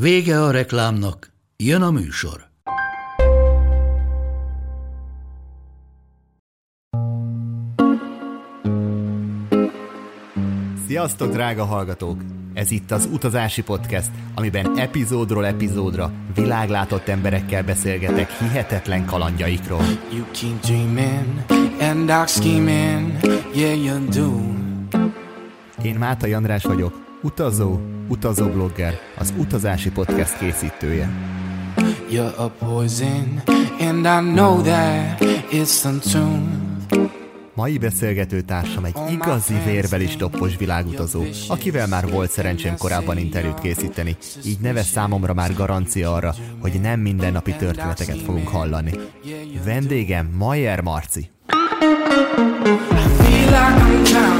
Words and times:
Vége 0.00 0.42
a 0.42 0.50
reklámnak, 0.50 1.32
jön 1.56 1.82
a 1.82 1.90
műsor. 1.90 2.46
Sziasztok, 10.86 11.32
drága 11.32 11.64
hallgatók! 11.64 12.20
Ez 12.54 12.70
itt 12.70 12.90
az 12.90 13.08
Utazási 13.12 13.62
Podcast, 13.62 14.10
amiben 14.34 14.78
epizódról 14.78 15.46
epizódra 15.46 16.12
világlátott 16.34 17.08
emberekkel 17.08 17.64
beszélgetek 17.64 18.30
hihetetlen 18.30 19.06
kalandjaikról. 19.06 19.82
You 20.12 20.24
keep 20.30 20.60
dreaming 20.60 21.44
and 21.80 22.06
dark 22.06 22.28
scheming, 22.28 23.12
yeah 23.54 23.84
you 23.84 24.04
do. 24.08 24.54
Én 25.82 25.94
Mátai 25.94 26.32
András 26.32 26.64
vagyok, 26.64 27.05
utazó, 27.26 27.80
utazóblogger, 28.08 28.98
az 29.18 29.32
Utazási 29.38 29.90
Podcast 29.90 30.38
készítője. 30.38 31.10
You're 32.10 32.36
a 32.36 32.48
poison, 32.48 33.42
and 33.80 33.98
I 33.98 34.32
know 34.32 34.62
that 34.62 35.20
it's 35.50 35.84
untuned. 35.84 37.10
Mai 37.54 37.78
beszélgető 37.78 38.40
társam 38.40 38.84
egy 38.84 38.96
igazi 39.10 39.54
is 39.98 40.16
doppos 40.16 40.56
világutazó, 40.56 41.22
akivel 41.48 41.86
már 41.86 42.10
volt 42.10 42.30
szerencsém 42.30 42.76
korábban 42.76 43.18
interjút 43.18 43.60
készíteni, 43.60 44.16
így 44.44 44.58
neve 44.60 44.82
számomra 44.82 45.34
már 45.34 45.54
garancia 45.54 46.12
arra, 46.12 46.34
hogy 46.60 46.80
nem 46.80 47.00
mindennapi 47.00 47.52
történeteket 47.52 48.20
fogunk 48.20 48.48
hallani. 48.48 48.92
Vendégem 49.64 50.26
Mayer 50.38 50.80
Marci. 50.80 51.30
I 51.48 53.08
feel 53.18 53.50
like 53.50 54.18
I'm 54.18 54.35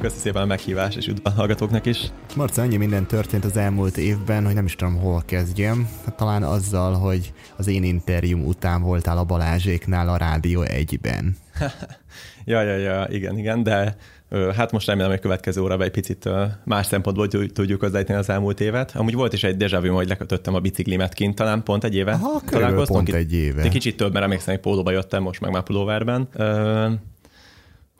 köszi 0.00 0.18
szépen 0.18 0.42
a 0.42 0.46
meghívás, 0.46 0.96
és 0.96 1.06
üdv 1.06 1.20
a 1.22 1.30
hallgatóknak 1.30 1.86
is. 1.86 2.10
Marca, 2.36 2.62
annyi 2.62 2.76
minden 2.76 3.06
történt 3.06 3.44
az 3.44 3.56
elmúlt 3.56 3.96
évben, 3.96 4.44
hogy 4.44 4.54
nem 4.54 4.64
is 4.64 4.74
tudom, 4.74 4.96
hol 4.96 5.22
kezdjem. 5.26 5.88
Hát 6.04 6.14
talán 6.14 6.42
azzal, 6.42 6.94
hogy 6.94 7.32
az 7.56 7.66
én 7.66 7.84
interjúm 7.84 8.44
után 8.46 8.82
voltál 8.82 9.18
a 9.18 9.24
Balázséknál 9.24 10.08
a 10.08 10.16
Rádió 10.16 10.62
egyben. 10.62 11.36
ja, 12.44 12.62
ja, 12.62 12.76
ja, 12.76 13.06
igen, 13.10 13.38
igen, 13.38 13.62
de 13.62 13.96
hát 14.56 14.72
most 14.72 14.86
remélem, 14.86 15.10
hogy 15.10 15.18
a 15.18 15.22
következő 15.22 15.60
órában 15.60 15.86
egy 15.86 15.92
picit 15.92 16.28
más 16.64 16.86
szempontból 16.86 17.28
tudjuk 17.28 17.80
hozzáítani 17.80 18.18
az 18.18 18.28
elmúlt 18.28 18.60
évet. 18.60 18.92
Amúgy 18.96 19.14
volt 19.14 19.32
is 19.32 19.44
egy 19.44 19.56
déjà 19.58 19.78
vu, 19.82 19.94
hogy 19.94 20.08
lekötöttem 20.08 20.54
a 20.54 20.60
biciklimet 20.60 21.12
kint, 21.14 21.34
talán 21.34 21.62
pont 21.62 21.84
egy 21.84 21.94
éve. 21.94 22.12
Aha, 22.12 22.40
találkoztunk. 22.46 23.04
Pont 23.04 23.18
egy 23.18 23.32
éve. 23.32 23.62
Egy 23.62 23.70
kicsit 23.70 23.96
több, 23.96 24.12
mert 24.12 24.24
emlékszem, 24.24 24.54
hogy 24.54 24.62
pólóba 24.62 24.90
jöttem, 24.90 25.22
most 25.22 25.40
meg 25.40 25.50
már 25.50 25.62
pulóverben. 25.62 26.28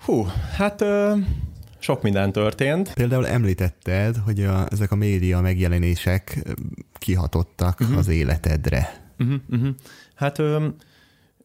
hú, 0.05 0.27
hát 0.57 0.85
sok 1.81 2.03
minden 2.03 2.33
történt. 2.33 2.93
Például 2.95 3.27
említetted, 3.27 4.17
hogy 4.25 4.41
a, 4.45 4.67
ezek 4.71 4.93
a 4.93 4.97
média 4.97 5.41
megjelenések 5.41 6.43
kihatottak 6.99 7.81
uh-huh. 7.81 7.99
az 7.99 8.09
életedre. 8.09 9.01
Uh-huh, 9.19 9.41
uh-huh. 9.51 9.69
Hát 10.15 10.39
ö, 10.39 10.67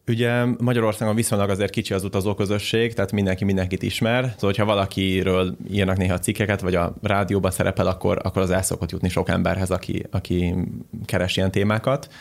ugye 0.07 0.45
Magyarországon 0.45 1.15
viszonylag 1.15 1.49
azért 1.49 1.71
kicsi 1.71 1.93
az 1.93 2.03
utazóközösség, 2.03 2.93
tehát 2.93 3.11
mindenki 3.11 3.43
mindenkit 3.43 3.83
ismer. 3.83 4.23
Szóval, 4.23 4.35
hogyha 4.39 4.65
valakiről 4.65 5.57
írnak 5.71 5.97
néha 5.97 6.19
cikkeket, 6.19 6.61
vagy 6.61 6.75
a 6.75 6.95
rádióban 7.01 7.51
szerepel, 7.51 7.87
akkor, 7.87 8.19
akkor 8.23 8.41
az 8.41 8.49
el 8.49 8.63
szokott 8.63 8.91
jutni 8.91 9.09
sok 9.09 9.29
emberhez, 9.29 9.71
aki, 9.71 10.05
aki 10.11 10.55
keres 11.05 11.37
ilyen 11.37 11.51
témákat. 11.51 12.13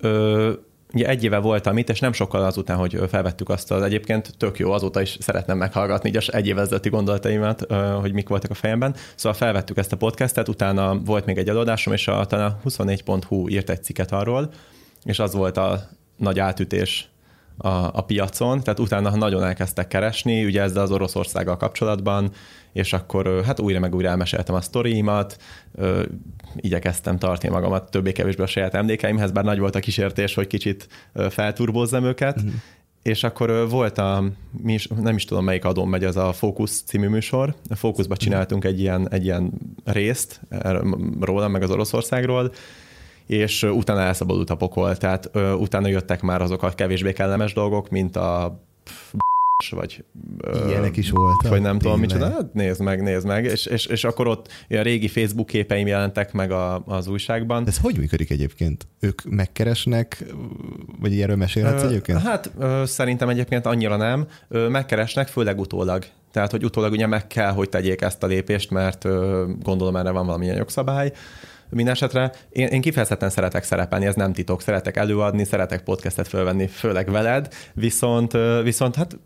Ö, 0.00 0.52
ugye 0.92 1.06
egy 1.06 1.24
éve 1.24 1.38
voltam 1.38 1.78
itt, 1.78 1.88
és 1.88 2.00
nem 2.00 2.12
sokkal 2.12 2.44
azután, 2.44 2.76
hogy 2.76 3.00
felvettük 3.08 3.48
azt 3.48 3.70
az 3.70 3.82
egyébként 3.82 4.34
tök 4.36 4.58
jó, 4.58 4.72
azóta 4.72 5.00
is 5.00 5.16
szeretném 5.20 5.56
meghallgatni 5.56 6.08
így 6.08 6.28
egy 6.32 6.50
ezelőtti 6.50 6.88
gondolataimat, 6.88 7.72
hogy 8.00 8.12
mik 8.12 8.28
voltak 8.28 8.50
a 8.50 8.54
fejemben. 8.54 8.94
Szóval 9.14 9.38
felvettük 9.38 9.76
ezt 9.76 9.92
a 9.92 9.96
podcastet, 9.96 10.48
utána 10.48 11.00
volt 11.04 11.26
még 11.26 11.38
egy 11.38 11.48
előadásom, 11.48 11.92
és 11.92 12.08
a, 12.08 12.24
talán 12.24 12.50
a 12.50 12.68
24.hu 12.68 13.48
írt 13.48 13.70
egy 13.70 13.82
cikket 13.82 14.12
arról, 14.12 14.52
és 15.04 15.18
az 15.18 15.34
volt 15.34 15.56
a 15.56 15.88
nagy 16.16 16.38
átütés 16.38 17.08
a, 17.58 17.68
a 17.68 18.04
piacon, 18.06 18.60
tehát 18.60 18.80
utána 18.80 19.16
nagyon 19.16 19.44
elkezdtek 19.44 19.88
keresni, 19.88 20.44
ugye 20.44 20.62
ezzel 20.62 20.82
az 20.82 20.90
Oroszországgal 20.90 21.56
kapcsolatban, 21.56 22.30
és 22.72 22.92
akkor 22.92 23.42
hát 23.44 23.60
újra 23.60 23.78
meg 23.78 23.94
újra 23.94 24.08
elmeséltem 24.08 24.54
a 24.54 24.60
sztoriimat, 24.60 25.36
igyekeztem 26.56 27.18
tartani 27.18 27.52
magamat 27.52 27.90
többé-kevésbé 27.90 28.42
a 28.42 28.46
saját 28.46 28.74
emlékeimhez, 28.74 29.30
bár 29.30 29.44
nagy 29.44 29.58
volt 29.58 29.74
a 29.74 29.80
kísértés, 29.80 30.34
hogy 30.34 30.46
kicsit 30.46 30.88
felturbózzam 31.28 32.04
őket, 32.04 32.36
uh-huh. 32.36 32.52
És 33.02 33.24
akkor 33.24 33.68
volt 33.70 33.98
a, 33.98 34.24
mi 34.62 34.72
is, 34.72 34.86
nem 34.86 35.16
is 35.16 35.24
tudom 35.24 35.44
melyik 35.44 35.64
adón 35.64 35.88
megy, 35.88 36.04
az 36.04 36.16
a 36.16 36.32
Focus 36.32 36.70
című 36.82 37.08
műsor. 37.08 37.54
A 37.68 37.74
Focusba 37.74 38.14
mhm. 38.14 38.22
csináltunk 38.22 38.64
egy 38.64 38.80
ilyen, 38.80 39.08
egy 39.10 39.24
ilyen 39.24 39.52
részt 39.84 40.40
rólam, 41.20 41.50
meg 41.52 41.62
az 41.62 41.70
Oroszországról, 41.70 42.52
és 43.28 43.62
utána 43.62 44.00
elszabadult 44.00 44.50
a 44.50 44.56
pokol, 44.56 44.96
tehát 44.96 45.30
utána 45.58 45.88
jöttek 45.88 46.20
már 46.22 46.42
azok 46.42 46.62
a 46.62 46.70
kevésbé 46.70 47.12
kellemes 47.12 47.52
dolgok, 47.52 47.88
mint 47.88 48.16
a 48.16 48.62
vagy 49.70 50.04
Ilyenek 50.66 50.96
is 50.96 51.10
voltak. 51.10 51.50
Vagy 51.50 51.60
nem 51.60 51.78
tudom 51.78 52.00
micsoda, 52.00 52.30
hát 52.30 52.54
nézd 52.54 52.80
meg, 52.80 53.02
nézd 53.02 53.26
meg, 53.26 53.44
és, 53.44 53.66
és, 53.66 53.86
és 53.86 54.04
akkor 54.04 54.26
ott 54.26 54.48
a 54.68 54.80
régi 54.80 55.08
Facebook 55.08 55.46
képeim 55.46 55.86
jelentek 55.86 56.32
meg 56.32 56.50
a, 56.50 56.82
az 56.86 57.06
újságban. 57.06 57.66
Ez 57.66 57.78
hogy 57.78 57.98
működik 57.98 58.30
egyébként? 58.30 58.86
Ők 59.00 59.22
megkeresnek, 59.24 60.24
vagy 61.00 61.12
ilyenről 61.12 61.36
mesélhetsz 61.36 61.82
egyébként? 61.82 62.22
Hát 62.22 62.50
szerintem 62.84 63.28
egyébként 63.28 63.66
annyira 63.66 63.96
nem. 63.96 64.26
Megkeresnek, 64.48 65.28
főleg 65.28 65.58
utólag. 65.58 66.04
Tehát, 66.30 66.50
hogy 66.50 66.64
utólag 66.64 66.92
ugye 66.92 67.06
meg 67.06 67.26
kell, 67.26 67.52
hogy 67.52 67.68
tegyék 67.68 68.00
ezt 68.00 68.22
a 68.22 68.26
lépést, 68.26 68.70
mert 68.70 69.06
gondolom 69.62 69.96
erre 69.96 70.10
van 70.10 70.26
valamilyen 70.26 70.56
jogszabály. 70.56 71.12
Minden 71.70 71.94
esetre 71.94 72.32
én, 72.48 72.66
én 72.66 72.80
kifejezetten 72.80 73.30
szeretek 73.30 73.64
szerepelni, 73.64 74.06
ez 74.06 74.14
nem 74.14 74.32
titok, 74.32 74.62
szeretek 74.62 74.96
előadni, 74.96 75.44
szeretek 75.44 75.82
podcastet 75.82 76.28
fölvenni, 76.28 76.66
főleg 76.66 77.10
veled, 77.10 77.54
viszont, 77.74 78.32
viszont 78.62 78.94
hát 78.94 79.18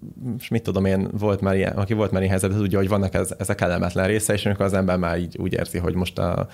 mit 0.50 0.62
tudom 0.62 0.84
én, 0.84 1.08
volt 1.19 1.41
már 1.41 1.56
ilyen, 1.56 1.72
aki 1.72 1.94
volt 1.94 2.10
már 2.10 2.22
ilyen 2.22 2.38
helyzet, 2.38 2.58
tudja, 2.58 2.78
hogy 2.78 2.88
vannak 2.88 3.14
ez, 3.14 3.34
ezek 3.38 3.56
kellemetlen 3.56 4.06
része, 4.06 4.32
és 4.32 4.47
amikor 4.47 4.64
az 4.64 4.75
ember 4.75 4.97
már 4.97 5.19
így 5.19 5.36
úgy 5.38 5.52
érzi, 5.52 5.78
hogy 5.78 5.94
most 5.94 6.19
a, 6.19 6.48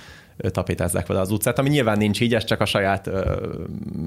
tapétázzák 0.51 1.07
vele 1.07 1.21
az 1.21 1.31
utcát, 1.31 1.59
ami 1.59 1.69
nyilván 1.69 1.99
nincs 1.99 2.21
így, 2.21 2.35
ez 2.35 2.45
csak 2.45 2.61
a 2.61 2.65
saját 2.65 3.07
ö, 3.07 3.37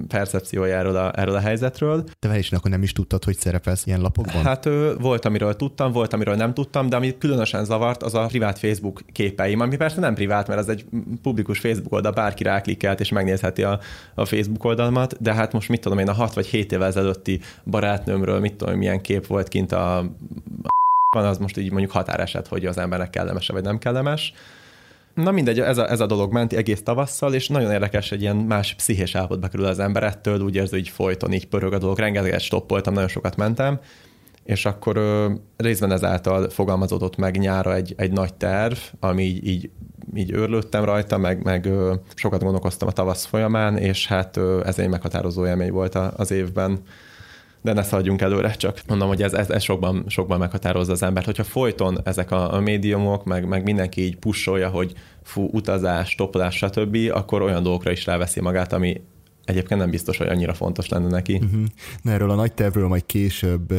percepciója 0.07 0.77
erről 0.77 0.95
a, 0.95 1.11
erről 1.15 1.35
a 1.35 1.39
helyzetről. 1.39 2.03
Te 2.19 2.37
is 2.37 2.51
akkor 2.51 2.71
nem 2.71 2.83
is 2.83 2.91
tudtad, 2.91 3.23
hogy 3.23 3.37
szerepelsz 3.37 3.85
ilyen 3.85 4.01
lapokban? 4.01 4.43
Hát 4.43 4.65
ö, 4.65 4.93
volt, 4.99 5.25
amiről 5.25 5.55
tudtam, 5.55 5.91
volt, 5.91 6.13
amiről 6.13 6.35
nem 6.35 6.53
tudtam, 6.53 6.89
de 6.89 6.95
ami 6.95 7.17
különösen 7.17 7.65
zavart, 7.65 8.03
az 8.03 8.13
a 8.13 8.25
privát 8.25 8.59
Facebook 8.59 9.01
képeim, 9.11 9.59
ami 9.59 9.75
persze 9.75 9.99
nem 9.99 10.13
privát, 10.13 10.47
mert 10.47 10.59
az 10.59 10.69
egy 10.69 10.85
publikus 11.21 11.59
Facebook 11.59 11.93
oldal, 11.93 12.11
bárki 12.11 12.43
ráklikelt 12.43 12.99
és 12.99 13.09
megnézheti 13.09 13.63
a, 13.63 13.79
a 14.13 14.25
Facebook 14.25 14.63
oldalmat, 14.63 15.21
de 15.21 15.33
hát 15.33 15.53
most 15.53 15.69
mit 15.69 15.81
tudom 15.81 15.99
én, 15.99 16.07
a 16.07 16.13
6 16.13 16.33
vagy 16.33 16.45
7 16.45 16.71
évvel 16.71 16.87
ezelőtti 16.87 17.39
barátnőmről, 17.63 18.39
mit 18.39 18.53
tudom, 18.53 18.77
milyen 18.77 19.01
kép 19.01 19.27
volt 19.27 19.47
kint 19.47 19.71
a 19.71 20.05
van 21.15 21.25
az 21.25 21.37
most 21.37 21.57
így 21.57 21.71
mondjuk 21.71 21.91
határeset, 21.91 22.47
hogy 22.47 22.65
az 22.65 22.77
embernek 22.77 23.09
kellemes 23.09 23.47
vagy 23.47 23.63
nem 23.63 23.77
kellemes. 23.77 24.33
Na 25.13 25.31
mindegy, 25.31 25.59
ez 25.59 25.77
a, 25.77 25.89
ez 25.89 25.99
a 25.99 26.05
dolog 26.05 26.33
ment 26.33 26.53
egész 26.53 26.83
tavasszal, 26.83 27.33
és 27.33 27.47
nagyon 27.47 27.71
érdekes, 27.71 28.11
egy 28.11 28.21
ilyen 28.21 28.35
más 28.35 28.73
pszichés 28.75 29.15
állapotba 29.15 29.47
kerül 29.47 29.65
az 29.65 29.79
ember 29.79 30.03
ettől, 30.03 30.39
úgy 30.39 30.55
érzi, 30.55 30.75
hogy 30.75 30.89
folyton 30.89 31.33
így 31.33 31.47
pörög 31.47 31.73
a 31.73 31.77
dolog, 31.77 31.97
rengeteget 31.97 32.39
stoppoltam, 32.39 32.93
nagyon 32.93 33.09
sokat 33.09 33.35
mentem, 33.35 33.79
és 34.43 34.65
akkor 34.65 34.97
ö, 34.97 35.31
részben 35.57 35.91
ezáltal 35.91 36.49
fogalmazódott 36.49 37.15
meg 37.15 37.37
nyára 37.37 37.75
egy, 37.75 37.93
egy 37.97 38.11
nagy 38.11 38.33
terv, 38.33 38.77
ami 38.99 39.23
így, 39.23 39.47
így, 39.47 39.69
így 40.15 40.31
őrlődtem 40.31 40.83
rajta, 40.83 41.17
meg, 41.17 41.43
meg 41.43 41.65
ö, 41.65 41.93
sokat 42.15 42.43
gondolkoztam 42.43 42.87
a 42.87 42.91
tavasz 42.91 43.25
folyamán, 43.25 43.77
és 43.77 44.07
hát 44.07 44.37
ö, 44.37 44.61
ez 44.65 44.79
egy 44.79 44.89
meghatározó 44.89 45.45
élmény 45.45 45.71
volt 45.71 45.95
az 45.95 46.31
évben 46.31 46.79
de 47.61 47.73
ne 47.73 47.83
szaladjunk 47.83 48.21
előre, 48.21 48.51
csak 48.51 48.81
mondom, 48.87 49.07
hogy 49.07 49.23
ez, 49.23 49.33
ez, 49.33 49.49
ez 49.49 49.63
sokban, 49.63 50.03
sokban 50.07 50.39
meghatározza 50.39 50.91
az 50.91 51.03
embert. 51.03 51.25
Hogyha 51.25 51.43
folyton 51.43 51.99
ezek 52.03 52.31
a, 52.31 52.53
a 52.53 52.59
médiumok, 52.59 53.23
meg, 53.23 53.47
meg 53.47 53.63
mindenki 53.63 54.01
így 54.01 54.17
pusolja, 54.17 54.69
hogy 54.69 54.93
fú, 55.23 55.49
utazás, 55.51 56.15
topolás, 56.15 56.55
stb., 56.55 56.97
akkor 57.11 57.41
olyan 57.41 57.63
dolgokra 57.63 57.91
is 57.91 58.05
ráveszi 58.05 58.41
magát, 58.41 58.73
ami 58.73 59.01
egyébként 59.45 59.79
nem 59.79 59.89
biztos, 59.89 60.17
hogy 60.17 60.27
annyira 60.27 60.53
fontos 60.53 60.89
lenne 60.89 61.07
neki. 61.07 61.35
Uh-huh. 61.35 61.63
Na 62.01 62.11
erről 62.11 62.29
a 62.29 62.35
nagy 62.35 62.53
tervről 62.53 62.87
majd 62.87 63.05
később 63.05 63.73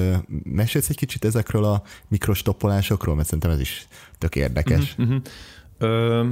mesélsz 0.45 0.89
egy 0.89 0.97
kicsit 0.97 1.25
ezekről 1.25 1.65
a 1.65 1.83
mikrostoppolásokról, 2.09 3.15
mert 3.15 3.27
szerintem 3.27 3.51
ez 3.51 3.61
is 3.61 3.87
tök 4.19 4.37
érdekes. 4.37 4.95
Uh-huh. 4.99 5.07
Uh-huh. 5.07 5.23
Ö, 5.79 6.25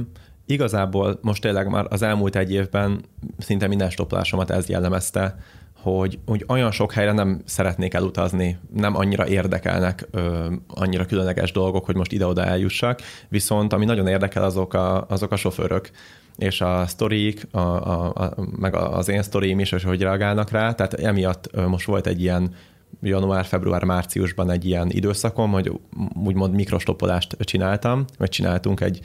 igazából 0.45 1.19
most 1.21 1.41
tényleg 1.41 1.69
már 1.69 1.85
az 1.89 2.01
elmúlt 2.01 2.35
egy 2.35 2.51
évben 2.51 3.01
szinte 3.37 3.67
minden 3.67 3.89
stoppolásomat 3.89 4.49
ez 4.49 4.69
jellemezte, 4.69 5.37
hogy, 5.81 6.19
hogy 6.25 6.45
olyan 6.47 6.71
sok 6.71 6.91
helyre 6.91 7.11
nem 7.11 7.41
szeretnék 7.45 7.93
elutazni, 7.93 8.59
nem 8.73 8.95
annyira 8.95 9.27
érdekelnek 9.27 10.07
ö, 10.11 10.45
annyira 10.67 11.05
különleges 11.05 11.51
dolgok, 11.51 11.85
hogy 11.85 11.95
most 11.95 12.11
ide-oda 12.11 12.45
eljussak, 12.45 12.99
viszont 13.29 13.73
ami 13.73 13.85
nagyon 13.85 14.07
érdekel, 14.07 14.43
azok 14.43 14.73
a, 14.73 15.05
azok 15.07 15.31
a 15.31 15.35
sofőrök, 15.35 15.89
és 16.37 16.61
a 16.61 16.87
sztorik, 16.87 17.47
a, 17.51 17.59
a, 17.59 18.13
a, 18.13 18.33
meg 18.59 18.75
az 18.75 19.07
én 19.07 19.21
sztorim 19.21 19.59
is, 19.59 19.71
és 19.71 19.83
hogy 19.83 20.01
reagálnak 20.01 20.51
rá, 20.51 20.71
tehát 20.71 20.93
emiatt 20.93 21.67
most 21.67 21.85
volt 21.85 22.07
egy 22.07 22.21
ilyen 22.21 22.53
január, 23.01 23.45
február, 23.45 23.83
márciusban 23.83 24.49
egy 24.49 24.65
ilyen 24.65 24.89
időszakom, 24.89 25.51
hogy 25.51 25.71
úgymond 26.23 26.53
mikrostoppolást 26.53 27.37
csináltam, 27.39 28.05
vagy 28.17 28.29
csináltunk 28.29 28.81
egy, 28.81 28.99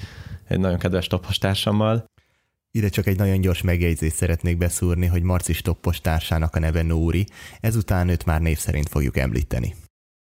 egy 0.49 0.59
nagyon 0.59 0.79
kedves 0.79 1.07
toppostársammal, 1.07 2.05
ide 2.77 2.89
csak 2.89 3.07
egy 3.07 3.19
nagyon 3.19 3.41
gyors 3.41 3.63
megjegyzést 3.63 4.15
szeretnék 4.15 4.59
beszúrni, 4.59 5.07
hogy 5.07 5.23
Marci 5.23 5.53
stoppos 5.53 6.01
társának 6.01 6.55
a 6.55 6.59
neve 6.59 6.83
Nóri, 6.83 7.27
ezután 7.61 8.09
őt 8.09 8.25
már 8.25 8.41
név 8.41 8.59
szerint 8.59 8.89
fogjuk 8.89 9.17
említeni. 9.17 9.75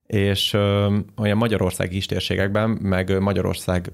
És 0.07 0.54
ö, 0.54 0.98
olyan 1.18 1.38
magyarországi 1.38 1.94
kistérségekben, 1.94 2.69
meg 2.69 3.19
Magyarország 3.19 3.92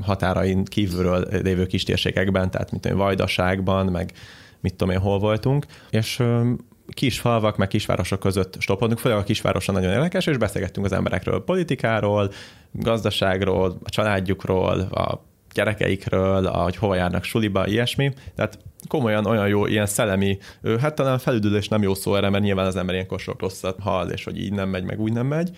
határain 0.00 0.64
kívülről 0.64 1.28
lévő 1.42 1.66
kistérségekben, 1.66 2.50
tehát 2.50 2.70
mint 2.70 2.86
olyan 2.86 2.98
Vajdaságban, 2.98 3.86
meg 3.86 4.12
mit 4.60 4.74
tudom 4.74 4.94
én, 4.94 5.00
hol 5.00 5.18
voltunk, 5.18 5.66
és 5.90 6.18
ö, 6.18 6.52
kis 6.88 7.20
falvak, 7.20 7.56
meg 7.56 7.68
kisvárosok 7.68 8.20
között 8.20 8.56
stoppoltunk, 8.58 9.00
főleg 9.00 9.18
a 9.18 9.22
kisvároson 9.22 9.74
nagyon 9.74 9.92
érdekes, 9.92 10.26
és 10.26 10.36
beszélgettünk 10.36 10.86
az 10.86 10.92
emberekről, 10.92 11.44
politikáról, 11.44 12.32
gazdaságról, 12.72 13.78
a 13.84 13.90
családjukról, 13.90 14.80
a 14.80 15.32
gyerekeikről, 15.54 16.46
hogy 16.46 16.76
hova 16.76 16.94
járnak 16.94 17.24
suliba, 17.24 17.66
ilyesmi. 17.66 18.12
Tehát 18.34 18.58
komolyan 18.88 19.26
olyan 19.26 19.48
jó, 19.48 19.66
ilyen 19.66 19.86
szellemi, 19.86 20.38
hát 20.80 20.94
talán 20.94 21.18
felüdülés 21.18 21.68
nem 21.68 21.82
jó 21.82 21.94
szó 21.94 22.14
erre, 22.14 22.30
mert 22.30 22.44
nyilván 22.44 22.66
az 22.66 22.76
ember 22.76 22.94
ilyenkor 22.94 23.20
sok 23.20 23.40
rosszat 23.40 23.80
hall, 23.80 24.08
és 24.08 24.24
hogy 24.24 24.40
így 24.40 24.52
nem 24.52 24.68
megy, 24.68 24.84
meg 24.84 25.00
úgy 25.00 25.12
nem 25.12 25.26
megy, 25.26 25.50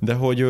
de 0.00 0.14
hogy 0.14 0.46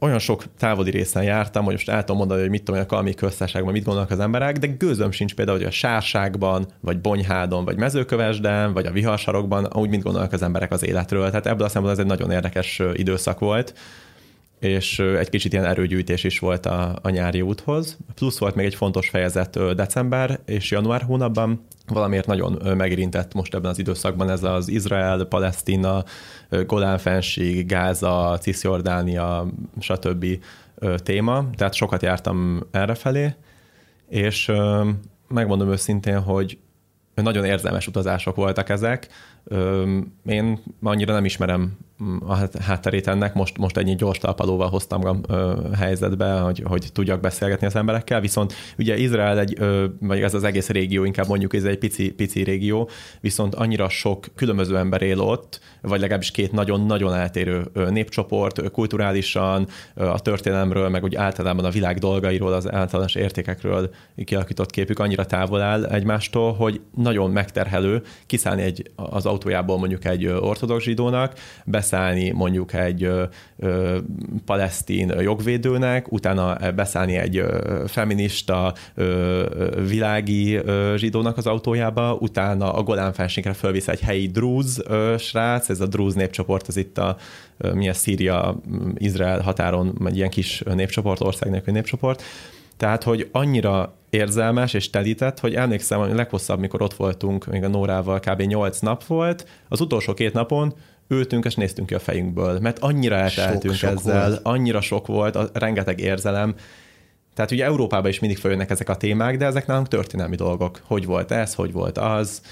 olyan 0.00 0.18
sok 0.18 0.44
távoli 0.58 0.90
részen 0.90 1.22
jártam, 1.22 1.64
hogy 1.64 1.72
most 1.72 1.88
el 1.88 2.00
tudom 2.00 2.16
mondani, 2.16 2.40
hogy 2.40 2.50
mit 2.50 2.62
tudom, 2.62 2.80
hogy 2.80 2.84
a 2.90 2.94
Kalmi 2.94 3.14
köztársaságban 3.14 3.72
mit 3.72 3.84
gondolnak 3.84 4.10
az 4.10 4.20
emberek, 4.20 4.56
de 4.56 4.66
gőzöm 4.66 5.10
sincs 5.10 5.34
például, 5.34 5.58
hogy 5.58 5.66
a 5.66 5.70
Sárságban, 5.70 6.66
vagy 6.80 7.00
Bonyhádon, 7.00 7.64
vagy 7.64 7.76
Mezőkövesden, 7.76 8.72
vagy 8.72 8.86
a 8.86 8.90
Viharsarokban, 8.90 9.68
úgy 9.72 9.88
mit 9.88 10.02
gondolnak 10.02 10.32
az 10.32 10.42
emberek 10.42 10.72
az 10.72 10.84
életről. 10.84 11.28
Tehát 11.28 11.46
ebből 11.46 11.64
a 11.64 11.68
szempontból 11.68 11.90
ez 11.90 11.98
egy 11.98 12.18
nagyon 12.18 12.30
érdekes 12.30 12.82
időszak 12.94 13.38
volt 13.38 13.74
és 14.60 14.98
egy 14.98 15.28
kicsit 15.28 15.52
ilyen 15.52 15.64
erőgyűjtés 15.64 16.24
is 16.24 16.38
volt 16.38 16.66
a, 16.66 16.98
a 17.02 17.10
nyári 17.10 17.42
úthoz. 17.42 17.98
Plusz 18.14 18.38
volt 18.38 18.54
még 18.54 18.66
egy 18.66 18.74
fontos 18.74 19.08
fejezet 19.08 19.74
december 19.74 20.40
és 20.46 20.70
január 20.70 21.02
hónapban, 21.02 21.66
valamiért 21.86 22.26
nagyon 22.26 22.76
megérintett 22.76 23.34
most 23.34 23.54
ebben 23.54 23.70
az 23.70 23.78
időszakban 23.78 24.30
ez 24.30 24.42
az 24.42 24.68
Izrael, 24.68 25.24
Palesztina, 25.24 26.04
Golán-fenség, 26.66 27.66
Gáza, 27.66 28.38
Cisjordánia, 28.40 29.46
stb. 29.78 30.26
téma, 30.96 31.50
tehát 31.56 31.74
sokat 31.74 32.02
jártam 32.02 32.66
errefelé, 32.70 33.34
és 34.08 34.52
megmondom 35.28 35.70
őszintén, 35.70 36.20
hogy 36.20 36.58
nagyon 37.14 37.44
érzelmes 37.44 37.86
utazások 37.86 38.36
voltak 38.36 38.68
ezek. 38.68 39.08
Én 40.26 40.58
annyira 40.82 41.12
nem 41.12 41.24
ismerem 41.24 41.78
a 42.26 42.36
hátterét 42.60 43.06
ennek, 43.06 43.34
most, 43.34 43.58
most 43.58 43.76
ennyi 43.76 43.94
gyors 43.94 44.18
talpalóval 44.18 44.68
hoztam 44.68 45.00
a 45.04 45.16
helyzetbe, 45.76 46.38
hogy, 46.38 46.62
hogy 46.64 46.88
tudjak 46.92 47.20
beszélgetni 47.20 47.66
az 47.66 47.76
emberekkel, 47.76 48.20
viszont 48.20 48.54
ugye 48.78 48.96
Izrael 48.96 49.38
egy, 49.38 49.58
vagy 50.00 50.20
ez 50.20 50.34
az 50.34 50.44
egész 50.44 50.68
régió, 50.68 51.04
inkább 51.04 51.28
mondjuk 51.28 51.54
ez 51.54 51.64
egy 51.64 51.78
pici, 51.78 52.10
pici 52.10 52.42
régió, 52.42 52.88
viszont 53.20 53.54
annyira 53.54 53.88
sok 53.88 54.26
különböző 54.34 54.76
ember 54.76 55.02
él 55.02 55.20
ott, 55.20 55.60
vagy 55.82 56.00
legalábbis 56.00 56.30
két 56.30 56.52
nagyon-nagyon 56.52 57.14
eltérő 57.14 57.70
népcsoport, 57.90 58.70
kulturálisan, 58.70 59.68
a 59.94 60.20
történelemről, 60.20 60.88
meg 60.88 61.04
úgy 61.04 61.14
általában 61.14 61.64
a 61.64 61.70
világ 61.70 61.98
dolgairól, 61.98 62.52
az 62.52 62.72
általános 62.72 63.14
értékekről 63.14 63.90
kialakított 64.24 64.70
képük 64.70 64.98
annyira 64.98 65.26
távol 65.26 65.60
áll 65.60 65.84
egymástól, 65.84 66.52
hogy 66.52 66.80
nagyon 66.96 67.30
megterhelő 67.30 68.02
kiszállni 68.26 68.62
egy, 68.62 68.90
az 68.96 69.26
autójából 69.26 69.78
mondjuk 69.78 70.04
egy 70.04 70.26
ortodox 70.26 70.84
zsidónak, 70.84 71.32
beszállni 71.90 72.30
mondjuk 72.30 72.72
egy 72.72 73.04
ö, 73.04 73.24
ö, 73.58 73.98
palesztin 74.44 75.12
jogvédőnek, 75.20 76.12
utána 76.12 76.72
beszállni 76.72 77.16
egy 77.16 77.36
ö, 77.36 77.84
feminista 77.86 78.74
ö, 78.94 79.46
világi 79.88 80.54
ö, 80.54 80.94
zsidónak 80.96 81.36
az 81.36 81.46
autójába, 81.46 82.14
utána 82.14 82.72
a 82.72 82.82
Golán 82.82 83.12
felségre 83.12 83.52
fölvisz 83.52 83.88
egy 83.88 84.00
helyi 84.00 84.26
drúz 84.26 84.82
ö, 84.86 85.14
srác, 85.18 85.68
ez 85.68 85.80
a 85.80 85.86
drúz 85.86 86.14
népcsoport, 86.14 86.66
az 86.66 86.76
itt 86.76 86.98
a 86.98 87.16
milyen 87.74 87.94
Szíria, 87.94 88.60
Izrael 88.94 89.40
határon 89.40 89.98
egy 90.04 90.16
ilyen 90.16 90.30
kis 90.30 90.62
népcsoport, 90.74 91.20
ország 91.20 91.50
nélkül 91.50 91.72
népcsoport, 91.72 92.22
tehát, 92.80 93.02
hogy 93.02 93.28
annyira 93.32 93.94
érzelmes 94.10 94.74
és 94.74 94.90
telített, 94.90 95.40
hogy 95.40 95.54
emlékszem, 95.54 95.98
hogy 95.98 96.10
a 96.10 96.14
leghosszabb, 96.14 96.60
mikor 96.60 96.82
ott 96.82 96.94
voltunk, 96.94 97.46
még 97.46 97.64
a 97.64 97.68
Nórával 97.68 98.20
kb. 98.20 98.40
8 98.40 98.78
nap 98.78 99.04
volt, 99.04 99.46
az 99.68 99.80
utolsó 99.80 100.14
két 100.14 100.32
napon 100.32 100.74
ültünk 101.10 101.44
és 101.44 101.54
néztünk 101.54 101.86
ki 101.86 101.94
a 101.94 101.98
fejünkből, 101.98 102.58
mert 102.60 102.78
annyira 102.78 103.14
elteltünk 103.14 103.74
sok, 103.74 103.90
ezzel, 103.90 104.28
volt. 104.28 104.40
annyira 104.42 104.80
sok 104.80 105.06
volt, 105.06 105.36
a, 105.36 105.50
rengeteg 105.52 106.00
érzelem. 106.00 106.54
Tehát 107.34 107.50
ugye 107.50 107.64
Európában 107.64 108.10
is 108.10 108.18
mindig 108.18 108.38
följönnek 108.38 108.70
ezek 108.70 108.88
a 108.88 108.96
témák, 108.96 109.36
de 109.36 109.46
ezek 109.46 109.66
nálunk 109.66 109.88
történelmi 109.88 110.36
dolgok. 110.36 110.80
Hogy 110.84 111.06
volt 111.06 111.30
ez, 111.30 111.54
hogy 111.54 111.72
volt 111.72 111.98
az. 111.98 112.42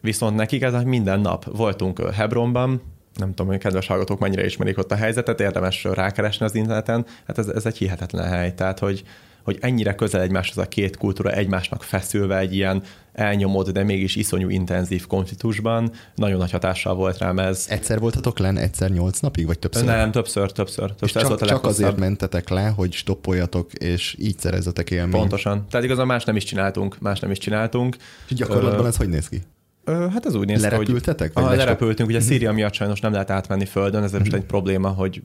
Viszont 0.00 0.36
nekik 0.36 0.62
ez 0.62 0.82
minden 0.82 1.20
nap. 1.20 1.56
Voltunk 1.56 2.10
Hebronban, 2.14 2.82
nem 3.14 3.28
tudom, 3.28 3.46
hogy 3.46 3.58
kedves 3.58 3.86
hallgatók 3.86 4.18
mennyire 4.18 4.44
ismerik 4.44 4.78
ott 4.78 4.92
a 4.92 4.94
helyzetet, 4.94 5.40
érdemes 5.40 5.84
rákeresni 5.84 6.44
az 6.44 6.54
interneten. 6.54 7.06
Hát 7.26 7.38
ez, 7.38 7.48
ez 7.48 7.66
egy 7.66 7.76
hihetetlen 7.76 8.28
hely. 8.28 8.54
Tehát, 8.54 8.78
hogy 8.78 9.04
hogy 9.48 9.58
ennyire 9.60 9.94
közel 9.94 10.20
egymáshoz 10.20 10.58
a 10.58 10.68
két 10.68 10.96
kultúra 10.96 11.30
egymásnak 11.30 11.82
feszülve 11.82 12.38
egy 12.38 12.54
ilyen 12.54 12.82
elnyomott, 13.12 13.70
de 13.70 13.82
mégis 13.82 14.16
iszonyú 14.16 14.48
intenzív 14.48 15.06
konfliktusban. 15.06 15.92
Nagyon 16.14 16.38
nagy 16.38 16.50
hatással 16.50 16.94
volt 16.94 17.18
rám 17.18 17.38
ez. 17.38 17.66
Egyszer 17.68 17.98
voltatok 17.98 18.38
len, 18.38 18.56
egyszer 18.56 18.90
nyolc 18.90 19.18
napig, 19.18 19.46
vagy 19.46 19.58
többször? 19.58 19.84
Nem, 19.84 20.10
többször, 20.10 20.52
többször. 20.52 20.88
többször. 20.88 21.08
És 21.08 21.14
ez 21.14 21.20
csak, 21.20 21.28
volt 21.28 21.42
a 21.42 21.46
csak 21.46 21.64
azért 21.64 21.96
mentetek 21.96 22.48
le, 22.48 22.68
hogy 22.68 22.92
stoppoljatok, 22.92 23.72
és 23.72 24.16
így 24.18 24.38
szerezzetek 24.38 24.90
élményt. 24.90 25.16
Pontosan. 25.16 25.66
Tehát 25.70 25.86
igazán 25.86 26.06
más 26.06 26.24
nem 26.24 26.36
is 26.36 26.44
csináltunk, 26.44 26.98
más 27.00 27.20
nem 27.20 27.30
is 27.30 27.38
csináltunk. 27.38 27.96
És 28.28 28.34
gyakorlatban 28.34 28.86
ez 28.86 28.96
hogy 28.96 29.08
néz 29.08 29.28
ki? 29.28 29.42
Hát 29.88 30.26
ez 30.26 30.34
úgy 30.34 30.46
néz 30.46 30.60
ki, 30.68 30.74
hogy... 30.74 30.86
Ah, 31.34 31.56
lerepültünk, 31.56 32.08
ugye 32.08 32.20
Szíria 32.20 32.52
miatt 32.52 32.72
sajnos 32.72 33.00
nem 33.00 33.12
lehet 33.12 33.30
átmenni 33.30 33.64
földön, 33.64 34.02
ez 34.02 34.12
most 34.12 34.24
mhm. 34.24 34.34
egy 34.34 34.44
probléma, 34.44 34.88
hogy 34.88 35.22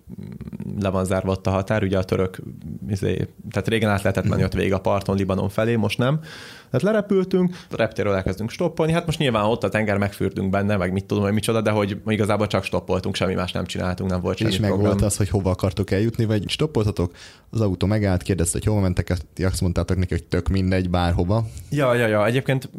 le 0.79 0.89
van 0.89 1.05
zárva 1.05 1.32
ott 1.32 1.48
a 1.48 1.50
határ, 1.50 1.84
ugye 1.84 1.98
a 1.98 2.03
török, 2.03 2.38
izé, 2.88 3.27
tehát 3.51 3.67
régen 3.67 3.89
át 3.89 4.01
lehetett 4.01 4.24
menni 4.24 4.36
mhm. 4.36 4.46
ott 4.46 4.53
végig 4.53 4.74
a 4.74 4.79
parton, 4.79 5.15
Libanon 5.15 5.50
felé, 5.50 5.75
most 5.75 5.98
nem. 5.98 6.20
Tehát 6.73 6.87
lerepültünk, 6.93 7.55
a 7.71 7.75
reptéről 7.75 8.13
elkezdünk 8.13 8.49
stoppolni, 8.49 8.91
hát 8.91 9.05
most 9.05 9.19
nyilván 9.19 9.43
ott 9.43 9.63
a 9.63 9.69
tenger 9.69 9.97
megfürdünk 9.97 10.49
benne, 10.49 10.77
meg 10.77 10.91
mit 10.91 11.05
tudom, 11.05 11.23
hogy 11.23 11.33
micsoda, 11.33 11.61
de 11.61 11.71
hogy 11.71 11.97
igazából 12.07 12.47
csak 12.47 12.63
stoppoltunk, 12.63 13.15
semmi 13.15 13.33
más 13.33 13.51
nem 13.51 13.65
csináltunk, 13.65 14.09
nem 14.09 14.21
volt 14.21 14.37
semmi 14.37 14.51
És 14.51 14.59
meg 14.59 14.77
volt 14.77 15.01
az, 15.01 15.17
hogy 15.17 15.29
hova 15.29 15.49
akartok 15.49 15.91
eljutni, 15.91 16.25
vagy 16.25 16.49
stoppoltatok, 16.49 17.11
az 17.49 17.61
autó 17.61 17.87
megállt, 17.87 18.21
kérdezte, 18.21 18.57
hogy 18.57 18.67
hova 18.67 18.81
mentek, 18.81 19.13
azt 19.43 19.61
mondtátok 19.61 19.97
neki, 19.97 20.13
hogy 20.13 20.23
tök 20.23 20.47
mindegy, 20.47 20.89
bárhova. 20.89 21.45
Ja, 21.69 21.93
ja, 21.93 22.07
ja, 22.07 22.25
egyébként, 22.25 22.69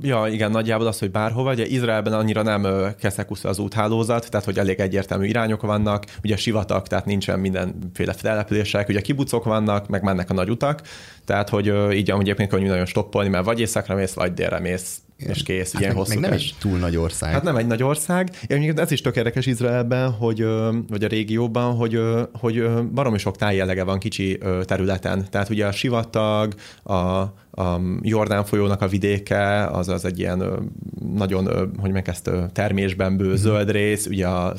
ja, 0.00 0.26
igen, 0.30 0.50
nagyjából 0.50 0.86
az, 0.86 0.98
hogy 0.98 1.10
bárhova, 1.10 1.52
ugye 1.52 1.66
Izraelben 1.66 2.12
annyira 2.12 2.42
nem 2.42 2.66
keszekusz 3.00 3.44
az 3.44 3.58
úthálózat, 3.58 4.30
tehát 4.30 4.46
hogy 4.46 4.58
elég 4.58 4.80
egyértelmű 4.80 5.26
irányok 5.26 5.62
vannak, 5.62 6.04
ugye 6.24 6.36
sivatag, 6.36 6.86
tehát 6.86 7.04
nincsen 7.04 7.40
mindenféle 7.40 8.14
települések, 8.14 8.88
ugye 8.88 9.00
kibucok 9.00 9.44
vannak, 9.44 9.88
meg 9.88 10.02
mennek 10.02 10.30
a 10.30 10.34
nagy 10.34 10.50
utak, 10.50 10.82
tehát 11.24 11.48
hogy 11.48 11.66
így 11.92 12.10
amúgy 12.10 12.24
egyébként 12.24 12.50
könnyű 12.50 12.66
nagyon 12.66 12.86
stoppolni, 12.86 13.28
mert 13.38 13.50
vagy 13.50 13.60
északra 13.60 13.94
mész, 13.94 14.12
vagy 14.12 14.34
délre 14.34 14.58
mész, 14.58 15.00
és 15.16 15.42
kész, 15.42 15.72
hát 15.72 15.80
ilyen 15.80 15.94
meg, 15.94 16.02
hosszú 16.02 16.20
meg 16.20 16.30
nem 16.30 16.32
egy 16.32 16.54
túl 16.58 16.78
nagy 16.78 16.96
ország. 16.96 17.32
Hát 17.32 17.42
nem 17.42 17.56
egy 17.56 17.66
nagy 17.66 17.82
ország. 17.82 18.30
Én 18.46 18.78
ez 18.78 18.90
is 18.90 19.00
tök 19.00 19.16
érdekes 19.16 19.46
Izraelben, 19.46 20.10
hogy, 20.10 20.44
vagy 20.88 21.04
a 21.04 21.08
régióban, 21.08 21.74
hogy, 21.74 22.00
hogy 22.32 22.82
baromi 22.92 23.18
sok 23.18 23.36
tájjellege 23.36 23.84
van 23.84 23.98
kicsi 23.98 24.38
területen. 24.62 25.26
Tehát 25.30 25.48
ugye 25.48 25.66
a 25.66 25.72
sivatag, 25.72 26.54
a, 26.82 27.24
a 27.58 27.80
Jordán 28.02 28.44
folyónak 28.44 28.82
a 28.82 28.88
vidéke, 28.88 29.66
az 29.66 29.88
az 29.88 30.04
egy 30.04 30.18
ilyen 30.18 30.70
nagyon, 31.14 31.72
hogy 31.80 31.92
meg 31.92 32.08
ezt 32.08 32.30
termésben 32.52 33.16
bő 33.16 33.30
mm. 33.30 33.34
zöld 33.34 33.70
rész, 33.70 34.06
ugye 34.06 34.26
a 34.26 34.54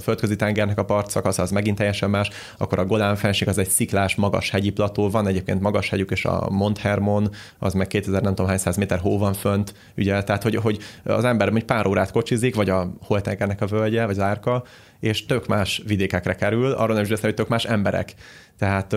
földközi 0.00 0.36
tengernek 0.36 0.78
a 0.78 0.84
partszakasz 0.84 1.38
az 1.38 1.50
megint 1.50 1.76
teljesen 1.76 2.10
más, 2.10 2.30
akkor 2.58 2.78
a 2.78 2.86
Golán 2.86 3.16
fenség 3.16 3.48
az 3.48 3.58
egy 3.58 3.68
sziklás, 3.68 4.14
magas 4.14 4.50
hegyi 4.50 4.70
plató, 4.70 5.10
van 5.10 5.26
egyébként 5.26 5.60
magas 5.60 5.88
hegyük, 5.88 6.10
és 6.10 6.24
a 6.24 6.50
Mont 6.50 6.78
Hermon, 6.78 7.30
az 7.58 7.74
meg 7.74 7.86
2000 7.86 8.22
nem 8.22 8.34
tudom 8.34 8.50
hány 8.50 8.58
száz 8.58 8.76
méter 8.76 8.98
hó 8.98 9.18
van 9.18 9.32
fönt, 9.32 9.74
ugye, 9.96 10.22
tehát 10.22 10.42
hogy, 10.42 10.56
hogy 10.56 10.78
az 11.04 11.24
ember 11.24 11.52
egy 11.54 11.64
pár 11.64 11.86
órát 11.86 12.10
kocsizik, 12.10 12.54
vagy 12.54 12.70
a 12.70 12.92
holtengernek 13.00 13.60
a 13.60 13.66
völgye, 13.66 14.06
vagy 14.06 14.18
az 14.18 14.22
árka, 14.22 14.64
és 15.00 15.26
tök 15.26 15.46
más 15.46 15.82
vidékekre 15.86 16.34
kerül, 16.34 16.72
arra 16.72 16.92
nem 16.92 17.02
is 17.02 17.08
beszél, 17.08 17.24
hogy 17.24 17.34
tök 17.34 17.48
más 17.48 17.64
emberek. 17.64 18.14
Tehát, 18.58 18.96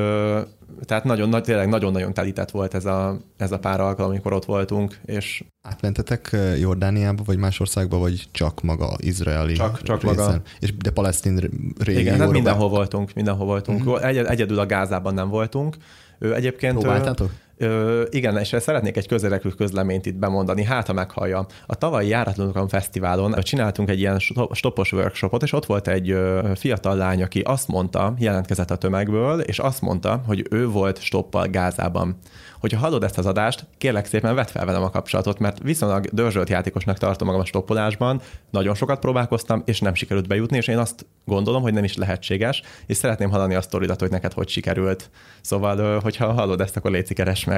tehát 0.85 1.03
nagyon, 1.03 1.43
tényleg 1.43 1.69
nagyon-nagyon 1.69 2.13
telített 2.13 2.51
volt 2.51 2.73
ez 2.73 2.85
a, 2.85 3.19
ez 3.37 3.51
a 3.51 3.59
pár 3.59 3.79
alkalom, 3.79 4.11
amikor 4.11 4.33
ott 4.33 4.45
voltunk. 4.45 4.99
És 5.05 5.43
Átmentetek 5.61 6.35
Jordániába, 6.59 7.23
vagy 7.25 7.37
más 7.37 7.59
országba, 7.59 7.97
vagy 7.97 8.27
csak 8.31 8.61
maga 8.61 8.95
izraeli 8.97 9.53
Csak, 9.53 9.81
csak 9.81 10.03
maga. 10.03 10.41
És 10.59 10.77
de 10.77 10.91
palesztin 10.91 11.35
régióra? 11.77 11.99
Igen, 11.99 12.19
hát 12.19 12.31
mindenhol 12.31 12.69
voltunk, 12.69 13.13
mindenhol 13.13 13.45
voltunk. 13.45 13.83
Mm-hmm. 13.83 14.03
Egy, 14.03 14.17
egyedül 14.17 14.59
a 14.59 14.65
Gázában 14.65 15.13
nem 15.13 15.29
voltunk. 15.29 15.77
Ő 16.19 16.35
egyébként... 16.35 16.77
Próbáltátok? 16.77 17.31
Ö, 17.61 18.03
igen, 18.09 18.37
és 18.37 18.55
szeretnék 18.59 18.97
egy 18.97 19.07
közérdekű 19.07 19.49
közleményt 19.49 20.05
itt 20.05 20.15
bemondani, 20.15 20.63
hát 20.63 20.87
ha 20.87 20.93
meghallja. 20.93 21.45
A 21.65 21.75
tavalyi 21.75 22.07
Járatlanokon 22.07 22.67
Fesztiválon 22.67 23.35
csináltunk 23.41 23.89
egy 23.89 23.99
ilyen 23.99 24.19
stopos 24.51 24.91
workshopot, 24.91 25.43
és 25.43 25.53
ott 25.53 25.65
volt 25.65 25.87
egy 25.87 26.17
fiatal 26.55 26.95
lány, 26.95 27.23
aki 27.23 27.39
azt 27.39 27.67
mondta, 27.67 28.13
jelentkezett 28.17 28.71
a 28.71 28.75
tömegből, 28.75 29.39
és 29.39 29.59
azt 29.59 29.81
mondta, 29.81 30.21
hogy 30.27 30.47
ő 30.49 30.67
volt 30.67 31.01
stoppal 31.01 31.47
Gázában. 31.47 32.17
Hogyha 32.59 32.79
hallod 32.79 33.03
ezt 33.03 33.17
az 33.17 33.25
adást, 33.25 33.65
kérlek 33.77 34.05
szépen 34.05 34.35
vedd 34.35 34.45
fel 34.45 34.65
velem 34.65 34.83
a 34.83 34.89
kapcsolatot, 34.89 35.39
mert 35.39 35.59
viszonylag 35.63 36.05
dörzsölt 36.05 36.49
játékosnak 36.49 36.97
tartom 36.97 37.27
magam 37.27 37.41
a 37.41 37.45
stoppolásban, 37.45 38.21
nagyon 38.51 38.75
sokat 38.75 38.99
próbálkoztam, 38.99 39.61
és 39.65 39.79
nem 39.79 39.93
sikerült 39.93 40.27
bejutni, 40.27 40.57
és 40.57 40.67
én 40.67 40.77
azt 40.77 41.05
gondolom, 41.25 41.61
hogy 41.61 41.73
nem 41.73 41.83
is 41.83 41.95
lehetséges, 41.95 42.61
és 42.85 42.97
szeretném 42.97 43.29
hallani 43.29 43.55
a 43.55 43.61
sztoridat, 43.61 43.99
hogy 43.99 44.09
neked 44.09 44.33
hogy 44.33 44.49
sikerült. 44.49 45.09
Szóval, 45.41 45.99
hogyha 45.99 46.31
hallod 46.31 46.61
ezt, 46.61 46.77
akkor 46.77 46.91
légy 46.91 47.13
keres 47.13 47.43
meg. 47.43 47.48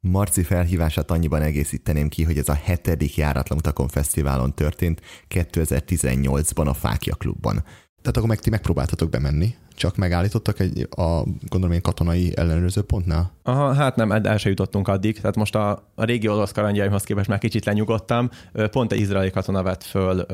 Marci 0.00 0.42
felhívását 0.42 1.10
annyiban 1.10 1.42
egészíteném 1.42 2.08
ki, 2.08 2.22
hogy 2.22 2.38
ez 2.38 2.48
a 2.48 2.54
hetedik 2.54 3.16
járatlan 3.16 3.58
utakon 3.58 3.88
fesztiválon 3.88 4.54
történt 4.54 5.00
2018-ban 5.28 6.66
a 6.66 6.74
Fákja 6.74 7.14
klubban. 7.14 7.54
Tehát 8.02 8.16
akkor 8.16 8.28
meg 8.28 8.40
ti 8.40 8.50
megpróbáltatok 8.50 9.10
bemenni 9.10 9.54
csak 9.80 9.96
megállítottak 9.96 10.60
egy, 10.60 10.88
a 10.90 11.22
gondolom 11.48 11.74
én 11.74 11.82
katonai 11.82 12.32
ellenőrző 12.36 12.82
pontnál? 12.82 13.32
Aha, 13.42 13.72
hát 13.74 13.96
nem, 13.96 14.12
el 14.12 14.36
se 14.36 14.48
jutottunk 14.48 14.88
addig. 14.88 15.20
Tehát 15.20 15.36
most 15.36 15.54
a, 15.54 15.70
a 15.94 16.04
régi 16.04 16.28
orosz 16.28 16.52
kalandjaimhoz 16.52 17.02
képest 17.02 17.28
már 17.28 17.38
kicsit 17.38 17.64
lenyugodtam. 17.64 18.30
Pont 18.70 18.92
egy 18.92 19.00
izraeli 19.00 19.30
katona 19.30 19.62
vett 19.62 19.82
föl 19.82 20.26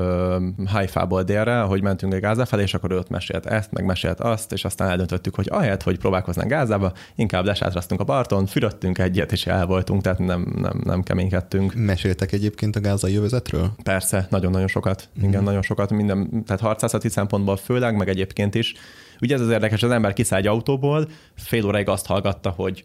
Haifa-ból 0.67 1.23
délre, 1.23 1.61
hogy 1.61 1.83
mentünk 1.83 2.13
egy 2.15 2.21
Gáza 2.21 2.45
felé, 2.45 2.63
és 2.63 2.75
akkor 2.75 2.91
ő 2.91 2.99
ott 2.99 3.09
mesélt 3.09 3.47
ezt, 3.47 3.73
meg 3.73 3.85
mesélt 3.85 4.21
azt, 4.21 4.53
és 4.53 4.65
aztán 4.65 4.89
eldöntöttük, 4.89 5.35
hogy 5.35 5.49
ahelyett, 5.51 5.83
hogy 5.83 5.99
próbálkoznánk 5.99 6.51
Gázába, 6.51 6.93
inkább 7.15 7.45
lesátraztunk 7.45 8.01
a 8.01 8.05
parton, 8.05 8.47
fürödtünk 8.47 8.99
egyet, 8.99 9.33
és 9.33 9.47
el 9.47 9.67
voltunk, 9.67 10.03
tehát 10.03 10.19
nem, 10.19 10.55
nem, 10.57 10.81
nem 10.85 11.03
keménykedtünk. 11.03 11.75
Meséltek 11.75 12.33
egyébként 12.33 12.77
a 12.77 12.81
gázai 12.81 13.13
jövezetről? 13.13 13.71
Persze, 13.83 14.27
nagyon-nagyon 14.31 14.69
sokat. 14.69 15.09
Mm. 15.21 15.29
Igen, 15.29 15.43
nagyon 15.43 15.63
sokat. 15.63 15.91
Minden, 15.91 16.45
tehát 16.47 16.63
harcászati 16.63 17.09
szempontból 17.09 17.57
főleg, 17.57 17.97
meg 17.97 18.09
egyébként 18.09 18.55
is 18.55 18.75
Ugye 19.21 19.35
ez 19.35 19.41
az 19.41 19.51
érdekes, 19.51 19.83
az 19.83 19.91
ember 19.91 20.13
kiszáll 20.13 20.39
egy 20.39 20.47
autóból, 20.47 21.09
fél 21.35 21.67
óráig 21.67 21.89
azt 21.89 22.07
hallgatta, 22.07 22.51
hogy 22.51 22.85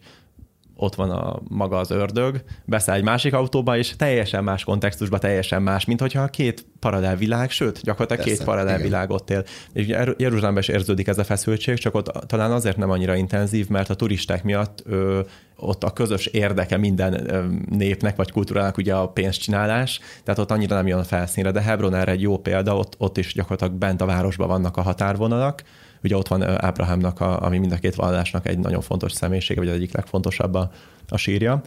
ott 0.82 0.94
van 0.94 1.10
a 1.10 1.40
maga 1.48 1.76
az 1.76 1.90
ördög, 1.90 2.42
beszáll 2.64 2.96
egy 2.96 3.02
másik 3.02 3.34
autóba, 3.34 3.76
és 3.76 3.96
teljesen 3.96 4.44
más 4.44 4.64
kontextusban, 4.64 5.20
teljesen 5.20 5.62
más, 5.62 5.84
mint 5.84 6.00
hogyha 6.00 6.26
két 6.26 6.66
paralel 6.78 7.16
világ, 7.16 7.50
sőt, 7.50 7.80
gyakorlatilag 7.82 8.22
Persze, 8.22 8.36
két 8.36 8.46
paralel 8.46 8.74
igen. 8.74 8.86
világ 8.86 9.10
ott 9.10 9.30
él. 9.30 9.44
És 9.72 9.86
Jeruzsálemben 10.16 10.62
is 10.62 10.68
érződik 10.68 11.06
ez 11.06 11.18
a 11.18 11.24
feszültség, 11.24 11.78
csak 11.78 11.94
ott 11.94 12.26
talán 12.26 12.52
azért 12.52 12.76
nem 12.76 12.90
annyira 12.90 13.14
intenzív, 13.14 13.68
mert 13.68 13.90
a 13.90 13.94
turisták 13.94 14.44
miatt 14.44 14.82
ö, 14.86 15.20
ott 15.56 15.84
a 15.84 15.90
közös 15.90 16.26
érdeke 16.26 16.76
minden 16.76 17.30
ö, 17.30 17.44
népnek 17.70 18.16
vagy 18.16 18.30
kultúrának 18.30 18.76
ugye 18.76 18.94
a 18.94 19.08
pénzcsinálás, 19.08 20.00
tehát 20.24 20.40
ott 20.40 20.50
annyira 20.50 20.74
nem 20.74 20.86
jön 20.86 20.98
a 20.98 21.04
felszínre, 21.04 21.50
de 21.50 21.60
Hebron 21.60 21.94
erre 21.94 22.10
egy 22.10 22.20
jó 22.20 22.38
példa, 22.38 22.76
ott, 22.76 22.94
ott 22.98 23.18
is 23.18 23.34
gyakorlatilag 23.34 23.72
bent 23.72 24.00
a 24.00 24.06
városban 24.06 24.48
vannak 24.48 24.76
a 24.76 24.82
határvonalak, 24.82 25.62
Ugye 26.02 26.16
ott 26.16 26.28
van 26.28 26.42
Ábrahámnak, 26.42 27.20
a, 27.20 27.42
ami 27.42 27.58
mind 27.58 27.72
a 27.72 27.76
két 27.76 27.94
vallásnak 27.94 28.46
egy 28.46 28.58
nagyon 28.58 28.80
fontos 28.80 29.12
személyisége, 29.12 29.60
vagy 29.60 29.68
az 29.68 29.74
egyik 29.74 29.94
legfontosabb 29.94 30.54
a, 30.54 30.70
a 31.08 31.16
sírja 31.16 31.62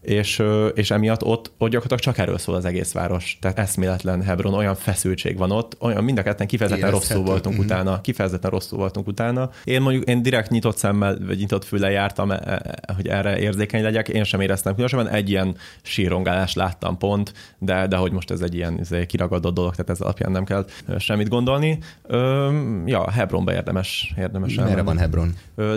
és, 0.00 0.42
és 0.74 0.90
emiatt 0.90 1.24
ott, 1.24 1.52
ott 1.58 1.70
gyakorlatilag 1.70 2.00
csak 2.00 2.18
erről 2.18 2.38
szól 2.38 2.54
az 2.54 2.64
egész 2.64 2.92
város. 2.92 3.38
Tehát 3.40 3.58
eszméletlen 3.58 4.22
Hebron, 4.22 4.54
olyan 4.54 4.74
feszültség 4.74 5.38
van 5.38 5.50
ott, 5.50 5.76
olyan 5.80 6.04
mind 6.04 6.18
a 6.18 6.22
ketten 6.22 6.46
kifejezetten 6.46 6.90
rosszul 6.90 7.22
voltunk 7.22 7.54
mm-hmm. 7.54 7.64
utána, 7.64 8.00
kifejezetten 8.00 8.50
rosszul 8.50 8.78
voltunk 8.78 9.06
utána. 9.06 9.50
Én 9.64 9.82
mondjuk, 9.82 10.04
én 10.04 10.22
direkt 10.22 10.50
nyitott 10.50 10.76
szemmel, 10.76 11.18
vagy 11.26 11.38
nyitott 11.38 11.64
füle 11.64 11.90
jártam, 11.90 12.30
e, 12.30 12.34
e, 12.34 12.94
hogy 12.94 13.08
erre 13.08 13.38
érzékeny 13.38 13.82
legyek, 13.82 14.08
én 14.08 14.24
sem 14.24 14.40
éreztem 14.40 14.74
különösen, 14.74 15.08
egy 15.08 15.30
ilyen 15.30 15.56
sírongálást 15.82 16.54
láttam 16.54 16.98
pont, 16.98 17.32
de, 17.58 17.86
de 17.86 17.96
hogy 17.96 18.12
most 18.12 18.30
ez 18.30 18.40
egy 18.40 18.54
ilyen 18.54 18.78
ez 18.80 18.92
egy 18.92 19.06
kiragadott 19.06 19.54
dolog, 19.54 19.74
tehát 19.74 19.90
ez 19.90 20.00
alapján 20.00 20.30
nem 20.30 20.44
kell 20.44 20.66
semmit 20.98 21.28
gondolni. 21.28 21.78
Ö, 22.06 22.50
ja, 22.86 23.10
Hebronba 23.10 23.52
érdemes, 23.52 24.14
érdemes 24.18 24.54
Merre 24.54 24.82
van 24.82 24.98
Hebron? 24.98 25.34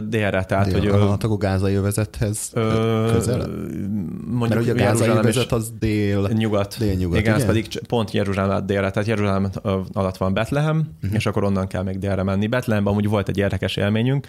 Délre, 0.08 0.44
tehát, 0.46 0.66
Dél, 0.66 0.80
hogy... 0.80 0.88
A, 0.88 1.18
a 1.20 1.38
gázai 1.38 1.74
övezethez 1.74 2.52
közel? 3.12 3.48
Mondjuk 4.26 4.50
Mert 4.50 4.62
ugye 4.62 4.72
a 4.72 4.76
gázai 4.88 5.22
vezet 5.22 5.52
az 5.52 5.74
dél, 5.80 6.30
nyugat. 6.34 6.76
Dél-nyugat. 6.80 7.20
Igen, 7.20 7.34
igen, 7.34 7.36
ez 7.36 7.46
pedig 7.46 7.68
pont 7.88 8.12
Jeruzsálem 8.12 8.66
délre, 8.66 8.92
tehát 8.92 9.08
Jeruzsálem 9.08 9.50
alatt 9.94 10.18
van 10.18 10.34
Betlehem, 10.34 10.78
uh-huh. 10.78 11.16
és 11.16 11.26
akkor 11.26 11.44
onnan 11.44 11.68
kell 11.68 11.84
még 11.84 11.98
délre 11.98 12.24
menni. 12.24 12.48
Betlehemben 12.48 12.94
amúgy 12.94 13.08
volt 13.08 13.30
egy 13.30 13.38
érdekes 13.38 13.76
élményünk, 13.76 14.28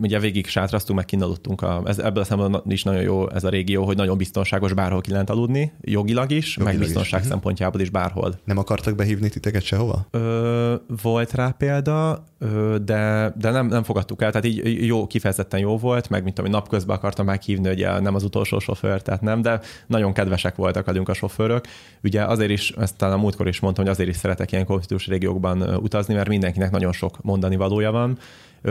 ugye 0.00 0.18
végig 0.18 0.46
sátraztunk, 0.46 0.98
meg 0.98 1.08
kinaludtunk. 1.08 1.62
A, 1.62 1.82
ez, 1.84 1.98
ebből 1.98 2.22
a 2.22 2.24
szemben 2.24 2.62
is 2.68 2.82
nagyon 2.82 3.02
jó 3.02 3.30
ez 3.30 3.44
a 3.44 3.48
régió, 3.48 3.84
hogy 3.84 3.96
nagyon 3.96 4.16
biztonságos 4.16 4.72
bárhol 4.72 5.00
ki 5.00 5.10
lehet 5.10 5.30
aludni, 5.30 5.72
jogilag 5.80 6.30
is, 6.30 6.56
jogilag 6.56 6.78
meg 6.78 6.86
biztonság 6.86 7.20
is. 7.20 7.26
Mhm. 7.26 7.34
szempontjából 7.34 7.80
is 7.80 7.90
bárhol. 7.90 8.34
Nem 8.44 8.58
akartak 8.58 8.94
behívni 8.94 9.28
titeket 9.28 9.62
sehova? 9.62 10.06
Ö, 10.10 10.74
volt 11.02 11.32
rá 11.32 11.50
példa, 11.50 12.24
ö, 12.38 12.76
de, 12.84 13.32
de 13.38 13.50
nem, 13.50 13.66
nem 13.66 13.82
fogadtuk 13.82 14.22
el, 14.22 14.30
tehát 14.30 14.46
így 14.46 14.86
jó, 14.86 15.06
kifejezetten 15.06 15.60
jó 15.60 15.78
volt, 15.78 16.08
meg 16.08 16.22
mint 16.22 16.34
tudom, 16.34 16.50
napközben 16.50 16.96
akartam 16.96 17.26
meghívni, 17.26 17.68
hogy 17.68 18.02
nem 18.02 18.14
az 18.14 18.24
utolsó 18.24 18.58
sofőr, 18.58 19.02
tehát 19.02 19.20
nem, 19.20 19.42
de 19.42 19.60
nagyon 19.86 20.12
kedvesek 20.12 20.56
voltak 20.56 20.86
velünk 20.86 21.08
a 21.08 21.14
sofőrök. 21.14 21.64
Ugye 22.02 22.24
azért 22.24 22.50
is, 22.50 22.70
ezt 22.70 22.96
talán 22.96 23.14
a 23.14 23.20
múltkor 23.20 23.48
is 23.48 23.60
mondtam, 23.60 23.84
hogy 23.84 23.92
azért 23.92 24.08
is 24.08 24.16
szeretek 24.16 24.52
ilyen 24.52 24.64
konfliktus 24.64 25.06
régiókban 25.06 25.62
utazni, 25.62 26.14
mert 26.14 26.28
mindenkinek 26.28 26.70
nagyon 26.70 26.92
sok 26.92 27.22
mondani 27.22 27.56
valója 27.56 27.90
van, 27.90 28.18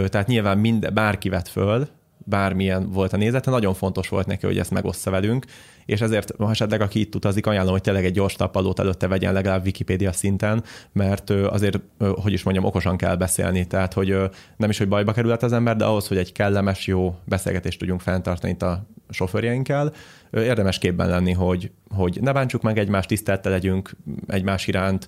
tehát 0.04 0.28
nyilván 0.28 0.58
mind, 0.58 0.94
bárki 0.94 1.30
vett 1.30 1.48
föl, 1.48 1.88
bármilyen 2.18 2.92
volt 2.92 3.14
a 3.14 3.18
nézete, 3.18 3.50
nagyon 3.50 3.74
fontos 3.74 4.10
volt 4.10 4.26
neki, 4.26 4.46
hogy 4.46 4.58
ezt 4.58 4.72
megossza 4.72 5.12
velünk, 5.12 5.46
és 5.86 6.02
ezért, 6.02 6.34
ha 6.38 6.50
esetleg 6.50 6.82
aki 6.82 7.00
itt 7.00 7.16
utazik, 7.16 7.46
ajánlom, 7.46 7.72
hogy 7.72 7.82
tényleg 7.82 8.06
egy 8.06 8.14
gyors 8.14 8.34
tappalót 8.34 8.80
előtte 8.80 9.08
vegyen 9.08 9.34
legalább 9.34 9.66
Wikipédia 9.66 10.12
szinten, 10.12 10.64
mert 10.92 11.30
azért, 11.30 11.80
hogy 11.98 12.34
is 12.34 12.44
mondjam, 12.44 12.66
okosan 12.66 12.98
kell 12.98 13.16
beszélni, 13.16 13.68
tehát 13.68 13.94
hogy 13.94 14.16
nem 14.58 14.70
is, 14.70 14.78
hogy 14.78 14.88
bajba 14.88 15.12
kerülhet 15.12 15.44
az 15.44 15.54
ember, 15.54 15.76
de 15.76 15.86
ahhoz, 15.86 16.08
hogy 16.08 16.18
egy 16.18 16.32
kellemes, 16.32 16.88
jó 16.88 17.16
beszélgetést 17.26 17.80
tudjunk 17.80 18.02
fenntartani 18.02 18.54
itt 18.54 18.62
a 18.62 18.86
sofőrjeinkkel, 19.10 19.94
érdemes 20.32 20.78
képben 20.78 21.10
lenni, 21.10 21.32
hogy, 21.32 21.72
hogy 21.90 22.18
ne 22.22 22.32
bántsuk 22.32 22.62
meg 22.62 22.78
egymást, 22.78 23.08
tisztelte 23.08 23.50
legyünk 23.50 23.92
egymás 24.28 24.68
iránt, 24.68 25.08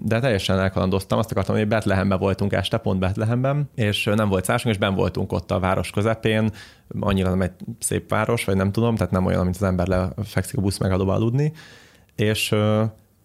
de 0.00 0.20
teljesen 0.20 0.58
elkalandoztam. 0.58 1.18
Azt 1.18 1.30
akartam, 1.30 1.56
hogy 1.56 1.68
Betlehemben 1.68 2.18
voltunk 2.18 2.52
este, 2.52 2.76
pont 2.76 2.98
Betlehemben, 2.98 3.70
és 3.74 4.10
nem 4.14 4.28
volt 4.28 4.44
szásunk, 4.44 4.74
és 4.74 4.80
ben 4.80 4.94
voltunk 4.94 5.32
ott 5.32 5.50
a 5.50 5.58
város 5.58 5.90
közepén, 5.90 6.50
annyira 7.00 7.28
nem 7.28 7.40
egy 7.40 7.52
szép 7.78 8.10
város, 8.10 8.44
vagy 8.44 8.56
nem 8.56 8.72
tudom, 8.72 8.96
tehát 8.96 9.12
nem 9.12 9.26
olyan, 9.26 9.42
mint 9.42 9.56
az 9.56 9.62
ember 9.62 9.86
lefekszik 9.86 10.58
a 10.58 10.60
busz 10.60 10.78
megadóba 10.78 11.14
aludni, 11.14 11.52
és 12.16 12.54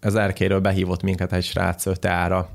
ez 0.00 0.14
erkéről 0.14 0.60
behívott 0.60 1.02
minket 1.02 1.32
egy 1.32 1.44
srác 1.44 1.98
teára, 1.98 2.48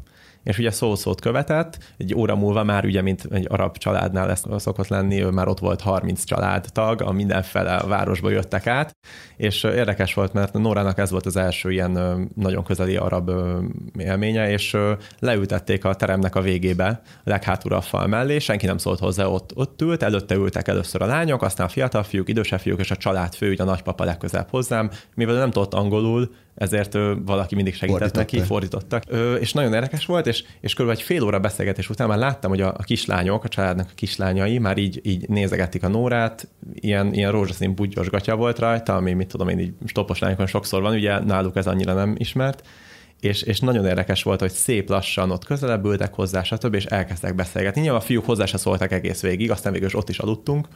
és 0.43 0.57
ugye 0.57 0.71
szó-szót 0.71 1.21
követett, 1.21 1.77
egy 1.97 2.15
óra 2.15 2.35
múlva 2.35 2.63
már 2.63 2.85
ugye, 2.85 3.01
mint 3.01 3.27
egy 3.31 3.47
arab 3.49 3.77
családnál 3.77 4.29
ez 4.29 4.43
szokott 4.57 4.87
lenni, 4.87 5.23
ő 5.23 5.29
már 5.29 5.47
ott 5.47 5.59
volt 5.59 5.81
30 5.81 6.23
családtag, 6.23 7.01
a 7.01 7.11
mindenfele 7.11 7.75
a 7.75 7.87
városba 7.87 8.29
jöttek 8.29 8.67
át, 8.67 8.91
és 9.37 9.63
érdekes 9.63 10.13
volt, 10.13 10.33
mert 10.33 10.53
Nórának 10.53 10.97
ez 10.97 11.11
volt 11.11 11.25
az 11.25 11.35
első 11.35 11.71
ilyen 11.71 11.91
nagyon 12.35 12.63
közeli 12.63 12.95
arab 12.95 13.31
élménye, 13.97 14.51
és 14.51 14.77
leültették 15.19 15.85
a 15.85 15.93
teremnek 15.93 16.35
a 16.35 16.41
végébe, 16.41 17.01
leghátúra 17.23 17.77
a 17.77 17.81
fal 17.81 18.07
mellé, 18.07 18.39
senki 18.39 18.65
nem 18.65 18.77
szólt 18.77 18.99
hozzá, 18.99 19.25
ott, 19.25 19.51
ott 19.55 19.81
ült, 19.81 20.03
előtte 20.03 20.35
ültek 20.35 20.67
először 20.67 21.01
a 21.01 21.05
lányok, 21.05 21.41
aztán 21.41 21.65
a 21.65 21.69
fiatal 21.69 22.03
fiúk, 22.03 22.29
idősebb 22.29 22.59
fiúk, 22.59 22.79
és 22.79 22.91
a 22.91 22.95
család 22.95 23.33
fő, 23.33 23.51
ugye 23.51 23.63
a 23.63 23.65
nagypapa 23.65 24.03
legközelebb 24.03 24.49
hozzám, 24.49 24.89
mivel 25.15 25.35
nem 25.35 25.51
tudott 25.51 25.73
angolul, 25.73 26.29
ezért 26.55 26.95
ö, 26.95 27.13
valaki 27.25 27.55
mindig 27.55 27.75
segített 27.75 27.99
Fordította. 27.99 28.35
neki, 28.37 28.47
fordítottak. 28.47 29.03
Ö, 29.07 29.35
és 29.35 29.53
nagyon 29.53 29.73
érdekes 29.73 30.05
volt, 30.05 30.27
és, 30.27 30.43
és 30.59 30.73
kb. 30.73 30.89
egy 30.89 31.01
fél 31.01 31.23
óra 31.23 31.39
beszélgetés 31.39 31.89
után 31.89 32.07
már 32.07 32.17
láttam, 32.17 32.49
hogy 32.49 32.61
a, 32.61 32.73
a 32.77 32.83
kislányok, 32.83 33.43
a 33.43 33.47
családnak 33.47 33.87
a 33.89 33.93
kislányai 33.95 34.57
már 34.57 34.77
így, 34.77 34.99
így 35.03 35.29
nézegetik 35.29 35.83
a 35.83 35.87
Nórát, 35.87 36.47
ilyen, 36.73 37.13
ilyen 37.13 37.31
rózsaszín 37.31 37.75
budgyos 37.75 38.09
gatya 38.09 38.35
volt 38.35 38.59
rajta, 38.59 38.95
ami 38.95 39.13
mit 39.13 39.27
tudom 39.27 39.49
én, 39.49 39.59
így 39.59 39.73
stoppos 39.85 40.19
lányokon 40.19 40.47
sokszor 40.47 40.81
van, 40.81 40.93
ugye 40.93 41.19
náluk 41.19 41.55
ez 41.55 41.67
annyira 41.67 41.93
nem 41.93 42.15
ismert, 42.17 42.67
és, 43.19 43.41
és 43.41 43.59
nagyon 43.59 43.85
érdekes 43.85 44.23
volt, 44.23 44.39
hogy 44.39 44.51
szép 44.51 44.89
lassan 44.89 45.31
ott 45.31 45.45
közelebb 45.45 45.85
ültek 45.85 46.13
hozzá, 46.13 46.43
stb., 46.43 46.73
és 46.73 46.85
elkezdtek 46.85 47.35
beszélgetni. 47.35 47.81
Nyilván 47.81 47.99
a 47.99 48.03
fiúk 48.03 48.25
hozzá 48.25 48.45
se 48.45 48.57
szóltak 48.57 48.91
egész 48.91 49.21
végig, 49.21 49.51
aztán 49.51 49.71
végül 49.71 49.87
is 49.87 49.95
ott 49.95 50.09
is 50.09 50.19
aludtunk, 50.19 50.67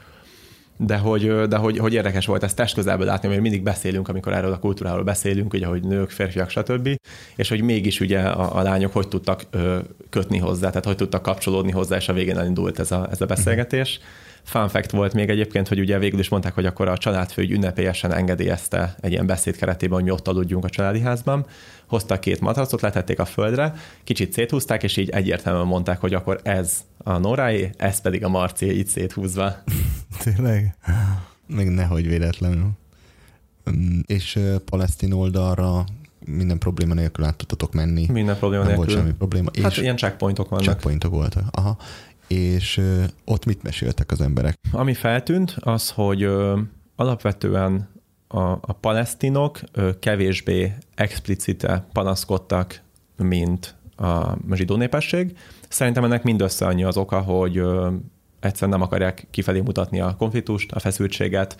de 0.77 0.97
hogy, 0.97 1.47
de 1.47 1.55
hogy, 1.55 1.77
hogy 1.77 1.93
érdekes 1.93 2.25
volt 2.25 2.43
ezt 2.43 2.55
test 2.55 2.73
közelből 2.73 3.05
látni, 3.05 3.27
mert 3.27 3.41
mindig 3.41 3.63
beszélünk, 3.63 4.07
amikor 4.07 4.33
erről 4.33 4.51
a 4.51 4.59
kultúráról 4.59 5.03
beszélünk, 5.03 5.53
ugye, 5.53 5.65
hogy 5.65 5.83
nők, 5.83 6.09
férfiak, 6.09 6.49
stb. 6.49 6.89
És 7.35 7.49
hogy 7.49 7.61
mégis 7.61 7.99
ugye 7.99 8.19
a, 8.19 8.57
a 8.57 8.61
lányok 8.61 8.93
hogy 8.93 9.07
tudtak 9.07 9.41
ö, 9.49 9.77
kötni 10.09 10.37
hozzá, 10.37 10.67
tehát 10.67 10.85
hogy 10.85 10.95
tudtak 10.95 11.21
kapcsolódni 11.21 11.71
hozzá, 11.71 11.95
és 11.95 12.09
a 12.09 12.13
végén 12.13 12.37
elindult 12.37 12.79
ez 12.79 12.91
a, 12.91 13.07
ez 13.11 13.21
a 13.21 13.25
beszélgetés. 13.25 13.99
Fun 14.43 14.67
fact 14.67 14.91
volt 14.91 15.13
még 15.13 15.29
egyébként, 15.29 15.67
hogy 15.67 15.79
ugye 15.79 15.97
végül 15.97 16.19
is 16.19 16.29
mondták, 16.29 16.53
hogy 16.53 16.65
akkor 16.65 16.87
a 16.87 16.97
családfő 16.97 17.41
ünnepélyesen 17.41 18.13
engedélyezte 18.13 18.95
egy 19.01 19.11
ilyen 19.11 19.25
beszéd 19.25 19.55
keretében, 19.55 19.95
hogy 19.95 20.03
mi 20.03 20.11
ott 20.11 20.27
aludjunk 20.27 20.65
a 20.65 20.69
családi 20.69 20.99
házban. 20.99 21.45
Hoztak 21.85 22.19
két 22.19 22.39
matracot, 22.39 22.81
letették 22.81 23.19
a 23.19 23.25
földre, 23.25 23.73
kicsit 24.03 24.33
széthúzták, 24.33 24.83
és 24.83 24.97
így 24.97 25.09
egyértelműen 25.09 25.65
mondták, 25.65 25.99
hogy 25.99 26.13
akkor 26.13 26.39
ez 26.43 26.79
a 27.07 27.17
Norái, 27.17 27.69
ez 27.77 28.01
pedig 28.01 28.23
a 28.23 28.29
Marci, 28.29 28.77
így 28.77 28.87
széthúzva. 28.87 29.53
Tényleg? 30.23 30.75
Még 31.45 31.67
nehogy 31.67 32.07
véletlenül. 32.07 32.69
Mm, 33.69 33.99
És 34.05 34.39
palesztin 34.65 35.11
oldalra 35.11 35.83
minden 36.25 36.57
probléma 36.57 36.93
nélkül 36.93 37.25
át 37.25 37.35
tudtatok 37.35 37.73
menni. 37.73 38.05
Minden 38.11 38.37
probléma 38.37 38.63
Nem 38.63 38.71
nélkül. 38.71 38.85
volt 38.93 38.99
semmi 39.05 39.17
probléma. 39.17 39.49
Hát 39.61 39.71
és 39.71 39.77
ilyen 39.77 39.97
checkpointok 39.97 40.49
vannak. 40.49 40.65
checkpointok 40.65 41.11
voltak. 41.11 41.43
Aha. 41.51 41.77
És 42.27 42.81
ott 43.25 43.45
mit 43.45 43.63
meséltek 43.63 44.11
az 44.11 44.21
emberek? 44.21 44.59
Ami 44.71 44.93
feltűnt, 44.93 45.55
az, 45.59 45.89
hogy 45.89 46.29
alapvetően 46.95 47.89
a, 48.27 48.39
a 48.41 48.73
palesztinok 48.79 49.59
kevésbé 49.99 50.73
explicite 50.95 51.85
panaszkodtak, 51.93 52.81
mint 53.17 53.75
a 53.97 54.37
zsidó 54.55 54.75
népesség. 54.75 55.37
Szerintem 55.69 56.03
ennek 56.03 56.23
mindössze 56.23 56.65
annyi 56.65 56.83
az 56.83 56.97
oka, 56.97 57.19
hogy 57.19 57.61
egyszerűen 58.39 58.77
nem 58.77 58.81
akarják 58.81 59.27
kifelé 59.31 59.59
mutatni 59.59 59.99
a 59.99 60.15
konfliktust, 60.17 60.71
a 60.71 60.79
feszültséget. 60.79 61.57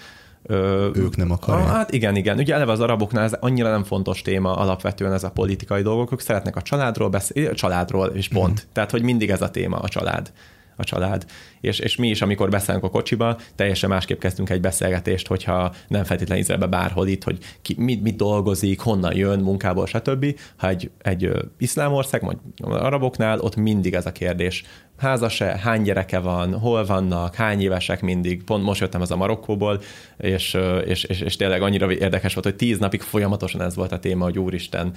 Ők 0.93 1.15
nem 1.15 1.31
akarják. 1.31 1.67
Hát 1.67 1.91
igen, 1.91 2.15
igen. 2.15 2.37
Ugye 2.37 2.53
eleve 2.53 2.71
az 2.71 2.79
araboknál 2.79 3.23
ez 3.23 3.33
annyira 3.33 3.69
nem 3.69 3.83
fontos 3.83 4.21
téma 4.21 4.55
alapvetően 4.55 5.13
ez 5.13 5.23
a 5.23 5.31
politikai 5.31 5.81
dolgok. 5.81 6.11
Ők 6.11 6.19
szeretnek 6.19 6.55
a 6.55 6.61
családról 6.61 7.09
beszélni, 7.09 7.55
családról 7.55 8.07
és 8.07 8.27
pont. 8.27 8.53
Mhm. 8.53 8.71
Tehát, 8.73 8.91
hogy 8.91 9.03
mindig 9.03 9.29
ez 9.29 9.41
a 9.41 9.51
téma, 9.51 9.77
a 9.77 9.87
család 9.87 10.31
a 10.77 10.83
család. 10.83 11.25
És, 11.61 11.79
és 11.79 11.95
mi 11.95 12.07
is, 12.07 12.21
amikor 12.21 12.49
beszélünk 12.49 12.83
a 12.83 12.89
kocsiba, 12.89 13.37
teljesen 13.55 13.89
másképp 13.89 14.19
kezdtünk 14.19 14.49
egy 14.49 14.61
beszélgetést, 14.61 15.27
hogyha 15.27 15.73
nem 15.87 16.03
feltétlenül 16.03 16.43
Izraelbe 16.43 16.67
bárhol 16.67 17.07
itt, 17.07 17.23
hogy 17.23 17.37
ki, 17.61 17.75
mit, 17.77 18.01
mit 18.01 18.15
dolgozik, 18.15 18.79
honnan 18.79 19.15
jön, 19.15 19.39
munkából, 19.39 19.85
stb. 19.85 20.39
Ha 20.55 20.67
egy, 20.67 20.91
egy 21.01 21.31
iszlám 21.57 21.93
ország, 21.93 22.23
vagy 22.23 22.37
araboknál, 22.61 23.39
ott 23.39 23.55
mindig 23.55 23.93
ez 23.93 24.05
a 24.05 24.11
kérdés. 24.11 24.63
Házas-e, 24.97 25.57
hány 25.57 25.81
gyereke 25.81 26.19
van, 26.19 26.59
hol 26.59 26.85
vannak, 26.85 27.35
hány 27.35 27.61
évesek 27.61 28.01
mindig. 28.01 28.43
Pont 28.43 28.63
most 28.63 28.81
jöttem 28.81 29.01
ez 29.01 29.11
a 29.11 29.15
Marokkóból, 29.15 29.81
és, 30.17 30.57
és, 30.85 31.03
és, 31.03 31.19
és 31.19 31.35
tényleg 31.35 31.61
annyira 31.61 31.91
érdekes 31.91 32.33
volt, 32.33 32.45
hogy 32.45 32.55
tíz 32.55 32.79
napig 32.79 33.01
folyamatosan 33.01 33.61
ez 33.61 33.75
volt 33.75 33.91
a 33.91 33.99
téma, 33.99 34.23
hogy 34.23 34.39
úristen, 34.39 34.91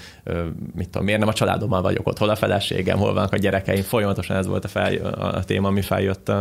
mit 0.75 0.89
tudom, 0.89 1.05
miért 1.05 1.21
nem 1.21 1.29
a 1.29 1.33
családommal 1.33 1.83
vagyok 1.83 2.07
ott, 2.07 2.19
hol 2.19 2.29
a 2.29 2.37
feleségem, 2.37 2.99
hol 2.99 3.15
vannak 3.15 3.33
a 3.33 3.37
gyerekeim, 3.37 3.83
folyamatosan 3.83 4.37
ez 4.37 4.47
volt 4.47 4.65
a, 4.65 4.69
fel, 4.69 4.97
a 5.07 5.45
téma, 5.45 5.69
ami 5.69 5.83
feljött. 5.83 6.33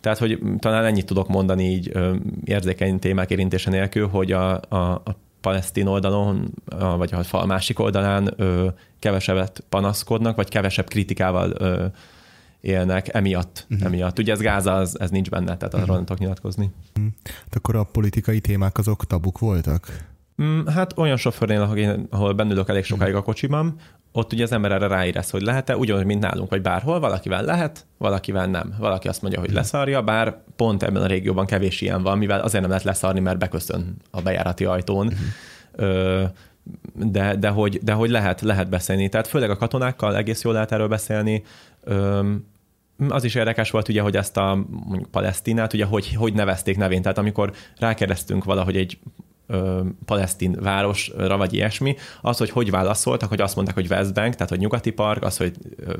Tehát, 0.00 0.18
hogy 0.18 0.38
talán 0.58 0.84
ennyit 0.84 1.06
tudok 1.06 1.28
mondani 1.28 1.64
így 1.64 1.90
ö, 1.92 2.14
érzékeny 2.44 2.98
témák 2.98 3.30
érintése 3.30 3.70
nélkül, 3.70 4.08
hogy 4.08 4.32
a, 4.32 4.60
a, 4.68 4.76
a 4.76 5.16
palesztin 5.40 5.86
oldalon, 5.86 6.54
a, 6.78 6.96
vagy 6.96 7.14
a 7.14 7.22
fal 7.22 7.46
másik 7.46 7.78
oldalán 7.78 8.34
ö, 8.36 8.66
kevesebbet 8.98 9.64
panaszkodnak, 9.68 10.36
vagy 10.36 10.48
kevesebb 10.48 10.88
kritikával 10.88 11.52
ö, 11.58 11.84
élnek 12.62 13.14
emiatt. 13.14 13.66
Uh-huh. 13.70 13.86
emiatt. 13.86 14.18
Ugye 14.18 14.32
ez 14.32 14.40
Gáza, 14.40 14.74
az, 14.74 15.00
ez 15.00 15.10
nincs 15.10 15.30
benne, 15.30 15.56
tehát 15.56 15.74
arról 15.74 15.94
nem 15.94 16.04
tudok 16.04 16.18
nyilatkozni. 16.18 16.70
Hát 17.24 17.54
akkor 17.54 17.76
a 17.76 17.84
politikai 17.84 18.40
témák 18.40 18.78
azok 18.78 19.06
tabuk 19.06 19.38
voltak? 19.38 20.10
Mm, 20.42 20.66
Hát 20.66 20.98
olyan 20.98 21.16
sofőrnél, 21.16 21.60
ahol, 21.60 21.76
én, 21.76 22.06
ahol 22.10 22.32
bennülök 22.32 22.68
elég 22.68 22.84
sokáig 22.84 23.14
a 23.14 23.22
kocsiban, 23.22 23.76
ott 24.12 24.32
ugye 24.32 24.42
az 24.42 24.52
ember 24.52 24.72
erre 24.72 24.86
ráérez, 24.86 25.30
hogy 25.30 25.42
lehet-e, 25.42 25.76
ugyanúgy, 25.76 26.04
mint 26.04 26.20
nálunk, 26.22 26.50
vagy 26.50 26.62
bárhol, 26.62 27.00
valakivel 27.00 27.44
lehet, 27.44 27.86
valakivel 27.98 28.46
nem. 28.46 28.74
Valaki 28.78 29.08
azt 29.08 29.22
mondja, 29.22 29.40
hogy 29.40 29.52
leszarja, 29.52 30.02
bár 30.02 30.42
pont 30.56 30.82
ebben 30.82 31.02
a 31.02 31.06
régióban 31.06 31.46
kevés 31.46 31.80
ilyen 31.80 32.02
van, 32.02 32.18
mivel 32.18 32.40
azért 32.40 32.60
nem 32.60 32.70
lehet 32.70 32.84
leszarni, 32.84 33.20
mert 33.20 33.38
beköszön 33.38 33.96
a 34.10 34.20
bejárati 34.20 34.64
ajtón. 34.64 35.12
Ö, 35.72 36.24
de, 36.94 37.36
de, 37.36 37.48
hogy, 37.48 37.78
de 37.82 37.92
hogy 37.92 38.10
lehet, 38.10 38.40
lehet 38.40 38.68
beszélni. 38.68 39.08
Tehát 39.08 39.26
főleg 39.26 39.50
a 39.50 39.56
katonákkal 39.56 40.16
egész 40.16 40.42
jól 40.42 40.52
lehet 40.52 40.72
erről 40.72 40.88
beszélni. 40.88 41.42
Az 43.08 43.24
is 43.24 43.34
érdekes 43.34 43.70
volt 43.70 43.88
ugye, 43.88 44.00
hogy 44.00 44.16
ezt 44.16 44.36
a 44.36 44.64
mondjuk 44.84 45.10
Palesztinát, 45.10 45.72
ugye, 45.72 45.84
hogy, 45.84 46.14
hogy 46.14 46.32
nevezték 46.32 46.76
nevén. 46.76 47.02
Tehát 47.02 47.18
amikor 47.18 47.52
rákérdeztünk 47.78 48.44
valahogy 48.44 48.76
egy 48.76 48.98
ö, 49.46 49.80
palesztin 50.04 50.56
városra, 50.60 51.36
vagy 51.36 51.52
ilyesmi, 51.52 51.96
az, 52.20 52.38
hogy 52.38 52.50
hogy 52.50 52.70
válaszoltak, 52.70 53.28
hogy 53.28 53.40
azt 53.40 53.54
mondták, 53.54 53.76
hogy 53.76 53.90
West 53.90 54.14
Bank, 54.14 54.32
tehát 54.34 54.48
hogy 54.48 54.58
nyugati 54.58 54.90
park, 54.90 55.22
az, 55.24 55.36
hogy 55.36 55.52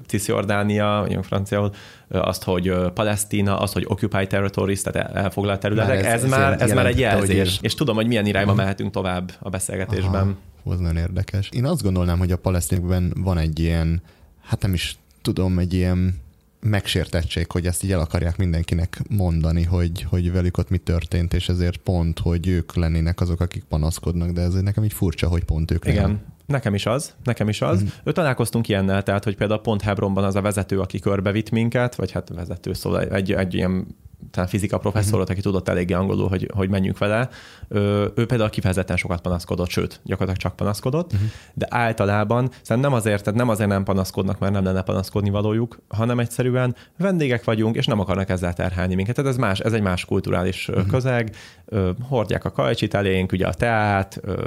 Cisjordánia, 0.06 1.04
vagy 1.08 1.24
franciául, 1.26 1.70
azt, 2.08 2.42
hogy 2.42 2.74
Palesztina, 2.94 3.58
az, 3.58 3.72
hogy 3.72 3.84
occupied 3.88 4.28
territories, 4.28 4.82
tehát 4.82 5.08
el- 5.10 5.22
elfoglalt 5.22 5.60
területek, 5.60 6.02
Már 6.02 6.12
ez, 6.14 6.22
ez- 6.24 6.30
már, 6.30 6.62
ez 6.62 6.72
már 6.72 6.86
egy 6.86 6.92
hogy 6.92 7.00
jelzés. 7.00 7.58
És 7.62 7.74
tudom, 7.74 7.96
hogy 7.96 8.06
milyen 8.06 8.26
irányba 8.26 8.54
mehetünk 8.54 8.90
tovább 8.90 9.32
a 9.40 9.48
beszélgetésben. 9.48 10.36
Aha, 10.64 10.72
az 10.74 10.78
nagyon 10.78 10.96
érdekes. 10.96 11.48
Én 11.52 11.64
azt 11.64 11.82
gondolnám, 11.82 12.18
hogy 12.18 12.32
a 12.32 12.36
palesztinokban 12.36 13.12
van 13.16 13.38
egy 13.38 13.58
ilyen, 13.58 14.02
hát 14.42 14.62
nem 14.62 14.72
is 14.74 14.96
tudom, 15.22 15.58
egy 15.58 15.74
ilyen 15.74 16.20
megsértettség, 16.62 17.50
hogy 17.50 17.66
ezt 17.66 17.84
így 17.84 17.92
el 17.92 18.00
akarják 18.00 18.36
mindenkinek 18.36 19.02
mondani, 19.08 19.62
hogy, 19.62 20.02
hogy 20.02 20.32
velük 20.32 20.58
ott 20.58 20.70
mi 20.70 20.78
történt, 20.78 21.34
és 21.34 21.48
ezért 21.48 21.76
pont, 21.76 22.18
hogy 22.18 22.46
ők 22.46 22.74
lennének 22.74 23.20
azok, 23.20 23.40
akik 23.40 23.64
panaszkodnak, 23.64 24.30
de 24.30 24.40
ez 24.40 24.54
nekem 24.54 24.84
így 24.84 24.92
furcsa, 24.92 25.28
hogy 25.28 25.44
pont 25.44 25.70
ők 25.70 25.84
nem. 25.84 25.94
Igen, 25.94 26.20
nekem 26.46 26.74
is 26.74 26.86
az, 26.86 27.14
nekem 27.24 27.48
is 27.48 27.60
az. 27.60 27.82
Mm. 27.82 27.86
Ő 28.04 28.12
találkoztunk 28.12 28.68
ilyennel, 28.68 29.02
tehát, 29.02 29.24
hogy 29.24 29.36
például 29.36 29.60
pont 29.60 29.82
Hebronban 29.82 30.24
az 30.24 30.34
a 30.34 30.40
vezető, 30.40 30.80
aki 30.80 30.98
körbevitt 30.98 31.50
minket, 31.50 31.94
vagy 31.94 32.10
hát 32.10 32.28
vezető, 32.28 32.72
szóval 32.72 33.02
egy, 33.02 33.32
egy 33.32 33.54
ilyen 33.54 33.86
talán 34.32 34.48
fizika 34.48 34.78
professzorot, 34.78 35.30
aki 35.30 35.40
tudott 35.40 35.68
eléggé 35.68 35.92
angolul, 35.92 36.28
hogy, 36.28 36.50
hogy 36.54 36.68
menjünk 36.68 36.98
vele, 36.98 37.28
ő, 37.68 38.12
ő 38.14 38.26
például 38.26 38.50
kifejezetten 38.50 38.96
sokat 38.96 39.20
panaszkodott, 39.20 39.68
sőt, 39.68 40.00
gyakorlatilag 40.04 40.36
csak 40.36 40.56
panaszkodott, 40.56 41.12
uh-huh. 41.12 41.28
de 41.54 41.66
általában 41.70 42.50
szerintem 42.62 42.90
nem 42.90 42.92
azért, 43.00 43.22
tehát 43.22 43.38
nem 43.38 43.48
azért 43.48 43.68
nem 43.68 43.84
panaszkodnak, 43.84 44.38
mert 44.38 44.52
nem 44.52 44.64
lenne 44.64 44.82
panaszkodni 44.82 45.30
valójuk, 45.30 45.78
hanem 45.88 46.18
egyszerűen 46.18 46.76
vendégek 46.98 47.44
vagyunk, 47.44 47.76
és 47.76 47.86
nem 47.86 48.00
akarnak 48.00 48.28
ezzel 48.28 48.52
terhelni 48.52 48.94
minket. 48.94 49.14
Tehát 49.14 49.30
ez, 49.30 49.36
más, 49.36 49.60
ez 49.60 49.72
egy 49.72 49.82
más 49.82 50.04
kulturális 50.04 50.68
uh-huh. 50.68 50.86
közeg, 50.86 51.34
ö, 51.64 51.90
hordják 52.08 52.44
a 52.44 52.50
kajcsit 52.50 52.94
elénk, 52.94 53.32
ugye 53.32 53.46
a 53.46 53.54
teát, 53.54 54.20
ö, 54.22 54.46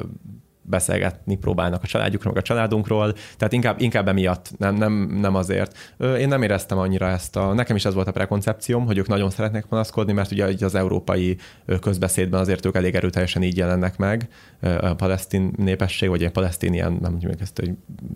beszélgetni 0.67 1.38
próbálnak 1.38 1.84
a 1.84 1.88
családjukról, 1.88 2.34
meg 2.34 2.41
a 2.41 2.45
családunkról, 2.45 3.13
tehát 3.38 3.54
inkább, 3.54 3.82
inkább 3.82 4.08
emiatt, 4.08 4.51
nem, 4.58 4.75
nem, 4.75 4.93
nem 4.93 5.36
azért. 5.36 5.95
Én 6.19 6.28
nem 6.28 6.41
éreztem 6.41 6.78
annyira 6.78 7.08
ezt 7.08 7.36
a, 7.36 7.54
nekem 7.54 7.75
is 7.75 7.86
ez 7.86 7.93
volt 7.93 8.08
a 8.08 8.12
prekoncepcióm, 8.12 8.86
hogy 8.86 8.97
ők 8.97 9.08
nagyon 9.08 9.30
szeretnek 9.30 9.65
panaszkodni, 9.65 10.13
mert 10.13 10.32
ugye 10.32 10.65
az 10.65 10.75
európai 10.75 11.38
közbeszédben 11.80 12.39
azért 12.39 12.65
ők 12.65 12.75
elég 12.75 12.95
erőteljesen 12.95 13.43
így 13.43 13.58
jelennek 13.58 13.97
meg, 13.97 14.28
a 14.62 14.93
palesztin 14.93 15.54
népesség, 15.58 16.10
vagy 16.10 16.23
egy 16.23 16.32
palesztin 16.32 16.73
ilyen, 16.73 16.97
nem 17.01 17.12
mondjuk 17.12 17.41
ezt, 17.41 17.60
hogy 17.60 17.71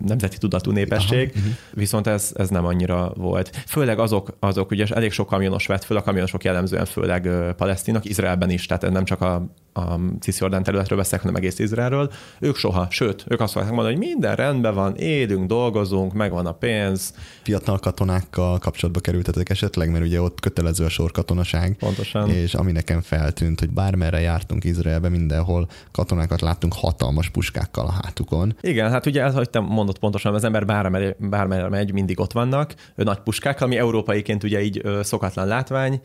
nemzeti 0.05 0.37
tudatú 0.37 0.71
népesség, 0.71 1.31
Aha, 1.35 1.45
viszont 1.73 2.07
ez, 2.07 2.31
ez 2.35 2.49
nem 2.49 2.65
annyira 2.65 3.11
volt. 3.15 3.63
Főleg 3.67 3.99
azok, 3.99 4.37
azok 4.39 4.71
ugye 4.71 4.85
elég 4.89 5.11
sok 5.11 5.27
kamionos 5.27 5.67
vett 5.67 5.83
föl, 5.83 5.97
a 5.97 6.01
kamionosok 6.01 6.43
jellemzően 6.43 6.85
főleg 6.85 7.25
ö, 7.25 7.49
palesztinok, 7.57 8.05
Izraelben 8.05 8.49
is, 8.49 8.65
tehát 8.65 8.89
nem 8.89 9.05
csak 9.05 9.21
a, 9.21 9.45
a 9.73 9.99
Cisjordán 10.19 10.63
területről 10.63 10.97
beszélek, 10.97 11.21
hanem 11.21 11.35
egész 11.35 11.59
Izraelről. 11.59 12.11
Ők 12.39 12.55
soha, 12.55 12.87
sőt, 12.89 13.25
ők 13.27 13.39
azt 13.39 13.53
fogják 13.53 13.71
mondani, 13.71 13.95
hogy 13.95 14.05
minden 14.05 14.35
rendben 14.35 14.73
van, 14.73 14.95
élünk, 14.95 15.47
dolgozunk, 15.47 16.13
megvan 16.13 16.45
a 16.45 16.51
pénz. 16.51 17.13
Fiatal 17.41 17.77
katonákkal 17.79 18.59
kapcsolatba 18.59 18.99
kerültetek 18.99 19.49
esetleg, 19.49 19.91
mert 19.91 20.05
ugye 20.05 20.21
ott 20.21 20.39
kötelező 20.39 20.85
a 20.85 20.89
sorkatonaság. 20.89 21.75
Pontosan. 21.79 22.29
És 22.29 22.53
ami 22.53 22.71
nekem 22.71 23.01
feltűnt, 23.01 23.59
hogy 23.59 23.69
bármerre 23.69 24.19
jártunk 24.19 24.63
Izraelbe, 24.63 25.09
mindenhol 25.09 25.67
katonákat 25.91 26.41
láttunk 26.41 26.73
hatalmas 26.73 27.29
puskákkal 27.29 27.85
a 27.85 27.91
hátukon. 28.03 28.55
Igen, 28.61 28.89
hát 28.89 29.05
ugye 29.05 29.23
ez, 29.23 29.33
hogy 29.33 29.49
te 29.49 29.59
mondod 29.59 29.99
pontosan, 29.99 30.33
az 30.33 30.43
ember 30.43 30.65
bármerre, 30.65 31.15
bármerre 31.19 31.69
megy, 31.69 31.93
mindig 31.93 32.19
ott 32.19 32.31
vannak, 32.31 32.73
nagy 32.95 33.19
puskák, 33.19 33.61
ami 33.61 33.77
európaiként 33.77 34.43
ugye 34.43 34.61
így 34.61 34.81
szokatlan 35.01 35.47
látvány. 35.47 36.01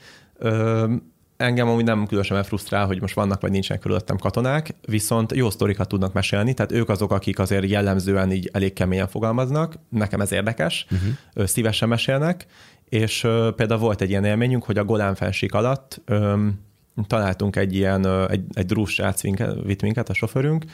Engem 1.44 1.68
amúgy 1.68 1.84
nem 1.84 2.06
különösen 2.06 2.42
frusztrál, 2.42 2.86
hogy 2.86 3.00
most 3.00 3.14
vannak 3.14 3.40
vagy 3.40 3.50
nincsenek 3.50 3.82
körülöttem 3.82 4.16
katonák, 4.16 4.74
viszont 4.86 5.34
jó 5.34 5.50
sztorikat 5.50 5.88
tudnak 5.88 6.12
mesélni, 6.12 6.54
tehát 6.54 6.72
ők 6.72 6.88
azok, 6.88 7.12
akik 7.12 7.38
azért 7.38 7.68
jellemzően 7.68 8.32
így 8.32 8.50
elég 8.52 8.72
keményen 8.72 9.08
fogalmaznak, 9.08 9.74
nekem 9.88 10.20
ez 10.20 10.32
érdekes, 10.32 10.86
uh-huh. 10.90 11.46
szívesen 11.46 11.88
mesélnek, 11.88 12.46
és 12.88 13.20
például 13.56 13.80
volt 13.80 14.00
egy 14.00 14.10
ilyen 14.10 14.24
élményünk, 14.24 14.64
hogy 14.64 14.78
a 14.78 14.84
Golán 14.84 15.14
fenség 15.14 15.54
alatt 15.54 16.00
öm, 16.04 16.60
találtunk 17.06 17.56
egy 17.56 17.74
ilyen, 17.74 18.28
egy, 18.28 18.44
egy 18.52 18.66
drús 18.66 18.92
srác 18.92 19.22
vitt 19.64 19.82
minket, 19.82 20.08
a 20.08 20.14
sofőrünk, 20.14 20.64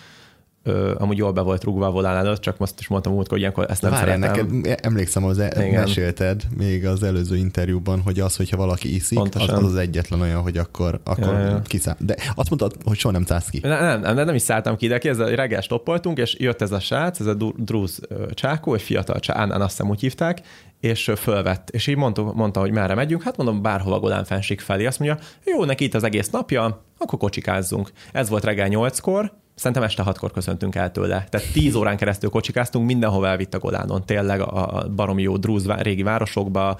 Ö, 0.62 0.94
amúgy 0.99 1.16
jól 1.16 1.33
be 1.33 1.40
volt 1.40 1.64
rúgva 1.64 1.87
a 1.87 1.90
volán 1.90 2.16
előtt, 2.16 2.40
csak 2.40 2.59
most 2.59 2.75
is 2.79 2.88
mondtam 2.88 3.12
úgy, 3.12 3.29
hogy 3.29 3.38
ilyenkor 3.38 3.66
ezt 3.70 3.83
nem 3.83 3.90
Várjál, 3.90 4.20
szeretem. 4.20 4.46
neked 4.57 4.79
emlékszem, 4.83 5.25
az 5.25 5.38
e- 5.38 5.53
Igen. 5.66 5.81
mesélted 5.81 6.42
még 6.57 6.87
az 6.87 7.03
előző 7.03 7.37
interjúban, 7.37 8.01
hogy 8.01 8.20
az, 8.20 8.37
hogyha 8.37 8.57
valaki 8.57 8.94
iszik, 8.94 9.18
Pontosan. 9.18 9.49
az, 9.49 9.64
az 9.64 9.70
az 9.70 9.77
egyetlen 9.77 10.20
olyan, 10.20 10.40
hogy 10.40 10.57
akkor, 10.57 11.01
akkor 11.05 11.25
ja, 11.25 11.62
kiszáll. 11.66 11.96
De 11.99 12.16
azt 12.35 12.51
mondtad, 12.51 12.83
hogy 12.85 12.96
soha 12.99 13.14
nem 13.14 13.25
szállsz 13.25 13.49
ki. 13.49 13.59
Nem, 13.62 13.85
nem, 13.85 14.14
nem, 14.14 14.25
nem 14.27 14.35
is 14.35 14.42
szálltam 14.42 14.77
ki, 14.77 14.87
de 14.87 14.99
ki, 14.99 15.09
ez 15.09 15.18
a 15.18 15.35
reggel 15.35 15.61
stoppoltunk, 15.61 16.18
és 16.18 16.37
jött 16.38 16.62
ez 16.62 16.73
a 16.73 16.81
srác, 16.81 17.20
ez 17.20 17.27
a 17.27 17.35
Drúz 17.57 18.01
csákó, 18.31 18.75
egy 18.75 18.83
fiatal 18.83 19.18
csán, 19.18 19.51
azt 19.51 19.70
hiszem 19.70 19.90
úgy 19.90 20.01
hívták, 20.01 20.40
és 20.81 21.11
fölvett, 21.16 21.70
és 21.70 21.87
így 21.87 21.96
mondta, 21.96 22.33
mondta, 22.35 22.61
hogy 22.61 22.70
merre 22.70 22.94
megyünk, 22.94 23.23
hát 23.23 23.37
mondom, 23.37 23.62
bárhova 23.62 23.99
Golán 23.99 24.25
fenség 24.25 24.61
felé. 24.61 24.87
Azt 24.87 24.99
mondja, 24.99 25.18
jó, 25.44 25.64
neki 25.64 25.85
itt 25.85 25.94
az 25.94 26.05
egész 26.05 26.31
napja, 26.31 26.85
akkor 26.99 27.18
kocsikázzunk. 27.18 27.90
Ez 28.12 28.29
volt 28.29 28.44
reggel 28.44 28.68
nyolckor, 28.68 29.33
Szerintem 29.61 29.83
este 29.83 30.03
hatkor 30.03 30.31
köszöntünk 30.31 30.75
el 30.75 30.90
tőle. 30.90 31.27
Tehát 31.29 31.53
tíz 31.53 31.75
órán 31.75 31.96
keresztül 31.96 32.31
kocsikáztunk, 32.31 32.87
mindenhova 32.87 33.27
elvitt 33.27 33.55
a 33.55 33.59
Golánon, 33.59 34.05
tényleg 34.05 34.40
a 34.40 34.88
baromi 34.96 35.23
jó 35.23 35.37
drúz 35.37 35.66
régi 35.66 36.03
városokba. 36.03 36.79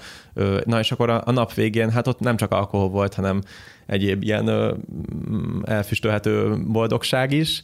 Na 0.65 0.79
és 0.79 0.91
akkor 0.91 1.09
a, 1.09 1.31
nap 1.31 1.53
végén, 1.53 1.91
hát 1.91 2.07
ott 2.07 2.19
nem 2.19 2.37
csak 2.37 2.51
alkohol 2.51 2.89
volt, 2.89 3.13
hanem 3.13 3.41
egyéb 3.85 4.23
ilyen 4.23 4.75
elfüstölhető 5.63 6.63
boldogság 6.67 7.31
is. 7.31 7.61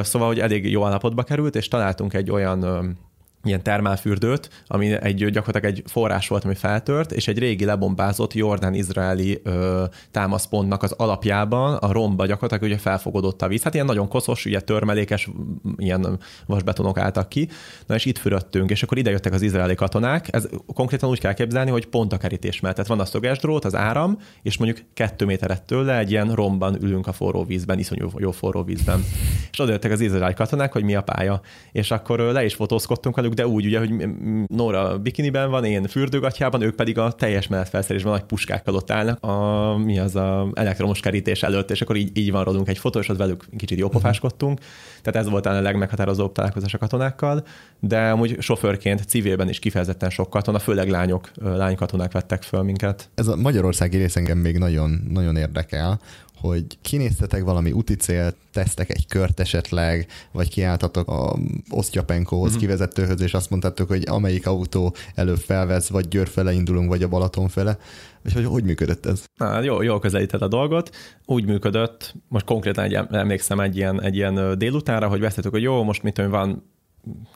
Szóval, 0.00 0.28
hogy 0.28 0.40
elég 0.40 0.70
jó 0.70 0.84
állapotba 0.84 1.22
került, 1.22 1.56
és 1.56 1.68
találtunk 1.68 2.14
egy 2.14 2.30
olyan 2.30 2.96
ilyen 3.44 3.62
termálfürdőt, 3.62 4.64
ami 4.66 4.92
egy, 4.92 5.30
gyakorlatilag 5.30 5.76
egy 5.76 5.82
forrás 5.86 6.28
volt, 6.28 6.44
ami 6.44 6.54
feltört, 6.54 7.12
és 7.12 7.28
egy 7.28 7.38
régi 7.38 7.64
lebombázott 7.64 8.34
jordán-izraeli 8.34 9.40
ö, 9.42 9.84
támaszpontnak 10.10 10.82
az 10.82 10.92
alapjában 10.92 11.74
a 11.74 11.92
romba 11.92 12.26
gyakorlatilag 12.26 12.72
ugye 12.72 12.80
felfogodott 12.80 13.42
a 13.42 13.48
víz. 13.48 13.62
Hát 13.62 13.74
ilyen 13.74 13.86
nagyon 13.86 14.08
koszos, 14.08 14.44
ugye 14.44 14.60
törmelékes, 14.60 15.28
ilyen 15.76 16.18
vasbetonok 16.46 16.98
álltak 16.98 17.28
ki. 17.28 17.48
Na 17.86 17.94
és 17.94 18.04
itt 18.04 18.18
fürödtünk, 18.18 18.70
és 18.70 18.82
akkor 18.82 18.98
ide 18.98 19.10
jöttek 19.10 19.32
az 19.32 19.42
izraeli 19.42 19.74
katonák. 19.74 20.28
Ez 20.30 20.48
konkrétan 20.74 21.08
úgy 21.08 21.20
kell 21.20 21.32
képzelni, 21.32 21.70
hogy 21.70 21.86
pont 21.86 22.12
a 22.12 22.16
kerítés 22.16 22.60
mellett. 22.60 22.76
Tehát 22.76 22.90
van 22.90 23.00
a 23.00 23.04
szögesdrót, 23.04 23.64
az 23.64 23.74
áram, 23.74 24.18
és 24.42 24.58
mondjuk 24.58 24.86
kettő 24.94 25.24
méteret 25.24 25.62
tőle 25.62 25.98
egy 25.98 26.10
ilyen 26.10 26.34
romban 26.34 26.82
ülünk 26.82 27.06
a 27.06 27.12
forró 27.12 27.44
vízben, 27.44 27.78
iszonyú 27.78 28.10
jó 28.16 28.30
forró 28.30 28.62
vízben. 28.62 29.04
És 29.50 29.60
oda 29.60 29.70
jöttek 29.70 29.92
az 29.92 30.00
izraeli 30.00 30.34
katonák, 30.34 30.72
hogy 30.72 30.84
mi 30.84 30.94
a 30.94 31.02
pálya. 31.02 31.40
És 31.72 31.90
akkor 31.90 32.18
le 32.18 32.44
is 32.44 32.54
fotózkodtunk 32.54 33.16
velük, 33.16 33.29
de 33.34 33.46
úgy 33.46 33.66
ugye, 33.66 33.78
hogy 33.78 34.08
Nora 34.46 34.98
bikiniben 34.98 35.50
van, 35.50 35.64
én 35.64 35.86
fürdőgatjában, 35.86 36.62
ők 36.62 36.74
pedig 36.74 36.98
a 36.98 37.12
teljes 37.12 37.48
menetfelszerelésben 37.48 38.12
nagy 38.12 38.22
puskákkal 38.22 38.74
ott 38.74 38.90
állnak, 38.90 39.24
a, 39.24 39.76
mi 39.78 39.98
az 39.98 40.16
a 40.16 40.50
elektromos 40.54 41.00
kerítés 41.00 41.42
előtt, 41.42 41.70
és 41.70 41.80
akkor 41.80 41.96
így, 41.96 42.16
így 42.18 42.30
van 42.30 42.44
rólunk 42.44 42.68
egy 42.68 42.78
fotó, 42.78 42.98
és 42.98 43.08
az 43.08 43.16
velük 43.16 43.44
kicsit 43.56 43.78
jópofáskodtunk. 43.78 44.58
Tehát 45.02 45.26
ez 45.26 45.30
volt 45.30 45.46
a 45.46 45.60
legmeghatározóbb 45.60 46.32
találkozás 46.32 46.74
a 46.74 46.78
katonákkal, 46.78 47.44
de 47.80 48.10
amúgy 48.10 48.36
sofőrként 48.40 49.04
civilben 49.06 49.48
is 49.48 49.58
kifejezetten 49.58 50.10
sok 50.10 50.30
katona, 50.30 50.58
főleg 50.58 50.90
lányok, 50.90 51.30
lánykatonák 51.42 52.12
vettek 52.12 52.42
föl 52.42 52.62
minket. 52.62 53.08
Ez 53.14 53.28
a 53.28 53.36
magyarországi 53.36 53.96
rész 53.96 54.16
engem 54.16 54.38
még 54.38 54.58
nagyon, 54.58 55.06
nagyon 55.08 55.36
érdekel, 55.36 56.00
hogy 56.40 56.64
kinéztetek 56.82 57.44
valami 57.44 57.72
úti 57.72 57.94
célt, 57.94 58.36
tesztek 58.52 58.90
egy 58.90 59.06
kört 59.06 59.40
esetleg, 59.40 60.06
vagy 60.32 60.48
kiálltatok 60.48 61.08
a 61.08 61.38
Osztyapenkóhoz, 61.70 62.46
uh-huh. 62.46 62.60
kivezetőhöz, 62.60 63.20
és 63.20 63.34
azt 63.34 63.50
mondtátok, 63.50 63.88
hogy 63.88 64.02
amelyik 64.06 64.46
autó 64.46 64.94
előbb 65.14 65.38
felvesz, 65.38 65.88
vagy 65.88 66.08
Győr 66.08 66.28
fele 66.28 66.52
indulunk, 66.52 66.88
vagy 66.88 67.02
a 67.02 67.08
Balaton 67.08 67.48
fele. 67.48 67.78
És 68.24 68.32
hogy 68.32 68.44
hogy 68.44 68.64
működött 68.64 69.06
ez? 69.06 69.24
Na, 69.36 69.62
jó, 69.62 69.82
jól 69.82 69.98
közelített 69.98 70.40
a 70.40 70.48
dolgot. 70.48 70.90
Úgy 71.26 71.44
működött, 71.44 72.14
most 72.28 72.44
konkrétan 72.44 72.84
egy, 72.84 72.94
emlékszem 72.94 73.60
egy 73.60 73.76
ilyen, 73.76 74.02
egy 74.02 74.16
ilyen 74.16 74.58
délutánra, 74.58 75.08
hogy 75.08 75.20
beszéltük, 75.20 75.52
hogy 75.52 75.62
jó, 75.62 75.82
most 75.82 76.02
mit 76.02 76.14
tudom, 76.14 76.30
van 76.30 76.62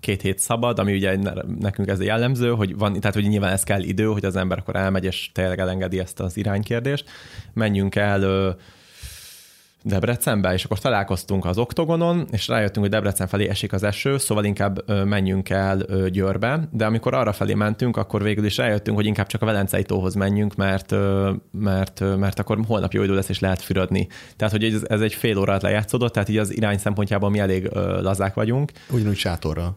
két 0.01 0.23
hét 0.23 0.38
szabad, 0.38 0.79
ami 0.79 0.95
ugye 0.95 1.19
nekünk 1.59 1.88
ez 1.88 2.03
jellemző, 2.03 2.51
hogy 2.51 2.77
van, 2.77 3.01
tehát 3.01 3.14
hogy 3.14 3.29
nyilván 3.29 3.53
ez 3.53 3.62
kell 3.62 3.83
idő, 3.83 4.05
hogy 4.05 4.25
az 4.25 4.37
ember 4.37 4.59
akkor 4.59 4.77
elmegy, 4.77 5.05
és 5.05 5.31
tényleg 5.33 5.59
elengedi 5.59 5.99
ezt 5.99 6.21
az 6.21 6.37
iránykérdést. 6.37 7.05
Menjünk 7.53 7.95
el 7.95 8.57
Debrecenbe, 9.87 10.53
és 10.53 10.64
akkor 10.64 10.79
találkoztunk 10.79 11.44
az 11.44 11.59
oktogonon, 11.59 12.27
és 12.31 12.49
rájöttünk, 12.49 12.87
hogy 12.87 12.94
Debrecen 12.94 13.27
felé 13.27 13.49
esik 13.49 13.73
az 13.73 13.83
eső, 13.83 14.18
szóval 14.18 14.44
inkább 14.44 15.05
menjünk 15.05 15.51
el 15.51 15.79
Győrbe, 16.09 16.68
de 16.70 16.87
amikor 16.87 17.14
arra 17.14 17.33
felé 17.33 17.55
mentünk, 17.55 17.97
akkor 17.97 18.23
végül 18.23 18.44
is 18.44 18.57
rájöttünk, 18.57 18.97
hogy 18.97 19.07
inkább 19.07 19.27
csak 19.27 19.42
a 19.42 19.47
Velencei 19.47 19.83
tóhoz 19.83 20.14
menjünk, 20.14 20.55
mert, 20.55 20.94
mert, 21.51 22.16
mert 22.18 22.38
akkor 22.38 22.59
holnap 22.66 22.92
jó 22.92 23.03
idő 23.03 23.14
lesz, 23.14 23.29
és 23.29 23.38
lehet 23.38 23.62
fürödni. 23.62 24.09
Tehát, 24.37 24.53
hogy 24.53 24.64
ez, 24.64 24.83
ez 24.87 25.01
egy 25.01 25.14
fél 25.14 25.38
órát 25.38 25.62
lejátszódott, 25.62 26.12
tehát 26.12 26.29
így 26.29 26.38
az 26.38 26.57
irány 26.57 26.79
szempontjából 26.79 27.31
mi 27.31 27.38
elég 27.38 27.70
lazák 28.01 28.35
vagyunk. 28.35 28.73
Ugyanúgy 28.90 29.16
sátorra. 29.16 29.77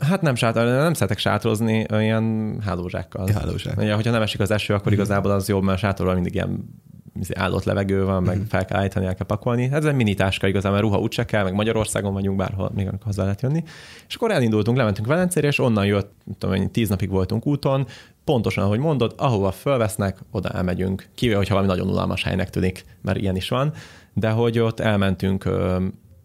Hát 0.00 0.22
nem 0.22 0.34
sátor, 0.34 0.64
nem 0.64 0.94
szeretek 0.94 1.18
sátorozni, 1.18 1.86
ilyen 1.90 2.56
hálózsákkal. 2.64 3.28
Hálózsák. 3.34 3.82
Ja, 3.82 3.94
hogyha 3.94 4.10
nem 4.10 4.22
esik 4.22 4.40
az 4.40 4.50
eső, 4.50 4.74
akkor 4.74 4.92
igazából 4.92 5.30
az 5.30 5.48
jobb, 5.48 5.62
mert 5.62 5.78
sátorral 5.78 6.14
mindig 6.14 6.34
ilyen 6.34 6.82
állott 7.34 7.64
levegő 7.64 8.04
van, 8.04 8.22
meg 8.22 8.36
mhm. 8.36 8.46
fel 8.46 8.64
kell 8.64 8.78
állítani, 8.78 9.06
el 9.06 9.14
kell 9.14 9.26
pakolni. 9.26 9.68
Ez 9.72 9.84
egy 9.84 9.94
mini 9.94 10.14
táska 10.14 10.46
igazán, 10.46 10.72
mert 10.72 10.84
ruha 10.84 10.98
úgyse 10.98 11.24
kell, 11.24 11.42
meg 11.42 11.54
Magyarországon 11.54 12.12
vagyunk, 12.12 12.36
bárhol 12.36 12.70
még 12.74 12.90
hozzá 13.04 13.22
lehet 13.22 13.42
jönni. 13.42 13.62
És 14.08 14.14
akkor 14.14 14.30
elindultunk, 14.30 14.76
lementünk 14.76 15.06
Velencére, 15.06 15.46
és 15.46 15.58
onnan 15.58 15.86
jött, 15.86 16.12
tudom 16.38 16.54
én, 16.54 16.70
tíz 16.70 16.88
napig 16.88 17.10
voltunk 17.10 17.46
úton, 17.46 17.86
pontosan, 18.24 18.64
ahogy 18.64 18.78
mondod, 18.78 19.14
ahova 19.16 19.50
fölvesznek, 19.50 20.18
oda 20.30 20.48
elmegyünk. 20.48 21.08
Kivéve, 21.14 21.36
hogyha 21.36 21.54
valami 21.54 21.72
nagyon 21.72 21.90
unalmas 21.90 22.22
helynek 22.22 22.50
tűnik, 22.50 22.84
mert 23.02 23.18
ilyen 23.18 23.36
is 23.36 23.48
van. 23.48 23.72
De 24.14 24.30
hogy 24.30 24.58
ott 24.58 24.80
elmentünk 24.80 25.48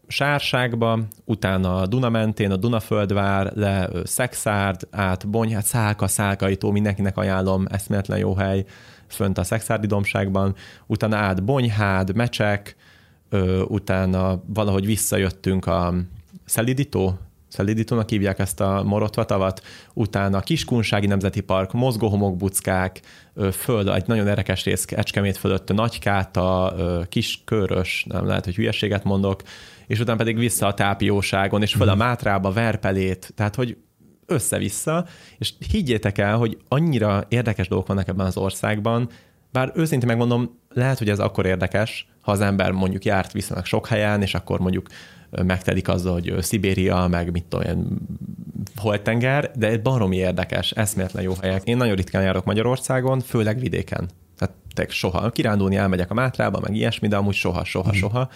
Sárságba, 0.07 0.99
utána 1.25 1.75
a 1.75 1.87
Duna 1.87 2.09
mentén, 2.09 2.51
a 2.51 2.55
Dunaföldvár, 2.55 3.51
le 3.55 3.89
Szexárd, 4.03 4.87
át 4.91 5.27
Bonyhát, 5.27 5.65
Szálka, 5.65 6.07
Szálkaitó, 6.07 6.71
mindenkinek 6.71 7.17
ajánlom, 7.17 7.65
eszméletlen 7.69 8.17
jó 8.17 8.35
hely 8.35 8.65
fönt 9.13 9.37
a 9.37 9.43
Szexárdi 9.43 9.87
domságban, 9.87 10.55
utána 10.85 11.17
át 11.17 11.43
Bonyhád, 11.43 12.15
Mecsek, 12.15 12.75
ö, 13.29 13.61
utána 13.61 14.41
valahogy 14.45 14.85
visszajöttünk 14.85 15.65
a 15.65 15.93
Szelidító, 16.45 17.19
Szelidítónak 17.49 18.09
hívják 18.09 18.39
ezt 18.39 18.59
a 18.59 18.83
Morotva 18.83 19.53
utána 19.93 20.37
a 20.37 20.41
Kiskunsági 20.41 21.07
Nemzeti 21.07 21.41
Park, 21.41 21.71
mozgóhomokbuckák, 21.71 23.01
föld, 23.51 23.87
egy 23.87 24.07
nagyon 24.07 24.27
érdekes 24.27 24.63
rész 24.63 24.85
Ecskemét 24.89 25.37
fölött, 25.37 25.73
Nagykáta, 25.73 26.75
Kiskörös, 27.09 28.05
nem 28.09 28.25
lehet, 28.25 28.45
hogy 28.45 28.55
hülyeséget 28.55 29.03
mondok, 29.03 29.41
és 29.87 29.99
utána 29.99 30.17
pedig 30.17 30.37
vissza 30.37 30.67
a 30.67 30.73
tápióságon, 30.73 31.61
és 31.61 31.73
föl 31.73 31.89
a 31.89 31.95
mhm. 31.95 32.03
Mátrába, 32.03 32.51
Verpelét, 32.51 33.31
tehát 33.35 33.55
hogy 33.55 33.77
össze-vissza, 34.29 35.05
és 35.37 35.53
higgyétek 35.71 36.17
el, 36.17 36.37
hogy 36.37 36.57
annyira 36.67 37.25
érdekes 37.27 37.67
dolgok 37.67 37.87
vannak 37.87 38.07
ebben 38.07 38.25
az 38.25 38.37
országban, 38.37 39.09
bár 39.51 39.71
őszintén 39.75 40.07
megmondom, 40.07 40.57
lehet, 40.73 40.97
hogy 40.97 41.09
ez 41.09 41.19
akkor 41.19 41.45
érdekes, 41.45 42.07
ha 42.21 42.31
az 42.31 42.41
ember 42.41 42.71
mondjuk 42.71 43.05
járt 43.05 43.31
viszonylag 43.31 43.65
sok 43.65 43.87
helyen, 43.87 44.21
és 44.21 44.33
akkor 44.33 44.59
mondjuk 44.59 44.87
megtelik 45.29 45.87
azzal, 45.87 46.13
hogy 46.13 46.35
Szibéria, 46.39 47.07
meg 47.07 47.31
mit 47.31 47.55
ilyen 47.61 47.99
holtenger, 48.75 49.51
de 49.55 49.67
egy 49.67 49.81
baromi 49.81 50.15
érdekes, 50.15 50.71
eszméletlen 50.71 51.23
jó 51.23 51.33
helyek. 51.41 51.63
Én 51.63 51.77
nagyon 51.77 51.95
ritkán 51.95 52.23
járok 52.23 52.45
Magyarországon, 52.45 53.19
főleg 53.19 53.59
vidéken. 53.59 54.09
Tehát 54.73 54.91
soha. 54.91 55.29
Kirándulni 55.29 55.75
elmegyek 55.75 56.11
a 56.11 56.13
Mátrába, 56.13 56.59
meg 56.59 56.75
ilyesmi, 56.75 57.07
de 57.07 57.15
amúgy 57.15 57.33
soha, 57.33 57.63
soha, 57.63 57.89
mm. 57.89 57.97
soha 57.97 58.29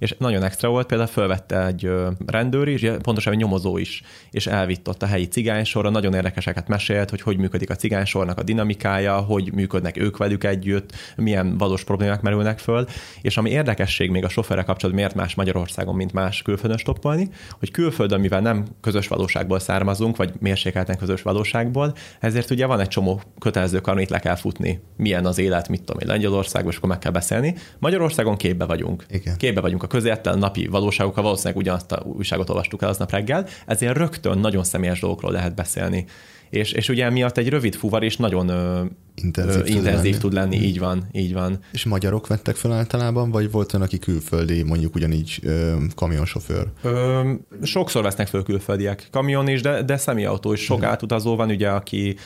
és 0.00 0.14
nagyon 0.18 0.42
extra 0.42 0.68
volt, 0.68 0.86
például 0.86 1.08
fölvette 1.08 1.66
egy 1.66 1.90
rendőr 2.26 2.68
is, 2.68 2.86
pontosan 3.02 3.32
egy 3.32 3.38
nyomozó 3.38 3.78
is, 3.78 4.02
és 4.30 4.46
elvitt 4.46 4.88
ott 4.88 5.02
a 5.02 5.06
helyi 5.06 5.28
cigánysorra, 5.28 5.90
nagyon 5.90 6.14
érdekeseket 6.14 6.68
mesélt, 6.68 7.10
hogy 7.10 7.20
hogy 7.20 7.36
működik 7.36 7.70
a 7.70 7.74
cigánysornak 7.74 8.38
a 8.38 8.42
dinamikája, 8.42 9.16
hogy 9.16 9.52
működnek 9.52 9.96
ők 9.96 10.16
velük 10.16 10.44
együtt, 10.44 10.92
milyen 11.16 11.58
valós 11.58 11.84
problémák 11.84 12.20
merülnek 12.20 12.58
föl, 12.58 12.86
és 13.22 13.36
ami 13.36 13.50
érdekesség 13.50 14.10
még 14.10 14.24
a 14.24 14.28
sofőrre 14.28 14.62
kapcsolatban, 14.62 15.04
miért 15.04 15.14
más 15.14 15.34
Magyarországon, 15.34 15.94
mint 15.94 16.12
más 16.12 16.42
külföldön 16.42 16.78
stoppolni, 16.78 17.28
hogy 17.58 17.70
külföldön, 17.70 18.20
mivel 18.20 18.40
nem 18.40 18.64
közös 18.80 19.08
valóságból 19.08 19.58
származunk, 19.58 20.16
vagy 20.16 20.32
mérsékelten 20.38 20.98
közös 20.98 21.22
valóságból, 21.22 21.94
ezért 22.20 22.50
ugye 22.50 22.66
van 22.66 22.80
egy 22.80 22.88
csomó 22.88 23.20
kötelező 23.38 23.80
kar, 23.80 23.94
amit 23.94 24.10
le 24.10 24.18
kell 24.18 24.36
futni. 24.36 24.80
Milyen 24.96 25.26
az 25.26 25.38
élet, 25.38 25.68
mit 25.68 25.82
tudom 25.82 26.00
én, 26.00 26.08
Lengyelországban, 26.08 26.70
és 26.70 26.76
akkor 26.76 26.88
meg 26.88 26.98
kell 26.98 27.12
beszélni. 27.12 27.54
Magyarországon 27.78 28.36
képbe 28.36 28.64
vagyunk. 28.64 29.06
Igen. 29.08 29.36
Képbe 29.36 29.60
vagyunk 29.60 29.82
a 29.82 29.86
közértelen 29.90 30.38
napi 30.38 30.66
valóságokkal 30.66 31.22
valószínűleg 31.22 31.56
ugyanazt 31.58 31.92
a 31.92 32.02
újságot 32.04 32.48
olvastuk 32.48 32.82
el 32.82 32.88
aznap 32.88 33.10
reggel, 33.10 33.46
ezért 33.66 33.96
rögtön 33.96 34.38
nagyon 34.38 34.64
személyes 34.64 35.00
dolgokról 35.00 35.32
lehet 35.32 35.54
beszélni. 35.54 36.04
És, 36.50 36.72
és 36.72 36.88
ugye 36.88 37.10
miatt 37.10 37.36
egy 37.38 37.48
rövid 37.48 37.74
fuvar 37.74 38.02
is 38.02 38.16
nagyon 38.16 38.48
ö, 38.48 38.82
Intenzív 39.14 39.60
ö, 39.60 39.64
tud 39.64 39.74
intenzív 39.76 40.02
lenni. 40.10 40.16
tud 40.18 40.32
lenni, 40.32 40.56
így 40.56 40.78
van, 40.78 41.08
így 41.12 41.32
van. 41.32 41.58
És 41.72 41.84
magyarok 41.84 42.26
vettek 42.26 42.56
fel 42.56 42.72
általában, 42.72 43.30
vagy 43.30 43.50
volt 43.50 43.74
olyan, 43.74 43.86
aki 43.86 43.98
külföldi, 43.98 44.62
mondjuk 44.62 44.94
ugyanígy 44.94 45.38
ö, 45.42 45.74
kamionsofőr? 45.94 46.66
Ö, 46.82 47.30
sokszor 47.62 48.02
vesznek 48.02 48.26
föl 48.26 48.42
külföldiek, 48.42 49.08
kamion 49.10 49.48
is, 49.48 49.60
de, 49.60 49.82
de 49.82 49.96
személyautó 49.96 50.52
is. 50.52 50.60
Sok 50.64 50.78
Mhm. 50.78 50.86
átutazó 50.88 51.36
van, 51.36 51.48
ugye, 51.50 51.68
aki 51.68 52.16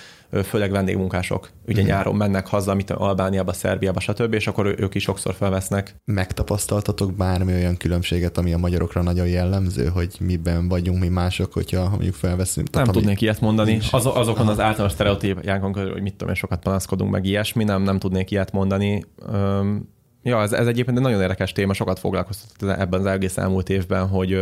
főleg 0.42 0.70
vendégmunkások. 0.70 1.50
Ugye 1.68 1.80
Mhm. 1.80 1.90
nyáron 1.90 2.16
mennek 2.16 2.46
haza, 2.46 2.74
mint 2.74 2.90
Albániába, 2.90 3.52
Szerbiába, 3.52 4.00
stb., 4.00 4.32
és 4.34 4.46
akkor 4.46 4.74
ők 4.78 4.94
is 4.94 5.02
sokszor 5.02 5.34
felvesznek. 5.34 5.94
Megtapasztaltatok 6.04 7.12
bármi 7.14 7.52
olyan 7.52 7.76
különbséget, 7.76 8.38
ami 8.38 8.52
a 8.52 8.58
magyarokra 8.58 9.02
nagyon 9.02 9.26
jellemző, 9.26 9.86
hogy 9.86 10.16
miben 10.20 10.68
vagyunk 10.68 11.00
mi 11.00 11.08
mások, 11.08 11.52
hogyha 11.52 11.88
mondjuk 11.88 12.14
felveszünk? 12.14 12.70
Nem 12.70 12.82
ami- 12.82 12.92
tudnék 12.92 13.20
ilyet 13.20 13.40
mondani. 13.40 13.78
Az, 13.90 14.06
azokon 14.06 14.48
az 14.48 14.60
általános 14.60 14.92
sztereotípiákon, 14.92 15.72
hogy 15.74 16.02
mit 16.02 16.12
tudom 16.12 16.28
én, 16.28 16.34
sokat 16.34 16.62
panaszkodunk, 16.62 17.10
meg 17.10 17.24
ilyesmi, 17.24 17.64
nem, 17.64 17.82
nem 17.82 17.98
tudnék 17.98 18.30
ilyet 18.30 18.52
mondani. 18.52 19.04
Öm, 19.32 19.88
ja, 20.22 20.42
ez, 20.42 20.52
ez 20.52 20.66
egyébként 20.66 20.96
egy 20.96 21.02
nagyon 21.02 21.20
érdekes 21.20 21.52
téma, 21.52 21.72
sokat 21.72 21.98
foglalkoztatott 21.98 22.78
ebben 22.78 23.00
az 23.00 23.06
egész 23.06 23.36
elmúlt 23.36 23.68
évben, 23.68 24.08
hogy 24.08 24.40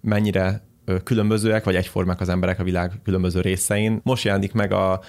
mennyire 0.00 0.68
különbözőek, 1.04 1.64
vagy 1.64 1.74
egyformák 1.74 2.20
az 2.20 2.28
emberek 2.28 2.58
a 2.58 2.64
világ 2.64 2.92
különböző 3.04 3.40
részein. 3.40 4.00
Most 4.02 4.24
jelenik 4.24 4.52
meg 4.52 4.72
a, 4.72 5.00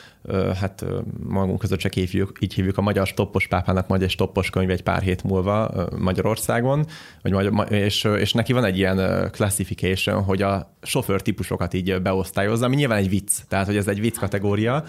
hát 0.60 0.86
magunk 1.28 1.60
között 1.60 1.80
csak 1.80 1.96
így 1.96 2.10
hívjuk, 2.10 2.38
így 2.40 2.54
hívjuk 2.54 2.78
a 2.78 2.82
magyar 2.82 3.08
stoppos 3.08 3.48
pápának 3.48 3.88
majd 3.88 4.02
egy 4.02 4.10
stoppos 4.10 4.50
könyv 4.50 4.70
egy 4.70 4.84
pár 4.84 5.02
hét 5.02 5.24
múlva 5.24 5.72
Magyarországon, 5.98 6.86
vagy 7.22 7.32
magyar, 7.32 7.52
ma- 7.52 7.64
és, 7.64 8.04
és 8.04 8.34
neki 8.34 8.54
van 8.54 8.64
egy 8.64 8.78
ilyen 8.78 9.30
classification, 9.32 10.24
hogy 10.24 10.42
a 10.42 10.76
sofőr 10.82 11.22
típusokat 11.22 11.74
így 11.74 12.02
beosztályozza, 12.02 12.66
ami 12.66 12.76
nyilván 12.76 12.98
egy 12.98 13.10
vicc, 13.10 13.32
tehát 13.48 13.66
hogy 13.66 13.78
ez 13.78 13.88
egy 13.88 14.00
vicc 14.00 14.18
kategória, 14.18 14.84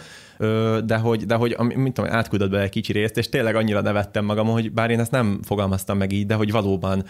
de 0.85 0.97
hogy, 0.97 1.27
de 1.27 1.35
hogy 1.35 1.57
mint 1.59 1.95
tudom, 1.95 2.13
átküldött 2.13 2.51
be 2.51 2.61
egy 2.61 2.71
kicsi 2.71 2.93
részt, 2.93 3.17
és 3.17 3.29
tényleg 3.29 3.55
annyira 3.55 3.81
nevettem 3.81 4.25
magam, 4.25 4.47
hogy 4.47 4.73
bár 4.73 4.91
én 4.91 5.01
ezt 5.01 5.11
nem 5.11 5.41
fogalmaztam 5.43 5.99
meg 5.99 6.13
így, 6.13 6.27
de 6.27 6.35
hogy 6.35 6.51
valóban 6.51 7.05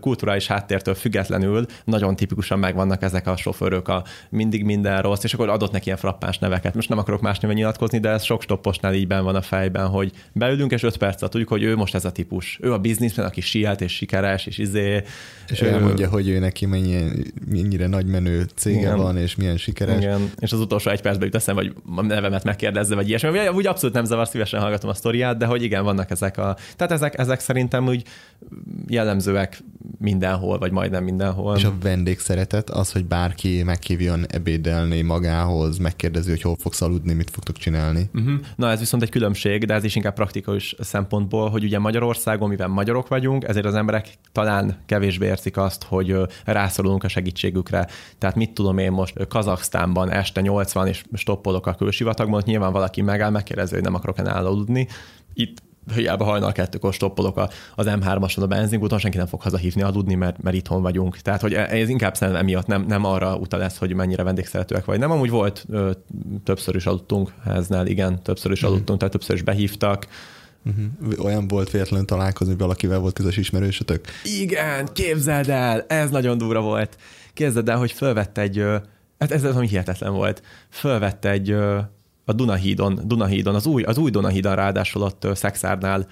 kulturális 0.00 0.46
háttértől 0.46 0.94
függetlenül 0.94 1.66
nagyon 1.84 2.16
tipikusan 2.16 2.58
megvannak 2.58 3.02
ezek 3.02 3.26
a 3.26 3.36
sofőrök, 3.36 3.88
a 3.88 4.04
mindig 4.30 4.64
minden 4.64 5.02
rossz, 5.02 5.24
és 5.24 5.34
akkor 5.34 5.48
adott 5.48 5.72
neki 5.72 5.86
ilyen 5.86 5.98
frappáns 5.98 6.38
neveket. 6.38 6.74
Most 6.74 6.88
nem 6.88 6.98
akarok 6.98 7.20
más 7.20 7.38
néven 7.38 7.56
nyilatkozni, 7.56 7.98
de 7.98 8.08
ez 8.08 8.22
sok 8.22 8.42
stopposnál 8.42 8.94
így 8.94 9.06
benn 9.06 9.24
van 9.24 9.34
a 9.34 9.42
fejben, 9.42 9.86
hogy 9.86 10.12
beülünk, 10.32 10.72
és 10.72 10.82
öt 10.82 10.96
perc 10.96 11.20
alatt 11.20 11.32
tudjuk, 11.32 11.50
hogy 11.50 11.62
ő 11.62 11.76
most 11.76 11.94
ez 11.94 12.04
a 12.04 12.12
típus. 12.12 12.58
Ő 12.62 12.72
a 12.72 12.78
bizniszben, 12.78 13.24
aki 13.24 13.40
sielt, 13.40 13.80
és 13.80 13.92
sikeres, 13.92 14.46
és 14.46 14.58
izé. 14.58 15.02
És 15.48 15.60
Ö, 15.60 15.66
elmondja, 15.66 16.08
hogy 16.08 16.28
ő 16.28 16.38
neki 16.38 16.66
mennyi, 16.66 17.08
mennyire 17.48 17.86
nagy 17.86 18.06
menő 18.06 18.46
cége 18.54 18.78
Igen. 18.78 18.96
van, 18.96 19.16
és 19.16 19.36
milyen 19.36 19.56
sikeres. 19.56 19.96
Igen, 19.96 20.30
és 20.38 20.52
az 20.52 20.60
utolsó 20.60 20.90
egy 20.90 21.00
percben 21.00 21.24
jut 21.24 21.34
eszembe, 21.34 21.62
hogy 21.62 21.74
a 21.96 22.02
nevemet 22.02 22.44
megkérdezze, 22.62 22.94
vagy 22.94 23.08
ilyesmi. 23.08 23.30
Vagy 23.30 23.48
Úgy 23.48 23.66
abszolút 23.66 23.94
nem 23.94 24.04
zavar, 24.04 24.28
szívesen 24.28 24.60
hallgatom 24.60 24.90
a 24.90 24.94
sztoriát, 24.94 25.36
de 25.36 25.46
hogy 25.46 25.62
igen, 25.62 25.84
vannak 25.84 26.10
ezek 26.10 26.38
a... 26.38 26.56
Tehát 26.76 26.92
ezek, 26.92 27.18
ezek 27.18 27.40
szerintem 27.40 27.86
úgy 27.86 28.02
jellemzőek 28.86 29.62
mindenhol, 29.98 30.58
vagy 30.58 30.72
majdnem 30.72 31.04
mindenhol. 31.04 31.56
És 31.56 31.64
a 31.64 31.74
vendégszeretet 31.82 32.70
az, 32.70 32.92
hogy 32.92 33.04
bárki 33.04 33.62
meghívjon 33.62 34.24
ebédelni 34.28 35.00
magához, 35.00 35.78
megkérdezi, 35.78 36.30
hogy 36.30 36.42
hol 36.42 36.56
fogsz 36.58 36.82
aludni, 36.82 37.12
mit 37.12 37.30
fogtok 37.30 37.56
csinálni. 37.56 38.10
Uh-huh. 38.14 38.34
Na 38.56 38.70
ez 38.70 38.78
viszont 38.78 39.02
egy 39.02 39.10
különbség, 39.10 39.64
de 39.64 39.74
ez 39.74 39.84
is 39.84 39.96
inkább 39.96 40.14
praktikus 40.14 40.76
szempontból, 40.80 41.50
hogy 41.50 41.64
ugye 41.64 41.78
Magyarországon, 41.78 42.48
mivel 42.48 42.68
magyarok 42.68 43.08
vagyunk, 43.08 43.44
ezért 43.44 43.66
az 43.66 43.74
emberek 43.74 44.08
talán 44.32 44.76
kevésbé 44.86 45.26
érzik 45.26 45.56
azt, 45.56 45.82
hogy 45.82 46.16
rászorulunk 46.44 47.04
a 47.04 47.08
segítségükre. 47.08 47.86
Tehát 48.18 48.36
mit 48.36 48.50
tudom 48.50 48.78
én 48.78 48.92
most 48.92 49.26
Kazaksztánban 49.26 50.10
este 50.10 50.40
80 50.40 50.86
és 50.86 51.04
stoppolok 51.12 51.66
a 51.66 51.74
külsivatagban, 51.74 52.38
ott 52.38 52.46
nyilván 52.52 52.72
valaki 52.72 53.02
megáll, 53.02 53.30
megkérdezi, 53.30 53.74
hogy 53.74 53.82
nem 53.82 53.94
akarok-e 53.94 54.22
nála 54.22 54.48
aludni. 54.48 54.88
Itt 55.34 55.62
hiába 55.94 56.24
hajnal 56.24 56.52
kettőkor 56.52 56.92
stoppolok 56.92 57.36
a, 57.36 57.50
az 57.74 57.86
M3-ason 57.88 58.42
a 58.42 58.46
benzinkúton, 58.46 58.98
senki 58.98 59.16
nem 59.16 59.26
fog 59.26 59.42
hazahívni 59.42 59.82
aludni, 59.82 60.14
mert, 60.14 60.42
mert 60.42 60.56
itthon 60.56 60.82
vagyunk. 60.82 61.16
Tehát, 61.16 61.40
hogy 61.40 61.54
ez 61.54 61.88
inkább 61.88 62.14
szerintem 62.14 62.42
emiatt 62.42 62.66
nem, 62.66 62.84
nem 62.88 63.04
arra 63.04 63.36
utal 63.36 63.60
lesz, 63.60 63.76
hogy 63.78 63.94
mennyire 63.94 64.22
vendégszeretőek 64.22 64.84
vagy. 64.84 64.98
Nem, 64.98 65.10
amúgy 65.10 65.30
volt, 65.30 65.64
ö, 65.70 65.90
többször 66.44 66.74
is 66.74 66.86
aludtunk 66.86 67.32
háznál, 67.44 67.86
igen, 67.86 68.22
többször 68.22 68.52
is 68.52 68.62
aludtunk, 68.62 68.98
tehát 68.98 69.14
többször 69.14 69.34
is 69.34 69.42
behívtak. 69.42 70.06
Uh-huh. 70.64 71.24
Olyan 71.24 71.48
volt 71.48 71.70
véletlenül 71.70 72.06
találkozni, 72.06 72.52
hogy 72.52 72.62
valakivel 72.62 72.98
volt 72.98 73.14
közös 73.14 73.36
ismerősötök? 73.36 74.04
Igen, 74.24 74.88
képzeld 74.92 75.48
el, 75.48 75.84
ez 75.88 76.10
nagyon 76.10 76.38
durva 76.38 76.60
volt. 76.60 76.96
Képzeld 77.34 77.68
el, 77.68 77.78
hogy 77.78 77.92
fölvette 77.92 78.40
egy, 78.40 78.64
hát 79.18 79.30
ez, 79.30 79.44
ez 79.44 79.56
ami 79.56 79.68
hihetetlen 79.68 80.12
volt, 80.12 80.42
fölvette 80.70 81.30
egy 81.30 81.56
a 82.24 82.32
Dunahídon, 82.32 83.00
Dunahídon, 83.04 83.54
az 83.54 83.66
új, 83.66 83.82
az 83.82 83.98
új 83.98 84.10
Dunahídon 84.10 84.54
ráadásul 84.54 85.02
ott 85.02 85.26
Szexárnál 85.34 86.06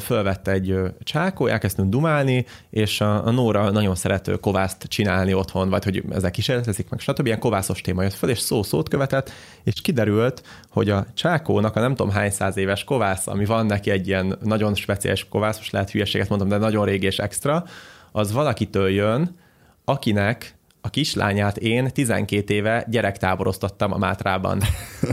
fölvette 0.00 0.50
egy 0.50 0.74
csákó, 1.02 1.46
elkezdtünk 1.46 1.88
dumálni, 1.88 2.46
és 2.70 3.00
a, 3.00 3.26
a 3.26 3.30
Nóra 3.30 3.70
nagyon 3.70 3.94
szeret 3.94 4.28
ö, 4.28 4.36
kovászt 4.36 4.82
csinálni 4.82 5.34
otthon, 5.34 5.68
vagy 5.70 5.84
hogy 5.84 6.04
ezek 6.10 6.30
kísérletezik 6.30 6.88
meg, 6.88 7.00
stb. 7.00 7.26
Ilyen 7.26 7.38
kovászos 7.38 7.80
téma 7.80 8.02
jött 8.02 8.12
föl, 8.12 8.30
és 8.30 8.38
szó-szót 8.38 8.88
követett, 8.88 9.30
és 9.64 9.80
kiderült, 9.80 10.42
hogy 10.70 10.90
a 10.90 11.06
csákónak 11.14 11.76
a 11.76 11.80
nem 11.80 11.94
tudom 11.94 12.12
hány 12.12 12.30
száz 12.30 12.56
éves 12.56 12.84
kovász, 12.84 13.26
ami 13.26 13.44
van 13.44 13.66
neki 13.66 13.90
egy 13.90 14.06
ilyen 14.06 14.38
nagyon 14.42 14.74
speciális 14.74 15.28
kovász, 15.28 15.56
most 15.56 15.72
lehet 15.72 15.90
hülyeséget 15.90 16.28
mondom, 16.28 16.48
de 16.48 16.56
nagyon 16.56 16.84
régi 16.84 17.06
és 17.06 17.18
extra, 17.18 17.64
az 18.12 18.32
valakitől 18.32 18.88
jön, 18.88 19.36
akinek 19.84 20.57
a 20.80 20.90
kislányát 20.90 21.56
én 21.56 21.90
12 21.92 22.54
éve 22.54 22.84
gyerektáboroztattam 22.88 23.92
a 23.92 23.98
Mátrában. 23.98 24.60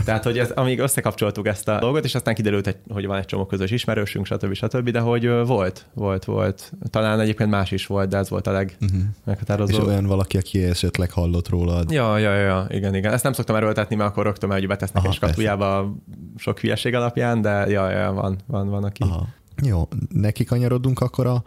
Tehát, 0.04 0.24
hogy 0.24 0.38
ez, 0.38 0.50
amíg 0.50 0.78
összekapcsoltuk 0.78 1.46
ezt 1.46 1.68
a 1.68 1.78
dolgot, 1.78 2.04
és 2.04 2.14
aztán 2.14 2.34
kiderült, 2.34 2.76
hogy 2.88 3.06
van 3.06 3.18
egy 3.18 3.24
csomó 3.24 3.46
közös 3.46 3.70
ismerősünk, 3.70 4.26
stb. 4.26 4.54
stb., 4.54 4.90
de 4.90 5.00
hogy 5.00 5.28
volt, 5.28 5.86
volt, 5.94 6.24
volt. 6.24 6.72
Talán 6.90 7.20
egyébként 7.20 7.50
más 7.50 7.70
is 7.70 7.86
volt, 7.86 8.08
de 8.08 8.16
ez 8.16 8.28
volt 8.28 8.46
a 8.46 8.50
legmeghatározó. 8.50 9.80
És 9.80 9.86
olyan 9.86 10.06
valaki, 10.06 10.36
aki 10.36 10.62
esetleg 10.62 11.10
hallott 11.10 11.48
rólad. 11.48 11.90
Ja, 11.90 12.18
ja, 12.18 12.34
ja, 12.34 12.66
igen, 12.68 12.94
igen. 12.94 13.12
Ezt 13.12 13.24
nem 13.24 13.32
szoktam 13.32 13.56
erőltetni, 13.56 13.96
mert 13.96 14.10
akkor 14.10 14.24
rögtön 14.24 14.50
hogy 14.50 14.66
betesznek 14.66 15.02
Aha, 15.02 15.08
egy 15.08 15.14
skatujába 15.14 15.96
sok 16.36 16.58
hülyeség 16.58 16.94
alapján, 16.94 17.40
de 17.40 17.66
ja, 17.68 17.90
ja, 17.90 18.12
van, 18.12 18.38
van, 18.46 18.68
van, 18.68 18.84
aki. 18.84 19.02
Aha. 19.02 19.26
Jó, 19.62 19.88
neki 20.08 20.44
kanyarodunk 20.44 21.00
akkor 21.00 21.26
a, 21.26 21.42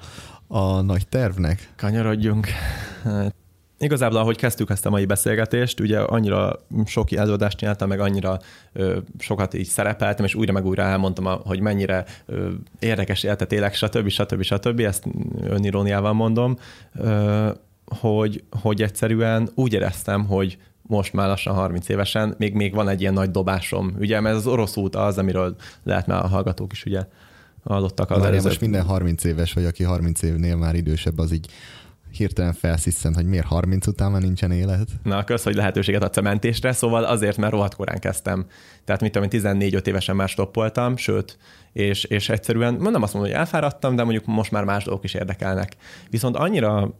a 0.47 0.81
nagy 0.81 1.07
tervnek? 1.07 1.73
Kanyarodjunk. 1.75 2.47
Igazából, 3.79 4.17
ahogy 4.17 4.37
kezdtük 4.37 4.69
ezt 4.69 4.85
a 4.85 4.89
mai 4.89 5.05
beszélgetést, 5.05 5.79
ugye 5.79 5.99
annyira 5.99 6.59
sok 6.85 7.11
előadást 7.11 7.57
csináltam, 7.57 7.87
meg 7.87 7.99
annyira 7.99 8.39
ö, 8.73 8.97
sokat 9.19 9.53
így 9.53 9.65
szerepeltem, 9.67 10.25
és 10.25 10.35
újra 10.35 10.51
meg 10.53 10.65
újra 10.65 10.83
elmondtam, 10.83 11.25
a- 11.25 11.41
hogy 11.45 11.59
mennyire 11.59 12.05
ö, 12.25 12.49
érdekes 12.79 13.23
életet 13.23 13.51
élek, 13.51 13.73
stb. 13.73 14.07
stb. 14.09 14.41
stb. 14.41 14.79
Ezt 14.79 15.03
öniróniával 15.43 16.13
mondom, 16.13 16.57
ö, 16.95 17.49
hogy, 17.99 18.43
hogy 18.61 18.81
egyszerűen 18.81 19.49
úgy 19.55 19.73
éreztem, 19.73 20.25
hogy 20.25 20.57
most 20.81 21.13
már 21.13 21.27
lassan 21.27 21.53
30 21.55 21.89
évesen, 21.89 22.35
még, 22.37 22.53
még 22.53 22.73
van 22.73 22.89
egy 22.89 23.01
ilyen 23.01 23.13
nagy 23.13 23.31
dobásom. 23.31 23.95
Ugye, 23.99 24.19
mert 24.19 24.35
ez 24.35 24.41
az 24.41 24.47
orosz 24.51 24.77
út 24.77 24.95
az, 24.95 25.17
amiről 25.17 25.55
lehet 25.83 26.07
már 26.07 26.23
a 26.23 26.27
hallgatók 26.27 26.71
is 26.71 26.85
ugye 26.85 27.03
hallottak 27.63 28.05
az 28.09 28.15
Várjál, 28.15 28.27
előző 28.31 28.47
most 28.47 28.61
minden 28.61 28.83
30 28.83 29.23
éves, 29.23 29.53
vagy 29.53 29.65
aki 29.65 29.83
30 29.83 30.21
évnél 30.21 30.55
már 30.55 30.75
idősebb, 30.75 31.17
az 31.17 31.31
így 31.31 31.47
hirtelen 32.19 32.53
felsziszen, 32.53 33.13
hogy 33.13 33.25
miért 33.25 33.45
30 33.45 33.87
után 33.87 34.11
már 34.11 34.21
nincsen 34.21 34.51
élet. 34.51 34.87
Na, 35.03 35.23
kösz, 35.23 35.43
hogy 35.43 35.55
lehetőséget 35.55 36.03
adsz 36.03 36.17
a 36.17 36.21
mentésre, 36.21 36.71
szóval 36.71 37.03
azért, 37.03 37.37
mert 37.37 37.51
rohadt 37.51 37.75
korán 37.75 37.99
kezdtem. 37.99 38.45
Tehát, 38.85 39.01
mit 39.01 39.11
tudom, 39.11 39.27
én 39.31 39.41
14-5 39.71 39.85
évesen 39.85 40.15
már 40.15 40.29
stoppoltam, 40.29 40.97
sőt, 40.97 41.37
és, 41.73 42.03
és 42.03 42.29
egyszerűen, 42.29 42.73
nem 42.73 43.01
azt 43.03 43.13
mondom, 43.13 43.31
hogy 43.31 43.39
elfáradtam, 43.39 43.95
de 43.95 44.03
mondjuk 44.03 44.25
most 44.25 44.51
már 44.51 44.63
más 44.63 44.83
dolgok 44.83 45.03
is 45.03 45.13
érdekelnek. 45.13 45.75
Viszont 46.09 46.35
annyira 46.35 46.93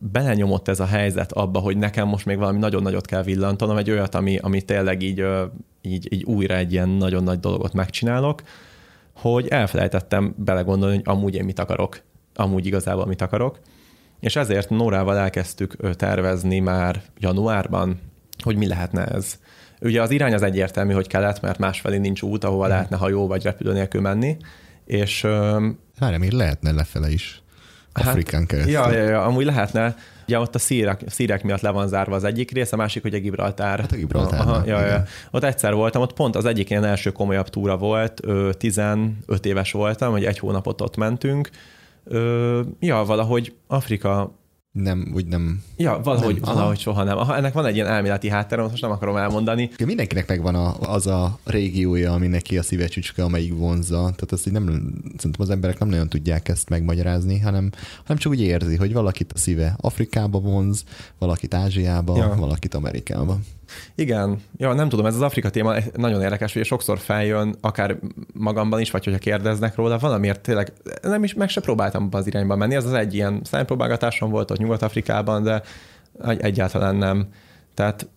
belenyomott 0.00 0.68
ez 0.68 0.80
a 0.80 0.86
helyzet 0.86 1.32
abba, 1.32 1.58
hogy 1.58 1.76
nekem 1.76 2.08
most 2.08 2.26
még 2.26 2.38
valami 2.38 2.58
nagyon 2.58 2.82
nagyot 2.82 3.06
kell 3.06 3.22
villantanom, 3.22 3.76
egy 3.76 3.90
olyat, 3.90 4.14
ami, 4.14 4.36
ami 4.36 4.62
tényleg 4.62 5.02
így, 5.02 5.24
így, 5.82 6.12
így 6.12 6.24
újra 6.24 6.54
egy 6.54 6.72
ilyen 6.72 6.88
nagyon 6.88 7.22
nagy 7.22 7.40
dolgot 7.40 7.72
megcsinálok, 7.72 8.42
hogy 9.14 9.46
elfelejtettem 9.48 10.34
belegondolni, 10.36 10.94
hogy 10.94 11.04
amúgy 11.06 11.34
én 11.34 11.44
mit 11.44 11.58
akarok, 11.58 12.00
amúgy 12.34 12.66
igazából 12.66 13.06
mit 13.06 13.22
akarok, 13.22 13.58
és 14.20 14.36
ezért 14.36 14.70
Nórával 14.70 15.16
elkezdtük 15.16 15.96
tervezni 15.96 16.58
már 16.58 17.02
januárban, 17.18 18.00
hogy 18.42 18.56
mi 18.56 18.66
lehetne 18.66 19.06
ez. 19.06 19.38
Ugye 19.80 20.02
az 20.02 20.10
irány 20.10 20.34
az 20.34 20.42
egyértelmű, 20.42 20.92
hogy 20.92 21.06
kelet, 21.06 21.40
mert 21.40 21.58
másfelé 21.58 21.98
nincs 21.98 22.22
út, 22.22 22.44
ahova 22.44 22.66
lehetne 22.66 22.96
hajó 22.96 23.26
vagy 23.26 23.42
repülő 23.42 23.72
nélkül 23.72 24.00
menni, 24.00 24.36
és 24.84 25.24
ö, 25.24 25.66
Várjál, 25.98 26.18
még 26.18 26.30
lehetne 26.30 26.72
lefele 26.72 27.10
is. 27.10 27.42
Afrikán 27.92 28.46
keresztül. 28.46 28.76
Hát, 28.76 28.92
Ja, 28.92 28.98
ja, 28.98 29.08
ja, 29.08 29.24
amúgy 29.24 29.44
lehetne. 29.44 29.94
Ugye 30.26 30.38
ott 30.38 30.54
a 30.54 30.58
szírek, 30.58 31.00
szírek 31.06 31.42
miatt 31.42 31.60
le 31.60 31.70
van 31.70 31.88
zárva 31.88 32.14
az 32.14 32.24
egyik 32.24 32.50
rész, 32.50 32.72
a 32.72 32.76
másik, 32.76 33.04
a 33.04 33.08
Gibraltár. 33.08 33.80
Hát 33.80 33.92
a 33.92 33.96
Gibraltár, 33.96 34.40
Aha, 34.40 34.62
ja, 34.66 34.86
ja. 34.86 35.04
Ott 35.30 35.44
egyszer 35.44 35.74
voltam, 35.74 36.02
ott 36.02 36.12
pont 36.12 36.36
az 36.36 36.44
egyik 36.44 36.70
ilyen 36.70 36.84
első 36.84 37.10
komolyabb 37.10 37.48
túra 37.48 37.76
volt, 37.76 38.20
ö, 38.24 38.50
15 38.52 39.14
éves 39.42 39.72
voltam, 39.72 40.10
hogy 40.10 40.24
egy 40.24 40.38
hónapot 40.38 40.80
ott 40.80 40.96
mentünk. 40.96 41.50
Ö, 42.08 42.60
ja, 42.80 43.04
valahogy 43.04 43.54
Afrika 43.66 44.38
nem, 44.72 45.10
úgy 45.14 45.26
nem... 45.26 45.62
Ja, 45.76 46.00
valahogy, 46.04 46.40
Nem. 46.40 46.54
valahogy 46.54 46.78
soha 46.78 47.04
nem. 47.04 47.18
Aha, 47.18 47.36
ennek 47.36 47.52
van 47.52 47.66
egy 47.66 47.74
ilyen 47.74 47.86
elméleti 47.86 48.28
háttere, 48.28 48.62
most 48.62 48.82
nem 48.82 48.90
akarom 48.90 49.16
elmondani. 49.16 49.70
Mindenkinek 49.84 50.28
megvan 50.28 50.54
a, 50.54 50.74
az 50.80 51.06
a 51.06 51.38
régiója, 51.44 52.12
ami 52.12 52.26
neki 52.26 52.58
a 52.58 52.62
szívecsücske, 52.62 53.22
amelyik 53.24 53.54
vonzza. 53.54 53.96
Tehát 53.96 54.32
azt 54.32 54.46
így 54.46 54.52
nem, 54.52 54.64
szerintem 55.16 55.40
az 55.40 55.50
emberek 55.50 55.78
nem 55.78 55.88
nagyon 55.88 56.08
tudják 56.08 56.48
ezt 56.48 56.68
megmagyarázni, 56.68 57.38
hanem, 57.38 57.70
hanem 58.02 58.16
csak 58.16 58.32
úgy 58.32 58.40
érzi, 58.40 58.76
hogy 58.76 58.92
valakit 58.92 59.32
a 59.32 59.38
szíve 59.38 59.74
Afrikába 59.80 60.38
vonz, 60.38 60.84
valakit 61.18 61.54
Ázsiába, 61.54 62.16
Ja. 62.16 62.24
ja. 62.24 62.34
valakit 62.34 62.74
Amerikába. 62.74 63.38
Igen, 63.94 64.42
ja, 64.56 64.72
nem 64.72 64.88
tudom, 64.88 65.06
ez 65.06 65.14
az 65.14 65.20
Afrika 65.20 65.50
téma 65.50 65.74
nagyon 65.94 66.22
érdekes, 66.22 66.52
hogy 66.52 66.64
sokszor 66.64 66.98
feljön, 66.98 67.54
akár 67.60 67.96
magamban 68.34 68.80
is, 68.80 68.90
vagy 68.90 69.04
hogyha 69.04 69.18
kérdeznek 69.18 69.74
róla, 69.74 69.98
valamiért 69.98 70.40
tényleg 70.40 70.72
nem 71.02 71.24
is 71.24 71.34
meg 71.34 71.48
se 71.48 71.60
próbáltam 71.60 72.02
abba 72.04 72.18
az 72.18 72.26
irányba 72.26 72.56
menni. 72.56 72.74
Ez 72.74 72.84
az 72.84 72.92
egy 72.92 73.14
ilyen 73.14 73.40
szájpróbálgatásom 73.44 74.30
volt 74.30 74.50
ott 74.50 74.58
Nyugat-Afrikában, 74.58 75.42
de 75.42 75.62
egy- 76.24 76.40
egyáltalán 76.40 76.96
nem. 76.96 77.28
Tehát 77.74 78.08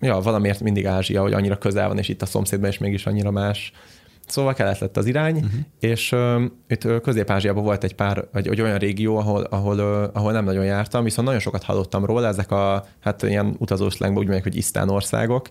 ja, 0.00 0.20
valamiért 0.20 0.60
mindig 0.60 0.86
Ázsia, 0.86 1.22
hogy 1.22 1.32
annyira 1.32 1.58
közel 1.58 1.88
van, 1.88 1.98
és 1.98 2.08
itt 2.08 2.22
a 2.22 2.26
szomszédban 2.26 2.70
is 2.70 2.78
mégis 2.78 3.06
annyira 3.06 3.30
más. 3.30 3.72
Szóval 4.30 4.54
kelet 4.54 4.78
lett 4.78 4.96
az 4.96 5.06
irány, 5.06 5.34
uh-huh. 5.34 5.50
és 5.80 6.12
uh, 6.12 6.42
itt 6.68 6.84
ö, 6.84 7.00
Közép-Ázsiában 7.00 7.64
volt 7.64 7.84
egy 7.84 7.94
pár, 7.94 8.24
vagy 8.32 8.48
egy 8.48 8.60
olyan 8.60 8.78
régió, 8.78 9.16
ahol, 9.16 9.42
ahol, 9.42 9.78
uh, 9.78 10.10
ahol 10.12 10.32
nem 10.32 10.44
nagyon 10.44 10.64
jártam, 10.64 11.04
viszont 11.04 11.26
nagyon 11.26 11.42
sokat 11.42 11.62
hallottam 11.62 12.04
róla, 12.04 12.26
ezek 12.26 12.50
a, 12.50 12.84
hát 13.00 13.22
ilyen 13.22 13.56
utazós 13.58 13.94
slangban 13.94 14.18
úgy 14.18 14.28
mondják, 14.28 14.48
hogy 14.52 14.56
isztán 14.56 14.88
országok. 14.88 15.48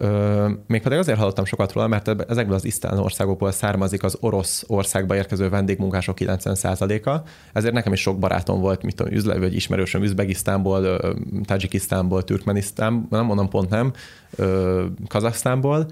Ö, 0.00 0.48
mégpedig 0.66 0.98
azért 0.98 1.18
hallottam 1.18 1.44
sokat 1.44 1.72
róla, 1.72 1.86
mert 1.86 2.08
ezekből 2.30 2.54
az 2.54 2.64
isztán 2.64 2.98
országokból 2.98 3.50
származik 3.50 4.02
az 4.02 4.16
orosz 4.20 4.64
országba 4.66 5.16
érkező 5.16 5.48
vendégmunkások 5.48 6.16
90%-a, 6.20 7.28
ezért 7.52 7.74
nekem 7.74 7.92
is 7.92 8.00
sok 8.00 8.18
barátom 8.18 8.60
volt, 8.60 8.82
mit 8.82 8.94
tudom, 8.94 9.12
üzlet, 9.12 9.38
vagy 9.38 9.54
ismerősöm 9.54 10.02
Üzbegisztánból, 10.02 10.82
ö, 10.82 11.12
Tajikisztánból, 11.44 12.24
Türkmenisztán, 12.24 13.06
nem 13.10 13.24
mondom 13.24 13.48
pont 13.48 13.68
nem, 13.68 13.92
ö, 14.36 14.84
Kazaksztánból, 15.08 15.86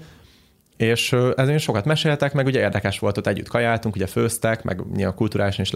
és 0.77 1.11
ö, 1.11 1.31
ezért 1.35 1.59
sokat 1.59 1.85
meséltek, 1.85 2.33
meg 2.33 2.45
ugye 2.45 2.59
érdekes 2.59 2.99
volt, 2.99 3.17
ott 3.17 3.27
együtt 3.27 3.47
kajáltunk, 3.47 3.95
ugye 3.95 4.07
főztek, 4.07 4.63
meg 4.63 4.81
a 5.05 5.13
kulturálisan 5.13 5.63
is 5.63 5.71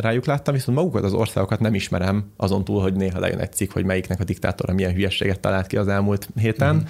rájuk 0.00 0.24
láttam, 0.24 0.54
viszont 0.54 0.78
magukat 0.78 1.04
az 1.04 1.12
országokat 1.12 1.60
nem 1.60 1.74
ismerem, 1.74 2.32
azon 2.36 2.64
túl, 2.64 2.82
hogy 2.82 2.94
néha 2.94 3.18
lejön 3.18 3.38
egy 3.38 3.52
cikk, 3.52 3.72
hogy 3.72 3.84
melyiknek 3.84 4.20
a 4.20 4.24
diktátora 4.24 4.72
milyen 4.72 4.92
hülyességet 4.92 5.40
talált 5.40 5.66
ki 5.66 5.76
az 5.76 5.88
elmúlt 5.88 6.28
héten. 6.34 6.74
Mm. 6.74 6.80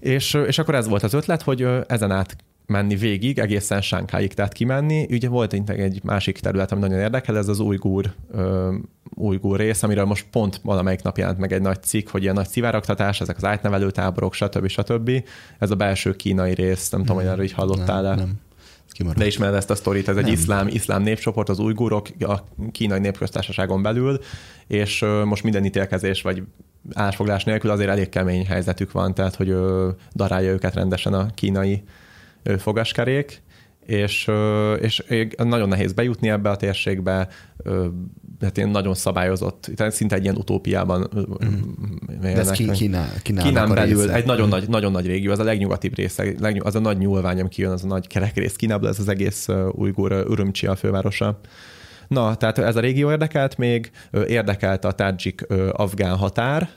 És, 0.00 0.34
és 0.34 0.58
akkor 0.58 0.74
ez 0.74 0.88
volt 0.88 1.02
az 1.02 1.14
ötlet, 1.14 1.42
hogy 1.42 1.68
ezen 1.86 2.10
át 2.10 2.36
menni 2.66 2.96
végig, 2.96 3.38
egészen 3.38 3.80
Sánkháig, 3.80 4.34
tehát 4.34 4.52
kimenni. 4.52 5.06
Ugye 5.10 5.28
volt 5.28 5.52
egy, 5.52 5.70
egy 5.70 6.00
másik 6.02 6.38
terület, 6.38 6.72
ami 6.72 6.80
nagyon 6.80 6.98
érdekel, 6.98 7.36
ez 7.36 7.48
az 7.48 7.58
ujgur, 7.58 8.14
ujgur 9.14 9.58
rész, 9.58 9.82
amiről 9.82 10.04
most 10.04 10.26
pont 10.30 10.60
valamelyik 10.62 11.02
nap 11.02 11.18
jelent 11.18 11.38
meg 11.38 11.52
egy 11.52 11.60
nagy 11.60 11.82
cikk, 11.82 12.08
hogy 12.08 12.22
ilyen 12.22 12.34
nagy 12.34 12.48
szivárogtatás, 12.48 13.20
ezek 13.20 13.36
az 13.36 13.44
átnevelő 13.44 13.90
táborok, 13.90 14.34
stb. 14.34 14.68
stb. 14.68 15.10
Ez 15.58 15.70
a 15.70 15.74
belső 15.74 16.16
kínai 16.16 16.54
rész, 16.54 16.90
nem 16.90 17.00
tudom, 17.00 17.16
hogy 17.16 17.26
erről 17.26 17.44
így 17.44 17.52
hallottál-e. 17.52 18.08
Nem, 18.08 18.18
nem. 18.18 18.44
Kimaradt. 18.90 19.20
De 19.20 19.26
ismered 19.26 19.54
ezt 19.54 19.70
a 19.70 19.74
sztorit, 19.74 20.08
ez 20.08 20.16
egy 20.16 20.24
Nem. 20.24 20.32
iszlám, 20.32 20.68
iszlám 20.68 21.02
népcsoport, 21.02 21.48
az 21.48 21.58
ujgurok 21.58 22.08
a 22.20 22.44
kínai 22.72 22.98
népköztársaságon 22.98 23.82
belül, 23.82 24.18
és 24.66 25.04
most 25.24 25.42
minden 25.42 25.64
ítélkezés 25.64 26.22
vagy 26.22 26.42
állásfoglás 26.92 27.44
nélkül 27.44 27.70
azért 27.70 27.90
elég 27.90 28.08
kemény 28.08 28.46
helyzetük 28.46 28.92
van, 28.92 29.14
tehát 29.14 29.34
hogy 29.34 29.54
darálja 30.14 30.50
őket 30.50 30.74
rendesen 30.74 31.14
a 31.14 31.26
kínai 31.34 31.82
fogaskerék, 32.58 33.42
és, 33.86 34.30
és 34.80 35.02
nagyon 35.36 35.68
nehéz 35.68 35.92
bejutni 35.92 36.28
ebbe 36.28 36.50
a 36.50 36.56
térségbe, 36.56 37.28
hát 38.40 38.56
ilyen 38.56 38.68
nagyon 38.68 38.94
szabályozott, 38.94 39.70
tehát 39.74 39.92
szinte 39.92 40.14
egy 40.14 40.22
ilyen 40.22 40.36
utópiában 40.36 41.10
mm. 41.44 42.20
De 42.20 42.36
ez 42.36 42.50
ki, 42.50 42.70
Kínának 42.70 43.22
Kínán 43.22 43.70
a 43.70 43.74
belül 43.74 44.00
része. 44.00 44.14
egy 44.14 44.24
nagyon 44.24 44.48
nagy, 44.48 44.68
nagyon 44.68 44.92
nagy 44.92 45.06
régió, 45.06 45.30
az 45.30 45.38
a 45.38 45.44
legnyugatibb 45.44 45.96
része, 45.96 46.34
az 46.58 46.74
a 46.74 46.80
nagy 46.80 46.98
nyúlvány, 46.98 47.40
ami 47.40 47.48
kijön, 47.48 47.72
az 47.72 47.84
a 47.84 47.86
nagy 47.86 48.06
kerek 48.06 48.34
rész 48.34 48.56
Kínából, 48.56 48.88
ez 48.88 48.98
az 48.98 49.08
egész 49.08 49.48
ujgur 49.72 50.12
Urumqi 50.12 50.66
a 50.66 50.76
fővárosa. 50.76 51.40
Na, 52.08 52.34
tehát 52.34 52.58
ez 52.58 52.76
a 52.76 52.80
régió 52.80 53.10
érdekelt 53.10 53.56
még, 53.56 53.90
érdekelt 54.26 54.84
a 54.84 54.92
tádzsik-afgán 54.92 56.16
határ, 56.16 56.68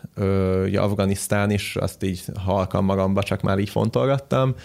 ugye 0.63 0.79
Afganisztán 0.79 1.51
is, 1.51 1.75
azt 1.75 2.03
így 2.03 2.23
halkan 2.35 2.83
magamba 2.83 3.23
csak 3.23 3.41
már 3.41 3.59
így 3.59 3.69
fontolgattam, 3.69 4.55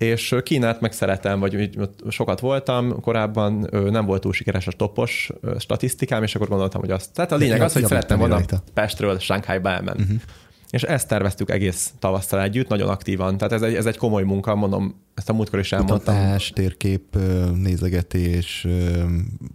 és 0.00 0.36
Kínát 0.42 0.80
meg 0.80 0.92
szeretem, 0.92 1.40
vagy 1.40 1.70
sokat 2.08 2.40
voltam, 2.40 3.00
korábban 3.00 3.68
nem 3.90 4.04
volt 4.04 4.20
túl 4.20 4.32
sikeres 4.32 4.66
a 4.66 4.72
toppos 4.72 5.30
ö, 5.40 5.54
statisztikám, 5.58 6.22
és 6.22 6.34
akkor 6.34 6.48
gondoltam, 6.48 6.80
hogy 6.80 6.90
azt. 6.90 7.12
Tehát 7.14 7.32
a 7.32 7.36
lényeg 7.36 7.60
az, 7.60 7.72
hogy 7.72 7.86
szerettem 7.86 8.18
volna 8.18 8.34
rajta. 8.34 8.62
Pestről 8.74 9.18
Sánkhájba 9.18 9.70
elmenni. 9.70 10.02
Uh-huh. 10.02 10.20
És 10.70 10.82
ezt 10.82 11.08
terveztük 11.08 11.50
egész 11.50 11.92
tavasszal 11.98 12.42
együtt, 12.42 12.68
nagyon 12.68 12.88
aktívan. 12.88 13.36
Tehát 13.36 13.52
ez 13.52 13.62
egy, 13.62 13.74
ez 13.74 13.86
egy 13.86 13.96
komoly 13.96 14.22
munka, 14.22 14.54
mondom, 14.54 14.94
ezt 15.14 15.28
a 15.28 15.32
múltkor 15.32 15.58
is 15.58 15.72
elmondtam. 15.72 15.98
Kutatás, 15.98 16.50
térkép 16.50 17.18
nézegetés, 17.54 18.66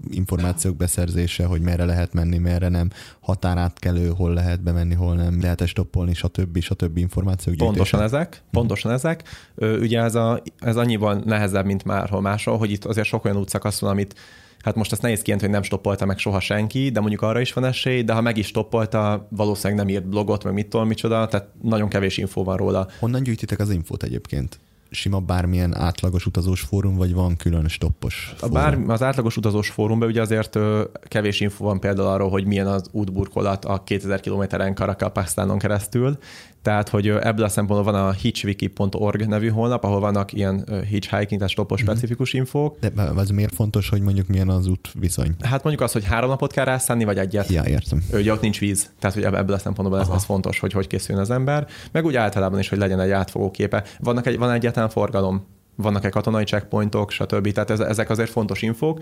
információk 0.10 0.78
beszerzése, 0.78 1.46
hogy 1.46 1.62
merre 1.62 1.86
lehet 1.86 2.14
menni, 2.14 2.38
merre 2.38 2.70
nem, 2.70 2.90
határátkelő, 3.20 4.08
hol 4.08 4.34
lehet 4.34 4.64
bemenni, 4.64 4.94
hol 4.94 5.16
nem, 5.16 5.42
lehet-e 5.42 5.66
stoppolni, 5.66 6.14
stb. 6.14 6.60
stb. 6.60 6.98
információk 6.98 7.56
Pontosan 7.56 8.00
gyűjtése. 8.00 8.18
ezek, 8.18 8.42
pontosan 8.52 8.92
ezek. 8.92 9.24
Ugye 9.56 10.02
ez, 10.02 10.16
a, 10.16 10.42
ez 10.60 10.76
annyiban 10.76 11.22
nehezebb, 11.26 11.66
mint 11.66 11.84
márhol 11.84 12.22
máshol, 12.22 12.58
hogy 12.58 12.72
itt 12.72 12.86
azért 12.86 13.08
sok 13.08 13.26
olyan 13.26 13.38
útszakasz 13.38 13.80
van, 13.80 13.92
amit 13.92 14.16
Hát 14.62 14.76
most 14.76 14.92
ezt 14.92 15.02
nehéz 15.02 15.22
kijelenteni, 15.22 15.52
hogy 15.54 15.62
nem 15.62 15.70
stoppolta 15.72 16.06
meg 16.06 16.18
soha 16.18 16.40
senki, 16.40 16.90
de 16.90 17.00
mondjuk 17.00 17.22
arra 17.22 17.40
is 17.40 17.54
van 17.54 17.66
esély, 17.66 18.04
de 18.04 18.14
ha 18.14 18.22
meg 18.22 18.38
is 18.38 18.48
stoppolta, 18.48 19.28
valószínűleg 19.30 19.86
nem 19.86 19.96
írt 19.96 20.08
blogot, 20.08 20.44
meg 20.44 20.54
mit 20.54 20.68
tudom, 20.68 20.88
micsoda, 20.88 21.28
tehát 21.28 21.48
nagyon 21.62 21.90
kevés 21.90 22.18
infó 22.18 22.44
van 22.44 22.58
róla. 22.58 22.88
Honnan 23.00 23.24
gyűjtitek 23.24 23.60
az 23.60 23.70
infót 23.70 24.04
egyébként? 24.04 24.60
Sima 24.90 25.20
bármilyen 25.20 25.76
átlagos 25.78 26.26
utazós 26.26 26.62
fórum, 26.62 26.96
vagy 26.96 27.14
van 27.14 27.36
külön 27.36 27.68
stoppos 27.68 28.34
A 28.34 28.38
fórum? 28.38 28.54
bár, 28.54 28.80
az 28.88 29.02
átlagos 29.04 29.38
utazós 29.38 29.70
fórumban 29.70 30.08
ugye 30.08 30.22
azért 30.22 30.60
kevés 31.08 31.40
info 31.40 31.64
van 31.64 31.80
például 31.80 32.08
arról, 32.08 32.30
hogy 32.30 32.46
milyen 32.46 32.68
az 32.68 32.90
útburkolat 32.92 33.66
a 33.66 33.84
2000 33.84 34.20
kilométeren 34.20 34.74
Karakapasztánon 34.74 35.58
keresztül. 35.58 36.18
Tehát, 36.66 36.90
hogy 36.90 37.08
ebből 37.08 37.46
a 37.46 37.50
szempontból 37.50 37.92
van 37.94 38.02
a 38.08 38.12
hitchwiki.org 38.12 39.28
nevű 39.28 39.50
honlap, 39.50 39.84
ahol 39.84 40.00
vannak 40.00 40.34
ilyen 40.34 40.66
hitchhiking, 40.90 41.30
tehát 41.40 41.50
stoppos 41.50 41.82
Mhm. 41.82 41.90
specifikus 41.90 42.34
infók. 42.34 42.78
De 42.80 43.02
az 43.16 43.30
miért 43.30 43.54
fontos, 43.56 43.90
hogy 43.90 44.02
mondjuk 44.02 44.28
milyen 44.28 44.50
az 44.50 44.68
út 44.68 44.92
viszony? 45.00 45.36
Hát 45.42 45.64
mondjuk 45.64 45.86
az, 45.86 45.92
hogy 45.92 46.04
három 46.06 46.30
napot 46.30 46.52
kell 46.52 46.66
rászánni, 46.66 47.04
vagy 47.04 47.18
egyet. 47.18 47.50
Ja, 47.50 47.64
értem. 47.64 48.04
Ugye 48.14 48.32
ott 48.32 48.42
nincs 48.42 48.60
víz, 48.60 48.90
tehát 49.00 49.16
hogy 49.16 49.24
ebből 49.24 49.56
a 49.56 49.60
szempontból 49.60 50.00
ez, 50.00 50.08
ez 50.08 50.24
fontos, 50.24 50.60
hogy 50.60 50.72
hogy 50.74 50.88
készüljön 50.88 51.24
az 51.24 51.30
ember, 51.32 51.68
meg 51.92 52.06
úgy 52.06 52.16
általában 52.16 52.60
is, 52.60 52.70
hogy 52.70 52.78
legyen 52.78 53.00
egy 53.00 53.12
átfogó 53.12 53.52
képe. 53.52 53.84
Vannak 54.00 54.26
egy, 54.26 54.38
van 54.38 54.52
egyáltalán 54.52 54.90
forgalom, 54.90 55.46
vannak-e 55.76 56.10
katonai 56.10 56.44
checkpointok, 56.44 57.12
stb. 57.12 57.52
Tehát 57.52 57.70
ez, 57.70 57.80
ezek 57.80 58.10
azért 58.10 58.30
fontos 58.30 58.62
infók. 58.62 59.00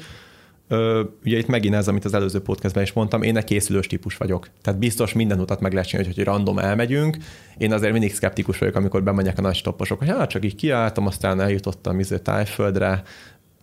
Ö, 0.68 1.04
ugye 1.26 1.38
itt 1.38 1.48
megint 1.48 1.76
ez, 1.76 1.88
amit 1.88 2.06
az 2.06 2.14
előző 2.14 2.42
podcastben 2.42 2.84
is 2.84 2.94
mondtam, 2.94 3.22
én 3.22 3.38
egy 3.38 3.44
készülős 3.44 3.88
típus 3.88 4.18
vagyok. 4.18 4.48
Tehát 4.62 4.80
biztos 4.80 5.14
minden 5.14 5.40
utat 5.40 5.60
meg 5.60 5.74
lehet 5.74 5.88
csinálni, 5.88 6.10
hogy, 6.10 6.18
hogy 6.18 6.34
random 6.34 6.60
elmegyünk. 6.60 7.18
Én 7.58 7.74
azért 7.74 7.92
mindig 7.92 8.14
szkeptikus 8.14 8.58
vagyok, 8.58 8.76
amikor 8.76 9.04
bemegyek 9.04 9.38
a 9.38 9.42
nagy 9.42 9.56
stopposok, 9.56 10.00
hogy 10.00 10.10
hát 10.10 10.30
csak 10.30 10.46
így 10.46 10.56
kiálltam, 10.56 11.08
aztán 11.08 11.42
eljutottam 11.42 12.00
izé 12.00 12.18
tájföldre. 12.18 13.04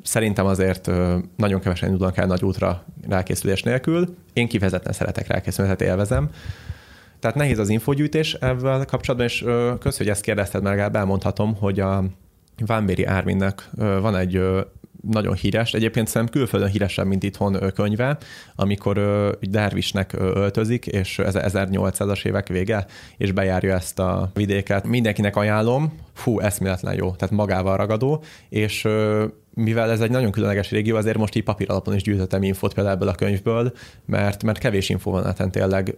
Szerintem 0.03 0.47
azért 0.47 0.91
nagyon 1.37 1.61
kevesen 1.61 1.91
indulnak 1.91 2.17
el 2.17 2.27
nagy 2.27 2.43
útra 2.45 2.85
rákészülés 3.09 3.63
nélkül. 3.63 4.15
Én 4.33 4.49
kifejezetten 4.49 4.93
szeretek 4.93 5.27
rákészülni, 5.27 5.75
tehát 5.75 5.93
élvezem. 5.93 6.31
Tehát 7.19 7.37
nehéz 7.37 7.59
az 7.59 7.69
infogyűjtés 7.69 8.35
ebben 8.35 8.87
kapcsolatban, 8.87 9.29
és 9.29 9.45
kösz, 9.79 9.97
hogy 9.97 10.09
ezt 10.09 10.23
kérdezted, 10.23 10.63
mert 10.63 10.75
legalább 10.75 10.97
elmondhatom, 10.97 11.55
hogy 11.55 11.81
a 11.81 12.05
Vánbéri 12.67 13.05
Árminnek 13.05 13.71
van 13.77 14.17
egy 14.17 14.43
nagyon 15.09 15.35
híres, 15.35 15.73
egyébként 15.73 16.07
szerintem 16.07 16.41
külföldön 16.41 16.69
híresebb, 16.69 17.07
mint 17.07 17.23
itthon 17.23 17.73
könyve, 17.75 18.19
amikor 18.55 18.99
dervisnek 19.41 20.13
öltözik, 20.19 20.87
és 20.87 21.19
ez 21.19 21.35
1800-as 21.37 22.27
évek 22.27 22.49
vége, 22.49 22.87
és 23.17 23.33
bejárja 23.33 23.75
ezt 23.75 23.99
a 23.99 24.31
vidéket. 24.35 24.87
Mindenkinek 24.87 25.37
ajánlom, 25.37 25.93
fú, 26.13 26.41
eszméletlen 26.41 26.95
jó, 26.95 27.11
tehát 27.11 27.35
magával 27.35 27.77
ragadó, 27.77 28.23
és 28.49 28.89
mivel 29.63 29.91
ez 29.91 30.01
egy 30.01 30.11
nagyon 30.11 30.31
különleges 30.31 30.71
régió, 30.71 30.97
azért 30.97 31.19
most 31.19 31.35
így 31.35 31.43
papír 31.43 31.71
alapon 31.71 31.95
is 31.95 32.03
gyűjtöttem 32.03 32.43
infót 32.43 32.75
például 32.75 32.95
ebből 32.95 33.09
a 33.09 33.15
könyvből, 33.15 33.73
mert, 34.07 34.43
mert 34.43 34.59
kevés 34.59 34.89
infó 34.89 35.11
van 35.11 35.27
ezen 35.27 35.51
tényleg. 35.51 35.97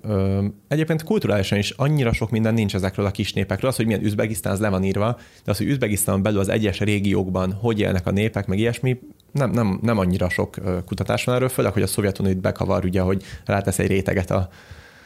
Egyébként 0.69 1.03
kulturálisan 1.03 1.59
is 1.59 1.71
annyira 1.71 2.13
sok 2.13 2.31
minden 2.31 2.55
nincs 2.55 2.75
ezekről 2.75 3.07
a 3.07 3.11
kis 3.11 3.33
népekről. 3.33 3.71
Az, 3.71 3.77
hogy 3.77 3.87
milyen 3.87 4.05
Üzbegisztán, 4.05 4.53
az 4.53 4.61
le 4.61 4.69
van 4.69 4.85
írva, 4.85 5.19
de 5.45 5.51
az, 5.51 5.59
hogy 5.59 5.67
Üzbegisztán 5.67 6.23
belül 6.23 6.39
az 6.39 6.49
egyes 6.49 6.81
régiókban 6.81 7.53
hogy 7.53 7.81
élnek 7.81 8.07
a 8.07 8.11
népek, 8.11 8.47
meg 8.47 8.59
ilyesmi, 8.59 9.01
nem, 9.33 9.51
nem, 9.51 9.79
nem 9.83 9.99
annyira 9.99 10.29
sok 10.29 10.57
kutatás 10.87 11.25
van 11.25 11.35
erről, 11.35 11.49
főleg, 11.49 11.73
hogy 11.73 11.83
a 11.83 11.87
Szovjetunió 11.87 12.31
itt 12.31 12.41
bekavar, 12.41 12.85
ugye, 12.85 13.01
hogy 13.01 13.23
rátesz 13.45 13.79
egy 13.79 13.87
réteget 13.87 14.31
a, 14.31 14.49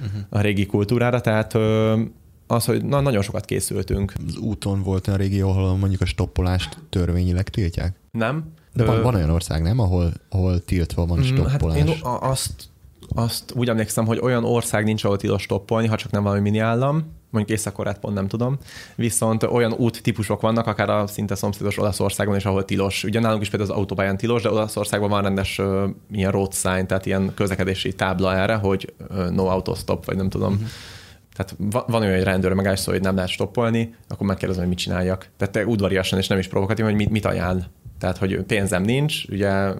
uh-huh. 0.00 0.20
a 0.28 0.40
régi 0.40 0.66
kultúrára, 0.66 1.20
tehát 1.20 1.54
az, 2.46 2.64
hogy 2.64 2.84
na, 2.84 3.00
nagyon 3.00 3.22
sokat 3.22 3.44
készültünk. 3.44 4.12
Az 4.26 4.36
úton 4.36 4.82
volt 4.82 5.08
olyan 5.08 5.20
régió, 5.20 5.48
ahol 5.50 5.76
mondjuk 5.76 6.00
a 6.00 6.06
stoppolást 6.06 6.78
törvényileg 6.90 7.48
tiltják? 7.48 7.96
Nem? 8.10 8.52
De 8.72 8.84
van, 8.84 8.98
Ö, 8.98 9.02
van 9.02 9.14
olyan 9.14 9.30
ország, 9.30 9.62
nem, 9.62 9.78
ahol, 9.78 10.12
ahol 10.28 10.64
tiltva 10.64 11.06
van 11.06 11.18
Mm, 11.18 11.22
stoppolás. 11.22 11.78
Hát 11.78 11.88
én 11.88 11.94
azt 12.02 12.68
azt 13.14 13.52
úgy 13.54 13.68
emlékszem, 13.68 14.06
hogy 14.06 14.18
olyan 14.22 14.44
ország 14.44 14.84
nincs, 14.84 15.04
ahol 15.04 15.16
tilos 15.16 15.42
stoppolni, 15.42 15.86
ha 15.86 15.96
csak 15.96 16.10
nem 16.10 16.22
valami 16.22 16.40
mini 16.40 16.58
állam, 16.58 17.14
mondjuk 17.30 17.58
észak 17.58 17.98
pont 18.00 18.14
nem 18.14 18.28
tudom, 18.28 18.58
viszont 18.94 19.42
olyan 19.42 19.72
út 19.72 20.02
típusok 20.02 20.40
vannak, 20.40 20.66
akár 20.66 20.90
a 20.90 21.06
szinte 21.06 21.34
szomszédos 21.34 21.78
Olaszországban 21.78 22.36
is, 22.36 22.44
ahol 22.44 22.64
tilos. 22.64 23.04
Ugye 23.04 23.20
nálunk 23.20 23.42
is 23.42 23.50
például 23.50 23.70
az 23.70 23.76
autópályán 23.76 24.16
tilos, 24.16 24.42
de 24.42 24.50
Olaszországban 24.50 25.10
van 25.10 25.22
rendes 25.22 25.58
uh, 25.58 25.84
ilyen 26.10 26.30
road 26.30 26.54
sign, 26.54 26.86
tehát 26.86 27.06
ilyen 27.06 27.32
közlekedési 27.34 27.92
tábla 27.94 28.34
erre, 28.34 28.54
hogy 28.54 28.94
uh, 29.10 29.30
no 29.30 29.46
auto 29.46 29.74
stop, 29.74 30.04
vagy 30.04 30.16
nem 30.16 30.28
tudom. 30.28 30.52
Uh-huh. 30.52 30.68
Tehát 31.36 31.56
van 31.86 32.02
olyan, 32.02 32.14
hogy 32.14 32.22
rendőr 32.22 32.52
megállsz, 32.52 32.84
hogy 32.84 33.00
nem 33.00 33.14
lehet 33.14 33.30
stoppolni, 33.30 33.94
akkor 34.08 34.26
megkérdezem, 34.26 34.62
hogy 34.62 34.72
mit 34.72 34.82
csináljak. 34.82 35.28
Tehát 35.36 35.54
te 35.54 35.66
udvariasan 35.66 36.18
és 36.18 36.26
nem 36.26 36.38
is 36.38 36.48
provokatív, 36.48 36.84
hogy 36.84 36.94
mit, 36.94 37.10
mit 37.10 37.24
ajánl. 37.24 37.64
Tehát, 37.98 38.18
hogy 38.18 38.42
pénzem 38.42 38.82
nincs, 38.82 39.24
ugye 39.24 39.72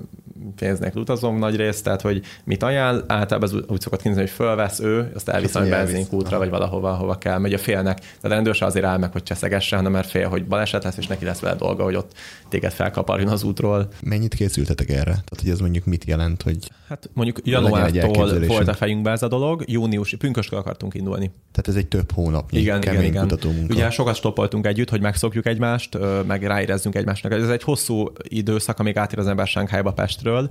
pénz 0.56 0.78
nélkül 0.78 1.00
utazom 1.00 1.38
nagy 1.38 1.56
részt, 1.56 1.84
tehát 1.84 2.00
hogy 2.00 2.22
mit 2.44 2.62
ajánl, 2.62 3.04
általában 3.06 3.48
az 3.48 3.62
úgy 3.68 3.80
szokott 3.80 4.02
kínzni, 4.02 4.20
hogy 4.20 4.30
fölvesz 4.30 4.80
ő, 4.80 5.10
azt 5.14 5.28
elvisz 5.28 5.54
a 5.54 5.68
benzinkútra, 5.68 6.38
vagy 6.38 6.50
valahova, 6.50 6.94
hova 6.94 7.18
kell, 7.18 7.38
megy 7.38 7.52
a 7.52 7.58
félnek. 7.58 7.98
Tehát 7.98 8.24
a 8.24 8.28
rendőr 8.28 8.56
azért 8.60 8.84
áll 8.84 8.98
meg, 8.98 9.12
hogy 9.12 9.22
cseszegesse, 9.22 9.76
hanem 9.76 9.92
mert 9.92 10.10
fél, 10.10 10.28
hogy 10.28 10.46
baleset 10.46 10.84
lesz, 10.84 10.96
és 10.96 11.06
neki 11.06 11.24
lesz 11.24 11.40
vele 11.40 11.54
dolga, 11.54 11.84
hogy 11.84 11.96
ott 11.96 12.12
téged 12.48 12.72
felkaparjon 12.72 13.28
az 13.28 13.42
útról. 13.42 13.88
Mennyit 14.02 14.34
készültetek 14.34 14.88
erre? 14.88 15.02
Tehát, 15.02 15.38
hogy 15.40 15.50
ez 15.50 15.60
mondjuk 15.60 15.84
mit 15.84 16.04
jelent, 16.04 16.42
hogy 16.42 16.70
Hát 16.88 17.10
mondjuk 17.12 17.38
januártól 17.44 18.38
volt 18.46 18.68
a 18.68 18.74
fejünkbe 18.74 19.10
ez 19.10 19.22
a 19.22 19.28
dolog, 19.28 19.62
június, 19.66 20.14
pünköskor 20.18 20.58
akartunk 20.58 20.94
indulni. 20.94 21.30
Tehát 21.52 21.68
ez 21.68 21.74
egy 21.74 21.86
több 21.86 22.12
hónapnyi 22.12 22.58
igen, 22.58 22.80
kemény 22.80 23.00
igen, 23.00 23.10
igen. 23.10 23.22
kutatómunka. 23.22 23.74
Ugye 23.74 23.90
sokat 23.90 24.14
stoppoltunk 24.14 24.66
együtt, 24.66 24.90
hogy 24.90 25.00
megszokjuk 25.00 25.46
egymást, 25.46 25.98
meg 26.26 26.42
ráérezzünk 26.42 26.94
egymásnak. 26.94 27.32
Ez 27.32 27.48
egy 27.48 27.62
hosszú 27.62 28.05
időszak, 28.22 28.78
amíg 28.78 28.96
átír 28.96 29.18
az 29.18 29.26
ember 29.26 29.46
Sánkhájba 29.46 29.92
Pestről, 29.92 30.50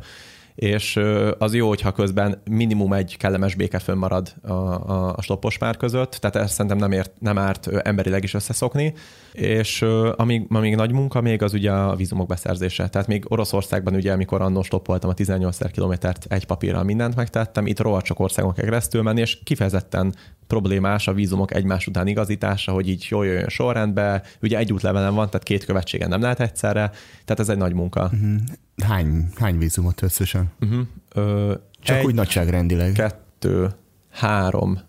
és 0.56 1.00
az 1.38 1.54
jó, 1.54 1.68
hogyha 1.68 1.92
közben 1.92 2.42
minimum 2.50 2.94
egy 2.94 3.18
kellemes 3.18 3.56
béke 3.56 3.80
fönnmarad 3.80 4.34
a, 4.42 4.52
a, 4.52 5.14
a 5.16 5.22
stoppos 5.22 5.58
pár 5.58 5.78
között, 5.78 6.12
tehát 6.12 6.36
ezt 6.36 6.54
szerintem 6.54 6.78
nem, 6.78 6.92
ért, 6.92 7.12
nem 7.20 7.38
árt 7.38 7.68
emberileg 7.68 8.24
is 8.24 8.34
összeszokni, 8.34 8.94
és 9.32 9.82
amíg, 10.16 10.46
amíg 10.50 10.76
nagy 10.76 10.92
munka 10.92 11.22
még 11.22 11.42
az 11.42 11.54
ugye 11.54 11.72
a 11.72 11.96
vízumok 11.96 12.28
beszerzése. 12.28 12.88
Tehát 12.88 13.08
még 13.08 13.26
Oroszországban 13.28 13.96
ugye, 13.96 14.12
amikor 14.12 14.42
annó 14.42 14.64
stoppoltam 14.64 15.10
a 15.10 15.14
18 15.14 15.72
kilométert 15.72 16.26
egy 16.30 16.46
papírral 16.46 16.84
mindent 16.84 17.16
megtettem, 17.16 17.68
itt 17.68 17.80
rohadt 17.80 18.06
sok 18.06 18.20
országon 18.20 18.54
kell 18.54 18.66
keresztül 18.66 19.02
menni, 19.02 19.20
és 19.20 19.40
kifejezetten 19.44 20.16
problémás 20.48 21.08
a 21.08 21.14
vízumok 21.14 21.54
egymás 21.54 21.88
után 21.88 22.08
igazítása, 22.08 22.72
hogy 22.72 22.90
így 22.90 23.08
jól 23.10 23.26
jöjjön 23.26 23.50
sorrendbe. 23.50 24.24
Ugye 24.42 24.58
egy 24.58 24.74
útlevelen 24.74 25.16
van, 25.16 25.26
tehát 25.30 25.44
két 25.44 25.66
követségen 25.66 26.10
nem 26.10 26.22
lehet 26.22 26.40
egyszerre, 26.40 26.92
tehát 27.26 27.40
ez 27.40 27.50
egy 27.50 27.58
nagy 27.58 27.74
munka. 27.74 28.04
Uh-huh. 28.04 28.42
Hány, 28.84 29.30
hány 29.36 29.58
vízumot 29.58 30.02
összesen? 30.02 30.52
Uh-huh. 30.60 30.88
Ö, 31.14 31.54
Csak 31.80 31.98
egy, 31.98 32.06
úgy 32.06 32.14
nagyságrendileg. 32.14 32.92
Kettő, 32.92 33.70
három, 34.12 34.80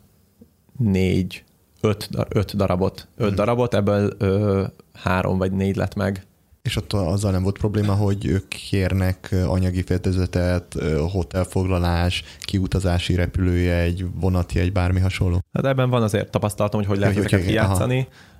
négy, 0.78 1.44
öt, 1.80 2.08
öt 2.28 2.56
darabot. 2.56 3.08
Öt 3.14 3.20
uh-huh. 3.20 3.36
darabot, 3.36 3.74
ebből 3.74 4.14
ö, 4.18 4.64
három 4.92 5.38
vagy 5.38 5.52
négy 5.52 5.76
lett 5.76 5.94
meg. 5.94 6.26
És 6.62 6.76
ott 6.76 6.92
azzal 6.92 7.30
nem 7.30 7.42
volt 7.42 7.58
probléma, 7.58 7.94
hogy 7.94 8.26
ők 8.26 8.48
kérnek 8.48 9.34
anyagi 9.46 9.82
fedezletet, 9.82 10.76
hotelfoglalás, 11.12 12.24
kiutazási 12.40 13.14
repülőjegy, 13.14 14.06
vonatjegy, 14.14 14.72
bármi 14.72 15.00
hasonló? 15.00 15.40
Hát 15.52 15.64
ebben 15.64 15.90
van 15.90 16.02
azért 16.02 16.30
tapasztalatom, 16.30 16.80
hogy 16.80 16.88
hogy 16.88 16.98
lehet 16.98 17.16
ezeket 17.16 17.44
kijátszani. 17.44 17.98
Aha 17.98 18.34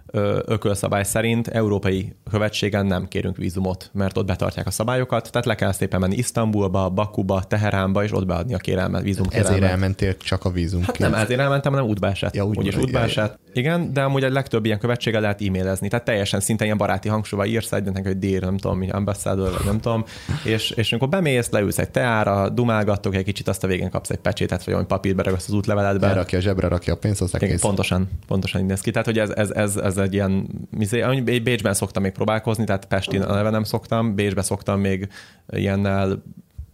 ökölszabály 0.45 1.05
szerint 1.05 1.49
európai 1.49 2.15
követségen 2.31 2.87
nem 2.87 3.09
kérünk 3.09 3.37
vízumot, 3.37 3.91
mert 3.93 4.17
ott 4.17 4.27
betartják 4.27 4.67
a 4.67 4.71
szabályokat, 4.71 5.31
tehát 5.31 5.47
le 5.47 5.55
kell 5.55 5.73
szépen 5.73 6.01
menni 6.01 6.17
Isztambulba, 6.17 6.91
Bakuba, 6.91 7.43
Teheránba, 7.43 8.05
és 8.05 8.13
ott 8.13 8.27
beadni 8.27 8.55
a 8.55 8.59
kérelmet, 8.59 9.03
vízum 9.03 9.29
kérelmet. 9.29 9.57
Ezért 9.57 9.71
elmentél 9.73 10.17
csak 10.17 10.45
a 10.45 10.51
vízum. 10.51 10.83
Hát 10.83 10.99
nem 10.99 11.15
ezért 11.15 11.41
elmentem, 11.41 11.73
hanem 11.73 11.89
útbását. 11.89 12.35
Ja, 12.35 12.45
úgy, 12.45 12.57
Úgyis 12.57 12.77
útbását. 12.77 13.39
Igen, 13.53 13.93
de 13.93 14.03
amúgy 14.03 14.25
a 14.25 14.31
legtöbb 14.31 14.65
ilyen 14.65 14.79
követséggel 14.79 15.21
lehet 15.21 15.43
e-mailezni, 15.43 15.89
tehát 15.89 16.05
teljesen 16.05 16.41
szinte 16.41 16.65
ilyen 16.65 16.77
baráti 16.77 17.09
hangsúlyval 17.09 17.47
írsz 17.47 17.73
egy, 17.73 17.89
hogy 18.03 18.19
dér, 18.19 18.43
nem 18.43 18.57
tudom, 18.57 18.79
mi 18.79 18.91
ambassador, 18.91 19.53
vagy 19.53 19.65
nem 19.65 19.81
tudom, 19.81 20.05
és, 20.45 20.71
és 20.71 20.91
amikor 20.93 21.09
bemész, 21.09 21.51
leülsz 21.51 21.79
egy 21.79 21.91
teára, 21.91 22.49
dumálgattok 22.49 23.15
egy 23.15 23.25
kicsit, 23.25 23.49
azt 23.49 23.65
a 23.65 23.67
végén 23.67 23.91
kapsz 23.91 24.11
egy 24.11 24.17
pecsétet, 24.17 24.65
vagy 24.65 24.75
olyan 24.75 24.87
papírt 24.87 25.17
beragasz 25.17 25.49
az 25.49 25.55
útleveledbe. 25.55 26.13
Rakja 26.13 26.39
a 26.39 26.41
zsebre, 26.41 26.69
rakja 26.69 26.93
a 26.93 26.97
pénzt, 26.97 27.21
aztán 27.21 27.43
Igen, 27.43 27.59
pontosan, 27.59 28.09
pontosan 28.27 28.61
így 28.61 28.67
néz 28.67 28.81
ki. 28.81 28.91
Tehát, 28.91 29.07
hogy 29.07 29.19
ez, 29.19 29.31
ez, 29.31 29.51
ez, 29.51 29.77
ez 29.77 29.96
egy 29.99 30.15
ilyen, 30.15 30.49
izé, 30.79 31.21
Bécsben 31.41 31.75
szoktam 31.75 32.03
még 32.03 32.13
próbálkozni, 32.13 32.65
tehát 32.65 32.85
Pestin 32.85 33.21
neve 33.21 33.51
nem 33.51 33.65
szoktam, 33.65 34.15
Bécsben 34.15 34.45
szoktam 34.45 34.81
még 34.81 35.09
ilyennel 35.49 36.23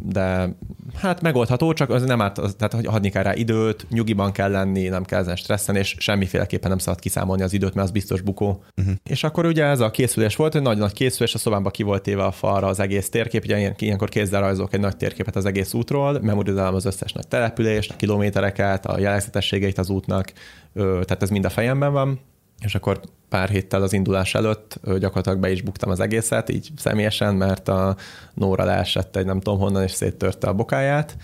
de 0.04 0.56
hát 0.96 1.20
megoldható, 1.20 1.72
csak 1.72 1.90
az 1.90 2.02
nem 2.02 2.20
árt, 2.20 2.38
az, 2.38 2.54
tehát 2.58 2.72
hogy 2.72 2.86
adni 2.86 3.10
kell 3.10 3.22
rá 3.22 3.34
időt, 3.34 3.86
nyugiban 3.90 4.32
kell 4.32 4.50
lenni, 4.50 4.88
nem 4.88 5.04
kell 5.04 5.20
ezen 5.20 5.36
stresszen, 5.36 5.76
és 5.76 5.94
semmiféleképpen 5.98 6.70
nem 6.70 6.78
szabad 6.78 7.00
kiszámolni 7.00 7.42
az 7.42 7.52
időt, 7.52 7.74
mert 7.74 7.86
az 7.86 7.92
biztos 7.92 8.20
bukó. 8.20 8.64
Uh-huh. 8.76 8.94
És 9.04 9.24
akkor 9.24 9.46
ugye 9.46 9.64
ez 9.64 9.80
a 9.80 9.90
készülés 9.90 10.36
volt, 10.36 10.54
egy 10.54 10.62
nagy-nagy 10.62 10.92
készülés, 10.92 11.34
a 11.34 11.38
szobámba 11.38 11.70
ki 11.70 11.82
volt 11.82 12.06
éve 12.06 12.24
a 12.24 12.30
falra 12.30 12.66
az 12.66 12.80
egész 12.80 13.08
térkép, 13.08 13.44
ugye 13.44 13.72
ilyenkor 13.78 14.08
kézzel 14.08 14.40
rajzolok 14.40 14.74
egy 14.74 14.80
nagy 14.80 14.96
térképet 14.96 15.36
az 15.36 15.44
egész 15.44 15.72
útról, 15.72 16.20
memorizálom 16.22 16.74
az 16.74 16.84
összes 16.84 17.12
nagy 17.12 17.28
települést, 17.28 17.90
a 17.90 17.96
kilométereket, 17.96 18.86
a 18.86 18.98
jellegzetességeit 18.98 19.78
az 19.78 19.90
útnak, 19.90 20.32
tehát 20.74 21.22
ez 21.22 21.30
mind 21.30 21.44
a 21.44 21.50
fejemben 21.50 21.92
van, 21.92 22.20
és 22.62 22.74
akkor 22.74 23.00
pár 23.28 23.48
héttel 23.48 23.82
az 23.82 23.92
indulás 23.92 24.34
előtt 24.34 24.80
gyakorlatilag 24.84 25.38
be 25.38 25.50
is 25.50 25.62
buktam 25.62 25.90
az 25.90 26.00
egészet, 26.00 26.48
így 26.48 26.70
személyesen, 26.76 27.34
mert 27.34 27.68
a 27.68 27.96
Nóra 28.34 28.64
leesett 28.64 29.16
egy 29.16 29.24
nem 29.24 29.40
tudom 29.40 29.58
honnan, 29.58 29.82
és 29.82 29.90
széttörte 29.90 30.46
a 30.48 30.54
bokáját. 30.54 31.16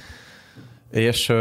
És 0.90 1.32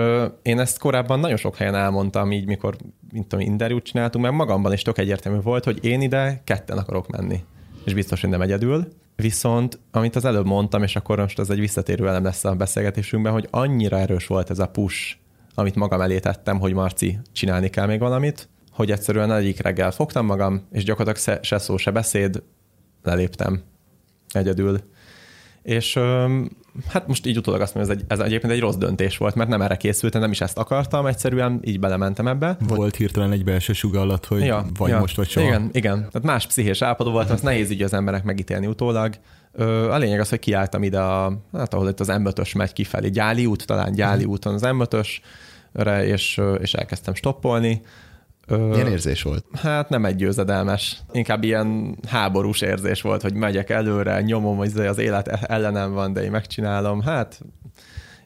én 0.41 0.59
ezt 0.59 0.79
korábban 0.79 1.19
nagyon 1.19 1.37
sok 1.37 1.55
helyen 1.55 1.75
elmondtam, 1.75 2.31
így 2.31 2.45
mikor, 2.45 2.75
mint 3.11 3.27
tudom, 3.27 3.45
interjút 3.45 3.83
csináltunk, 3.83 4.23
mert 4.25 4.37
magamban 4.37 4.73
is 4.73 4.81
tök 4.81 4.97
egyértelmű 4.97 5.39
volt, 5.41 5.63
hogy 5.63 5.85
én 5.85 6.01
ide 6.01 6.41
ketten 6.43 6.77
akarok 6.77 7.07
menni. 7.07 7.43
És 7.85 7.93
biztos, 7.93 8.21
hogy 8.21 8.29
nem 8.29 8.41
egyedül. 8.41 8.87
Viszont, 9.15 9.79
amit 9.91 10.15
az 10.15 10.25
előbb 10.25 10.45
mondtam, 10.45 10.83
és 10.83 10.95
akkor 10.95 11.17
most 11.17 11.39
ez 11.39 11.49
egy 11.49 11.59
visszatérő 11.59 12.07
elem 12.07 12.23
lesz 12.23 12.45
a 12.45 12.55
beszélgetésünkben, 12.55 13.33
hogy 13.33 13.47
annyira 13.51 13.97
erős 13.99 14.27
volt 14.27 14.49
ez 14.49 14.59
a 14.59 14.67
push, 14.67 15.15
amit 15.55 15.75
magam 15.75 16.01
elé 16.01 16.19
tettem, 16.19 16.59
hogy 16.59 16.73
Marci, 16.73 17.19
csinálni 17.31 17.69
kell 17.69 17.85
még 17.85 17.99
valamit, 17.99 18.49
hogy 18.77 18.91
egyszerűen 18.91 19.31
egyik 19.31 19.61
reggel 19.61 19.91
fogtam 19.91 20.25
magam, 20.25 20.67
és 20.71 20.83
gyakorlatilag 20.83 21.43
se 21.43 21.57
szó, 21.57 21.77
se 21.77 21.91
beszéd, 21.91 22.43
leléptem 23.03 23.61
egyedül. 24.31 24.79
És 25.61 25.99
hát 26.87 27.07
most 27.07 27.25
így 27.25 27.37
utólag 27.37 27.61
azt 27.61 27.75
mondom, 27.75 27.91
ez, 27.91 27.97
egy, 27.97 28.05
ez 28.07 28.19
egyébként 28.19 28.53
egy 28.53 28.59
rossz 28.59 28.75
döntés 28.75 29.17
volt, 29.17 29.35
mert 29.35 29.49
nem 29.49 29.61
erre 29.61 29.75
készültem, 29.75 30.21
nem 30.21 30.31
is 30.31 30.41
ezt 30.41 30.57
akartam, 30.57 31.05
egyszerűen 31.05 31.59
így 31.63 31.79
belementem 31.79 32.27
ebbe. 32.27 32.57
Volt 32.67 32.95
hirtelen 32.95 33.31
egy 33.31 33.43
belső 33.43 33.73
sugallat, 33.73 34.25
hogy 34.25 34.45
ja, 34.45 34.65
vagy 34.77 34.89
ja, 34.89 34.99
most, 34.99 35.15
vagy 35.15 35.29
soha. 35.29 35.47
Igen, 35.47 35.69
igen. 35.71 35.97
Tehát 35.97 36.23
más 36.23 36.47
pszichés 36.47 36.81
állapotú 36.81 37.11
voltam, 37.11 37.33
az 37.33 37.41
nehéz 37.41 37.69
így 37.69 37.81
az 37.81 37.93
emberek 37.93 38.23
megítélni 38.23 38.67
utólag. 38.67 39.13
A 39.89 39.97
lényeg 39.97 40.19
az, 40.19 40.29
hogy 40.29 40.39
kiálltam 40.39 40.83
ide, 40.83 40.99
a, 40.99 41.41
hát 41.53 41.73
ahol 41.73 41.89
itt 41.89 41.99
az 41.99 42.09
M5-ös 42.11 42.57
megy 42.57 42.73
kifelé, 42.73 43.09
Gyáli 43.09 43.45
út, 43.45 43.65
talán 43.65 43.93
Gyáli 43.93 44.23
mhm. 44.23 44.31
úton 44.31 44.53
az 44.53 44.61
M5-ösre, 44.65 46.03
és, 46.03 46.41
és 46.59 46.73
elkezdtem 46.73 47.13
stoppolni 47.13 47.81
milyen 48.47 48.87
érzés 48.87 49.21
volt? 49.21 49.45
Hát 49.53 49.89
nem 49.89 50.05
egy 50.05 50.15
győzedelmes, 50.15 50.97
inkább 51.11 51.43
ilyen 51.43 51.97
háborús 52.07 52.61
érzés 52.61 53.01
volt, 53.01 53.21
hogy 53.21 53.33
megyek 53.33 53.69
előre, 53.69 54.21
nyomom, 54.21 54.57
hogy 54.57 54.71
az 54.77 54.97
élet 54.97 55.27
ellenem 55.27 55.93
van, 55.93 56.13
de 56.13 56.23
én 56.23 56.31
megcsinálom. 56.31 57.01
Hát 57.01 57.41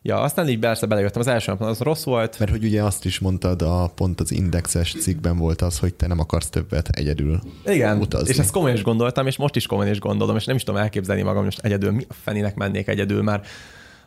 Ja, 0.04 0.22
aztán 0.22 0.50
így 0.50 0.60
persze 0.60 0.86
belejöttem. 0.86 1.22
Az 1.22 1.28
első 1.28 1.52
napon 1.52 1.68
az 1.68 1.80
rossz 1.80 2.04
volt. 2.04 2.40
Mert 2.40 2.52
hogy 2.52 2.64
ugye 2.64 2.84
azt 2.84 3.06
is 3.06 3.20
mondtad, 3.20 3.62
a 3.62 3.92
pont 3.96 4.20
az 4.20 4.32
indexes 4.32 4.96
cikkben 5.00 5.38
volt 5.38 5.62
az, 5.62 5.80
hogy 5.80 5.94
te 5.94 6.08
nem 6.08 6.20
akarsz 6.20 6.50
többet 6.50 6.88
egyedül 6.88 7.40
Igen, 7.66 7.98
utazni. 7.98 8.30
és 8.30 8.38
ezt 8.38 8.52
komolyan 8.52 8.76
is 8.76 8.84
gondoltam, 8.84 9.28
és 9.28 9.38
most 9.38 9.56
is 9.56 9.66
komolyan 9.66 9.92
is 9.92 10.00
gondolom, 10.00 10.36
és 10.36 10.46
nem 10.46 10.56
is 10.56 10.64
tudom 10.64 10.82
elképzelni 10.82 11.22
magam, 11.22 11.44
most 11.44 11.60
egyedül, 11.60 11.92
mi 11.92 12.06
a 12.10 12.14
fenének 12.14 12.56
mennék 12.56 12.88
egyedül, 12.88 13.22
már 13.22 13.42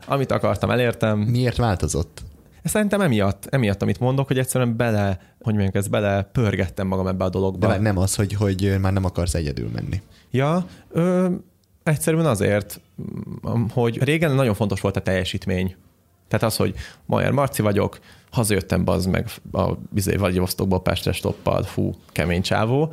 amit 0.07 0.33
akartam, 0.33 0.71
elértem. 0.71 1.19
Miért 1.19 1.57
változott? 1.57 2.23
Szerintem 2.65 3.01
emiatt, 3.01 3.47
emiatt, 3.47 3.83
amit 3.83 4.01
mondok, 4.01 4.27
hogy 4.27 4.39
egyszerűen 4.39 4.77
bele, 4.77 5.19
hogy 5.41 5.55
mondjuk 5.55 5.75
ez 5.75 5.89
bele 5.89 6.23
pörgettem 6.23 6.87
magam 6.87 7.07
ebbe 7.07 7.25
a 7.25 7.29
dologba. 7.29 7.67
De 7.67 7.79
nem 7.79 7.99
az, 7.99 8.15
hogy, 8.15 8.33
hogy 8.33 8.77
már 8.81 8.93
nem 8.93 9.05
akarsz 9.05 9.35
egyedül 9.35 9.71
menni. 9.75 10.03
Ja, 10.31 10.67
ö, 10.91 11.29
egyszerűen 11.83 12.27
azért, 12.27 12.81
hogy 13.71 14.03
régen 14.03 14.35
nagyon 14.35 14.55
fontos 14.55 14.81
volt 14.81 14.97
a 14.97 15.01
teljesítmény. 15.01 15.77
Tehát 16.29 16.47
az, 16.47 16.57
hogy 16.57 16.75
Majer 17.07 17.31
Marci 17.31 17.63
vagyok, 17.63 17.99
hazajöttem 18.31 18.85
bazd 18.85 19.11
meg 19.11 19.29
a 19.53 19.73
bizony 19.91 20.19
Vagyosztokból 20.19 20.83
Pestre 20.83 21.13
stoppal, 21.13 21.63
fú, 21.63 21.95
kemény 22.13 22.43
csávó. 22.43 22.93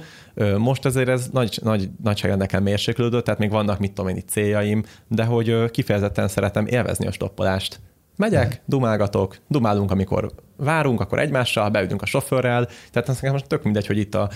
Most 0.58 0.86
azért 0.86 1.08
ez 1.08 1.28
nagy, 1.32 1.60
nagy, 1.64 1.90
nagyságrendeken 2.04 2.64
mérséklődött, 2.64 3.24
tehát 3.24 3.40
még 3.40 3.50
vannak 3.50 3.80
mit 3.80 3.94
tudom 3.94 4.10
én 4.10 4.16
itt 4.16 4.30
céljaim, 4.30 4.84
de 5.08 5.24
hogy 5.24 5.72
kifejezetten 5.72 6.28
szeretem 6.28 6.66
élvezni 6.66 7.08
a 7.08 7.12
stoppolást. 7.12 7.80
Megyek, 8.16 8.62
dumálgatok, 8.66 9.38
dumálunk, 9.48 9.92
amikor 9.92 10.32
várunk, 10.58 11.00
akkor 11.00 11.20
egymással, 11.20 11.70
beütünk 11.70 12.02
a 12.02 12.06
sofőrrel, 12.06 12.68
tehát 12.92 13.08
nekem 13.08 13.32
most 13.32 13.48
tök 13.48 13.64
mindegy, 13.64 13.88
hogy 13.88 13.98
itt 13.98 14.16
a 14.16 14.30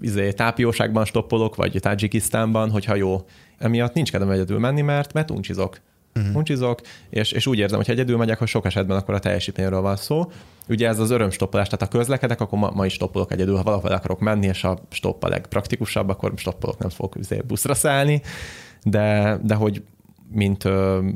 izé, 0.00 0.32
tápióságban 0.32 1.04
stoppolok, 1.04 1.56
vagy 1.56 1.76
Tajikisztánban, 1.80 2.70
hogyha 2.70 2.94
jó. 2.94 3.20
Emiatt 3.58 3.94
nincs 3.94 4.10
kedvem 4.10 4.30
egyedül 4.30 4.58
menni, 4.58 4.80
mert, 4.80 5.12
mert 5.12 5.30
uncsizok. 5.30 5.80
uh-huh. 6.14 6.36
uncsizok, 6.36 6.80
és, 7.10 7.32
és 7.32 7.46
úgy 7.46 7.58
érzem, 7.58 7.76
hogy 7.76 7.86
ha 7.86 7.92
egyedül 7.92 8.16
megyek, 8.16 8.38
hogy 8.38 8.48
sok 8.48 8.66
esetben 8.66 8.96
akkor 8.96 9.14
a 9.14 9.18
teljesítményről 9.18 9.80
van 9.80 9.96
szó. 9.96 10.30
Ugye 10.68 10.88
ez 10.88 10.98
az 10.98 11.10
örömstoppolás, 11.10 11.68
tehát 11.68 11.92
ha 11.92 11.98
közlekedek, 11.98 12.40
akkor 12.40 12.58
ma, 12.58 12.70
ma 12.74 12.86
is 12.86 12.92
stoppolok 12.92 13.32
egyedül, 13.32 13.56
ha 13.56 13.62
valahol 13.62 13.90
akarok 13.90 14.20
menni, 14.20 14.46
és 14.46 14.64
a 14.64 14.78
stopp 14.90 15.22
a 15.22 15.28
legpraktikusabb, 15.28 16.08
akkor 16.08 16.32
stoppolok, 16.36 16.78
nem 16.78 16.88
fogok 16.88 17.16
buszra 17.46 17.74
szállni, 17.74 18.22
de, 18.82 19.38
de 19.42 19.54
hogy 19.54 19.82
mint 20.32 20.64
ö, 20.64 21.08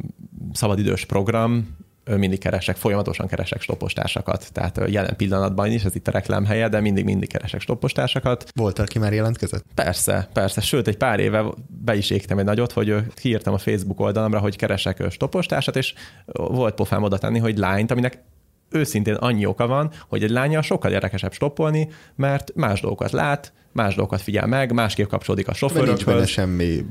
szabadidős 0.52 1.04
program, 1.04 1.76
mindig 2.04 2.38
keresek, 2.38 2.76
folyamatosan 2.76 3.26
keresek 3.26 3.60
stoppostársakat. 3.60 4.52
Tehát 4.52 4.80
jelen 4.86 5.16
pillanatban 5.16 5.70
is, 5.70 5.84
ez 5.84 5.94
itt 5.94 6.08
a 6.08 6.10
reklám 6.10 6.44
helye, 6.44 6.68
de 6.68 6.80
mindig-mindig 6.80 7.28
keresek 7.28 7.60
stoppostársakat. 7.60 8.44
Volt, 8.54 8.78
aki 8.78 8.98
már 8.98 9.12
jelentkezett? 9.12 9.64
Persze, 9.74 10.28
persze. 10.32 10.60
Sőt, 10.60 10.88
egy 10.88 10.96
pár 10.96 11.20
éve 11.20 11.44
be 11.66 11.96
is 11.96 12.10
égtem 12.10 12.38
egy 12.38 12.44
nagyot, 12.44 12.72
hogy 12.72 12.96
kiírtam 13.14 13.54
a 13.54 13.58
Facebook 13.58 14.00
oldalamra, 14.00 14.38
hogy 14.38 14.56
keresek 14.56 15.02
stoppostársat, 15.10 15.76
és 15.76 15.94
volt 16.32 16.74
pofám 16.74 17.02
oda 17.02 17.18
tenni, 17.18 17.38
hogy 17.38 17.58
lányt, 17.58 17.90
aminek 17.90 18.22
őszintén 18.70 19.14
annyi 19.14 19.46
oka 19.46 19.66
van, 19.66 19.90
hogy 20.08 20.22
egy 20.22 20.30
lánya 20.30 20.62
sokkal 20.62 20.92
érdekesebb 20.92 21.32
stoppolni, 21.32 21.88
mert 22.14 22.52
más 22.54 22.80
dolgokat 22.80 23.10
lát, 23.10 23.52
más 23.72 23.94
dolgokat 23.94 24.20
figyel 24.20 24.46
meg, 24.46 24.72
másképp 24.72 25.08
kapcsolódik 25.08 25.48
a 25.48 25.54
sofőrökhöz. 25.54 25.94
Nincs 25.94 26.04
benne 26.04 26.26
semmi 26.26 26.84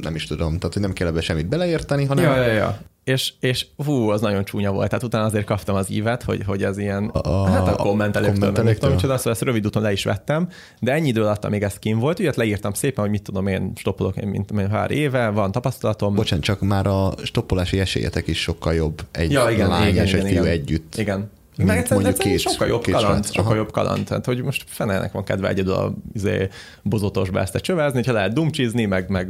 nem 0.00 0.14
is 0.14 0.26
tudom, 0.26 0.58
tehát 0.58 0.72
hogy 0.72 0.82
nem 0.82 0.92
kell 0.92 1.06
ebbe 1.06 1.20
semmit 1.20 1.46
beleérteni, 1.46 2.04
hanem... 2.04 2.24
Ja, 2.24 2.36
ja, 2.36 2.52
ja 2.52 2.78
és, 3.04 3.32
és 3.40 3.66
hú, 3.84 4.08
az 4.08 4.20
nagyon 4.20 4.44
csúnya 4.44 4.72
volt. 4.72 4.88
Tehát 4.88 5.04
utána 5.04 5.24
azért 5.24 5.44
kaptam 5.44 5.74
az 5.74 5.90
ívet, 5.90 6.22
hogy, 6.22 6.42
hogy 6.46 6.62
ez 6.62 6.78
ilyen, 6.78 7.06
a, 7.06 7.48
hát 7.50 7.68
a 7.68 7.76
kommentelőktől, 7.76 8.50
nem 8.50 8.74
tudom, 8.74 8.96
csoda, 8.96 9.16
szóval 9.16 9.32
ezt 9.32 9.42
rövid 9.42 9.66
úton 9.66 9.82
le 9.82 9.92
is 9.92 10.04
vettem, 10.04 10.48
de 10.80 10.92
ennyi 10.92 11.08
idő 11.08 11.22
alatt, 11.22 11.44
amíg 11.44 11.62
ez 11.62 11.78
kim 11.78 11.98
volt, 11.98 12.18
ugye 12.18 12.32
leírtam 12.34 12.72
szépen, 12.72 13.02
hogy 13.02 13.12
mit 13.12 13.22
tudom 13.22 13.46
én, 13.46 13.72
stoppolok 13.76 14.16
én, 14.16 14.28
mint, 14.28 14.52
mint 14.52 14.68
pár 14.68 14.90
éve, 14.90 15.28
van 15.28 15.52
tapasztalatom. 15.52 16.14
Bocsánat, 16.14 16.44
csak 16.44 16.60
már 16.60 16.86
a 16.86 17.12
stoppolási 17.22 17.80
esélyetek 17.80 18.26
is 18.26 18.40
sokkal 18.40 18.74
jobb 18.74 19.02
egy 19.10 19.30
ja, 19.30 19.50
igen, 19.50 19.68
lány 19.68 19.88
igen, 19.88 20.04
és 20.04 20.12
igen, 20.12 20.24
egy 20.24 20.32
fiú 20.32 20.42
igen. 20.42 20.52
együtt. 20.52 20.94
Igen, 20.96 21.30
meg 21.56 21.76
egyszer, 21.76 21.96
mondjuk 21.96 22.18
két, 22.18 22.38
sokkal 22.40 22.68
jobb 22.68 22.82
két 22.82 22.94
kaland, 22.94 23.26
sokkal 23.26 23.44
Aha. 23.44 23.54
jobb 23.54 23.70
kaland. 23.70 24.04
Tehát, 24.04 24.24
hogy 24.24 24.42
most 24.42 24.64
fenelnek 24.66 25.12
van 25.12 25.24
kedve 25.24 25.48
egyedül 25.48 25.72
a 25.72 25.94
izé, 26.12 26.48
bozotosba 26.82 27.40
ezt 27.40 27.56
csövezni, 27.56 28.04
ha 28.04 28.12
lehet 28.12 28.32
dumcsizni, 28.32 28.84
meg, 28.84 29.08
meg 29.08 29.28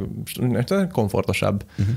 komfortosabb. 0.91 1.65
Uh-huh. 1.77 1.95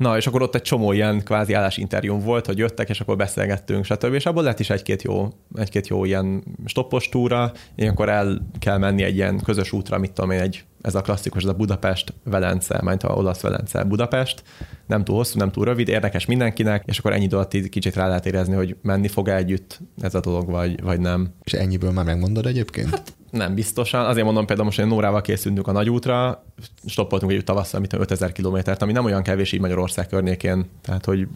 Na, 0.00 0.16
és 0.16 0.26
akkor 0.26 0.42
ott 0.42 0.54
egy 0.54 0.62
csomó 0.62 0.92
ilyen 0.92 1.24
kvázi 1.24 1.52
állásinterjún 1.52 2.20
volt, 2.20 2.46
hogy 2.46 2.58
jöttek, 2.58 2.88
és 2.88 3.00
akkor 3.00 3.16
beszélgettünk, 3.16 3.84
stb. 3.84 4.14
És 4.14 4.26
abból 4.26 4.42
lett 4.42 4.60
is 4.60 4.70
egy-két 4.70 5.02
jó, 5.02 5.28
egy-két 5.54 5.88
jó 5.88 6.04
ilyen 6.04 6.44
stoppos 6.64 7.08
túra, 7.08 7.52
ilyenkor 7.74 8.08
el 8.08 8.50
kell 8.58 8.78
menni 8.78 9.02
egy 9.02 9.14
ilyen 9.14 9.40
közös 9.40 9.72
útra, 9.72 9.98
mit 9.98 10.12
tudom 10.12 10.30
én, 10.30 10.40
egy, 10.40 10.64
ez 10.82 10.94
a 10.94 11.00
klasszikus, 11.00 11.42
ez 11.42 11.48
a 11.48 11.54
Budapest, 11.54 12.14
Velence, 12.24 12.80
majd 12.82 13.04
a 13.04 13.12
olasz 13.12 13.40
Velence, 13.40 13.84
Budapest, 13.84 14.42
nem 14.86 15.04
túl 15.04 15.16
hosszú, 15.16 15.38
nem 15.38 15.50
túl 15.50 15.64
rövid, 15.64 15.88
érdekes 15.88 16.26
mindenkinek, 16.26 16.82
és 16.86 16.98
akkor 16.98 17.12
ennyi 17.12 17.24
idő 17.24 17.36
alatt 17.36 17.68
kicsit 17.68 17.94
rá 17.94 18.06
lehet 18.06 18.26
érezni, 18.26 18.54
hogy 18.54 18.76
menni 18.82 19.08
fog 19.08 19.28
együtt 19.28 19.80
ez 20.00 20.14
a 20.14 20.20
dolog, 20.20 20.50
vagy, 20.50 20.82
vagy 20.82 21.00
nem. 21.00 21.34
És 21.44 21.52
ennyiből 21.52 21.90
már 21.90 22.04
megmondod 22.04 22.46
egyébként? 22.46 22.90
Hát 22.90 23.12
nem 23.30 23.54
biztosan. 23.54 24.06
Azért 24.06 24.24
mondom 24.24 24.46
például 24.46 24.66
most, 24.66 24.78
hogy 24.78 24.88
Nórával 24.88 25.20
készültünk 25.20 25.66
a 25.66 25.72
nagy 25.72 25.90
útra, 25.90 26.44
stoppoltunk 26.86 27.32
egy 27.32 27.44
tavasszal, 27.44 27.80
mit 27.80 27.92
5000 27.92 28.32
kilométert, 28.32 28.82
ami 28.82 28.92
nem 28.92 29.04
olyan 29.04 29.22
kevés 29.22 29.52
így 29.52 29.60
Magyarország 29.60 30.06
környékén, 30.06 30.70
tehát 30.82 31.04
hogy 31.04 31.26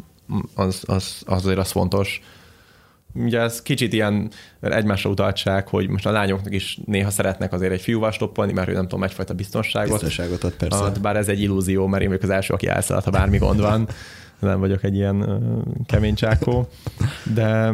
az, 0.54 0.82
az, 0.86 1.22
az 1.26 1.44
azért 1.44 1.58
az 1.58 1.70
fontos. 1.70 2.20
Ugye 3.14 3.40
ez 3.40 3.62
kicsit 3.62 3.92
ilyen 3.92 4.30
egymásra 4.60 5.10
utaltság, 5.10 5.68
hogy 5.68 5.88
most 5.88 6.06
a 6.06 6.10
lányoknak 6.10 6.54
is 6.54 6.78
néha 6.84 7.10
szeretnek 7.10 7.52
azért 7.52 7.72
egy 7.72 7.80
fiúval 7.80 8.10
stoppolni, 8.10 8.52
mert 8.52 8.68
ő 8.68 8.72
nem 8.72 8.82
tudom, 8.82 9.04
egyfajta 9.04 9.34
biztonságot. 9.34 9.90
Biztonságot 9.90 10.44
ad 10.44 10.52
persze. 10.52 10.78
Ad, 10.78 11.00
bár 11.00 11.16
ez 11.16 11.28
egy 11.28 11.40
illúzió, 11.40 11.86
mert 11.86 12.02
én 12.02 12.08
vagyok 12.08 12.22
az 12.22 12.30
első, 12.30 12.54
aki 12.54 12.66
elszállt, 12.66 13.04
ha 13.04 13.10
bármi 13.10 13.38
gond 13.38 13.60
van. 13.60 13.88
Nem 14.40 14.60
vagyok 14.60 14.84
egy 14.84 14.94
ilyen 14.94 15.42
kemény 15.86 16.14
csákó. 16.14 16.68
De 17.34 17.72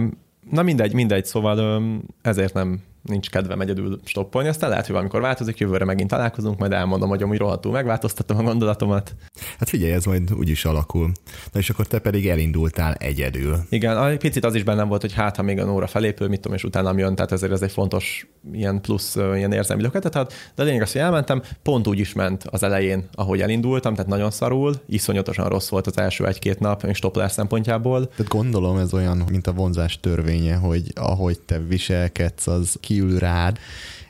na 0.51 0.63
mindegy, 0.63 0.93
mindegy, 0.93 1.25
szóval 1.25 1.83
ezért 2.23 2.55
nem 2.55 2.81
nincs 3.03 3.31
kedvem 3.31 3.61
egyedül 3.61 4.01
stoppolni, 4.05 4.49
aztán 4.49 4.69
lehet, 4.69 4.85
hogy 4.85 4.95
valamikor 4.95 5.21
változik, 5.21 5.59
jövőre 5.59 5.85
megint 5.85 6.11
találkozunk, 6.11 6.59
majd 6.59 6.73
elmondom, 6.73 7.09
hogy 7.09 7.23
amúgy 7.23 7.39
rohadtul 7.39 7.73
megváltoztatom 7.73 8.39
a 8.39 8.43
gondolatomat. 8.43 9.15
Hát 9.59 9.69
figyelj, 9.69 9.93
ez 9.93 10.05
majd 10.05 10.33
úgy 10.35 10.49
is 10.49 10.65
alakul. 10.65 11.13
Na 11.53 11.61
és 11.61 11.71
akkor 11.71 11.87
te 11.87 11.99
pedig 11.99 12.29
elindultál 12.29 12.95
egyedül. 12.95 13.57
Igen, 13.69 14.07
egy 14.07 14.19
picit 14.19 14.45
az 14.45 14.55
is 14.55 14.63
bennem 14.63 14.89
volt, 14.89 15.01
hogy 15.01 15.13
hát, 15.13 15.37
ha 15.37 15.43
még 15.43 15.59
a 15.59 15.65
Nóra 15.65 15.87
felépül, 15.87 16.29
mit 16.29 16.41
tudom, 16.41 16.57
és 16.57 16.65
utána 16.65 16.99
jön, 16.99 17.15
tehát 17.15 17.33
ezért 17.33 17.53
ez 17.53 17.63
egy 17.63 17.73
fontos 17.73 18.27
ilyen 18.53 18.81
plusz 18.81 19.17
ilyen 19.17 19.53
érzelmi 19.53 19.83
löketet 19.83 20.17
ad, 20.17 20.33
de 20.55 20.63
a 20.63 20.65
lényeg 20.65 20.83
az, 20.83 20.93
hogy 20.93 21.01
elmentem, 21.01 21.43
pont 21.63 21.87
úgy 21.87 21.99
is 21.99 22.13
ment 22.13 22.45
az 22.51 22.63
elején, 22.63 23.09
ahogy 23.15 23.41
elindultam, 23.41 23.95
tehát 23.95 24.11
nagyon 24.11 24.31
szarul, 24.31 24.75
iszonyatosan 24.87 25.49
rossz 25.49 25.69
volt 25.69 25.87
az 25.87 25.99
első 25.99 26.27
egy-két 26.27 26.59
nap, 26.59 26.83
és 26.83 26.97
stoplás 26.97 27.33
szempontjából. 27.33 28.09
Tehát 28.09 28.29
gondolom 28.29 28.77
ez 28.77 28.95
olyan, 28.95 29.23
mint 29.31 29.47
a 29.47 29.53
vonzás 29.53 30.01
törvénye, 30.01 30.55
hogy 30.55 30.93
ahogy 30.95 31.41
te 31.41 31.59
viselkedsz, 31.59 32.47
az 32.47 32.77
kiül 32.91 33.19
rád, 33.19 33.59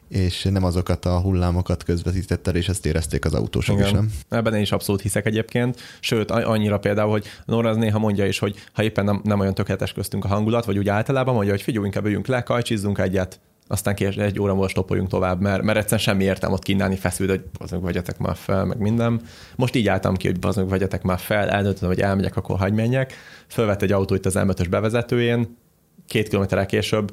és 0.09 0.43
nem 0.43 0.65
azokat 0.65 1.05
a 1.05 1.21
hullámokat 1.21 1.83
közvetítetted, 1.83 2.57
és 2.57 2.69
ezt 2.69 2.87
érezték 2.87 3.25
az 3.25 3.35
autósok 3.35 3.77
Igen. 3.77 3.87
is, 3.87 3.93
nem? 3.93 4.11
Ebben 4.29 4.55
én 4.55 4.61
is 4.61 4.73
abszolút 4.73 5.01
hiszek 5.01 5.27
egyébként, 5.27 5.81
sőt, 6.01 6.31
annyira 6.31 6.79
például, 6.79 7.11
hogy 7.11 7.27
Nora 7.45 7.69
az 7.69 7.77
néha 7.77 7.99
mondja 7.99 8.27
is, 8.27 8.39
hogy 8.39 8.55
ha 8.73 8.83
éppen 8.83 9.05
nem, 9.05 9.21
nem 9.25 9.41
olyan 9.41 9.55
tökéletes 9.55 9.93
köztünk 9.93 10.25
a 10.25 10.29
hangulat, 10.29 10.65
vagy 10.65 10.79
úgy 10.79 10.89
általában 10.89 11.35
mondja, 11.35 11.53
hogy 11.53 11.63
figyelj, 11.63 11.85
inkább 11.85 12.05
üljünk 12.05 12.27
le, 12.27 12.43
kajcsizzunk 12.43 12.99
egyet, 12.99 13.41
aztán 13.67 13.95
kés, 13.95 14.17
egy 14.17 14.41
óra 14.41 14.53
múlva 14.53 14.69
stoppoljunk 14.69 15.09
tovább, 15.09 15.41
mert, 15.41 15.63
mert 15.63 15.79
egyszerűen 15.79 16.01
semmi 16.01 16.25
értem 16.25 16.53
ott 16.53 16.63
kínálni 16.63 16.97
feszült, 16.97 17.31
hogy 17.31 17.43
azok 17.59 17.85
vegyetek 17.85 18.19
már 18.19 18.37
fel, 18.37 18.65
meg 18.65 18.79
minden. 18.79 19.21
Most 19.57 19.75
így 19.75 19.89
álltam 19.89 20.17
ki, 20.17 20.27
hogy 20.27 20.37
azok 20.41 20.71
vegyetek 20.71 21.03
már 21.03 21.19
fel, 21.19 21.49
eldöntöm, 21.49 21.89
hogy 21.89 22.01
elmegyek, 22.01 22.37
akkor 22.37 22.59
hagyj 22.59 22.75
menjek. 22.75 23.15
Fölvett 23.49 23.83
egy 23.83 23.93
autó 23.93 24.15
itt 24.15 24.27
az 24.27 24.35
m 24.35 24.51
bevezetőjén, 24.71 25.57
két 26.07 26.29
kilométerrel 26.29 26.67
később 26.67 27.13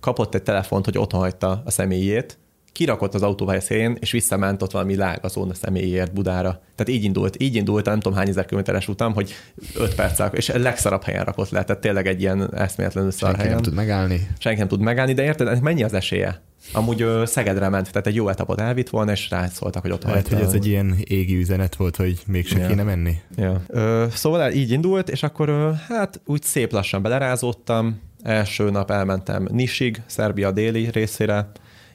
kapott 0.00 0.34
egy 0.34 0.42
telefont, 0.42 0.84
hogy 0.84 0.98
otthon 0.98 1.20
hagyta 1.20 1.62
a 1.64 1.70
személyét, 1.70 2.38
kirakott 2.72 3.14
az 3.14 3.22
autópálya 3.22 3.60
szélén, 3.60 3.96
és 4.00 4.10
visszament 4.10 4.62
ott 4.62 4.70
valami 4.70 4.96
lágazón 4.96 5.50
a 5.50 5.54
személyért 5.54 6.12
Budára. 6.12 6.62
Tehát 6.74 6.92
így 6.92 7.04
indult, 7.04 7.42
így 7.42 7.54
indult, 7.54 7.84
nem 7.84 8.00
tudom 8.00 8.18
hány 8.18 8.28
ezer 8.28 8.44
kilométeres 8.44 8.88
utam, 8.88 9.12
hogy 9.12 9.34
öt 9.74 9.94
perc 9.94 10.22
és 10.32 10.48
a 10.48 10.58
legszarabb 10.58 11.02
helyen 11.02 11.24
rakott 11.24 11.50
le, 11.50 11.64
tehát 11.64 11.82
tényleg 11.82 12.06
egy 12.06 12.20
ilyen 12.20 12.54
eszméletlenül 12.54 13.10
szar 13.10 13.28
Senki 13.28 13.38
helyen. 13.38 13.54
nem 13.54 13.62
tud 13.62 13.74
megállni. 13.74 14.28
Senki 14.38 14.58
nem 14.58 14.68
tud 14.68 14.80
megállni, 14.80 15.12
de 15.12 15.22
érted, 15.22 15.62
mennyi 15.62 15.82
az 15.82 15.92
esélye? 15.92 16.40
Amúgy 16.72 17.02
ö, 17.02 17.22
Szegedre 17.26 17.68
ment, 17.68 17.90
tehát 17.90 18.06
egy 18.06 18.14
jó 18.14 18.28
etapot 18.28 18.60
elvitt 18.60 18.88
volna, 18.88 19.12
és 19.12 19.30
rászóltak, 19.30 19.82
hogy 19.82 19.90
ott 19.90 20.04
Lehet, 20.04 20.28
hogy 20.28 20.40
ez 20.40 20.52
egy 20.52 20.66
ilyen 20.66 20.96
égi 21.04 21.36
üzenet 21.36 21.76
volt, 21.76 21.96
hogy 21.96 22.20
mégse 22.26 22.58
ja. 22.58 22.66
kéne 22.66 22.82
menni. 22.82 23.14
Ja. 23.36 23.62
Ö, 23.66 24.06
szóval 24.10 24.50
így 24.52 24.70
indult, 24.70 25.08
és 25.08 25.22
akkor 25.22 25.48
ö, 25.48 25.70
hát 25.88 26.20
úgy 26.26 26.42
szép 26.42 26.72
lassan 26.72 27.02
belerázódtam, 27.02 28.00
Első 28.22 28.70
nap 28.70 28.90
elmentem 28.90 29.48
Nisig, 29.50 30.02
Szerbia 30.06 30.50
déli 30.50 30.90
részére, 30.90 31.50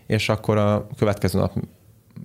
és 0.08 0.30
akkor 0.30 0.58
a 0.58 0.88
következő 0.98 1.40
nap 1.40 1.54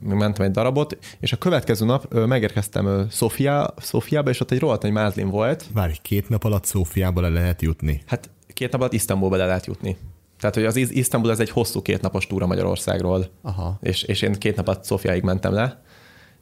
mentem 0.01 0.47
egy 0.47 0.51
darabot, 0.51 0.99
és 1.21 1.33
a 1.33 1.37
következő 1.37 1.85
nap 1.85 2.15
megérkeztem 2.27 3.07
Sofia, 3.11 3.75
Szofiába, 3.77 4.31
és 4.31 4.41
ott 4.41 4.51
egy 4.51 4.59
rohadt 4.59 4.83
nagy 4.83 4.93
mázlim 4.93 5.29
volt. 5.29 5.65
Várj, 5.73 5.93
két 6.03 6.29
nap 6.29 6.45
alatt 6.45 6.65
Szófiába 6.65 7.21
le 7.21 7.29
lehet 7.29 7.63
jutni? 7.63 8.03
Hát 8.07 8.31
két 8.55 8.71
nap 8.71 8.81
alatt 8.81 8.93
Isztambulba 8.93 9.37
le 9.37 9.47
lehet 9.47 9.67
jutni. 9.67 9.97
Tehát, 10.41 10.55
hogy 10.55 10.65
az 10.65 10.77
Isztambul 10.77 11.31
ez 11.31 11.41
egy 11.41 11.51
hosszú 11.51 11.83
kétnapos 11.83 12.27
túra 12.27 12.47
Magyarországról, 12.47 13.27
Aha. 13.43 13.79
És, 13.83 14.03
és 14.03 14.23
én 14.23 14.33
két 14.33 14.57
nap 14.57 14.69
alatt 14.69 14.85
Szofiáig 14.85 15.23
mentem 15.23 15.53
le. 15.53 15.83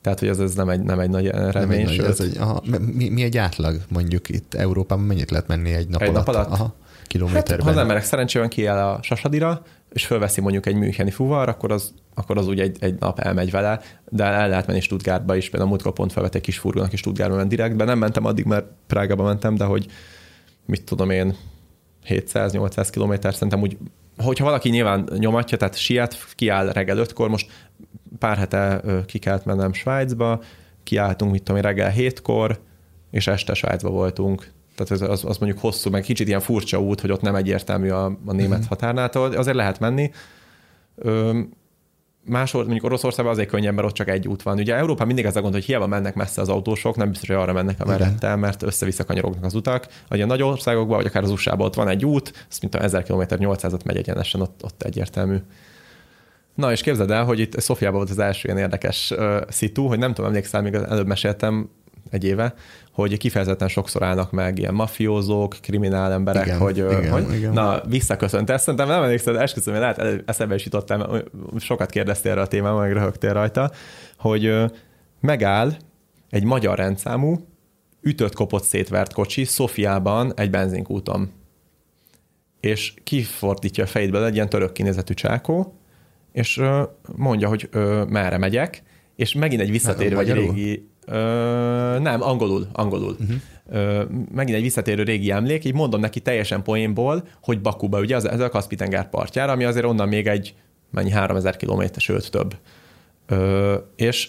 Tehát, 0.01 0.19
hogy 0.19 0.29
ez, 0.29 0.39
ez 0.39 0.55
nem, 0.55 0.69
egy, 0.69 0.83
nem 0.83 1.01
egy 1.01 1.11
nagy 1.11 1.27
remény. 1.27 1.53
Nem 1.53 1.71
egy 1.71 1.97
nagy, 1.97 2.07
ez 2.07 2.21
egy, 2.21 2.37
aha, 2.37 2.63
mi, 2.93 3.09
mi, 3.09 3.23
egy 3.23 3.37
átlag 3.37 3.81
mondjuk 3.89 4.29
itt 4.29 4.55
Európában 4.55 5.05
mennyit 5.05 5.31
lehet 5.31 5.47
menni 5.47 5.73
egy 5.73 5.89
nap 5.89 6.03
egy 6.03 6.09
alatt? 6.09 6.27
Nap 6.27 6.35
alatt? 6.35 6.51
Aha 6.51 6.75
kilométerben. 7.09 7.57
Hát, 7.57 7.65
ha 7.65 7.71
az 7.71 7.77
emberek 7.77 8.05
szerencsében 8.05 8.49
kiáll 8.49 8.89
a 8.89 9.03
Sasadira, 9.03 9.63
és 9.93 10.07
fölveszi 10.07 10.41
mondjuk 10.41 10.67
egy 10.67 10.75
műheni 10.75 11.11
fuvar, 11.11 11.49
akkor 11.49 11.73
az, 11.73 11.95
akkor 12.15 12.39
az 12.39 12.47
úgy 12.47 12.61
egy, 12.61 12.77
egy 12.81 12.99
nap 12.99 13.19
elmegy 13.19 13.51
vele, 13.51 13.81
de 14.09 14.25
el 14.25 14.49
lehet 14.49 14.67
menni 14.67 14.81
Stuttgartba 14.81 15.37
is, 15.37 15.51
például 15.51 15.71
múltkor 15.71 15.93
pont 15.93 16.13
felvett 16.13 16.35
egy 16.35 16.41
kis 16.41 16.59
furgonak, 16.59 16.93
és 16.93 16.99
Stuttgartba 16.99 17.37
ment 17.37 17.49
direktbe. 17.49 17.85
Nem 17.85 17.99
mentem 17.99 18.25
addig, 18.25 18.45
mert 18.45 18.67
Prágába 18.87 19.23
mentem, 19.23 19.55
de 19.55 19.65
hogy 19.65 19.87
mit 20.65 20.85
tudom 20.85 21.11
én, 21.11 21.37
700-800 22.07 22.89
kilométer, 22.91 23.33
szerintem 23.33 23.61
úgy, 23.61 23.77
hogyha 24.17 24.45
valaki 24.45 24.69
nyilván 24.69 25.09
nyomatja, 25.19 25.59
tehát 25.59 25.77
siet, 25.77 26.27
kiáll 26.35 26.73
reggel 26.73 26.99
ötkor, 26.99 27.29
most 27.29 27.51
pár 28.19 28.37
hete 28.37 28.81
ki 29.07 29.19
kellett 29.19 29.45
mennem 29.45 29.73
Svájcba, 29.73 30.43
kiálltunk, 30.83 31.33
mit 31.33 31.43
tudom 31.43 31.57
én, 31.57 31.63
reggel 31.63 31.91
hétkor, 31.91 32.61
és 33.11 33.27
este 33.27 33.55
Svájcba 33.55 33.91
voltunk, 33.91 34.53
tehát 34.85 35.03
az, 35.03 35.11
az, 35.11 35.31
az 35.31 35.39
mondjuk 35.39 35.61
hosszú, 35.61 35.91
meg 35.91 36.03
kicsit 36.03 36.29
ilyen 36.29 36.41
furcsa 36.41 36.81
út, 36.81 37.01
hogy 37.01 37.11
ott 37.11 37.21
nem 37.21 37.35
egyértelmű 37.35 37.91
a, 37.91 38.05
a 38.05 38.33
német 38.33 38.51
uh-huh. 38.51 38.69
határnától, 38.69 39.33
azért 39.33 39.57
lehet 39.57 39.81
menni. 39.81 40.11
Ö, 40.97 41.41
máshol, 42.25 42.63
mondjuk 42.63 42.85
Oroszországban 42.85 43.33
azért 43.33 43.49
könnyebb, 43.49 43.75
mert 43.75 43.87
ott 43.87 43.95
csak 43.95 44.09
egy 44.09 44.29
út 44.29 44.43
van. 44.43 44.59
Ugye 44.59 44.75
Európában 44.75 45.07
mindig 45.07 45.25
ez 45.25 45.37
a 45.37 45.41
gond, 45.41 45.55
hogy 45.55 45.65
hiába 45.65 45.87
mennek 45.87 46.15
messze 46.15 46.41
az 46.41 46.49
autósok, 46.49 46.97
nem 46.97 47.09
biztos, 47.09 47.29
hogy 47.29 47.37
arra 47.37 47.53
mennek, 47.53 47.81
amerre 47.81 48.37
mert 48.37 48.63
össze-vissza 48.63 49.05
kanyarognak 49.05 49.45
az 49.45 49.55
utak. 49.55 49.87
Vagy 50.09 50.21
a 50.21 50.27
nagy 50.27 50.43
országokban, 50.43 50.97
vagy 50.97 51.07
akár 51.07 51.23
az 51.23 51.31
USA-ban 51.31 51.67
ott 51.67 51.75
van 51.75 51.89
egy 51.89 52.05
út, 52.05 52.47
az 52.51 52.59
mint 52.59 52.75
a 52.75 52.83
1000 52.83 53.03
km 53.03 53.21
800-at 53.29 53.85
megy 53.85 53.97
egyenesen, 53.97 54.41
ott, 54.41 54.65
ott 54.65 54.83
egyértelmű. 54.83 55.37
Na, 56.55 56.73
és 56.73 56.81
képzeld 56.81 57.11
el, 57.11 57.25
hogy 57.25 57.39
itt 57.39 57.61
Szofiában 57.61 57.97
volt 57.99 58.11
az 58.11 58.19
első 58.19 58.49
ilyen 58.49 58.61
érdekes 58.61 59.11
uh, 59.11 59.37
szitu, 59.49 59.87
hogy 59.87 59.99
nem 59.99 60.15
tudom, 60.15 60.31
emlékszel, 60.31 60.63
még 60.63 60.75
előbb 60.75 61.07
meséltem, 61.07 61.69
egy 62.11 62.25
éve, 62.25 62.55
hogy 63.03 63.17
kifejezetten 63.17 63.69
sokszor 63.69 64.03
állnak 64.03 64.31
meg 64.31 64.59
ilyen 64.59 64.75
mafiózók, 64.75 65.57
kriminál 65.61 66.13
emberek, 66.13 66.47
igen, 66.47 66.59
hogy, 66.59 66.77
igen, 66.77 67.11
hogy 67.11 67.35
igen. 67.35 67.53
na, 67.53 67.81
visszaköszönt. 67.89 68.51
Ezt 68.51 68.65
szerintem 68.65 68.89
nem 68.89 69.03
emlékszem, 69.03 69.35
de 69.35 69.41
esküszöm, 69.41 69.73
hogy 69.73 69.83
lehet, 69.83 70.23
eszembe 70.27 70.55
is 70.55 70.65
jutottam, 70.65 71.03
sokat 71.59 71.91
kérdeztél 71.91 72.31
erre 72.31 72.41
a 72.41 72.47
témában, 72.47 72.81
meg 72.81 72.93
röhögtél 72.93 73.33
rajta, 73.33 73.71
hogy 74.19 74.55
megáll 75.21 75.73
egy 76.31 76.45
magyar 76.45 76.79
rendszámú, 76.79 77.37
ütött, 78.01 78.35
kopott, 78.35 78.65
szétvert 78.65 79.13
kocsi 79.13 79.45
Szofiában 79.45 80.33
egy 80.37 80.51
benzinkúton. 80.51 81.31
És 82.61 82.95
kifordítja 83.05 83.85
a 83.85 83.87
fejétbe 83.87 84.25
egy 84.25 84.35
ilyen 84.35 84.49
török 84.49 84.73
kinézetű 84.73 85.15
csákó, 85.15 85.79
és 86.33 86.61
mondja, 87.17 87.49
hogy 87.49 87.69
merre 88.09 88.39
megyek, 88.39 88.83
és 89.17 89.35
megint 89.35 89.61
egy 89.61 89.71
visszatérő, 89.71 90.15
vagy 90.15 90.33
régi... 90.33 90.89
Ö, 91.11 91.99
nem, 91.99 92.23
angolul, 92.23 92.67
angolul. 92.73 93.17
Uh-huh. 93.21 93.37
Ö, 93.71 94.03
megint 94.35 94.57
egy 94.57 94.63
visszatérő 94.63 95.03
régi 95.03 95.31
emlék, 95.31 95.65
így 95.65 95.75
mondom 95.75 96.01
neki 96.01 96.21
teljesen 96.21 96.63
poénból, 96.63 97.25
hogy 97.43 97.61
Bakuba, 97.61 98.01
ugye, 98.01 98.17
az, 98.17 98.29
ez 98.29 98.41
a 98.41 98.49
Kaspi-tenger 98.49 99.09
partjára, 99.09 99.53
ami 99.53 99.65
azért 99.65 99.85
onnan 99.85 100.09
még 100.09 100.27
egy, 100.27 100.55
mennyi, 100.91 101.11
3000 101.11 101.57
kilométer, 101.57 102.01
sőt 102.01 102.31
több. 102.31 102.55
Ö, 103.27 103.75
és 103.97 104.29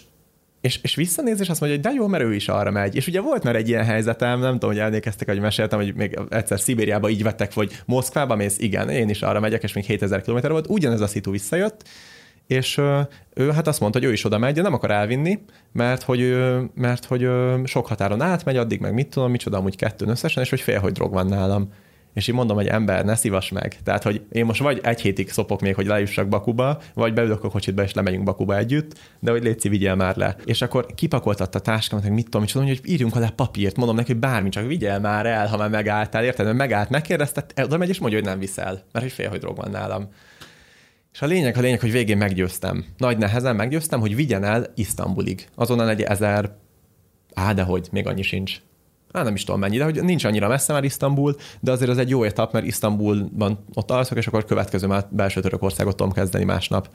és, 0.60 0.78
és 0.82 0.94
visszanéz, 0.94 1.40
és 1.40 1.48
azt 1.48 1.60
mondja, 1.60 1.78
hogy 1.78 1.88
de 1.88 2.00
jó, 2.00 2.06
mert 2.06 2.24
ő 2.24 2.34
is 2.34 2.48
arra 2.48 2.70
megy. 2.70 2.96
És 2.96 3.06
ugye 3.06 3.20
volt 3.20 3.42
már 3.42 3.56
egy 3.56 3.68
ilyen 3.68 3.84
helyzetem, 3.84 4.40
nem 4.40 4.52
tudom, 4.52 4.70
hogy 4.70 4.78
elnékeztek, 4.78 5.28
hogy 5.28 5.40
meséltem, 5.40 5.78
hogy 5.78 5.94
még 5.94 6.18
egyszer 6.28 6.60
Szibériába 6.60 7.08
így 7.08 7.22
vettek, 7.22 7.54
hogy 7.54 7.82
Moszkvába 7.86 8.36
mész, 8.36 8.58
igen, 8.58 8.88
én 8.88 9.08
is 9.08 9.22
arra 9.22 9.40
megyek, 9.40 9.62
és 9.62 9.72
még 9.72 9.84
7000 9.84 10.22
km 10.22 10.48
volt, 10.48 10.66
ugyanez 10.68 11.00
a 11.00 11.06
szitu 11.06 11.30
visszajött, 11.30 11.88
és 12.50 12.80
ő 13.34 13.50
hát 13.50 13.66
azt 13.66 13.80
mondta, 13.80 13.98
hogy 13.98 14.08
ő 14.08 14.12
is 14.12 14.24
oda 14.24 14.38
megy, 14.38 14.54
de 14.54 14.62
nem 14.62 14.74
akar 14.74 14.90
elvinni, 14.90 15.38
mert 15.72 16.02
hogy, 16.02 16.36
mert 16.74 17.04
hogy 17.04 17.28
sok 17.64 17.86
határon 17.86 18.20
átmegy, 18.20 18.56
addig 18.56 18.80
meg 18.80 18.94
mit 18.94 19.08
tudom, 19.08 19.30
micsoda, 19.30 19.56
amúgy 19.56 19.76
kettőn 19.76 20.08
összesen, 20.08 20.42
és 20.42 20.50
hogy 20.50 20.60
fél, 20.60 20.78
hogy 20.80 20.92
drog 20.92 21.12
van 21.12 21.26
nálam. 21.26 21.72
És 22.14 22.28
így 22.28 22.34
mondom, 22.34 22.56
hogy 22.56 22.66
ember, 22.66 23.04
ne 23.04 23.14
szívas 23.14 23.50
meg. 23.50 23.76
Tehát, 23.84 24.02
hogy 24.02 24.22
én 24.32 24.44
most 24.44 24.60
vagy 24.60 24.80
egy 24.82 25.00
hétig 25.00 25.30
szopok 25.30 25.60
még, 25.60 25.74
hogy 25.74 25.86
lejussak 25.86 26.28
Bakuba, 26.28 26.80
vagy 26.94 27.12
beülök 27.12 27.44
a 27.44 27.48
kocsitba, 27.48 27.82
és 27.82 27.92
lemegyünk 27.92 28.24
Bakuba 28.24 28.56
együtt, 28.56 28.98
de 29.20 29.30
hogy 29.30 29.42
Léci, 29.42 29.68
vigyél 29.68 29.94
már 29.94 30.16
le. 30.16 30.36
És 30.44 30.62
akkor 30.62 30.86
kipakoltatta 30.94 31.58
a 31.58 31.62
táskámat, 31.62 32.04
hogy 32.04 32.14
mit 32.14 32.24
tudom, 32.24 32.40
micsoda, 32.40 32.66
hogy 32.66 32.80
írjunk 32.84 33.16
alá 33.16 33.28
papírt, 33.28 33.76
mondom 33.76 33.96
neki, 33.96 34.12
hogy 34.12 34.20
bármi, 34.20 34.48
csak 34.48 34.66
vigyél 34.66 34.98
már 34.98 35.26
el, 35.26 35.46
ha 35.46 35.56
már 35.56 35.70
megálltál, 35.70 36.24
érted? 36.24 36.46
Mert 36.46 36.58
megállt, 36.58 36.90
megkérdezte, 36.90 37.44
oda 37.62 37.76
megy, 37.76 37.88
és 37.88 37.98
mondja, 37.98 38.18
hogy 38.18 38.28
nem 38.28 38.38
viszel, 38.38 38.82
mert 38.92 39.04
hogy 39.04 39.14
fél, 39.14 39.28
hogy 39.28 39.40
drog 39.40 39.56
van 39.56 39.70
nálam. 39.70 40.08
És 41.12 41.22
a 41.22 41.26
lényeg, 41.26 41.56
a 41.56 41.60
lényeg, 41.60 41.80
hogy 41.80 41.92
végén 41.92 42.16
meggyőztem. 42.16 42.84
Nagy 42.96 43.18
nehezen 43.18 43.56
meggyőztem, 43.56 44.00
hogy 44.00 44.16
vigyen 44.16 44.44
el 44.44 44.66
Isztambulig. 44.74 45.48
Azonnal 45.54 45.88
egy 45.88 46.00
ezer, 46.00 46.56
á, 47.34 47.52
de 47.52 47.62
hogy, 47.62 47.88
még 47.92 48.06
annyi 48.06 48.22
sincs. 48.22 48.60
Á, 49.12 49.22
nem 49.22 49.34
is 49.34 49.44
tudom 49.44 49.60
mennyi, 49.60 49.76
de 49.76 49.84
hogy 49.84 50.02
nincs 50.02 50.24
annyira 50.24 50.48
messze 50.48 50.72
már 50.72 50.84
Isztambul, 50.84 51.36
de 51.60 51.70
azért 51.70 51.90
az 51.90 51.98
egy 51.98 52.08
jó 52.08 52.22
etap, 52.22 52.52
mert 52.52 52.66
Isztambulban 52.66 53.64
ott 53.74 53.90
alszok, 53.90 54.18
és 54.18 54.26
akkor 54.26 54.44
következő 54.44 54.86
már 54.86 55.06
belső 55.10 55.40
Törökországot 55.40 55.96
tudom 55.96 56.12
kezdeni 56.12 56.44
másnap. 56.44 56.88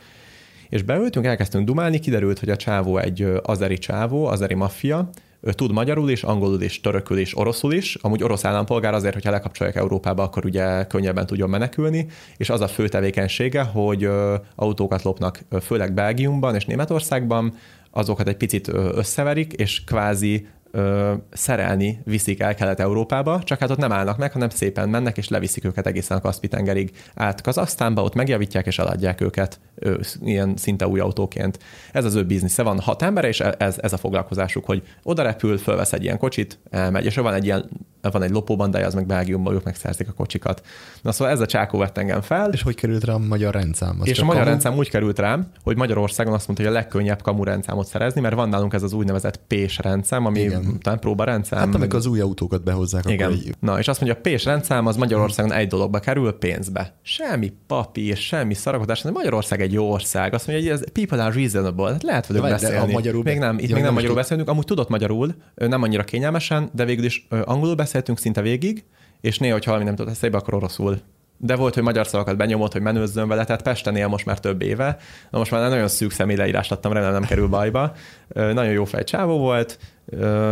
És 0.70 0.82
beültünk, 0.82 1.26
elkezdtünk 1.26 1.66
dumálni, 1.66 2.00
kiderült, 2.00 2.40
hogy 2.40 2.50
a 2.50 2.56
csávó 2.56 2.98
egy 2.98 3.28
azeri 3.44 3.78
csávó, 3.78 4.26
azeri 4.26 4.54
maffia, 4.54 5.10
tud 5.54 5.72
magyarul 5.72 6.10
is, 6.10 6.24
angolul 6.24 6.62
is, 6.62 6.82
törökül 6.82 7.18
is, 7.18 7.38
oroszul 7.38 7.74
is. 7.74 7.96
Amúgy 7.96 8.24
orosz 8.24 8.46
állampolgár 8.46 8.94
azért, 8.94 9.14
hogyha 9.14 9.32
lekapcsolják 9.32 9.76
Európába, 9.76 10.24
akkor 10.24 10.46
ugye 10.46 10.84
könnyebben 10.88 11.26
tudjon 11.26 11.50
menekülni, 11.50 12.08
és 12.38 12.50
az 12.50 12.62
a 12.62 12.68
fő 12.68 12.88
tevékenysége, 12.88 13.64
hogy 13.64 14.10
autókat 14.56 15.04
lopnak 15.04 15.40
főleg 15.62 15.94
Belgiumban 15.94 16.56
és 16.56 16.66
Németországban, 16.66 17.54
azokat 17.92 18.28
egy 18.28 18.38
picit 18.38 18.68
összeverik, 18.94 19.54
és 19.54 19.84
kvázi 19.84 20.48
ö, 20.76 21.14
szerelni 21.32 22.02
viszik 22.04 22.40
el 22.40 22.56
Kelet-Európába, 22.56 23.44
csak 23.44 23.60
hát 23.60 23.70
ott 23.70 23.78
nem 23.78 23.92
állnak 23.92 24.18
meg, 24.18 24.32
hanem 24.32 24.50
szépen 24.50 24.90
mennek, 24.90 25.18
és 25.18 25.28
leviszik 25.28 25.66
őket 25.66 25.88
egészen 25.88 26.18
a 26.18 26.22
Kaspi-tengerig 26.22 26.92
át 27.14 27.42
Kazasztánba, 27.42 28.04
ott 28.04 28.14
megjavítják 28.14 28.66
és 28.66 28.80
eladják 28.80 29.22
őket 29.22 29.60
ö, 29.76 29.98
ilyen 30.22 30.54
szinte 30.58 30.88
új 30.88 31.00
autóként. 31.00 31.60
Ez 31.92 32.06
az 32.06 32.16
ő 32.16 32.26
biznisze. 32.26 32.64
Van 32.64 32.80
hat 32.80 33.02
ember, 33.02 33.26
és 33.26 33.40
ez, 33.40 33.78
ez 33.82 33.94
a 33.94 33.98
foglalkozásuk, 33.98 34.66
hogy 34.66 34.84
oda 35.04 35.24
repül, 35.24 35.58
fölvesz 35.58 35.94
egy 35.94 36.04
ilyen 36.04 36.18
kocsit, 36.18 36.60
elmegy, 36.70 37.06
és 37.06 37.16
van 37.16 37.34
egy 37.34 37.46
ilyen 37.46 37.70
van 38.12 38.24
egy 38.24 38.30
lopóbandája, 38.30 38.86
az 38.86 38.94
meg 38.94 39.06
Belgiumban, 39.06 39.54
ők 39.54 39.64
megszerzik 39.64 40.10
a 40.10 40.12
kocsikat. 40.12 40.62
Na 41.02 41.12
szóval 41.12 41.34
ez 41.34 41.40
a 41.40 41.46
csákó 41.46 41.78
vett 41.78 41.98
engem 41.98 42.22
fel. 42.22 42.52
És 42.52 42.62
hogy 42.62 42.76
került 42.76 43.04
rá 43.04 43.14
a 43.14 43.18
magyar 43.18 43.54
rendszám? 43.54 43.98
Az 44.00 44.08
és 44.08 44.20
a 44.20 44.24
magyar 44.24 44.40
kamu? 44.40 44.52
rendszám 44.52 44.78
úgy 44.78 44.90
került 44.90 45.20
rám, 45.20 45.52
hogy 45.64 45.78
Magyarországon 45.78 46.34
azt 46.34 46.48
mondta, 46.48 46.66
hogy 46.66 46.76
a 46.76 46.76
legkönnyebb 46.76 47.22
kamu 47.22 47.44
rendszámot 47.44 47.88
szerezni, 47.88 48.22
mert 48.22 48.36
van 48.36 48.50
nálunk 48.50 48.74
ez 48.74 48.84
az 48.84 48.94
úgynevezett 48.94 49.40
PÉS 49.48 49.78
rendszám, 49.78 50.26
ami 50.26 50.40
Igen. 50.40 50.65
Talán 50.82 51.00
próbarendszám. 51.00 51.60
Hát 51.60 51.76
amikor 51.76 52.00
az 52.00 52.06
új 52.06 52.20
autókat 52.20 52.64
behozzák. 52.64 53.04
Igen. 53.08 53.32
Akkor 53.32 53.42
egy... 53.46 53.56
Na, 53.60 53.80
és 53.80 53.88
azt 53.88 54.02
mondja, 54.02 54.18
a 54.20 54.22
PÉS 54.22 54.46
rendszám 54.46 54.86
az 54.86 54.96
Magyarországon 54.96 55.54
egy 55.54 55.68
dologba 55.68 56.00
kerül, 56.00 56.32
pénzbe. 56.32 56.96
Semmi 57.02 57.52
papír, 57.68 58.18
semmi 58.18 58.54
szarakodás, 58.54 59.02
de 59.02 59.12
Magyarország 59.12 59.62
egy 59.62 59.74
jó 59.74 59.92
ország. 59.92 60.34
Azt 60.34 60.48
mondja, 60.48 60.66
hogy 60.66 60.74
ez 60.74 60.92
people 60.92 61.24
are 61.24 61.34
reasonable. 61.36 61.92
Hát 61.92 62.04
lehet 62.04 62.28
velük 62.28 62.44
beszélni. 62.44 62.94
magyarul 62.94 63.24
még 63.24 63.38
nem, 63.38 63.58
itt 63.58 63.70
ja, 63.70 63.76
még 63.76 63.84
nem 63.84 63.94
magyarul 63.94 64.16
beszélünk, 64.16 64.50
amúgy 64.50 64.66
tudott 64.66 64.90
magyarul, 64.90 65.36
nem 65.56 65.82
annyira 65.82 66.04
kényelmesen, 66.04 66.70
de 66.74 66.86
végül 66.86 67.06
is 67.06 67.28
angolul 67.46 67.76
beszéltünk 67.76 68.20
szinte 68.20 68.42
végig, 68.42 68.84
és 69.22 69.38
néha, 69.38 69.54
hogyha 69.54 69.72
valami 69.72 69.88
nem 69.88 69.96
tudott 69.96 70.12
eszébe, 70.12 70.38
akkor 70.38 70.54
oroszul. 70.54 71.00
De 71.38 71.56
volt, 71.56 71.74
hogy 71.74 71.84
magyar 71.84 72.08
szavakat 72.08 72.38
benyomott, 72.38 72.72
hogy 72.72 72.82
menőzzön 72.82 73.28
vele, 73.28 73.46
tehát 73.46 73.62
Pesten 73.62 73.96
él 73.96 74.08
most 74.08 74.26
már 74.26 74.40
több 74.40 74.62
éve. 74.62 74.98
Na 75.30 75.38
most 75.38 75.52
már 75.52 75.70
nagyon 75.70 75.88
szűk 75.88 76.12
személyleírást 76.12 76.72
adtam, 76.72 76.92
remélem 76.92 77.14
nem 77.14 77.26
kerül 77.26 77.48
bajba. 77.48 77.96
Nagyon 78.34 78.72
jó 78.72 78.86
fejcsávó 78.86 79.38
volt. 79.38 79.80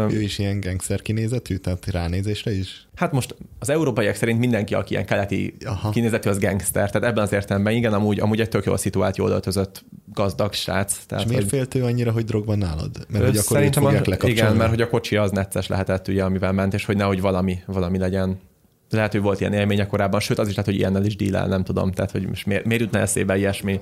Ő 0.10 0.22
is 0.22 0.40
ilyen 0.40 0.60
gangster 0.60 1.02
kinézetű, 1.02 1.56
tehát 1.56 1.86
ránézésre 1.86 2.52
is? 2.52 2.88
Hát 2.96 3.12
most 3.12 3.36
az 3.60 3.70
európaiak 3.70 4.16
szerint 4.16 4.40
mindenki, 4.40 4.74
aki 4.74 4.94
ilyen 4.94 5.06
keleti 5.06 5.56
Aha. 5.66 5.90
kinézetű, 5.90 6.30
az 6.30 6.40
gangster. 6.40 6.92
Tehát 6.92 7.08
ebben 7.08 7.24
az 7.24 7.32
értelemben 7.32 7.74
igen, 7.74 7.94
amúgy, 7.94 8.20
amúgy 8.20 8.40
egy 8.40 8.50
tök 8.50 8.66
jól 8.66 8.78
szituált, 8.78 9.18
jól 9.18 9.30
öltözött 9.30 9.84
gazdag 10.14 10.54
srác. 10.54 11.06
Tehát, 11.06 11.24
És 11.24 11.30
miért 11.30 11.50
hogy... 11.50 11.60
félt 11.60 11.76
ő 11.76 11.84
annyira, 11.84 12.12
hogy 12.12 12.26
drog 12.26 12.56
nálad? 12.56 13.06
Mert 13.10 13.26
hogy 13.26 13.38
akkor 13.38 13.58
Szerintem 13.58 13.86
a, 13.86 13.92
Igen, 14.22 14.56
mert 14.56 14.70
hogy 14.70 14.82
a 14.82 14.90
kocsi 14.90 15.16
az 15.16 15.32
necces 15.32 15.68
lehetett, 15.68 16.08
ugye, 16.08 16.24
amivel 16.24 16.52
ment, 16.52 16.74
és 16.74 16.86
hogy 16.86 16.98
nehogy 16.98 17.22
valami, 17.22 17.60
valami 17.66 17.98
legyen 17.98 18.40
lehet, 18.94 19.12
hogy 19.12 19.22
volt 19.22 19.40
ilyen 19.40 19.54
élménye 19.54 19.88
korábban, 19.88 20.20
sőt 20.20 20.40
az 20.40 20.48
is 20.48 20.56
lehet, 20.56 20.70
hogy 20.70 20.80
ilyennel 20.80 21.06
is 21.06 21.16
dílel, 21.16 21.48
nem 21.48 21.64
tudom, 21.64 21.92
tehát 21.92 22.12
hogy 22.12 22.28
most 22.28 22.46
miért, 22.46 22.66
miért 22.66 22.82
jutna 22.82 23.00
eszébe 23.00 23.38
ilyesmi. 23.38 23.80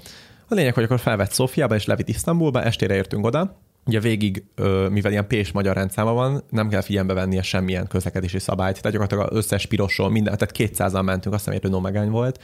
A 0.48 0.54
lényeg, 0.54 0.74
hogy 0.74 0.84
akkor 0.84 1.00
felvett 1.00 1.32
Szófiába 1.32 1.76
és 1.76 1.86
levitt 1.86 2.08
Isztambulba, 2.08 2.64
estére 2.64 2.96
értünk 2.96 3.26
oda, 3.26 3.56
Ugye 3.86 4.00
végig, 4.00 4.44
mivel 4.90 5.12
ilyen 5.12 5.28
pés 5.28 5.52
magyar 5.52 5.76
rendszáma 5.76 6.14
van, 6.14 6.44
nem 6.50 6.70
kell 6.70 6.82
figyelembe 6.82 7.14
vennie 7.14 7.42
semmilyen 7.42 7.88
közlekedési 7.88 8.40
szabályt. 8.40 8.82
Tehát 8.82 8.92
gyakorlatilag 8.92 9.32
az 9.32 9.38
összes 9.38 9.66
pirosról, 9.66 10.10
minden, 10.10 10.38
tehát 10.38 10.58
200-an 10.58 11.04
mentünk, 11.04 11.36
azt 11.36 11.44
hiszem, 11.44 11.54
hogy 11.54 11.64
Renault 11.64 11.84
Megány 11.84 12.10
volt, 12.10 12.40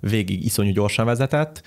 végig 0.00 0.44
iszonyú 0.44 0.72
gyorsan 0.72 1.06
vezetett, 1.06 1.62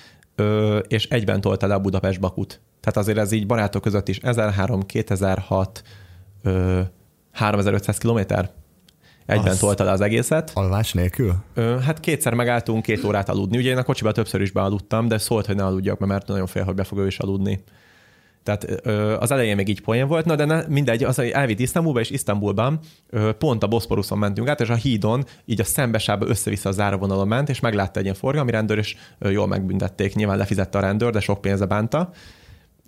és 0.87 1.05
egyben 1.07 1.41
tolta 1.41 1.67
le 1.67 1.73
a 1.73 1.79
Budapest-Bakut. 1.79 2.61
Tehát 2.79 2.97
azért 2.97 3.17
ez 3.17 3.31
így 3.31 3.45
barátok 3.45 3.81
között 3.81 4.07
is 4.07 4.17
1003, 4.17 4.85
2006, 4.85 5.81
3500 7.31 7.97
kilométer 7.97 8.51
Egyben 9.25 9.57
tolta 9.57 9.83
le 9.83 9.91
az 9.91 10.01
egészet. 10.01 10.51
Alvás 10.53 10.93
nélkül? 10.93 11.35
Ö, 11.53 11.77
hát 11.79 11.99
kétszer 11.99 12.33
megálltunk 12.33 12.83
két 12.83 13.03
órát 13.03 13.29
aludni. 13.29 13.57
Ugye 13.57 13.69
én 13.69 13.77
a 13.77 13.83
kocsiba 13.83 14.11
többször 14.11 14.41
is 14.41 14.51
bealudtam, 14.51 15.07
de 15.07 15.17
szólt, 15.17 15.45
hogy 15.45 15.55
ne 15.55 15.65
aludjak, 15.65 15.99
mert 15.99 16.27
nagyon 16.27 16.47
fél, 16.47 16.63
hogy 16.63 16.75
be 16.75 16.83
fog 16.83 16.97
ő 16.97 17.07
is 17.07 17.19
aludni. 17.19 17.63
Tehát 18.43 18.67
ö, 18.83 19.15
az 19.19 19.31
elején 19.31 19.55
még 19.55 19.67
így 19.67 19.81
poén 19.81 20.07
volt, 20.07 20.25
na 20.25 20.35
de 20.35 20.45
ne, 20.45 20.63
mindegy, 20.67 21.03
az 21.03 21.19
elvitt 21.19 21.59
Isztambulba, 21.59 21.99
és 21.99 22.09
Isztambulban 22.09 22.79
ö, 23.09 23.31
pont 23.31 23.63
a 23.63 23.67
Boszporuszon 23.67 24.17
mentünk 24.17 24.47
át, 24.47 24.61
és 24.61 24.69
a 24.69 24.75
hídon 24.75 25.25
így 25.45 25.59
a 25.59 25.63
szembesába 25.63 26.27
össze-vissza 26.27 26.69
a 26.69 26.71
záróvonalon 26.71 27.27
ment, 27.27 27.49
és 27.49 27.59
meglátta 27.59 27.97
egy 27.99 28.05
ilyen 28.05 28.15
forgalmi 28.15 28.51
rendőr, 28.51 28.77
és 28.77 28.95
ö, 29.19 29.29
jól 29.29 29.47
megbüntették. 29.47 30.15
Nyilván 30.15 30.37
lefizette 30.37 30.77
a 30.77 30.81
rendőr, 30.81 31.11
de 31.11 31.19
sok 31.19 31.41
pénze 31.41 31.65
bánta 31.65 32.09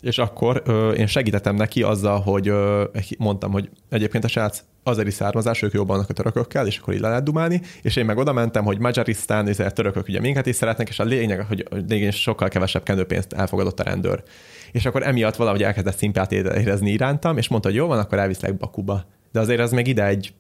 és 0.04 0.18
akkor 0.18 0.62
ö, 0.66 0.92
én 0.92 1.08
segítettem 1.08 1.56
neki 1.56 1.84
azzal, 1.84 2.20
hogy 2.20 2.48
ö, 2.48 2.84
mondtam, 3.18 3.52
hogy 3.52 3.70
egyébként 3.90 4.24
a 4.24 4.28
srác 4.28 4.64
azeri 4.84 5.12
származás, 5.12 5.62
ők 5.62 5.74
jobban 5.74 5.96
vannak 5.96 6.10
a 6.10 6.14
törökökkel, 6.14 6.68
és 6.68 6.78
akkor 6.78 6.94
így 6.94 7.00
le 7.00 7.08
lehet 7.08 7.24
dumálni, 7.24 7.62
és 7.82 7.96
én 7.96 8.06
meg 8.06 8.18
oda 8.18 8.34
mentem, 8.34 8.64
hogy 8.64 8.80
Magyarisztán, 8.80 9.48
és 9.48 9.60
a 9.60 9.72
törökök 9.72 10.08
ugye 10.08 10.20
minket 10.20 10.46
is 10.46 10.56
szeretnek, 10.56 10.90
és 10.90 11.00
a 11.00 11.04
lényeg, 11.04 11.46
hogy 11.48 11.68
lényeg 11.88 12.12
sokkal 12.12 12.48
kevesebb 12.48 12.84
kendőpénzt 12.84 13.34
elfogadott 13.34 13.80
a 13.80 13.84
rendőr. 13.84 14.24
És 14.72 14.86
akkor 14.86 15.04
emiatt 15.04 15.36
valahogy 15.36 15.64
elkezdett 15.64 15.98
szimpátiát 15.98 16.58
érezni 16.58 16.92
irántam, 16.92 17.38
és 17.38 17.48
mondta, 17.48 17.70
hogy 17.70 17.78
jó 17.78 17.88
van, 17.88 18.00
akkor 18.00 18.18
elviszlek 18.18 18.58
Bakuba. 18.58 19.06
De 19.32 19.40
azért 19.40 19.60
az 19.60 19.72
még 19.72 19.88
ide 19.88 20.06
egy 20.06 20.34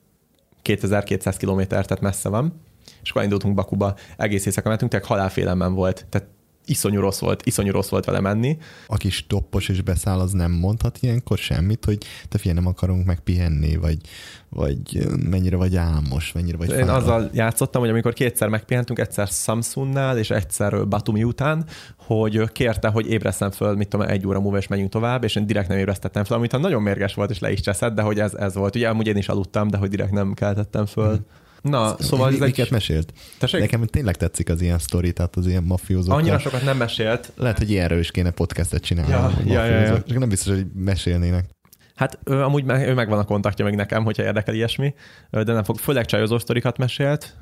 2200 0.61 1.37
km, 1.37 1.61
tehát 1.67 2.01
messze 2.01 2.29
van. 2.29 2.61
És 3.03 3.09
akkor 3.09 3.23
indultunk 3.23 3.55
Bakuba, 3.55 3.95
egész 4.17 4.45
éjszaka 4.45 4.69
mentünk, 4.69 4.91
tehát 4.91 5.05
halálfélemben 5.05 5.73
volt. 5.73 6.05
Tehát 6.09 6.27
iszonyú 6.65 6.99
rossz 6.99 7.19
volt, 7.19 7.45
iszonyú 7.45 7.71
rossz 7.71 7.89
volt 7.89 8.05
vele 8.05 8.19
menni. 8.19 8.57
Aki 8.87 9.09
stoppos 9.09 9.69
és 9.69 9.81
beszáll, 9.81 10.19
az 10.19 10.31
nem 10.31 10.51
mondhat 10.51 10.97
ilyenkor 11.01 11.37
semmit, 11.37 11.85
hogy 11.85 11.97
te 12.29 12.37
figyelj, 12.37 12.59
nem 12.59 12.67
akarunk 12.67 13.05
megpihenni, 13.05 13.75
vagy, 13.75 13.97
vagy 14.49 15.07
mennyire 15.29 15.55
vagy 15.55 15.75
álmos, 15.75 16.31
mennyire 16.31 16.57
vagy 16.57 16.69
Én 16.69 16.77
fáradt. 16.77 17.01
azzal 17.01 17.29
játszottam, 17.33 17.81
hogy 17.81 17.89
amikor 17.89 18.13
kétszer 18.13 18.47
megpihentünk, 18.47 18.99
egyszer 18.99 19.27
Samsungnál 19.27 20.17
és 20.17 20.29
egyszer 20.29 20.87
Batumi 20.87 21.23
után, 21.23 21.65
hogy 21.97 22.51
kérte, 22.51 22.87
hogy 22.87 23.09
ébreszem 23.09 23.51
föl, 23.51 23.75
mit 23.75 23.87
tudom, 23.87 24.07
egy 24.07 24.27
óra 24.27 24.39
múlva 24.39 24.57
és 24.57 24.67
menjünk 24.67 24.91
tovább, 24.91 25.23
és 25.23 25.35
én 25.35 25.45
direkt 25.45 25.67
nem 25.67 25.77
ébresztettem 25.77 26.23
föl, 26.23 26.37
amit 26.37 26.57
nagyon 26.59 26.81
mérges 26.81 27.13
volt, 27.13 27.29
és 27.29 27.39
le 27.39 27.51
is 27.51 27.59
cseszett, 27.59 27.93
de 27.93 28.01
hogy 28.01 28.19
ez, 28.19 28.33
ez 28.33 28.55
volt. 28.55 28.75
Ugye 28.75 28.89
amúgy 28.89 29.07
én 29.07 29.17
is 29.17 29.27
aludtam, 29.27 29.67
de 29.67 29.77
hogy 29.77 29.89
direkt 29.89 30.11
nem 30.11 30.33
keltettem 30.33 30.85
föl. 30.85 31.11
Mhm. 31.11 31.21
Na, 31.63 31.95
szóval 31.99 32.33
ez 32.33 32.41
egy... 32.41 32.71
mesélt? 32.71 33.13
Tessék? 33.39 33.59
Nekem 33.59 33.85
tényleg 33.85 34.15
tetszik 34.17 34.49
az 34.49 34.61
ilyen 34.61 34.79
sztori, 34.79 35.13
tehát 35.13 35.35
az 35.35 35.47
ilyen 35.47 35.63
mafiózók. 35.63 36.17
Annyira 36.17 36.39
sokat 36.39 36.63
nem 36.63 36.77
mesélt, 36.77 37.31
Lehet, 37.35 37.57
hogy 37.57 37.71
ilyenről 37.71 37.99
is 37.99 38.11
kéne 38.11 38.31
podcastet 38.31 38.83
csinálni. 38.83 39.11
Ja, 39.11 39.25
a 39.25 39.33
ja, 39.45 39.65
ja, 39.65 39.79
ja. 39.79 40.03
Csak 40.03 40.19
nem 40.19 40.29
biztos, 40.29 40.53
hogy 40.53 40.65
mesélnének. 40.75 41.45
Hát 42.03 42.19
ő, 42.23 42.41
amúgy 42.41 42.63
me- 42.63 42.87
ő 42.87 42.93
megvan 42.93 43.19
a 43.19 43.23
kontaktja 43.23 43.65
még 43.65 43.75
nekem, 43.75 44.03
hogyha 44.03 44.23
érdekel 44.23 44.53
ilyesmi, 44.53 44.93
de 45.29 45.53
nem 45.53 45.63
fog. 45.63 45.77
Főleg 45.77 46.05
csajozó 46.05 46.37
sztorikat 46.37 46.77
mesélt, 46.77 47.35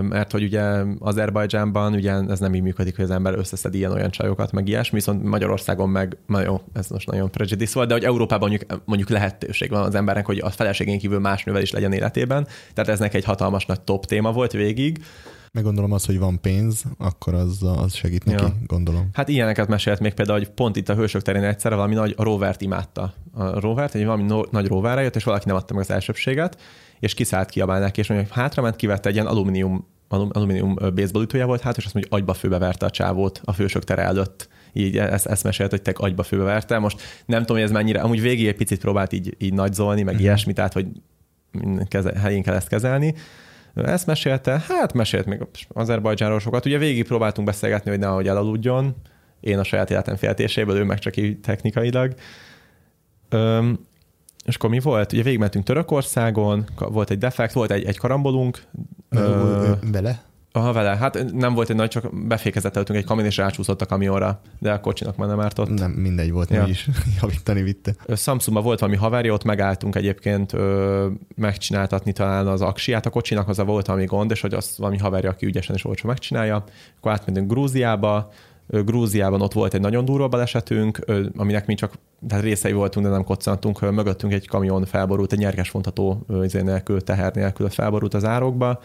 mert 0.00 0.32
hogy 0.32 0.42
ugye 0.42 0.62
Azerbajdzsánban 0.98 1.92
ugye 1.92 2.12
ez 2.12 2.38
nem 2.38 2.54
így 2.54 2.62
működik, 2.62 2.96
hogy 2.96 3.04
az 3.04 3.10
ember 3.10 3.34
összeszed 3.38 3.74
ilyen-olyan 3.74 4.10
csajokat, 4.10 4.52
meg 4.52 4.68
ilyesmi, 4.68 4.98
viszont 4.98 5.22
Magyarországon 5.22 5.88
meg, 5.88 6.16
na 6.26 6.40
jó, 6.40 6.60
ez 6.72 6.88
most 6.88 7.10
nagyon 7.10 7.30
prejudice 7.30 7.72
volt, 7.74 7.88
de 7.88 7.94
hogy 7.94 8.04
Európában 8.04 8.48
mondjuk, 8.48 8.82
mondjuk 8.84 9.08
lehetőség 9.08 9.70
van 9.70 9.82
az 9.82 9.94
embernek, 9.94 10.26
hogy 10.26 10.38
a 10.38 10.50
feleségén 10.50 10.98
kívül 10.98 11.18
más 11.18 11.44
nővel 11.44 11.62
is 11.62 11.70
legyen 11.70 11.92
életében, 11.92 12.46
tehát 12.74 12.90
ez 12.90 12.98
neki 12.98 13.16
egy 13.16 13.24
hatalmas 13.24 13.66
nagy 13.66 13.80
top 13.80 14.06
téma 14.06 14.32
volt 14.32 14.52
végig. 14.52 15.04
Meg 15.52 15.62
gondolom 15.62 15.92
az, 15.92 16.04
hogy 16.04 16.18
van 16.18 16.40
pénz, 16.40 16.84
akkor 16.98 17.34
az, 17.34 17.62
az 17.62 17.94
segít 17.94 18.24
neki, 18.24 18.42
Ja. 18.42 18.56
gondolom. 18.66 19.08
Hát 19.12 19.28
ilyeneket 19.28 19.68
mesélt 19.68 20.00
még 20.00 20.14
például, 20.14 20.38
hogy 20.38 20.48
pont 20.48 20.76
itt 20.76 20.88
a 20.88 20.94
Hősök 20.94 21.22
terén 21.22 21.42
egyszerre 21.42 21.74
valami 21.74 21.94
nagy 21.94 22.14
rovert 22.18 22.60
imádta. 22.60 23.14
A 23.32 23.60
rovert, 23.60 23.94
egy 23.94 24.04
valami 24.04 24.22
no, 24.22 24.42
nagy 24.50 24.66
roverre 24.66 25.02
jött, 25.02 25.16
és 25.16 25.24
valaki 25.24 25.46
nem 25.46 25.56
adta 25.56 25.74
meg 25.74 25.82
az 25.82 25.90
elsőbséget, 25.90 26.60
és 27.00 27.14
kiszállt 27.14 27.50
kiabál 27.50 27.80
neki, 27.80 28.00
és 28.00 28.08
mondja, 28.08 28.26
hogy 28.26 28.36
hátrament, 28.36 28.76
kivette 28.76 29.08
egy 29.08 29.14
ilyen 29.14 29.26
alumínium, 29.26 29.86
alum, 30.08 30.28
alumínium 30.32 30.74
baseball 30.74 31.22
ütője 31.22 31.44
volt, 31.44 31.60
hát, 31.60 31.76
és 31.76 31.84
azt 31.84 31.94
mondja, 31.94 32.12
hogy 32.12 32.20
agyba 32.20 32.34
főbe 32.34 32.58
verte 32.58 32.86
a 32.86 32.90
csávót 32.90 33.40
a 33.44 33.52
Hősök 33.52 33.84
tere 33.84 34.02
előtt. 34.02 34.48
Így 34.72 34.98
ezt, 34.98 35.26
ezt 35.26 35.44
mesélt, 35.44 35.70
hogy 35.70 35.82
te 35.82 35.92
agyba 35.96 36.22
főbe 36.22 36.44
verte. 36.44 36.78
Most 36.78 37.00
nem 37.26 37.40
tudom, 37.40 37.56
hogy 37.56 37.66
ez 37.66 37.72
mennyire, 37.72 38.00
amúgy 38.00 38.20
végig 38.20 38.46
egy 38.46 38.56
picit 38.56 38.80
próbált 38.80 39.12
így, 39.12 39.34
így 39.38 39.54
nagyzolni, 39.54 40.02
meg 40.02 40.20
ilyesmi, 40.20 40.52
tehát, 40.52 40.72
hogy 40.72 40.86
keze, 41.88 42.18
helyén 42.18 42.42
kell 42.42 42.54
ezt 42.54 42.68
kezelni. 42.68 43.14
Ezt 43.74 44.06
mesélte, 44.06 44.62
hát 44.68 44.92
mesélt 44.92 45.26
még 45.26 45.46
Azerbajdzsánról 45.68 46.40
sokat. 46.40 46.66
Ugye 46.66 46.78
végig 46.78 47.06
próbáltunk 47.06 47.46
beszélgetni, 47.46 47.90
hogy 47.90 47.98
nehogy 47.98 48.28
elaludjon. 48.28 48.94
Én 49.40 49.58
a 49.58 49.64
saját 49.64 49.90
életem 49.90 50.16
féltéséből, 50.16 50.76
ő 50.76 50.84
meg 50.84 50.98
csak 50.98 51.16
így 51.16 51.40
technikailag. 51.40 52.14
Öm, 53.28 53.78
és 54.44 54.54
akkor 54.54 54.70
mi 54.70 54.80
volt? 54.80 55.12
Ugye 55.12 55.22
végigmentünk 55.22 55.64
Törökországon, 55.64 56.64
volt 56.76 57.10
egy 57.10 57.18
defekt, 57.18 57.52
volt 57.52 57.70
egy, 57.70 57.84
egy 57.84 57.98
karambolunk. 57.98 58.62
Ö, 59.08 59.18
Ö, 59.18 59.72
Bele? 59.90 60.22
Aha, 60.52 60.72
vele. 60.72 60.96
Hát 60.96 61.32
nem 61.32 61.54
volt 61.54 61.70
egy 61.70 61.76
nagy, 61.76 61.88
csak 61.88 62.26
befékezett 62.26 62.74
előttünk 62.74 62.98
egy 62.98 63.04
kamin, 63.04 63.24
és 63.24 63.36
rácsúszott 63.36 63.80
a 63.80 63.86
kamionra, 63.86 64.40
de 64.58 64.72
a 64.72 64.80
kocsinak 64.80 65.16
már 65.16 65.28
nem 65.28 65.40
ártott. 65.40 65.68
Nem, 65.68 65.90
mindegy 65.90 66.32
volt, 66.32 66.50
Ja. 66.50 66.66
is 66.66 66.88
javítani 67.20 67.62
vitte. 67.62 67.94
Samsungban 68.16 68.62
volt 68.62 68.80
valami 68.80 68.98
haverja, 68.98 69.32
ott 69.32 69.44
megálltunk 69.44 69.96
egyébként 69.96 70.52
ö, 70.52 71.06
megcsináltatni 71.36 72.12
talán 72.12 72.46
az 72.46 72.60
aksiát 72.60 73.06
a 73.06 73.10
kocsinak, 73.10 73.48
az 73.48 73.58
volt 73.58 73.86
valami 73.86 74.04
gond, 74.04 74.30
és 74.30 74.40
hogy 74.40 74.54
az 74.54 74.74
valami 74.78 74.98
haverja, 74.98 75.30
aki 75.30 75.46
ügyesen 75.46 75.74
és 75.74 75.84
olcsó 75.84 76.08
megcsinálja. 76.08 76.64
Akkor 76.98 77.12
átmentünk 77.12 77.50
Grúziába, 77.50 78.30
Grúziában 78.66 79.40
ott 79.40 79.52
volt 79.52 79.74
egy 79.74 79.80
nagyon 79.80 80.04
durva 80.04 80.28
balesetünk, 80.28 80.98
aminek 81.36 81.66
mi 81.66 81.74
csak 81.74 81.92
tehát 82.28 82.44
részei 82.44 82.72
voltunk, 82.72 83.06
de 83.06 83.12
nem 83.12 83.24
koccantunk. 83.24 83.80
Mögöttünk 83.80 84.32
egy 84.32 84.48
kamion 84.48 84.84
felborult, 84.84 85.32
egy 85.32 85.38
nyerges 85.38 85.70
vontató 85.70 86.26
izé 86.42 86.60
nélkül, 86.60 87.00
teher 87.00 87.34
nélkül 87.34 87.68
felborult 87.68 88.14
az 88.14 88.24
árokba. 88.24 88.80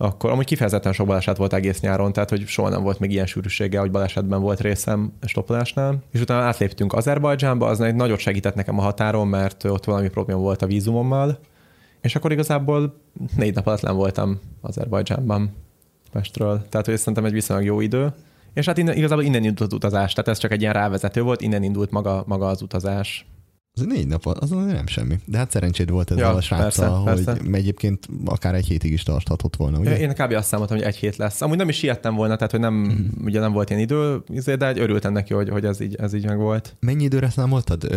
Akkor 0.00 0.30
amúgy 0.30 0.44
kifejezetten 0.44 0.92
sok 0.92 1.06
baleset 1.06 1.36
volt 1.36 1.52
egész 1.52 1.80
nyáron, 1.80 2.12
tehát 2.12 2.30
hogy 2.30 2.46
soha 2.46 2.68
nem 2.68 2.82
volt 2.82 2.98
még 2.98 3.10
ilyen 3.10 3.26
sűrűséggel, 3.26 3.80
hogy 3.80 3.90
balesetben 3.90 4.40
volt 4.40 4.60
részem 4.60 5.12
stoppolásnál. 5.26 6.02
És 6.12 6.20
utána 6.20 6.42
átléptünk 6.42 6.92
Azerbajdzsánba, 6.92 7.66
az 7.66 7.80
egy 7.80 7.94
nagyot 7.94 8.18
segített 8.18 8.54
nekem 8.54 8.78
a 8.78 8.82
határon, 8.82 9.28
mert 9.28 9.64
ott 9.64 9.84
valami 9.84 10.08
probléma 10.08 10.40
volt 10.40 10.62
a 10.62 10.66
vízumommal. 10.66 11.38
És 12.00 12.16
akkor 12.16 12.32
igazából 12.32 12.94
négy 13.36 13.54
nap 13.54 13.66
alatt 13.66 13.82
nem 13.82 13.96
voltam 13.96 14.40
Azerbajdzsánban 14.60 15.54
Pestről. 16.12 16.66
Tehát, 16.68 16.86
hogy 16.86 16.96
szerintem 16.96 17.24
egy 17.24 17.32
viszonylag 17.32 17.66
jó 17.66 17.80
idő. 17.80 18.12
És 18.54 18.66
hát 18.66 18.78
innen, 18.78 18.96
igazából 18.96 19.24
innen 19.24 19.44
indult 19.44 19.60
az 19.60 19.72
utazás, 19.72 20.12
tehát 20.12 20.30
ez 20.30 20.38
csak 20.38 20.52
egy 20.52 20.60
ilyen 20.60 20.72
rávezető 20.72 21.22
volt, 21.22 21.40
innen 21.40 21.62
indult 21.62 21.90
maga, 21.90 22.22
maga 22.26 22.46
az 22.46 22.62
utazás. 22.62 23.26
Az 23.78 23.86
négy 23.86 24.06
nap, 24.06 24.26
az 24.26 24.50
nem 24.50 24.86
semmi. 24.86 25.18
De 25.24 25.38
hát 25.38 25.50
szerencséd 25.50 25.90
volt 25.90 26.10
ezzel 26.10 26.30
Ja, 26.30 26.36
a 26.36 26.40
sráccal, 26.40 27.04
persze, 27.04 27.10
hogy 27.12 27.24
persze. 27.24 27.52
egyébként 27.52 28.08
akár 28.24 28.54
egy 28.54 28.66
hétig 28.66 28.92
is 28.92 29.02
tarthatott 29.02 29.56
volna, 29.56 29.78
ugye? 29.78 29.98
Én 29.98 30.12
kb. 30.12 30.32
azt 30.32 30.48
számoltam, 30.48 30.76
hogy 30.76 30.86
egy 30.86 30.96
hét 30.96 31.16
lesz. 31.16 31.40
Amúgy 31.40 31.56
nem 31.56 31.68
is 31.68 31.76
siettem 31.76 32.14
volna, 32.14 32.36
tehát 32.36 32.50
hogy 32.50 32.60
nem, 32.60 32.74
mm. 32.74 33.24
ugye 33.24 33.40
nem 33.40 33.52
volt 33.52 33.70
ilyen 33.70 33.82
idő, 33.82 34.22
izé, 34.28 34.54
de 34.54 34.76
örültem 34.76 35.12
neki, 35.12 35.34
hogy, 35.34 35.48
hogy 35.48 35.64
ez, 35.64 35.80
így, 35.80 35.94
ez 35.94 36.14
így 36.14 36.26
meg 36.26 36.38
volt. 36.38 36.76
Mennyi 36.80 37.04
időre 37.04 37.30
számoltad 37.30 37.88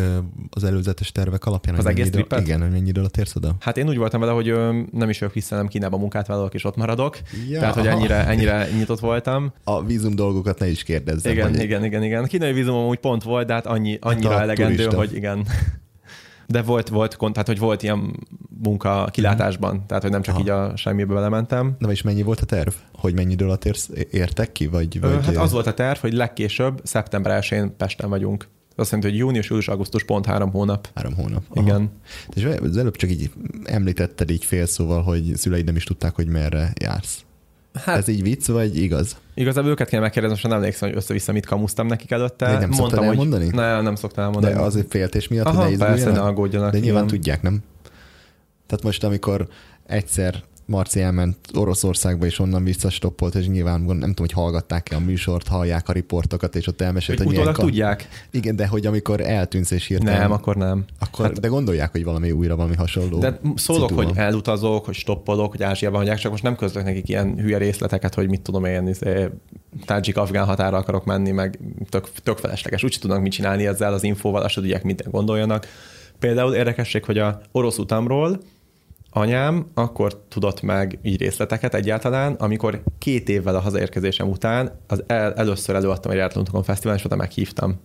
az 0.50 0.64
előzetes 0.64 1.12
tervek 1.12 1.46
alapján? 1.46 1.76
Az 1.76 1.86
egész 1.86 2.06
idő- 2.06 2.18
trippet? 2.18 2.40
Igen, 2.40 2.62
hogy 2.62 2.72
mennyi 2.72 2.88
időre 2.88 3.08
térsz 3.08 3.36
oda? 3.36 3.56
Hát 3.60 3.78
én 3.78 3.88
úgy 3.88 3.98
voltam 3.98 4.20
vele, 4.20 4.32
hogy 4.32 4.54
nem 4.92 5.10
is 5.10 5.20
jövök 5.20 5.36
vissza, 5.36 5.56
nem 5.56 5.68
Kínába 5.68 5.98
munkát 5.98 6.28
vállalok, 6.28 6.54
és 6.54 6.64
ott 6.64 6.76
maradok. 6.76 7.18
Ja. 7.50 7.60
Tehát, 7.60 7.76
hogy 7.76 7.88
ennyire, 7.88 8.28
ennyire 8.28 8.68
nyitott 8.78 9.00
voltam. 9.00 9.54
A 9.64 9.84
vízum 9.84 10.16
dolgokat 10.16 10.60
ne 10.60 10.70
is 10.70 10.84
kérdezzem. 10.84 11.32
Igen, 11.32 11.60
igen, 11.60 11.84
igen, 11.86 12.04
igen. 12.04 12.24
A 12.24 12.28
kínai 12.28 12.54
vízumom 12.54 12.88
úgy 12.88 13.00
pont 13.00 13.24
volt, 13.24 13.48
de 13.48 13.54
hát 13.54 13.66
annyi, 13.66 13.98
annyira 14.02 14.36
a 14.36 14.42
elegendő, 14.42 14.76
turista. 14.76 14.98
hogy 14.98 15.16
igen. 15.16 15.46
De 16.52 16.62
volt, 16.62 16.90
volt, 16.90 17.18
tehát, 17.18 17.48
hogy 17.48 17.60
volt 17.60 17.84
ilyen 17.84 18.20
munka 18.64 19.08
kilátásban, 19.12 19.84
tehát, 19.88 20.04
hogy 20.04 20.12
nem 20.12 20.22
csak 20.22 20.34
Aha. 20.34 20.44
így 20.44 20.50
a 20.50 20.76
semmiből 20.76 21.16
belementem. 21.16 21.76
Na 21.80 21.92
és 21.92 22.02
mennyi 22.02 22.22
volt 22.22 22.40
a 22.40 22.46
terv? 22.46 22.74
Hogy 22.94 23.14
mennyi 23.14 23.32
idő 23.32 23.46
alatt 23.46 23.66
érsz, 23.66 23.90
értek 24.12 24.52
ki? 24.52 24.68
Vagy, 24.68 25.00
vagy 25.00 25.26
Hát 25.26 25.38
az 25.38 25.52
volt 25.52 25.68
a 25.68 25.74
terv, 25.74 26.00
hogy 26.00 26.14
legkésőbb 26.14 26.82
szeptember 26.84 27.44
1-én 27.44 27.76
Pesten 27.78 28.10
vagyunk. 28.10 28.48
Azt 28.76 28.92
jelenti, 28.92 29.12
hogy 29.12 29.20
június, 29.20 29.48
július, 29.48 29.68
augusztus 29.68 30.04
pont 30.04 30.26
három 30.26 30.52
hónap. 30.52 30.90
Három 30.96 31.14
hónap. 31.16 31.44
Igen. 31.54 31.92
És 32.34 32.48
az 32.62 32.78
előbb 32.78 32.96
csak 32.96 33.10
így 33.10 33.32
említetted 33.64 34.30
így 34.30 34.46
félszóval, 34.46 35.02
hogy 35.02 35.32
szüleid 35.36 35.66
nem 35.66 35.76
is 35.76 35.84
tudták, 35.84 36.16
hogy 36.16 36.28
merre 36.28 36.74
jársz. 36.80 37.26
Hát 37.74 37.98
Ez 37.98 38.08
így 38.08 38.22
vicc, 38.24 38.48
vagy 38.48 38.78
igaz? 38.78 39.18
igazából 39.34 39.72
őket 39.72 39.90
kell 39.90 40.00
megkérdezni, 40.00 40.36
most 40.36 40.48
nem 40.48 40.58
emlékszem, 40.58 40.88
hogy 40.90 40.98
össze-vissza 40.98 41.32
mit 41.32 41.46
kamusztam 41.46 41.88
nekik 41.88 42.12
előtte. 42.12 42.46
De 42.46 42.60
nem 42.60 42.72
szoktad 42.72 42.98
hogy 43.00 43.08
elmondani? 43.08 43.48
Ne, 43.52 43.82
nem 43.82 43.96
szoktam 43.96 44.24
De 44.24 44.30
elmondani. 44.30 44.66
azért 44.68 44.90
féltés 44.90 45.28
miatt, 45.28 45.46
Aha, 45.46 45.64
hogy 45.64 45.78
ne 45.78 45.86
persze, 45.86 46.12
ne 46.12 46.20
aggódjanak. 46.22 46.72
De 46.72 46.80
nyilván 46.80 47.04
igen. 47.04 47.16
tudják, 47.16 47.42
nem? 47.42 47.60
Tehát 48.68 48.84
most, 48.84 49.04
amikor 49.04 49.48
egyszer 49.86 50.44
Marci 50.72 51.02
elment 51.02 51.38
Oroszországba, 51.54 52.26
és 52.26 52.40
onnan 52.40 52.64
visszastoppolt, 52.64 53.36
és 53.36 53.48
nyilván 53.48 53.82
nem 53.82 53.98
tudom, 54.00 54.14
hogy 54.16 54.32
hallgatták-e 54.32 54.96
a 54.96 55.00
műsort, 55.00 55.48
hallják 55.48 55.90
a 55.90 55.92
riportokat, 55.92 56.56
és 56.56 56.68
ott 56.68 56.82
elmesélt, 56.82 57.18
Hogy 57.18 57.28
hogy, 57.28 57.36
utólag 57.36 57.58
tudják? 57.58 58.08
Igen, 58.32 58.56
de 58.56 58.68
hogy 58.68 58.86
amikor 58.86 59.22
eltűnsz 59.22 59.72
és 59.72 59.86
hirtelen... 59.86 60.20
Nem, 60.20 60.32
akkor 60.32 60.56
nem. 60.56 60.86
akkor 61.00 61.26
hát, 61.26 61.40
de 61.40 61.48
gondolják, 61.48 61.92
hogy 61.92 62.04
valami 62.04 62.32
újra, 62.32 62.56
valami 62.56 62.76
hasonló. 62.76 63.20
De 63.20 63.40
szólok, 63.56 63.90
citu 63.90 64.04
hogy 64.04 64.12
elutazok, 64.16 64.86
hogy 64.86 64.96
stoppolok, 64.96 65.52
hogy 65.52 65.64
Ázsiában 65.64 66.00
hagyják, 66.00 66.18
csak 66.18 66.32
most 66.32 66.44
nem 66.44 66.56
közlök 66.56 66.84
nekik 66.84 67.10
ilyen 67.10 67.36
hülye 67.38 67.58
részleteket, 67.58 68.14
hogy 68.14 68.30
mit 68.30 68.42
tudom 68.42 68.66
én, 68.66 68.88
izé, 68.88 69.30
tádzsik-afgán 69.86 70.46
határa 70.46 70.78
akarok 70.78 71.06
menni, 71.06 71.32
meg 71.32 71.60
tök, 71.90 72.10
tök 72.24 72.38
felesleges. 72.38 72.84
Úgy 72.84 72.98
tudnak 73.02 73.22
mit 73.22 73.32
csinálni 73.32 73.66
ezzel 73.66 73.94
az 73.94 74.04
infóval, 74.04 74.42
azt 74.42 74.54
tudják, 74.54 74.84
mit 74.84 75.12
gondoljanak. 75.12 75.68
Például 76.20 76.54
érdekesség, 76.54 77.06
hogy 77.06 77.18
a 77.18 77.42
orosz 77.52 77.78
utamról 77.78 78.40
anyám 79.12 79.66
akkor 79.74 80.22
tudott 80.30 80.62
meg 80.62 81.00
így 81.02 81.20
részleteket 81.20 81.74
egyáltalán, 81.74 82.34
amikor 82.34 82.84
két 82.98 83.30
évvel 83.30 83.56
a 83.56 83.60
hazaérkezésem 83.60 84.30
után 84.30 84.72
az 84.88 85.04
el, 85.08 85.34
először 85.34 85.76
előadtam 85.76 86.12
egy 86.12 86.18
Járatlanutokon 86.18 86.64
Fesztiválon, 86.64 87.00
és 87.00 87.06
oda 87.06 87.16
meghívtam. 87.16 87.80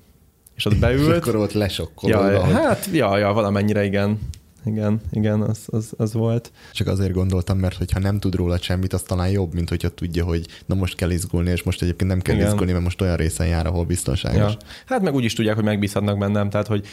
És 0.54 0.64
ott 0.64 0.72
És 0.78 0.78
beült. 0.78 1.16
akkor 1.16 1.36
ott 1.36 1.52
lesokkolod. 1.52 2.32
Ja, 2.32 2.44
hát, 2.44 2.88
ja, 2.92 3.18
ja, 3.18 3.32
valamennyire 3.32 3.84
igen. 3.84 4.18
Igen, 4.64 5.00
igen, 5.10 5.40
az, 5.40 5.58
az, 5.66 5.92
az 5.96 6.12
volt. 6.12 6.52
Csak 6.72 6.86
azért 6.86 7.12
gondoltam, 7.12 7.58
mert 7.58 7.76
hogyha 7.76 7.98
nem 7.98 8.18
tud 8.18 8.34
róla 8.34 8.58
semmit, 8.58 8.92
az 8.92 9.02
talán 9.02 9.28
jobb, 9.28 9.54
mint 9.54 9.68
hogyha 9.68 9.88
tudja, 9.88 10.24
hogy 10.24 10.46
na 10.66 10.74
most 10.74 10.94
kell 10.96 11.10
izgulni, 11.10 11.50
és 11.50 11.62
most 11.62 11.82
egyébként 11.82 12.10
nem 12.10 12.20
kell 12.20 12.34
Igen. 12.34 12.46
izgulni, 12.46 12.72
mert 12.72 12.84
most 12.84 13.00
olyan 13.00 13.16
részen 13.16 13.46
jár, 13.46 13.66
ahol 13.66 13.84
biztonságos. 13.84 14.52
Ja. 14.52 14.68
Hát 14.86 15.02
meg 15.02 15.14
úgy 15.14 15.24
is 15.24 15.32
tudják, 15.32 15.54
hogy 15.54 15.64
megbízhatnak 15.64 16.18
bennem, 16.18 16.50
tehát 16.50 16.66
hogy 16.66 16.86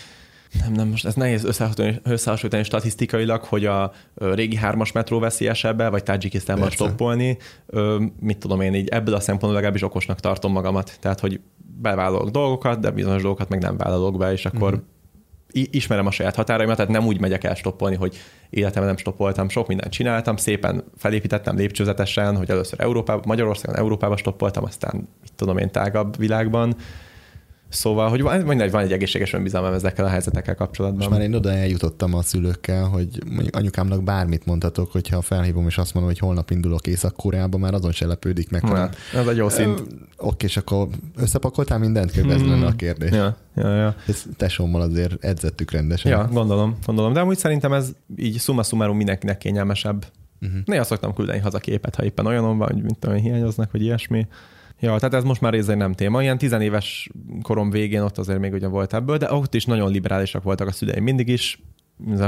nem, 0.62 0.72
nem, 0.72 0.88
most 0.88 1.06
ez 1.06 1.14
nehéz 1.14 1.44
összehasonlítani, 1.44 2.14
összehasonlítani 2.14 2.64
statisztikailag, 2.64 3.44
hogy 3.44 3.66
a 3.66 3.92
régi 4.16 4.56
hármas 4.56 4.92
metró 4.92 5.20
veszélyesebb, 5.20 5.90
vagy 5.90 6.04
Tajikisztánban 6.04 6.70
stoppolni. 6.70 7.38
Mit 8.20 8.38
tudom 8.38 8.62
én 8.62 8.74
így, 8.74 8.88
ebből 8.88 9.16
a 9.16 9.20
szempontból 9.20 9.54
legalábbis 9.54 9.84
okosnak 9.84 10.20
tartom 10.20 10.52
magamat. 10.52 10.98
Tehát, 11.00 11.20
hogy 11.20 11.40
bevállalok 11.82 12.30
dolgokat, 12.30 12.80
de 12.80 12.92
bizonyos 12.92 13.22
dolgokat 13.22 13.50
meg 13.50 13.62
nem 13.62 13.78
vállalok 13.78 14.18
be, 14.18 14.32
és 14.32 14.46
akkor 14.46 14.84
i- 15.52 15.70
ismerem 15.72 16.06
a 16.06 16.12
saját 16.12 16.36
határaimat, 16.36 16.76
tehát 16.76 16.92
nem 16.92 17.06
úgy 17.06 17.20
megyek 17.20 17.44
el 17.44 17.56
stoppolni, 17.56 17.96
hogy 17.96 18.18
életemben 18.50 18.86
nem 18.86 18.98
stoppoltam, 18.98 19.50
sok 19.50 19.68
mindent 19.68 19.92
csináltam, 19.92 20.38
szépen 20.38 20.84
felépítettem 20.98 21.56
lépcsőzetesen, 21.56 22.38
hogy 22.38 22.50
először 22.50 22.80
Európában, 22.82 23.24
Magyarországon, 23.26 23.76
Európában 23.80 24.18
stoppoltam, 24.18 24.64
aztán 24.64 24.96
mit 25.22 25.34
tudom 25.36 25.58
én 25.58 25.72
tágabb 25.72 26.18
világban, 26.18 26.76
Szóval, 27.74 28.10
hogy 28.10 28.22
van, 28.22 28.46
van, 28.46 28.62
egy, 28.62 28.72
van 28.72 28.84
egy 28.84 28.92
egészséges 28.92 29.34
önbizalmam 29.34 29.74
ezekkel 29.74 30.06
a 30.06 30.08
helyzetekkel 30.08 30.56
kapcsolatban. 30.56 31.00
Most 31.00 31.10
már 31.10 31.22
én 31.22 31.36
oda 31.36 31.52
eljutottam 31.52 32.14
a 32.14 32.22
szülőkkel, 32.22 32.84
hogy 32.84 33.08
anyukámnak 33.52 34.04
bármit 34.04 34.46
mondhatok, 34.46 34.92
hogyha 34.92 35.22
felhívom 35.22 35.68
és 35.68 35.78
azt 35.78 35.94
mondom, 35.94 36.12
hogy 36.12 36.22
holnap 36.22 36.50
indulok 36.50 36.88
Észak-Koreába, 36.88 37.58
már 37.58 37.74
azon 37.74 37.92
se 37.92 38.06
lepődik 38.06 38.50
meg. 38.50 38.64
Na, 38.64 38.90
ez 39.14 39.28
egy 39.28 39.38
jó 39.38 39.50
szint. 39.50 39.84
Oké, 40.18 40.46
és 40.46 40.58
akkor 40.58 40.88
összepakoltál 41.16 41.80
mindent? 41.80 42.12
Kérdez 42.12 42.42
hmm. 42.42 42.50
lenne 42.50 42.66
a 42.66 42.76
kérdés. 42.76 43.12
Ja, 43.12 43.38
ja, 43.56 43.76
ja. 43.76 43.96
Ez 44.08 44.24
tesómmal 44.38 44.82
azért 44.82 45.24
edzettük 45.24 45.72
rendesen. 45.72 46.12
Ja, 46.12 46.30
gondolom, 46.32 46.78
gondolom. 46.86 47.14
De 47.14 47.20
amúgy 47.20 47.38
szerintem 47.38 47.74
ez 47.74 47.92
így 48.16 48.40
summa 48.40 48.64
summarum 48.64 48.98
mindenkinek 48.98 49.38
kényelmesebb. 49.38 50.06
Uh-huh. 50.42 50.60
Néha 50.66 50.84
szoktam 50.84 51.14
küldeni 51.14 51.40
haza 51.40 51.60
képet, 51.60 51.96
ha 51.96 52.04
éppen 52.04 52.26
olyanon 52.26 52.58
van, 52.58 52.68
hogy 52.68 52.84
mint 52.84 53.00
tudom, 53.00 53.16
hiányoznak, 53.16 53.72
vagy 53.72 53.82
ilyesmi. 53.82 54.28
Ja, 54.84 54.98
tehát 54.98 55.14
ez 55.14 55.24
most 55.24 55.42
már 55.42 55.54
részén 55.54 55.78
nem 55.78 55.94
téma. 55.94 56.22
Ilyen 56.22 56.38
tizenéves 56.38 57.10
korom 57.42 57.70
végén 57.70 58.02
ott 58.02 58.18
azért 58.18 58.40
még 58.40 58.54
ugye 58.54 58.68
volt 58.68 58.94
ebből, 58.94 59.18
de 59.18 59.34
ott 59.34 59.54
is 59.54 59.66
nagyon 59.66 59.92
liberálisak 59.92 60.44
voltak 60.44 60.68
a 60.68 60.72
szüleim 60.72 61.04
mindig 61.04 61.28
is. 61.28 61.62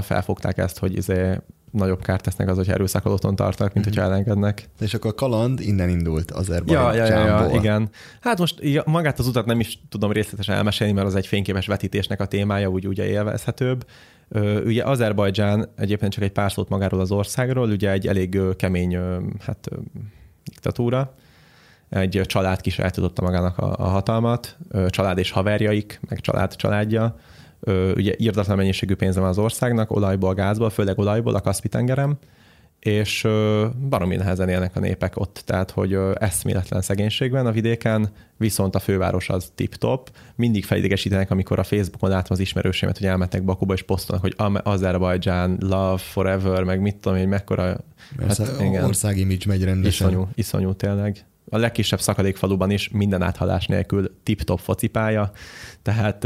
Felfogták 0.01 0.57
ezt, 0.57 0.79
hogy 0.79 0.95
izé 0.95 1.39
nagyobb 1.71 2.01
kárt 2.01 2.23
tesznek 2.23 2.49
az, 2.49 2.57
hogy 2.57 2.69
erőszakot 2.69 3.11
otthon 3.11 3.35
tartanak, 3.35 3.73
mint 3.73 3.85
mm-hmm. 3.85 3.95
hogyha 3.95 4.11
elengednek. 4.13 4.69
És 4.79 4.93
akkor 4.93 5.11
a 5.11 5.13
kaland 5.13 5.59
innen 5.59 5.89
indult 5.89 6.31
az 6.31 6.47
ja, 6.47 6.93
ja, 6.93 7.05
ja, 7.05 7.25
ja, 7.25 7.49
igen. 7.53 7.89
Hát 8.21 8.39
most 8.39 8.59
ja, 8.61 8.83
magát 8.85 9.19
az 9.19 9.27
utat 9.27 9.45
nem 9.45 9.59
is 9.59 9.79
tudom 9.89 10.11
részletesen 10.11 10.55
elmesélni, 10.55 10.93
mert 10.93 11.07
az 11.07 11.15
egy 11.15 11.27
fényképes 11.27 11.67
vetítésnek 11.67 12.21
a 12.21 12.25
témája, 12.25 12.69
úgy 12.69 12.87
ugye 12.87 13.05
élvezhetőbb. 13.05 13.85
Ugye 14.65 14.83
Azerbajdzsán 14.83 15.69
egyébként 15.75 16.13
csak 16.13 16.23
egy 16.23 16.31
pár 16.31 16.51
szót 16.51 16.69
magáról 16.69 16.99
az 16.99 17.11
országról, 17.11 17.69
ugye 17.69 17.91
egy 17.91 18.07
elég 18.07 18.39
kemény 18.57 18.97
hát, 19.39 19.69
diktatúra, 20.43 21.15
egy 21.89 22.21
család 22.25 22.61
kisajátította 22.61 23.21
magának 23.21 23.57
a, 23.57 23.75
a 23.77 23.87
hatalmat, 23.87 24.57
család 24.87 25.17
és 25.17 25.31
haverjaik, 25.31 25.99
meg 26.09 26.19
család 26.19 26.55
családja. 26.55 27.19
Ugye 27.95 28.13
írdatlan 28.17 28.57
mennyiségű 28.57 28.95
pénze 28.95 29.19
van 29.19 29.29
az 29.29 29.37
országnak, 29.37 29.91
olajból, 29.91 30.33
gázból, 30.33 30.69
főleg 30.69 30.99
olajból 30.99 31.35
a 31.35 31.41
Kaspi-tengeren, 31.41 32.17
és 32.79 33.27
baromi 33.89 34.15
nehezen 34.15 34.49
élnek 34.49 34.75
a 34.75 34.79
népek 34.79 35.17
ott, 35.19 35.41
tehát 35.45 35.71
hogy 35.71 35.97
eszméletlen 36.13 36.81
szegénység 36.81 37.31
van 37.31 37.45
a 37.45 37.51
vidéken, 37.51 38.09
viszont 38.37 38.75
a 38.75 38.79
főváros 38.79 39.29
az 39.29 39.51
tip-top. 39.55 40.11
Mindig 40.35 40.65
felidegesítenek, 40.65 41.31
amikor 41.31 41.59
a 41.59 41.63
Facebookon 41.63 42.09
látom 42.09 42.27
az 42.29 42.39
ismerősémet, 42.39 42.97
hogy 42.97 43.07
elmentek 43.07 43.43
Bakuba, 43.43 43.73
és 43.73 43.81
posztolnak, 43.81 44.35
hogy 44.37 44.59
Azerbajdzsán, 44.63 45.57
love 45.59 45.97
forever, 45.97 46.63
meg 46.63 46.81
mit 46.81 46.95
tudom 46.95 47.17
én, 47.17 47.27
mekkora... 47.27 47.77
Hát, 48.27 48.41
igen, 48.59 48.83
ország 48.83 49.17
image 49.17 49.45
megy 49.47 49.63
rendesen. 49.63 50.07
Iszonyú, 50.07 50.27
iszonyú 50.33 50.73
tényleg 50.73 51.25
a 51.49 51.57
legkisebb 51.57 52.01
szakadékfaluban 52.01 52.71
is 52.71 52.89
minden 52.89 53.21
áthalás 53.21 53.65
nélkül 53.65 54.11
tip-top 54.23 54.59
focipálya, 54.59 55.31
tehát 55.81 56.25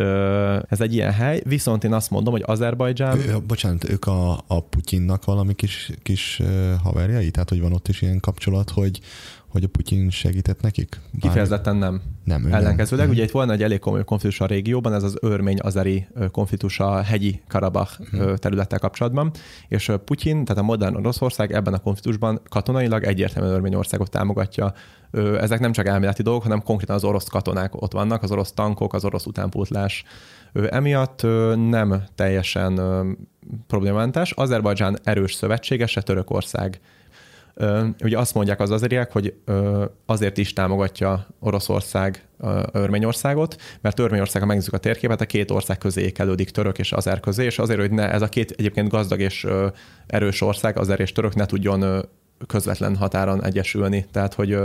ez 0.69 0.81
egy 0.81 0.93
ilyen 0.93 1.11
hely, 1.11 1.41
viszont 1.45 1.83
én 1.83 1.93
azt 1.93 2.09
mondom, 2.09 2.33
hogy 2.33 2.43
Azerbajdzsán... 2.45 3.19
Bocsánat, 3.47 3.89
ők 3.89 4.05
a, 4.05 4.43
a 4.47 4.63
Putyinnak 4.63 5.25
valami 5.25 5.53
kis, 5.53 5.91
kis 6.03 6.41
haverjai? 6.83 7.31
Tehát, 7.31 7.49
hogy 7.49 7.61
van 7.61 7.73
ott 7.73 7.87
is 7.87 8.01
ilyen 8.01 8.19
kapcsolat, 8.19 8.69
hogy 8.69 8.99
hogy 9.49 9.63
a 9.63 9.67
Putyin 9.67 10.09
segített 10.09 10.61
nekik? 10.61 10.99
Bár... 11.11 11.21
Kifejezetten 11.21 11.75
nem. 11.75 12.01
Nem, 12.23 12.53
Ellenkezőleg, 12.53 13.05
nem. 13.05 13.15
ugye 13.15 13.23
itt 13.23 13.31
volna 13.31 13.51
egy 13.51 13.63
elég 13.63 13.79
komoly 13.79 14.03
konfliktus 14.03 14.39
a 14.41 14.45
régióban, 14.45 14.93
ez 14.93 15.03
az 15.03 15.17
örmény-azeri 15.21 16.07
konfliktus 16.31 16.79
a 16.79 17.01
hegyi 17.01 17.41
Karabach 17.47 17.99
hmm. 18.09 18.35
területtel 18.35 18.79
kapcsolatban, 18.79 19.31
és 19.67 19.91
Putyin, 20.05 20.45
tehát 20.45 20.61
a 20.61 20.65
modern 20.65 20.95
Oroszország 20.95 21.51
ebben 21.51 21.73
a 21.73 21.77
konfliktusban 21.77 22.41
katonailag 22.49 23.03
egyértelműen 23.03 23.53
Örményországot 23.53 24.09
támogatja. 24.09 24.73
Ezek 25.39 25.59
nem 25.59 25.71
csak 25.71 25.87
elméleti 25.87 26.21
dolgok, 26.21 26.43
hanem 26.43 26.63
konkrétan 26.63 26.95
az 26.95 27.03
orosz 27.03 27.27
katonák 27.27 27.81
ott 27.81 27.91
vannak, 27.91 28.23
az 28.23 28.31
orosz 28.31 28.51
tankok, 28.51 28.93
az 28.93 29.05
orosz 29.05 29.25
utánpótlás. 29.25 30.03
Emiatt 30.53 31.21
nem 31.69 32.03
teljesen 32.15 32.79
problémamentes. 33.67 34.31
Azerbajdzsán 34.31 34.97
erős 35.03 35.33
szövetségese 35.33 36.01
Törökország 36.01 36.79
Ugye 38.03 38.17
azt 38.17 38.33
mondják 38.33 38.59
az 38.59 38.71
azeriek, 38.71 39.11
hogy 39.11 39.33
azért 40.05 40.37
is 40.37 40.53
támogatja 40.53 41.27
Oroszország 41.39 42.27
Örményországot, 42.71 43.55
mert 43.81 43.99
Örményország, 43.99 44.41
ha 44.41 44.47
megnézzük 44.47 44.73
a 44.73 44.77
térképet, 44.77 45.21
a 45.21 45.25
két 45.25 45.51
ország 45.51 45.77
közé 45.77 46.01
ékelődik 46.01 46.49
török 46.49 46.79
és 46.79 46.91
azer 46.91 47.19
közé, 47.19 47.45
és 47.45 47.59
azért, 47.59 47.79
hogy 47.79 47.91
ne, 47.91 48.11
ez 48.11 48.21
a 48.21 48.29
két 48.29 48.51
egyébként 48.51 48.89
gazdag 48.89 49.19
és 49.19 49.47
erős 50.07 50.41
ország, 50.41 50.77
azer 50.77 50.99
és 50.99 51.11
török 51.11 51.35
ne 51.35 51.45
tudjon 51.45 52.05
közvetlen 52.47 52.95
határon 52.95 53.43
egyesülni. 53.43 54.05
Tehát, 54.11 54.33
hogy 54.33 54.57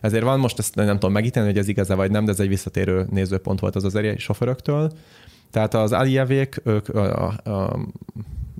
ezért 0.00 0.24
van 0.24 0.38
most 0.38 0.58
ezt 0.58 0.74
nem 0.74 0.86
tudom 0.86 1.12
megítélni, 1.12 1.48
hogy 1.48 1.58
ez 1.58 1.68
igaz 1.68 1.88
vagy 1.88 2.10
nem, 2.10 2.24
de 2.24 2.30
ez 2.30 2.40
egy 2.40 2.48
visszatérő 2.48 3.06
nézőpont 3.10 3.60
volt 3.60 3.76
az 3.76 3.84
azeri 3.84 4.18
sofőröktől. 4.18 4.92
Tehát 5.50 5.74
az 5.74 5.92
Aliyevék, 5.92 6.60
ők 6.64 6.88
a, 6.88 7.28
a, 7.44 7.50
a 7.50 7.78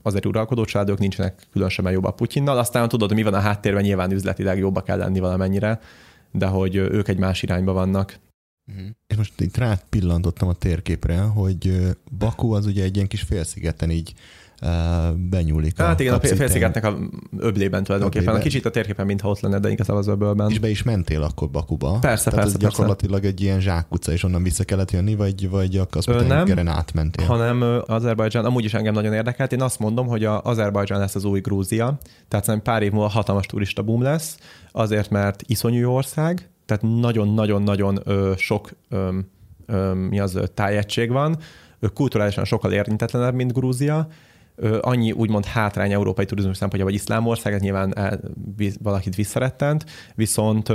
azért 0.02 0.26
uralkodó 0.26 0.64
családok 0.64 0.98
nincsenek 0.98 1.46
különösebben 1.52 1.92
jobb 1.92 2.04
a 2.04 2.10
Putyinnal. 2.10 2.58
Aztán 2.58 2.88
tudod, 2.88 3.14
mi 3.14 3.22
van 3.22 3.34
a 3.34 3.40
háttérben, 3.40 3.82
nyilván 3.82 4.10
üzletileg 4.10 4.58
jobba 4.58 4.82
kell 4.82 4.98
lenni 4.98 5.18
valamennyire, 5.18 5.80
de 6.30 6.46
hogy 6.46 6.76
ők 6.76 7.08
egy 7.08 7.18
más 7.18 7.42
irányba 7.42 7.72
vannak. 7.72 8.18
Uh-huh. 8.66 8.86
És 9.06 9.16
most 9.16 9.40
itt 9.40 9.56
rá 9.56 9.78
pillantottam 9.88 10.48
a 10.48 10.52
térképre, 10.52 11.20
hogy 11.20 11.80
Baku 12.18 12.52
az 12.52 12.66
ugye 12.66 12.82
egy 12.82 12.96
ilyen 12.96 13.08
kis 13.08 13.22
félszigeten 13.22 13.90
így 13.90 14.14
benyúlik. 15.30 15.78
Hát 15.78 16.00
a 16.00 16.02
igen, 16.02 16.14
a 16.14 16.20
félszigetnek 16.20 16.84
a 16.84 16.98
öblében 17.38 17.84
tulajdonképpen. 17.84 18.26
Öblében. 18.26 18.40
A 18.40 18.44
kicsit 18.44 18.66
a 18.66 18.70
térképen, 18.70 19.06
mintha 19.06 19.28
ott 19.28 19.40
lenne, 19.40 19.58
de 19.58 19.70
igazából 19.70 20.00
az 20.00 20.08
öbölben. 20.08 20.50
És 20.50 20.58
be 20.58 20.68
is 20.68 20.82
mentél 20.82 21.22
akkor 21.22 21.50
Bakuba? 21.50 21.98
Persze, 22.00 22.30
Tehát 22.30 22.44
persze. 22.44 22.56
Ez 22.64 22.70
gyakorlatilag 22.70 23.20
persze. 23.20 23.36
egy 23.36 23.40
ilyen 23.40 23.60
zsákutca, 23.60 24.12
és 24.12 24.24
onnan 24.24 24.42
vissza 24.42 24.64
kellett 24.64 24.90
jönni, 24.90 25.14
vagy, 25.14 25.50
vagy 25.50 25.76
a 25.76 25.86
Kaszpi-tengeren 25.86 26.68
átmentél? 26.68 27.26
hanem 27.26 27.82
Azerbajdzsán, 27.86 28.44
amúgy 28.44 28.64
is 28.64 28.74
engem 28.74 28.94
nagyon 28.94 29.12
érdekelt. 29.12 29.52
Én 29.52 29.62
azt 29.62 29.78
mondom, 29.78 30.06
hogy 30.06 30.24
a 30.24 30.42
Azerbajdzsán 30.42 30.98
lesz 30.98 31.14
az 31.14 31.24
új 31.24 31.40
Grúzia, 31.40 31.98
tehát 32.28 32.44
szerintem 32.44 32.72
pár 32.72 32.82
év 32.82 32.92
múlva 32.92 33.08
hatalmas 33.08 33.46
turista 33.46 33.82
boom 33.82 34.02
lesz, 34.02 34.36
azért, 34.72 35.10
mert 35.10 35.42
iszonyú 35.46 35.90
ország, 35.90 36.48
tehát 36.66 36.82
nagyon-nagyon-nagyon 37.00 38.02
sok 38.36 38.70
ö, 38.88 39.18
ö, 39.66 39.92
mi 39.92 40.20
az, 40.20 40.38
tájegység 40.54 41.10
van, 41.10 41.36
kulturálisan 41.94 42.44
sokkal 42.44 42.72
érintetlenebb, 42.72 43.34
mint 43.34 43.52
Grúzia, 43.52 44.08
annyi 44.80 45.12
úgymond 45.12 45.44
hátrány 45.44 45.92
európai 45.92 46.24
turizmus 46.24 46.56
szempontjából, 46.56 46.92
vagy 46.92 47.02
iszlámország, 47.02 47.52
ez 47.52 47.60
nyilván 47.60 47.96
el, 47.96 48.20
valakit 48.82 49.14
visszarettent, 49.14 49.84
viszont 50.14 50.68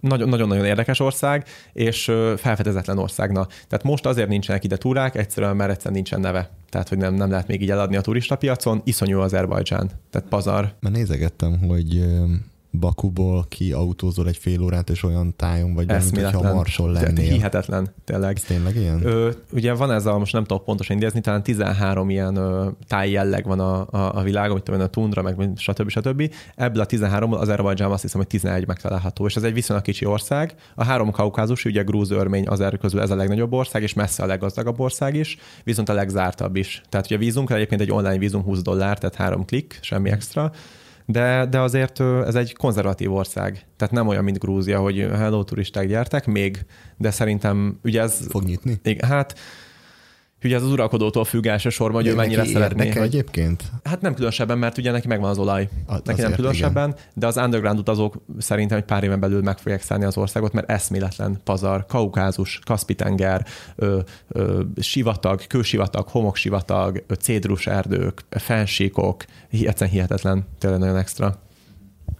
nagyon-nagyon 0.00 0.64
érdekes 0.64 1.00
ország, 1.00 1.46
és 1.72 2.04
felfedezetlen 2.36 2.98
országna. 2.98 3.46
Tehát 3.46 3.84
most 3.84 4.06
azért 4.06 4.28
nincsenek 4.28 4.64
ide 4.64 4.76
túrák, 4.76 5.14
egyszerűen 5.14 5.56
mert 5.56 5.70
egyszerűen 5.70 5.94
nincsen 5.94 6.20
neve. 6.20 6.50
Tehát, 6.68 6.88
hogy 6.88 6.98
nem, 6.98 7.14
nem 7.14 7.30
lehet 7.30 7.46
még 7.46 7.62
így 7.62 7.70
eladni 7.70 7.96
a 7.96 8.00
turista 8.00 8.36
piacon, 8.36 8.80
iszonyú 8.84 9.20
Azerbajdzsán, 9.20 9.90
tehát 10.10 10.28
pazar. 10.28 10.74
Mert 10.80 10.94
nézegettem, 10.94 11.58
hogy 11.68 12.04
Bakuból 12.78 13.44
ki 13.48 13.72
autózol 13.72 14.28
egy 14.28 14.36
fél 14.36 14.62
órát, 14.62 14.90
és 14.90 15.02
olyan 15.02 15.36
tájon 15.36 15.74
vagy, 15.74 15.86
mint 15.86 16.20
hogyha 16.20 16.54
Marson 16.54 16.92
lennél. 16.92 17.32
Hihetetlen, 17.32 17.94
tényleg. 18.04 18.36
Ez 18.36 18.42
tényleg 18.42 18.76
ilyen? 18.76 19.06
Ö, 19.06 19.30
ugye 19.52 19.74
van 19.74 19.90
ez 19.90 20.06
a, 20.06 20.18
most 20.18 20.32
nem 20.32 20.44
tudok 20.44 20.64
pontosan 20.64 20.96
idézni, 20.96 21.20
talán 21.20 21.42
13 21.42 22.10
ilyen 22.10 22.36
ö, 22.36 22.68
táj 22.88 23.10
jelleg 23.10 23.46
van 23.46 23.60
a, 23.60 23.86
a, 23.90 24.16
a 24.16 24.22
világon, 24.22 24.62
mint 24.70 24.82
a 24.82 24.86
tundra, 24.86 25.22
meg 25.22 25.50
stb. 25.56 25.88
stb. 25.88 26.34
Ebből 26.56 26.82
a 26.82 26.86
13-ból 26.86 27.38
Azerbajdzsán 27.38 27.90
azt 27.90 28.02
hiszem, 28.02 28.20
hogy 28.20 28.28
11 28.28 28.66
megtalálható, 28.66 29.26
és 29.26 29.36
ez 29.36 29.42
egy 29.42 29.52
viszonylag 29.52 29.84
kicsi 29.84 30.04
ország. 30.04 30.54
A 30.74 30.84
három 30.84 31.10
kaukázus, 31.10 31.64
ugye 31.64 31.82
grúz, 31.82 32.10
örmény, 32.10 32.46
azer 32.46 32.78
közül 32.78 33.00
ez 33.00 33.10
a 33.10 33.16
legnagyobb 33.16 33.52
ország, 33.52 33.82
és 33.82 33.92
messze 33.92 34.22
a 34.22 34.26
leggazdagabb 34.26 34.80
ország 34.80 35.14
is, 35.14 35.38
viszont 35.64 35.88
a 35.88 35.92
legzártabb 35.92 36.56
is. 36.56 36.82
Tehát 36.88 37.06
ugye 37.06 37.16
a 37.16 37.18
vízunk 37.18 37.50
egyébként 37.50 37.80
egy 37.80 37.90
online 37.90 38.18
vízum 38.18 38.42
20 38.42 38.62
dollár, 38.62 38.98
tehát 38.98 39.14
három 39.14 39.44
klik, 39.44 39.78
semmi 39.80 40.10
extra 40.10 40.52
de, 41.06 41.46
de 41.46 41.60
azért 41.60 42.00
ez 42.00 42.34
egy 42.34 42.56
konzervatív 42.56 43.12
ország. 43.12 43.66
Tehát 43.76 43.94
nem 43.94 44.08
olyan, 44.08 44.24
mint 44.24 44.38
Grúzia, 44.38 44.78
hogy 44.78 44.96
hello, 44.96 45.44
turisták 45.44 45.86
gyertek, 45.86 46.26
még, 46.26 46.64
de 46.96 47.10
szerintem 47.10 47.78
ugye 47.84 48.00
ez... 48.00 48.26
Fog 48.28 48.42
nyitni? 48.42 48.78
Igen, 48.82 49.08
hát 49.08 49.34
ugye 50.44 50.56
ez 50.56 50.62
az 50.62 50.70
uralkodótól 50.70 51.24
függ 51.24 51.46
elsősorban, 51.46 52.02
hogy 52.02 52.10
ő 52.10 52.14
mennyire 52.14 52.44
szeretné. 52.44 52.88
Hogy... 52.90 53.02
egyébként? 53.02 53.62
Hát 53.84 54.00
nem 54.00 54.14
különösebben, 54.14 54.58
mert 54.58 54.78
ugye 54.78 54.90
neki 54.90 55.06
megvan 55.06 55.30
az 55.30 55.38
olaj. 55.38 55.68
A, 55.86 55.94
neki 56.04 56.20
nem 56.20 56.34
különösebben, 56.34 56.88
igen. 56.88 57.00
de 57.14 57.26
az 57.26 57.36
underground 57.36 57.78
utazók 57.78 58.14
szerintem 58.38 58.78
egy 58.78 58.84
pár 58.84 59.04
éven 59.04 59.20
belül 59.20 59.42
meg 59.42 59.58
fogják 59.58 59.82
szállni 59.82 60.04
az 60.04 60.16
országot, 60.16 60.52
mert 60.52 60.70
eszméletlen 60.70 61.40
pazar, 61.44 61.86
kaukázus, 61.86 62.60
Kaspi-tenger, 62.64 63.46
ö, 63.76 64.00
ö, 64.28 64.62
sivatag, 64.80 65.46
kősivatag, 65.46 66.08
homoksivatag, 66.08 67.04
cédrus 67.20 67.66
erdők, 67.66 68.24
fensíkok, 68.30 69.24
egyszerűen 69.50 69.90
hihetetlen, 69.90 70.46
tényleg 70.58 70.80
nagyon 70.80 70.96
extra. 70.96 71.42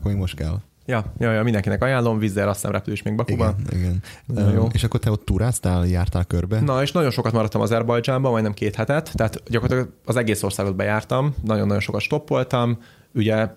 Hogy 0.03 0.14
most 0.14 0.37
kell? 0.37 0.57
Ja, 0.87 1.05
ja, 1.18 1.32
ja, 1.32 1.43
mindenkinek 1.43 1.82
ajánlom, 1.82 2.18
vízzel 2.18 2.49
azt 2.49 2.57
hiszem 2.57 2.72
repülés 2.72 3.03
még 3.03 3.14
Bakuban. 3.14 3.55
Igen, 3.72 4.03
igen. 4.28 4.53
jó. 4.53 4.66
És 4.72 4.85
akkor 4.85 5.01
te 5.01 5.11
ott 5.11 5.24
turáztál, 5.24 5.87
jártál 5.87 6.24
körbe? 6.24 6.61
Na, 6.61 6.82
és 6.82 6.93
nagyon 6.93 7.11
sokat 7.11 7.32
maradtam 7.32 7.61
Azerbajdzsánban, 7.61 8.30
majdnem 8.30 8.53
két 8.53 8.74
hetet, 8.74 9.11
tehát 9.14 9.43
gyakorlatilag 9.51 9.93
az 10.05 10.16
egész 10.16 10.43
országot 10.43 10.76
bejártam, 10.76 11.35
nagyon-nagyon 11.43 11.80
sokat 11.80 12.01
stoppoltam, 12.01 12.78
ugye 13.14 13.49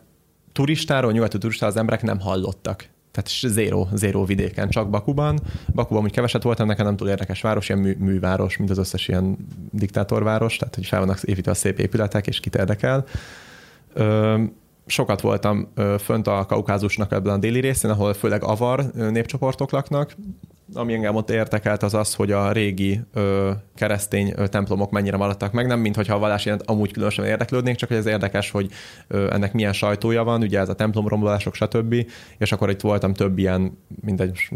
turistáról, 0.51 1.11
nyugati 1.11 1.37
turistáról 1.37 1.73
az 1.73 1.79
emberek 1.79 2.01
nem 2.01 2.19
hallottak. 2.19 2.89
Tehát 3.11 3.53
zéro, 3.53 3.87
zéro 3.93 4.25
vidéken, 4.25 4.69
csak 4.69 4.89
Bakuban. 4.89 5.39
Bakuban 5.73 6.03
úgy 6.03 6.11
keveset 6.11 6.43
voltam, 6.43 6.67
nekem 6.67 6.85
nem 6.85 6.95
túl 6.95 7.09
érdekes 7.09 7.41
város, 7.41 7.69
ilyen 7.69 7.81
mű, 7.81 7.95
műváros, 7.99 8.57
mint 8.57 8.69
az 8.69 8.77
összes 8.77 9.07
ilyen 9.07 9.37
diktátorváros, 9.71 10.57
tehát 10.57 10.75
hogy 10.75 10.85
fel 10.85 10.99
vannak 10.99 11.23
építve 11.23 11.51
a 11.51 11.53
szép 11.53 11.79
épületek, 11.79 12.27
és 12.27 12.39
kit 12.39 12.55
érdekel. 12.55 13.05
Ö, 13.93 14.43
sokat 14.87 15.21
voltam 15.21 15.73
fönt 15.99 16.27
a 16.27 16.45
Kaukázusnak 16.47 17.11
ebben 17.11 17.33
a 17.33 17.37
déli 17.37 17.59
részén, 17.59 17.91
ahol 17.91 18.13
főleg 18.13 18.43
avar 18.43 18.83
népcsoportok 18.93 19.71
laknak. 19.71 20.15
Ami 20.73 20.93
engem 20.93 21.15
ott 21.15 21.29
értekelt 21.29 21.83
az 21.83 21.93
az, 21.93 22.13
hogy 22.13 22.31
a 22.31 22.51
régi 22.51 22.99
ö, 23.13 23.51
keresztény 23.75 24.33
ö, 24.35 24.47
templomok 24.47 24.91
mennyire 24.91 25.17
maradtak 25.17 25.51
meg, 25.51 25.67
nem 25.67 25.79
mint 25.79 25.95
hogyha 25.95 26.15
a 26.15 26.19
vallás 26.19 26.45
ilyen 26.45 26.61
amúgy 26.65 26.91
különösen 26.91 27.25
érdeklődnék, 27.25 27.75
csak 27.75 27.89
hogy 27.89 27.97
ez 27.97 28.05
érdekes, 28.05 28.51
hogy 28.51 28.71
ö, 29.07 29.31
ennek 29.33 29.53
milyen 29.53 29.73
sajtója 29.73 30.23
van, 30.23 30.41
ugye 30.41 30.59
ez 30.59 30.69
a 30.69 30.75
templomrombolások, 30.75 31.55
stb. 31.55 31.95
És 32.37 32.51
akkor 32.51 32.69
itt 32.69 32.81
voltam 32.81 33.13
több 33.13 33.37
ilyen, 33.37 33.77
mindegy, 34.01 34.49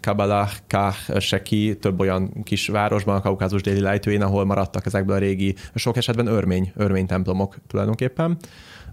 Kabbalah, 0.00 0.50
Kah, 0.68 0.94
Seki, 1.18 1.76
több 1.80 2.00
olyan 2.00 2.42
kis 2.42 2.68
városban, 2.68 3.16
a 3.16 3.20
Kaukázus 3.20 3.62
déli 3.62 3.80
lejtőjén, 3.80 4.22
ahol 4.22 4.44
maradtak 4.44 4.86
ezekből 4.86 5.16
a 5.16 5.18
régi, 5.18 5.54
sok 5.74 5.96
esetben 5.96 6.26
örmény, 6.26 6.72
örmény 6.74 7.06
templomok 7.06 7.56
tulajdonképpen. 7.66 8.36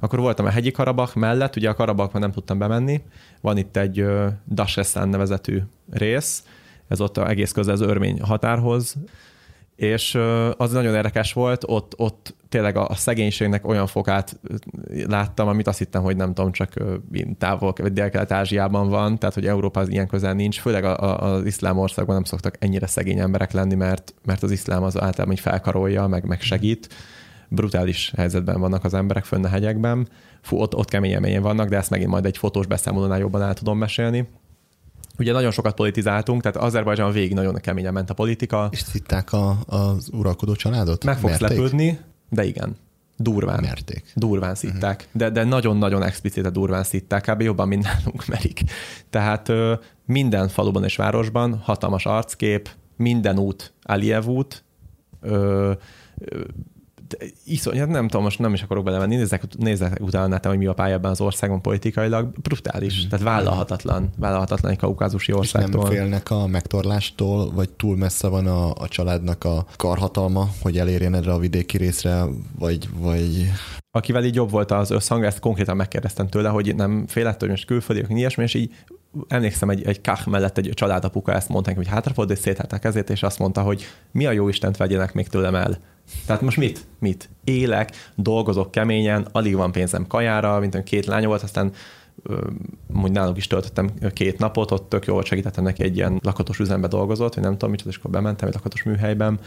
Akkor 0.04 0.20
voltam 0.20 0.46
a 0.46 0.50
hegyi 0.50 0.72
Karabach 0.72 1.16
mellett, 1.16 1.56
ugye 1.56 1.70
a 1.70 1.74
Karabachban 1.74 2.22
nem 2.22 2.32
tudtam 2.32 2.58
bemenni. 2.58 3.02
Van 3.42 3.58
itt 3.58 3.78
egy 3.78 4.06
Daseszen 4.54 5.10
nevezetű 5.10 5.62
rész, 5.92 6.44
ez 6.88 7.02
ott 7.02 7.18
egész 7.18 7.52
közel 7.52 7.74
az 7.74 7.82
örmény 7.82 8.22
határhoz, 8.22 8.96
és 9.76 10.20
az 10.58 10.72
nagyon 10.72 10.94
érdekes 10.96 11.34
volt, 11.34 11.64
ott, 11.68 11.94
ott 11.98 12.36
tényleg 12.50 12.78
a, 12.78 12.96
szegénységnek 12.96 13.68
olyan 13.68 13.88
fokát 13.88 14.40
láttam, 15.08 15.48
amit 15.48 15.68
azt 15.68 15.78
hittem, 15.78 16.02
hogy 16.02 16.16
nem 16.16 16.34
tudom, 16.34 16.52
csak 16.52 16.74
távol, 17.38 17.74
dél-kelet-ázsiában 17.92 18.90
van, 18.90 19.20
tehát 19.20 19.36
hogy 19.36 19.48
Európa 19.48 19.80
az 19.80 19.90
ilyen 19.90 20.08
közel 20.08 20.34
nincs, 20.34 20.60
főleg 20.60 20.84
a, 20.84 21.20
az 21.34 21.46
iszlám 21.46 21.78
országban 21.78 22.16
nem 22.16 22.24
szoktak 22.24 22.56
ennyire 22.60 22.88
szegény 22.88 23.20
emberek 23.20 23.52
lenni, 23.52 23.76
mert, 23.76 24.14
mert 24.26 24.44
az 24.44 24.52
iszlám 24.52 24.84
az 24.84 25.00
általában 25.00 25.34
így 25.34 25.40
felkarolja, 25.40 26.08
meg, 26.08 26.26
meg 26.26 26.42
segít 26.42 26.94
brutális 27.54 28.12
helyzetben 28.16 28.60
vannak 28.60 28.84
az 28.84 28.94
emberek 28.94 29.26
fönn 29.26 29.44
a 29.44 29.48
hegyekben. 29.48 30.08
Fú, 30.42 30.58
ott, 30.58 30.76
ott 30.76 30.90
kemény 30.90 31.12
élményen 31.12 31.42
vannak, 31.42 31.70
de 31.70 31.78
ezt 31.78 31.90
megint 31.90 32.10
majd 32.10 32.26
egy 32.26 32.38
fotós 32.38 32.66
beszámolónál 32.66 33.20
jobban 33.20 33.42
el 33.42 33.54
tudom 33.54 33.78
mesélni. 33.78 34.28
Ugye 35.20 35.32
nagyon 35.32 35.52
sokat 35.52 35.76
politizáltunk, 35.76 36.42
tehát 36.42 36.58
Azerbajdzsán 36.58 37.12
végig 37.12 37.34
nagyon 37.34 37.56
keményen 37.56 37.94
ment 37.94 38.10
a 38.10 38.14
politika. 38.14 38.68
És 38.72 38.80
szitták 38.80 39.34
a, 39.34 39.58
az 39.66 40.10
uralkodó 40.12 40.56
családot? 40.56 41.04
Meg 41.04 41.18
fogsz 41.18 41.40
Merték? 41.40 41.58
lepődni, 41.58 42.00
de 42.30 42.44
igen. 42.46 42.76
Durván. 43.18 43.62
Merték. 43.62 44.12
Durván 44.16 44.56
szitták. 44.56 44.96
Uh-huh. 45.06 45.22
De, 45.22 45.30
de 45.30 45.44
nagyon-nagyon 45.44 46.04
explicite 46.04 46.50
durván 46.50 46.84
szitták, 46.84 47.30
kb. 47.30 47.42
jobban, 47.42 47.68
mint 47.68 47.84
nálunk 47.84 48.26
merik. 48.34 48.62
Tehát 49.10 49.50
ö, 49.50 49.74
minden 50.06 50.48
faluban 50.48 50.84
és 50.84 50.96
városban 50.96 51.58
hatalmas 51.58 52.06
arckép, 52.06 52.70
minden 52.98 53.40
út 53.40 53.74
Aliyev 53.82 54.26
út, 54.26 54.64
ö, 55.22 55.72
ö, 56.18 56.44
iszonyat, 57.46 57.90
nem 57.90 58.08
tudom, 58.08 58.24
most 58.24 58.40
nem 58.40 58.54
is 58.54 58.62
akarok 58.62 58.84
belemenni, 58.84 59.16
nézzek, 59.16 59.44
nézzek 59.58 59.98
utána, 60.02 60.40
hogy 60.44 60.58
mi 60.58 60.66
a 60.66 60.74
pálya 60.74 60.94
ebben 60.94 61.12
az 61.12 61.22
országban 61.22 61.62
politikailag, 61.62 62.32
brutális, 62.42 63.06
mm. 63.06 63.10
tehát 63.10 63.26
vállalhatatlan, 63.26 64.10
vállalhatatlan 64.18 64.72
egy 64.72 64.78
kaukázusi 64.78 65.34
országtól. 65.34 65.82
És 65.82 65.88
nem 65.88 65.98
félnek 65.98 66.32
a 66.32 66.48
megtorlástól, 66.48 67.52
vagy 67.52 67.70
túl 67.70 67.98
messze 67.98 68.28
van 68.28 68.48
a, 68.48 68.72
a 68.74 68.88
családnak 68.88 69.44
a 69.44 69.66
karhatalma, 69.76 70.50
hogy 70.62 70.78
elérjen 70.78 71.14
erre 71.14 71.34
a 71.34 71.40
vidéki 71.40 71.78
részre, 71.78 72.24
vagy, 72.60 72.90
vagy 72.98 73.52
akivel 73.92 74.24
így 74.24 74.36
jobb 74.36 74.50
volt 74.50 74.72
az 74.72 74.92
összhang, 74.92 75.24
ezt 75.24 75.40
konkrétan 75.40 75.76
megkérdeztem 75.76 76.28
tőle, 76.28 76.50
hogy 76.50 76.76
nem 76.76 77.08
félett, 77.08 77.40
hogy 77.40 77.50
most 77.50 77.66
külföldiek, 77.66 78.10
ilyesmi, 78.10 78.44
és 78.44 78.54
így 78.54 78.72
emlékszem, 79.28 79.70
egy, 79.70 79.84
egy 79.84 80.02
kach 80.02 80.28
mellett 80.28 80.58
egy 80.58 80.70
családapuka 80.74 81.34
ezt 81.34 81.50
mondta, 81.50 81.74
hogy 81.74 81.88
hátrafordult, 81.88 82.40
széthálta 82.40 82.76
a 82.76 82.80
kezét, 82.80 83.10
és 83.10 83.24
azt 83.24 83.40
mondta, 83.40 83.62
hogy 83.62 83.84
mi 84.12 84.26
a 84.26 84.32
jó 84.32 84.48
Istent 84.48 84.78
vegyenek 84.78 85.14
még 85.14 85.28
tőlem 85.28 85.56
el. 85.56 85.78
Tehát 86.26 86.42
most 86.42 86.58
mit? 86.58 86.86
Mit? 87.00 87.30
Élek, 87.44 88.12
dolgozok 88.16 88.72
keményen, 88.72 89.28
alig 89.32 89.56
van 89.56 89.72
pénzem 89.72 90.08
kajára, 90.08 90.60
mint 90.60 90.84
két 90.84 91.06
lánya 91.06 91.28
volt, 91.28 91.44
aztán 91.44 91.72
úgy 93.04 93.12
náluk 93.12 93.38
is 93.38 93.48
töltöttem 93.48 93.90
két 94.14 94.38
napot, 94.40 94.72
ott 94.72 94.90
tök 94.90 95.06
jól 95.06 95.24
segítettem 95.24 95.64
neki 95.64 95.84
egy 95.84 95.96
ilyen 95.96 96.20
lakatos 96.24 96.60
üzembe 96.60 96.88
dolgozott, 96.88 97.34
hogy 97.34 97.44
nem 97.44 97.52
tudom 97.52 97.70
micsoda, 97.70 97.90
és 97.90 97.98
akkor 97.98 98.12
bementem 98.12 98.48
egy 98.48 98.54
lakatos 98.54 98.84
műhelyben. 98.84 99.40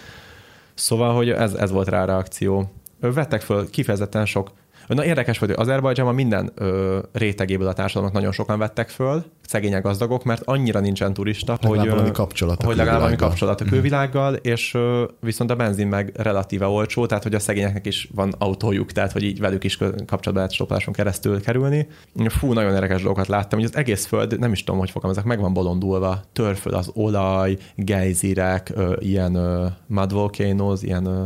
Szóval, 0.74 1.14
hogy 1.14 1.30
ez, 1.30 1.54
ez 1.54 1.70
volt 1.70 1.88
rá 1.88 2.02
a 2.02 2.04
reakció. 2.04 2.70
Vettek 3.00 3.40
föl 3.40 3.70
kifejezetten 3.70 4.26
sok 4.26 4.50
Na 4.86 5.04
érdekes 5.04 5.38
hogy 5.38 5.50
Azerbajdzsánban 5.50 6.14
minden 6.14 6.50
ö, 6.54 6.98
rétegéből 7.12 7.68
a 7.68 7.72
társadalomnak 7.72 8.14
nagyon 8.14 8.32
sokan 8.32 8.58
vettek 8.58 8.88
föl, 8.88 9.24
szegények, 9.46 9.82
gazdagok, 9.82 10.24
mert 10.24 10.42
annyira 10.44 10.80
nincsen 10.80 11.12
turista, 11.12 11.58
legalább 11.60 11.78
hogy, 11.78 11.88
valami 11.88 12.10
kapcsolat 12.10 12.62
hogy 12.62 12.76
legalább 12.76 12.98
valami 12.98 13.16
kapcsolat 13.16 13.60
a 13.60 13.64
mhm. 13.64 13.72
külvilággal, 13.72 14.30
mm. 14.30 14.34
és 14.42 14.74
ö, 14.74 15.04
viszont 15.20 15.50
a 15.50 15.56
benzin 15.56 15.86
meg 15.86 16.12
relatíve 16.14 16.66
olcsó, 16.66 17.06
tehát 17.06 17.22
hogy 17.22 17.34
a 17.34 17.38
szegényeknek 17.38 17.86
is 17.86 18.08
van 18.14 18.34
autójuk, 18.38 18.92
tehát 18.92 19.12
hogy 19.12 19.22
így 19.22 19.40
velük 19.40 19.64
is 19.64 19.76
kapcsolatba 19.76 20.32
lehet 20.34 20.52
stopláson 20.52 20.92
keresztül 20.92 21.42
kerülni. 21.42 21.88
Fú, 22.26 22.52
nagyon 22.52 22.74
érdekes 22.74 23.00
dolgokat 23.02 23.28
láttam, 23.28 23.58
hogy 23.58 23.68
az 23.68 23.76
egész 23.76 24.06
föld, 24.06 24.38
nem 24.38 24.52
is 24.52 24.64
tudom, 24.64 24.80
hogy 24.80 24.90
fogom, 24.90 25.10
ezek 25.10 25.24
meg 25.24 25.40
van 25.40 25.52
bolondulva, 25.52 26.20
törföld 26.32 26.74
az 26.74 26.90
olaj, 26.94 27.56
gejzirek, 27.74 28.70
ö, 28.74 28.96
ilyen 28.98 29.34
ö, 29.34 29.66
mud 29.86 30.12
volcanoes, 30.12 30.82
ilyen 30.82 31.06
ö, 31.06 31.24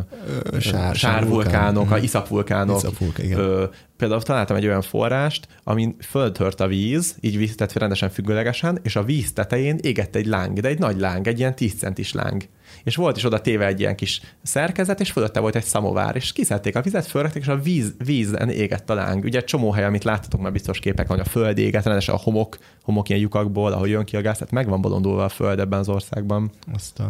Sár, 0.59 0.95
sárvulkánok, 0.95 1.89
sár 1.89 2.03
iszapvulkánok, 2.03 2.77
iszapvulkán, 2.77 3.25
igen 3.25 3.39
például 3.97 4.23
találtam 4.23 4.57
egy 4.57 4.67
olyan 4.67 4.83
forrást, 4.83 5.49
amin 5.65 5.97
földtört 6.01 6.61
a 6.61 6.67
víz, 6.67 7.17
így 7.21 7.37
víz, 7.37 7.55
tehát 7.55 7.73
rendesen 7.73 8.11
függőlegesen, 8.11 8.79
és 8.83 8.97
a 8.97 9.03
víz 9.03 9.33
tetején 9.33 9.79
égett 9.81 10.15
egy 10.15 10.27
láng, 10.27 10.61
de 10.61 10.69
egy 10.69 10.79
nagy 10.79 11.01
láng, 11.01 11.27
egy 11.27 11.39
ilyen 11.39 11.55
10 11.55 11.75
centis 11.75 12.13
láng. 12.13 12.49
És 12.85 12.97
volt 12.97 13.17
is 13.17 13.25
oda 13.25 13.41
téve 13.41 13.67
egy 13.67 13.81
ilyen 13.81 13.97
kis 13.97 14.21
szerkezet, 14.43 15.01
és 15.01 15.11
fölötte 15.11 15.41
volt 15.41 15.57
egy 15.57 15.65
szamovár, 15.65 16.17
és 16.17 16.33
kiszedték 16.33 16.77
a 16.77 16.83
vizet, 16.83 17.07
fölrakták, 17.07 17.43
és 17.43 17.49
a 17.49 17.57
víz, 17.57 17.95
vízen 18.05 18.51
égett 18.51 18.91
a 18.91 18.95
láng. 18.95 19.25
Ugye 19.25 19.45
csomó 19.45 19.71
hely, 19.71 19.85
amit 19.85 20.05
láttatok 20.05 20.41
már 20.41 20.53
biztos 20.53 20.79
képek, 20.79 21.09
hogy 21.09 21.21
a 21.21 21.25
föld 21.25 21.59
éget, 21.59 21.85
rendesen 21.85 22.15
a 22.15 22.19
homok, 22.19 22.59
homok 22.83 23.09
ilyen 23.09 23.21
lyukakból, 23.21 23.73
ahol 23.73 23.89
jön 23.89 24.05
ki 24.05 24.17
a 24.17 24.21
gáz, 24.21 24.35
tehát 24.35 24.53
meg 24.53 24.69
van 24.69 24.81
bolondulva 24.81 25.25
a 25.25 25.29
föld 25.29 25.59
ebben 25.59 25.79
az 25.79 25.89
országban. 25.89 26.51
Azt. 26.73 27.03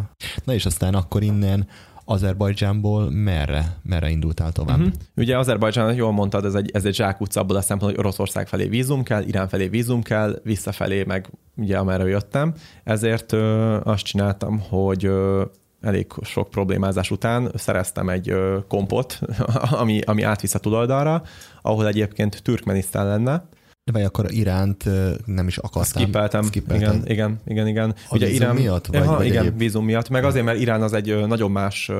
Na 0.43 0.53
és 0.53 0.65
aztán 0.65 0.93
akkor 0.93 1.23
innen 1.23 1.67
Azerbajdzsánból 2.05 3.09
merre, 3.11 3.77
merre 3.83 4.09
indultál 4.09 4.51
tovább? 4.51 4.79
Uh-huh. 4.79 4.93
Ugye 5.15 5.37
Azerbajdzsán, 5.37 5.93
jól 5.93 6.11
mondtad, 6.11 6.45
ez 6.45 6.53
egy, 6.53 6.69
ez 6.73 6.85
egy 6.85 6.95
zsákutca 6.95 7.39
abból 7.39 7.55
a 7.55 7.61
szempontból, 7.61 7.89
hogy 7.89 7.99
Oroszország 7.99 8.47
felé 8.47 8.65
vízum 8.65 9.03
kell, 9.03 9.21
Irán 9.21 9.47
felé 9.47 9.67
vízum 9.67 10.01
kell, 10.01 10.39
visszafelé 10.43 11.03
meg 11.03 11.29
ugye 11.55 11.77
amerre 11.77 12.07
jöttem. 12.07 12.53
Ezért 12.83 13.31
ö, 13.31 13.77
azt 13.83 14.03
csináltam, 14.03 14.59
hogy 14.69 15.05
ö, 15.05 15.43
elég 15.81 16.07
sok 16.21 16.49
problémázás 16.49 17.11
után 17.11 17.51
szereztem 17.55 18.09
egy 18.09 18.29
ö, 18.29 18.57
kompot, 18.67 19.19
ami, 19.81 20.01
ami 20.01 20.23
átvisz 20.23 20.55
a 20.55 20.59
túloldalra, 20.59 21.23
ahol 21.61 21.87
egyébként 21.87 22.41
Türkmenisztán 22.43 23.07
lenne, 23.07 23.43
vagy 23.91 24.03
akkor 24.03 24.31
Iránt 24.31 24.85
nem 25.25 25.47
is 25.47 25.57
akartam. 25.57 26.01
Skippeltem. 26.01 26.43
Skippeltem. 26.43 26.83
Igen, 26.83 27.03
igen, 27.05 27.39
igen, 27.45 27.67
igen. 27.67 27.95
A 28.09 28.15
Ugye 28.15 28.25
vízum 28.25 28.41
Irán, 28.41 28.55
miatt? 28.55 28.85
Vagy, 28.85 29.01
aha, 29.01 29.15
vagy 29.15 29.25
igen, 29.25 29.45
egyéb... 29.45 29.57
vízum 29.57 29.85
miatt. 29.85 30.09
Meg 30.09 30.23
azért, 30.23 30.45
mert 30.45 30.59
Irán 30.59 30.81
az 30.81 30.93
egy 30.93 31.27
nagyon 31.27 31.51
más 31.51 31.91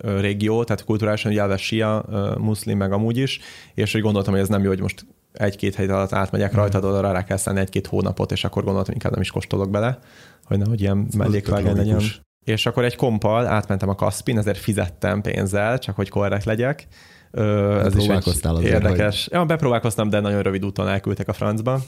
régió, 0.00 0.64
tehát 0.64 0.84
kulturálisan 0.84 1.32
jelve 1.32 1.56
sia, 1.56 2.04
muszlim, 2.38 2.78
meg 2.78 2.92
amúgy 2.92 3.16
is, 3.16 3.40
és 3.74 3.94
úgy 3.94 4.02
gondoltam, 4.02 4.32
hogy 4.32 4.42
ez 4.42 4.48
nem 4.48 4.62
jó, 4.62 4.68
hogy 4.68 4.80
most 4.80 5.06
egy-két 5.32 5.76
hét 5.76 5.90
alatt 5.90 6.12
átmegyek 6.12 6.50
hmm. 6.50 6.60
rajta, 6.60 6.78
oda 6.78 7.00
rá 7.00 7.24
kell 7.24 7.36
szállni 7.36 7.60
egy-két 7.60 7.86
hónapot, 7.86 8.32
és 8.32 8.44
akkor 8.44 8.64
gondoltam, 8.64 8.94
inkább 8.94 9.12
nem 9.12 9.20
is 9.20 9.30
kóstolok 9.30 9.70
bele, 9.70 9.98
hogy 10.44 10.58
nehogy 10.58 10.80
ilyen 10.80 11.08
mellékvágány 11.16 11.76
legyen. 11.76 12.02
És 12.44 12.66
akkor 12.66 12.84
egy 12.84 12.96
kompal 12.96 13.46
átmentem 13.46 13.88
a 13.88 13.94
Kaspin, 13.94 14.38
ezért 14.38 14.58
fizettem 14.58 15.20
pénzzel, 15.20 15.78
csak 15.78 15.96
hogy 15.96 16.08
korrekt 16.08 16.44
legyek, 16.44 16.86
ez 17.32 17.96
is 17.96 18.06
egy 18.06 18.62
érdekes. 18.62 19.24
Hogy... 19.24 19.38
Ja, 19.38 19.44
bepróbálkoztam, 19.44 20.08
de 20.08 20.20
nagyon 20.20 20.42
rövid 20.42 20.64
úton 20.64 20.88
elküldtek 20.88 21.28
a 21.28 21.32
francba. 21.32 21.80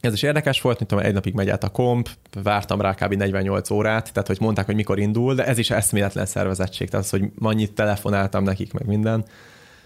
Ez 0.00 0.12
is 0.12 0.22
érdekes 0.22 0.60
volt, 0.60 0.78
mint 0.78 0.90
tudom, 0.90 1.04
egy 1.04 1.12
napig 1.12 1.34
megy 1.34 1.48
át 1.48 1.64
a 1.64 1.68
komp, 1.68 2.08
vártam 2.42 2.80
rá 2.80 2.94
kb. 2.94 3.14
48 3.14 3.70
órát, 3.70 4.12
tehát 4.12 4.28
hogy 4.28 4.40
mondták, 4.40 4.66
hogy 4.66 4.74
mikor 4.74 4.98
indul, 4.98 5.34
de 5.34 5.46
ez 5.46 5.58
is 5.58 5.70
eszméletlen 5.70 6.26
szervezettség, 6.26 6.88
tehát 6.88 7.04
az, 7.04 7.10
hogy 7.10 7.30
annyit 7.40 7.72
telefonáltam 7.72 8.44
nekik, 8.44 8.72
meg 8.72 8.86
minden. 8.86 9.24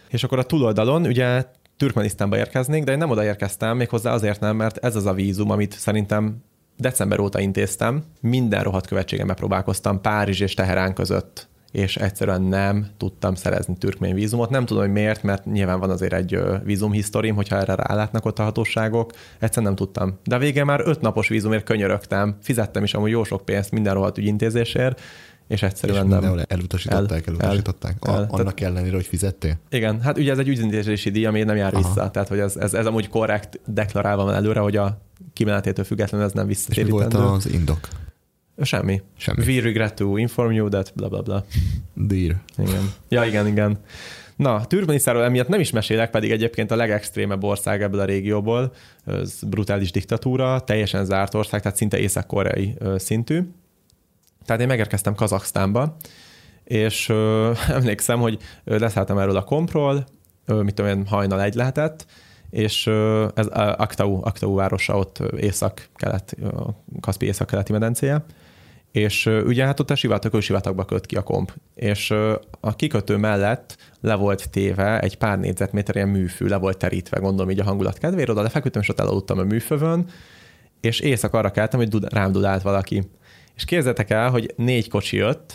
És 0.09 0.25
akkor 0.25 0.39
a 0.39 0.43
túloldalon 0.43 1.07
ugye 1.07 1.45
Türkmenisztánba 1.77 2.37
érkeznék, 2.37 2.85
de 2.85 2.93
én 2.93 2.99
nem 2.99 3.11
oda 3.11 3.25
érkeztem, 3.25 3.77
méghozzá 3.77 4.13
azért 4.13 4.41
nem, 4.41 4.57
mert 4.57 4.77
ez 4.77 4.97
az 4.97 5.07
a 5.07 5.13
vízum, 5.13 5.51
amit 5.51 5.79
szerintem 5.79 6.45
december 6.77 7.21
óta 7.21 7.41
intéztem, 7.41 8.05
minden 8.21 8.63
rohadt 8.63 8.87
követségen 8.87 9.27
megpróbálkoztam 9.27 10.01
Párizs 10.01 10.41
és 10.41 10.55
Teherán 10.55 10.95
között 10.95 11.49
és 11.73 11.97
egyszerűen 11.97 12.43
nem 12.43 12.87
tudtam 12.97 13.35
szerezni 13.35 13.77
türkmén 13.79 14.15
vízumot. 14.15 14.51
Nem 14.51 14.67
tudom, 14.67 14.83
hogy 14.83 14.93
miért, 14.93 15.23
mert 15.23 15.45
nyilván 15.45 15.81
van 15.81 15.91
azért 15.91 16.13
egy 16.13 16.39
vízumhisztorim, 16.65 17.35
hogyha 17.35 17.57
erre 17.57 17.75
rálátnak 17.75 18.25
ott 18.25 18.39
a 18.39 18.43
hatóságok. 18.43 19.13
Egyszerűen 19.39 19.73
nem 19.73 19.75
tudtam. 19.75 20.19
De 20.25 20.35
a 20.35 20.39
végén 20.39 20.65
már 20.65 20.81
öt 20.85 21.01
napos 21.01 21.29
vízumért 21.29 21.65
könyörögtem. 21.65 22.37
Fizettem 22.43 22.83
is 22.83 22.95
amúgy 22.95 23.11
jó 23.11 23.25
sok 23.25 23.45
pénzt 23.45 23.71
minden 23.71 23.95
rohadt 23.95 24.19
ügyintézésért, 24.19 25.01
és 25.49 25.63
egyszerűen 25.63 26.05
és 26.05 26.11
nem. 26.11 26.41
elutasították, 26.49 27.27
el, 27.27 27.35
elutasították. 27.39 27.97
El, 28.01 28.15
el, 28.15 28.27
annak 28.31 28.55
tehát, 28.55 28.75
ellenére, 28.75 28.95
hogy 28.95 29.07
fizettél? 29.07 29.59
Igen, 29.71 30.01
hát 30.01 30.19
ugye 30.19 30.33
ez 30.33 30.39
egy 30.39 30.49
ügyintézési 30.49 31.11
díj, 31.11 31.27
ami 31.27 31.43
nem 31.43 31.57
jár 31.57 31.75
Aha. 31.75 31.83
vissza. 31.83 32.11
Tehát, 32.11 32.29
hogy 32.29 32.39
ez, 32.39 32.57
ez, 32.57 32.75
ez 32.75 32.87
amúgy 32.87 33.09
korrekt 33.09 33.61
deklarálva 33.67 34.25
van 34.25 34.35
előre, 34.35 34.61
hogy 34.61 34.77
a 34.77 35.01
kimenetétől 35.33 35.85
függetlenül 35.85 36.27
ez 36.27 36.33
nem 36.33 36.47
visszatérítendő. 36.47 37.07
És 37.07 37.15
mi 37.15 37.21
volt 37.21 37.37
az 37.37 37.53
indok? 37.53 37.89
Semmi. 38.65 39.03
Semmi. 39.17 39.45
We 39.47 39.61
regret 39.61 39.95
to 39.95 40.17
inform 40.17 40.53
you 40.53 40.69
that 40.69 40.93
bla 40.95 41.09
bla 41.09 41.23
bla. 41.23 41.45
Dear. 41.95 42.37
Igen. 42.59 42.93
Ja, 43.09 43.25
igen, 43.25 43.47
igen. 43.47 43.79
Na, 44.37 44.67
Türkmenisztáról 44.67 45.25
emiatt 45.25 45.49
nem 45.49 45.61
is 45.61 45.71
mesélek, 45.71 46.11
pedig 46.11 46.31
egyébként 46.31 46.71
a 46.71 46.77
legextrémebb 46.77 47.43
ország 47.45 47.83
ebből 47.83 48.01
a 48.01 48.05
régióból. 48.05 48.73
Ez 49.07 49.39
brutális 49.47 49.91
diktatúra, 49.91 50.61
teljesen 50.61 51.05
zárt 51.05 51.35
ország, 51.35 51.63
tehát 51.63 51.77
szinte 51.77 51.99
észak-koreai 51.99 52.75
szintű. 52.97 53.41
Tehát 54.45 54.63
én 54.63 54.69
megérkeztem 54.69 55.15
Kazaksztánba, 55.15 55.97
és 56.65 57.09
ö, 57.09 57.53
emlékszem, 57.69 58.21
hogy 58.21 58.39
leszálltam 58.65 59.19
erről 59.19 59.37
a 59.37 59.45
kompról, 59.45 60.07
ö, 60.47 60.63
mit 60.63 60.75
tudom 60.75 60.91
én, 60.91 61.07
hajnal 61.07 61.43
egy 61.43 61.55
lehetett, 61.55 62.07
és 62.51 62.87
ö, 62.87 63.29
ez 63.35 63.47
Aktau, 63.77 64.21
Aktau 64.23 64.55
városa 64.55 64.99
ott 64.99 65.19
észak-kelet, 65.37 66.37
Kaszpi 67.01 67.27
észak-keleti 67.27 67.73
medencéje, 67.73 68.25
és 68.93 69.27
ugye 69.27 69.65
hát 69.65 69.81
ott 69.81 69.91
a 69.91 69.95
sivatag, 69.95 70.41
sivatagba 70.41 70.85
köt 70.85 71.07
ki 71.07 71.17
a 71.17 71.23
komp. 71.23 71.53
És 71.75 72.11
a 72.61 72.77
kikötő 72.77 73.17
mellett 73.17 73.77
le 74.01 74.15
volt 74.15 74.51
téve 74.51 75.01
egy 75.01 75.19
pár 75.19 75.39
négyzetméter 75.39 75.97
ilyen 75.97 76.09
műfű, 76.09 76.47
le 76.47 76.57
volt 76.57 76.79
terítve, 76.79 77.21
gondolom 77.21 77.51
így 77.51 77.61
a 77.61 77.65
hangulat 77.65 77.99
kedvéért, 77.99 78.29
oda 78.29 78.43
lefeküdtem, 78.43 78.83
és 78.83 78.89
ott 78.89 79.01
elaludtam 79.01 79.39
a 79.39 79.43
műfövön, 79.43 80.07
és 80.81 81.01
éjszak 81.01 81.35
arra 81.35 81.51
keltem, 81.51 81.81
hogy 81.81 82.05
rám 82.09 82.33
dudált 82.33 82.63
valaki. 82.63 83.11
És 83.57 83.65
képzeljétek 83.65 84.11
el, 84.11 84.31
hogy 84.31 84.53
négy 84.57 84.89
kocsi 84.89 85.17
jött, 85.17 85.55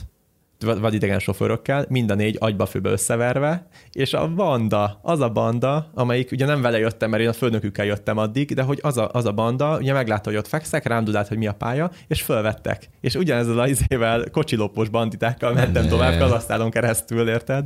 vagy 0.60 0.94
idegen 0.94 1.20
sofőrökkel, 1.20 1.86
mind 1.90 2.12
a 2.12 2.16
négy 2.16 2.36
agyba-főbe 2.40 2.90
összeverve, 2.90 3.68
és 3.92 4.14
a 4.14 4.28
banda, 4.28 5.00
az 5.02 5.20
a 5.20 5.30
banda, 5.30 5.90
amelyik 5.94 6.32
ugye 6.32 6.46
nem 6.46 6.62
vele 6.62 6.80
jöttem, 6.80 7.10
mert 7.10 7.24
én 7.24 7.30
a 7.30 7.34
főnökükkel 7.34 7.86
jöttem 7.86 8.18
addig, 8.18 8.54
de 8.54 8.62
hogy 8.62 8.80
az 8.82 8.98
a, 8.98 9.10
az 9.14 9.26
a 9.26 9.32
banda, 9.32 9.78
ugye 9.78 9.94
meglátta, 9.94 10.30
hogy 10.30 10.40
ott 10.40 10.48
fekszek, 10.48 10.86
rám 10.86 11.04
dudált, 11.04 11.28
hogy 11.28 11.38
mi 11.38 11.48
a 11.48 11.54
pálya, 11.54 11.92
és 12.08 12.22
fölvettek. 12.22 12.90
És 13.02 13.16
ugyanezzel 13.16 13.60
az 13.60 13.70
izével 13.70 14.24
kocsilopos 14.32 14.90
banditákkal 14.90 15.54
mentem 15.54 15.84
ne. 15.84 15.90
tovább 15.90 16.20
Kazasztánon 16.20 16.72
keresztül, 16.72 17.30
érted? 17.30 17.66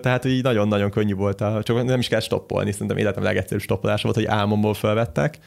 Tehát 0.00 0.24
így 0.24 0.42
nagyon-nagyon 0.42 0.90
könnyű 0.90 1.14
volt, 1.14 1.40
a, 1.40 1.62
csak 1.62 1.84
nem 1.84 1.98
is 1.98 2.08
kell 2.08 2.20
stoppolni, 2.20 2.72
szerintem 2.72 2.96
életem 2.96 3.22
legegyszerűbb 3.22 3.62
stoppolás 3.62 4.02
volt, 4.02 4.14
hogy 4.14 4.24
álmomból 4.24 4.74
fölvettek 4.74 5.38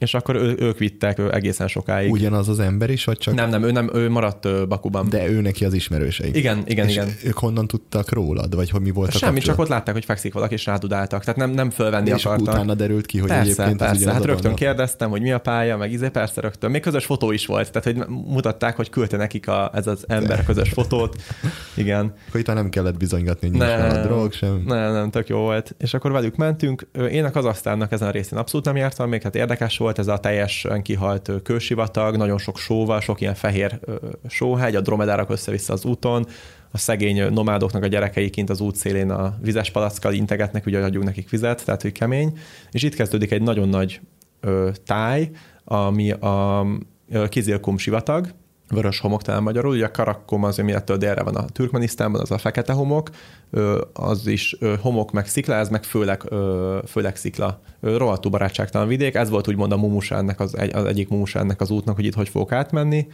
és 0.00 0.14
akkor 0.14 0.34
ő, 0.34 0.56
ők 0.58 0.78
vittek 0.78 1.18
ő 1.18 1.32
egészen 1.32 1.68
sokáig. 1.68 2.10
Ugyanaz 2.10 2.48
az 2.48 2.58
ember 2.58 2.90
is, 2.90 3.04
vagy 3.04 3.18
csak? 3.18 3.34
Nem, 3.34 3.50
nem, 3.50 3.62
ő, 3.62 3.70
nem, 3.70 3.90
ő 3.94 4.10
maradt 4.10 4.68
Bakuban. 4.68 5.08
De 5.08 5.28
ő 5.28 5.40
neki 5.40 5.64
az 5.64 5.72
ismerősei. 5.72 6.30
Igen, 6.36 6.62
igen, 6.66 6.86
és 6.86 6.92
igen. 6.92 7.08
ők 7.24 7.38
honnan 7.38 7.66
tudtak 7.66 8.12
rólad, 8.12 8.54
vagy 8.54 8.70
hogy 8.70 8.80
mi 8.80 8.90
volt 8.90 9.10
Semmi, 9.10 9.22
a 9.24 9.26
kapcsolat? 9.26 9.56
csak 9.56 9.64
ott 9.64 9.70
látták, 9.70 9.94
hogy 9.94 10.04
fekszik 10.04 10.32
valaki, 10.32 10.54
és 10.54 10.66
rádudáltak. 10.66 11.24
Tehát 11.24 11.40
nem, 11.40 11.50
nem 11.50 11.70
fölvenni 11.70 12.10
és 12.10 12.24
akartak. 12.24 12.54
utána 12.54 12.74
derült 12.74 13.06
ki, 13.06 13.18
hogy 13.18 13.28
persze, 13.28 13.62
egyébként 13.62 13.76
persze, 13.78 14.12
hát 14.12 14.24
rögtön 14.24 14.54
kérdeztem, 14.54 15.10
hogy 15.10 15.20
mi 15.20 15.32
a 15.32 15.38
pálya, 15.38 15.76
meg 15.76 15.92
izé, 15.92 16.08
persze 16.08 16.40
rögtön. 16.40 16.70
Még 16.70 16.80
közös 16.80 17.04
fotó 17.04 17.32
is 17.32 17.46
volt, 17.46 17.72
tehát 17.72 17.84
hogy 17.84 18.16
mutatták, 18.26 18.76
hogy 18.76 18.90
küldte 18.90 19.16
nekik 19.16 19.48
a, 19.48 19.70
ez 19.74 19.86
az 19.86 20.04
ember 20.08 20.44
közös 20.44 20.70
fotót. 20.70 21.16
Igen. 21.74 22.14
Akkor 22.28 22.40
itt 22.40 22.46
nem 22.46 22.68
kellett 22.68 22.96
bizonygatni, 22.96 23.48
hogy 23.48 23.58
nincs 23.58 23.94
a 23.94 24.02
drog 24.02 24.32
sem. 24.32 24.62
Nem, 24.66 24.92
nem, 24.92 25.10
tök 25.10 25.28
jó 25.28 25.38
volt. 25.38 25.74
És 25.78 25.94
akkor 25.94 26.12
velük 26.12 26.36
mentünk. 26.36 26.86
Én 27.10 27.24
a 27.24 27.30
Kazasztánnak 27.30 27.92
ezen 27.92 28.08
a 28.08 28.10
részén 28.10 28.38
abszolút 28.38 28.66
nem 28.66 28.76
jártam, 28.76 29.08
még 29.08 29.22
hát 29.22 29.34
érdekes 29.34 29.78
volt 29.78 29.89
ez 29.98 30.06
a 30.06 30.18
teljesen 30.18 30.82
kihalt 30.82 31.30
kősivatag, 31.42 32.16
nagyon 32.16 32.38
sok 32.38 32.58
sóval, 32.58 33.00
sok 33.00 33.20
ilyen 33.20 33.34
fehér 33.34 33.80
sóhegy, 34.28 34.76
a 34.76 34.80
dromedárak 34.80 35.30
össze-vissza 35.30 35.72
az 35.72 35.84
úton, 35.84 36.26
a 36.70 36.78
szegény 36.78 37.32
nomádoknak 37.32 37.82
a 37.82 37.86
gyerekei 37.86 38.30
kint 38.30 38.50
az 38.50 38.60
útszélén 38.60 39.10
a 39.10 39.38
vizes 39.42 39.70
palackkal 39.70 40.12
integetnek, 40.12 40.66
ugye 40.66 40.84
adjunk 40.84 41.06
nekik 41.06 41.30
vizet, 41.30 41.64
tehát 41.64 41.82
hogy 41.82 41.92
kemény. 41.92 42.38
És 42.70 42.82
itt 42.82 42.94
kezdődik 42.94 43.30
egy 43.30 43.42
nagyon 43.42 43.68
nagy 43.68 44.00
ö, 44.40 44.70
táj, 44.86 45.30
ami 45.64 46.10
a 46.10 46.66
Kizilkum 47.28 47.78
sivatag, 47.78 48.34
vörös 48.70 49.00
homok 49.00 49.22
talán 49.22 49.42
magyarul, 49.42 49.74
ugye 49.74 49.84
a 49.84 49.90
Karakkom 49.90 50.44
az, 50.44 50.58
ami 50.58 50.72
ettől 50.72 50.96
délre 50.96 51.22
van 51.22 51.34
a 51.34 51.44
Türkmenisztánban, 51.44 52.20
az 52.20 52.30
a 52.30 52.38
fekete 52.38 52.72
homok, 52.72 53.10
az 53.92 54.26
is 54.26 54.56
homok 54.80 55.12
meg 55.12 55.26
szikla, 55.26 55.54
ez 55.54 55.68
meg 55.68 55.84
főleg, 55.84 56.22
főleg 56.86 57.16
szikla. 57.16 57.60
Rohadtú 57.80 58.30
barátságtalan 58.30 58.88
vidék, 58.88 59.14
ez 59.14 59.30
volt 59.30 59.48
úgymond 59.48 59.72
a 59.72 59.76
mumusa 59.76 60.16
ennek 60.16 60.40
az, 60.40 60.56
az 60.72 60.84
egyik 60.84 61.08
mumusa 61.08 61.38
ennek 61.38 61.60
az 61.60 61.70
útnak, 61.70 61.94
hogy 61.94 62.04
itt 62.04 62.14
hogy 62.14 62.28
fogok 62.28 62.52
átmenni. 62.52 63.06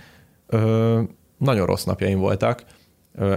Nagyon 1.38 1.66
rossz 1.66 1.84
napjaim 1.84 2.18
voltak. 2.18 2.64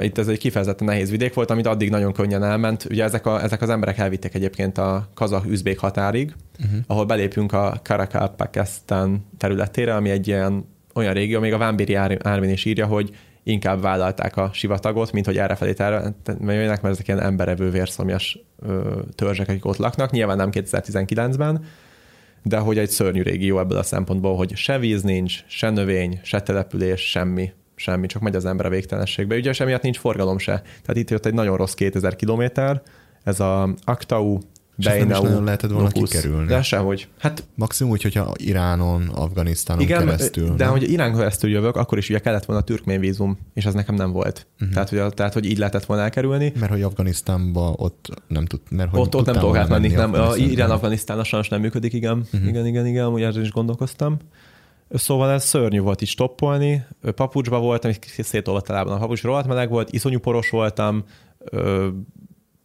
Itt 0.01 0.17
ez 0.17 0.27
egy 0.27 0.37
kifejezetten 0.37 0.87
nehéz 0.87 1.09
vidék 1.09 1.33
volt, 1.33 1.49
amit 1.49 1.67
addig 1.67 1.89
nagyon 1.89 2.13
könnyen 2.13 2.43
elment. 2.43 2.85
Ugye 2.89 3.03
ezek, 3.03 3.25
a, 3.25 3.43
ezek 3.43 3.61
az 3.61 3.69
emberek 3.69 3.97
elvitték 3.97 4.33
egyébként 4.33 4.77
a 4.77 5.09
kazah-üzbék 5.13 5.79
határig, 5.79 6.35
uh-huh. 6.59 6.79
ahol 6.87 7.05
belépünk 7.05 7.53
a 7.53 7.79
Karakal-Pakistan 7.83 9.25
területére, 9.37 9.95
ami 9.95 10.09
egy 10.09 10.27
ilyen 10.27 10.65
olyan 10.99 11.13
régió, 11.13 11.39
még 11.39 11.53
a 11.53 11.57
Vámbéri 11.57 11.93
Árvin 11.93 12.49
is 12.49 12.65
írja, 12.65 12.85
hogy 12.85 13.09
inkább 13.43 13.81
vállalták 13.81 14.37
a 14.37 14.49
sivatagot, 14.53 15.11
mint 15.11 15.25
hogy 15.25 15.37
errefelé 15.37 15.73
jönnek, 15.77 16.81
mert 16.81 16.93
ezek 16.93 17.07
ilyen 17.07 17.21
emberevő 17.21 17.69
vérszomjas 17.69 18.39
törzsek, 19.15 19.47
akik 19.49 19.65
ott 19.65 19.77
laknak. 19.77 20.11
Nyilván 20.11 20.37
nem 20.37 20.49
2019-ben, 20.51 21.63
de 22.43 22.57
hogy 22.57 22.77
egy 22.77 22.89
szörnyű 22.89 23.21
régió 23.21 23.59
ebből 23.59 23.77
a 23.77 23.83
szempontból, 23.83 24.35
hogy 24.35 24.55
se 24.55 24.79
víz 24.79 25.01
nincs, 25.01 25.43
se 25.47 25.69
növény, 25.69 26.19
se 26.23 26.41
település, 26.41 27.09
semmi, 27.09 27.51
semmi, 27.75 28.07
csak 28.07 28.21
megy 28.21 28.35
az 28.35 28.45
ember 28.45 28.65
a 28.65 28.69
végtelenségbe. 28.69 29.35
Ugye 29.35 29.53
semmiatt 29.53 29.81
nincs 29.81 29.97
forgalom 29.97 30.37
se. 30.37 30.61
Tehát 30.61 30.95
itt 30.95 31.09
jött 31.09 31.25
egy 31.25 31.33
nagyon 31.33 31.57
rossz 31.57 31.73
2000 31.73 32.15
kilométer, 32.15 32.81
ez 33.23 33.39
a 33.39 33.73
Aktau 33.83 34.37
de 34.83 34.97
nem 34.97 35.09
is 35.09 35.19
nagyon 35.19 35.43
lehetett 35.43 35.71
volna 35.71 35.89
Nukusz. 35.93 36.09
kikerülni. 36.09 36.47
De 36.47 36.61
sehogy. 36.61 37.07
Hát, 37.19 37.43
Maximum 37.55 37.91
úgy, 37.91 38.01
hogyha 38.01 38.33
Iránon, 38.35 39.07
Afganisztánon 39.07 39.81
igen, 39.81 40.05
keresztül. 40.05 40.55
De 40.55 40.63
nem? 40.63 40.71
hogy 40.71 40.91
Irán 40.91 41.15
keresztül 41.15 41.49
jövök, 41.49 41.75
akkor 41.75 41.97
is 41.97 42.09
ugye 42.09 42.19
kellett 42.19 42.45
volna 42.45 42.61
a 42.61 42.65
türkmén 42.65 42.99
vízum, 42.99 43.37
és 43.53 43.65
az 43.65 43.73
nekem 43.73 43.95
nem 43.95 44.11
volt. 44.11 44.47
Uh-huh. 44.53 44.69
Tehát, 44.73 44.89
hogy, 44.89 45.13
tehát, 45.13 45.33
hogy 45.33 45.45
így 45.45 45.57
lehetett 45.57 45.85
volna 45.85 46.03
elkerülni. 46.03 46.53
Mert 46.59 46.71
hogy 46.71 46.81
Afganisztánba 46.81 47.73
ott 47.77 48.21
nem 48.27 48.45
tud, 48.45 48.59
mert 48.69 48.89
hogy 48.89 48.99
ott, 48.99 49.15
ott 49.15 49.25
nem 49.25 49.35
tudok 49.35 49.57
átmenni. 49.57 49.87
Nem, 49.87 50.13
a 50.13 50.35
Irán-Afganisztán 50.35 51.23
sajnos 51.23 51.49
nem 51.49 51.61
működik, 51.61 51.93
igen. 51.93 52.17
Uh-huh. 52.17 52.47
Igen, 52.47 52.65
igen, 52.65 52.85
igen, 52.85 53.05
amúgy 53.05 53.21
erről 53.21 53.43
is 53.43 53.51
gondolkoztam. 53.51 54.17
Szóval 54.89 55.31
ez 55.31 55.43
szörnyű 55.43 55.79
volt 55.79 56.01
is 56.01 56.09
stoppolni. 56.09 56.85
Papucsba 57.15 57.59
voltam, 57.59 57.91
szétolvadt 58.01 58.69
a 58.69 58.83
papucs, 58.83 59.21
rohadt 59.21 59.47
meleg 59.47 59.69
volt, 59.69 59.91
iszonyú 59.91 60.19
poros 60.19 60.49
voltam, 60.49 61.03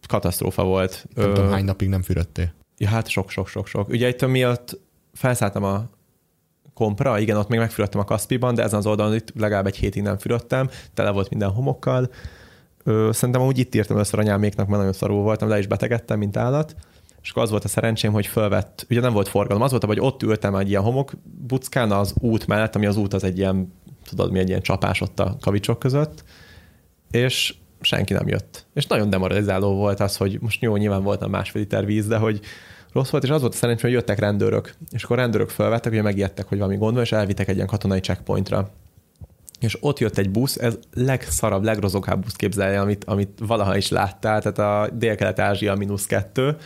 katasztrófa 0.07 0.63
volt. 0.63 1.05
Nem 1.15 1.29
Ö... 1.29 1.33
tudom, 1.33 1.49
hány 1.49 1.65
napig 1.65 1.89
nem 1.89 2.01
fürödtél? 2.01 2.53
Ja, 2.77 2.89
hát 2.89 3.07
sok-sok-sok-sok. 3.07 3.89
Ugye 3.89 4.07
itt 4.07 4.27
miatt 4.27 4.79
felszálltam 5.13 5.63
a 5.63 5.89
kompra, 6.73 7.19
igen, 7.19 7.37
ott 7.37 7.47
még 7.47 7.59
megfürödtem 7.59 7.99
a 7.99 8.03
Kaszpiban, 8.03 8.55
de 8.55 8.63
ezen 8.63 8.79
az 8.79 8.85
oldalon 8.85 9.15
itt 9.15 9.33
legalább 9.35 9.65
egy 9.65 9.75
hétig 9.75 10.01
nem 10.01 10.17
fürödtem, 10.17 10.69
tele 10.93 11.11
volt 11.11 11.29
minden 11.29 11.49
homokkal. 11.49 12.09
Ö, 12.83 13.09
szerintem 13.11 13.43
úgy 13.43 13.57
itt 13.57 13.75
írtam 13.75 13.97
össze 13.97 14.17
anyáméknak, 14.17 14.67
mert 14.67 14.77
nagyon 14.77 14.93
szarul 14.93 15.21
voltam, 15.21 15.49
le 15.49 15.57
is 15.57 15.67
betegedtem, 15.67 16.19
mint 16.19 16.37
állat. 16.37 16.75
És 17.21 17.29
akkor 17.31 17.43
az 17.43 17.49
volt 17.49 17.63
a 17.63 17.67
szerencsém, 17.67 18.11
hogy 18.11 18.27
fölvett, 18.27 18.85
ugye 18.89 18.99
nem 18.99 19.13
volt 19.13 19.27
forgalom, 19.27 19.61
az 19.61 19.69
volt, 19.69 19.85
hogy 19.85 19.99
ott 19.99 20.23
ültem 20.23 20.55
egy 20.55 20.69
ilyen 20.69 20.81
homokbuckán 20.81 21.91
az 21.91 22.13
út 22.19 22.47
mellett, 22.47 22.75
ami 22.75 22.85
az 22.85 22.97
út 22.97 23.13
az 23.13 23.23
egy 23.23 23.37
ilyen, 23.37 23.73
tudod 24.09 24.31
mi, 24.31 24.39
egy 24.39 24.47
ilyen 24.47 24.61
csapás 24.61 25.01
ott 25.01 25.19
a 25.19 25.37
kavicsok 25.41 25.79
között, 25.79 26.23
és 27.11 27.55
senki 27.81 28.13
nem 28.13 28.27
jött. 28.27 28.65
És 28.73 28.85
nagyon 28.85 29.09
demoralizáló 29.09 29.75
volt 29.75 29.99
az, 29.99 30.17
hogy 30.17 30.37
most 30.41 30.61
jó, 30.61 30.75
nyilván 30.75 31.03
voltam 31.03 31.29
másfél 31.29 31.61
liter 31.61 31.85
víz, 31.85 32.07
de 32.07 32.17
hogy 32.17 32.39
rossz 32.91 33.09
volt, 33.09 33.23
és 33.23 33.29
az 33.29 33.41
volt 33.41 33.53
a 33.53 33.57
szerencsém, 33.57 33.89
hogy 33.89 33.99
jöttek 33.99 34.19
rendőrök, 34.19 34.73
és 34.91 35.03
akkor 35.03 35.17
rendőrök 35.17 35.49
felvettek, 35.49 35.93
hogy 35.93 36.03
megijedtek, 36.03 36.47
hogy 36.47 36.57
valami 36.57 36.77
gond 36.77 36.93
van, 36.93 37.03
és 37.03 37.11
elvittek 37.11 37.47
egy 37.47 37.55
ilyen 37.55 37.67
katonai 37.67 37.99
checkpointra. 37.99 38.69
És 39.59 39.77
ott 39.81 39.99
jött 39.99 40.17
egy 40.17 40.29
busz, 40.29 40.55
ez 40.55 40.77
legszarabb, 40.93 41.63
legrozogább 41.63 42.21
busz 42.21 42.35
képzelje, 42.35 42.79
amit, 42.79 43.03
amit 43.03 43.39
valaha 43.39 43.77
is 43.77 43.89
láttál, 43.89 44.41
tehát 44.41 44.59
a 44.59 44.93
Dél-Kelet-Ázsia 44.95 45.75
mínusz 45.75 46.05
kettő, 46.05 46.57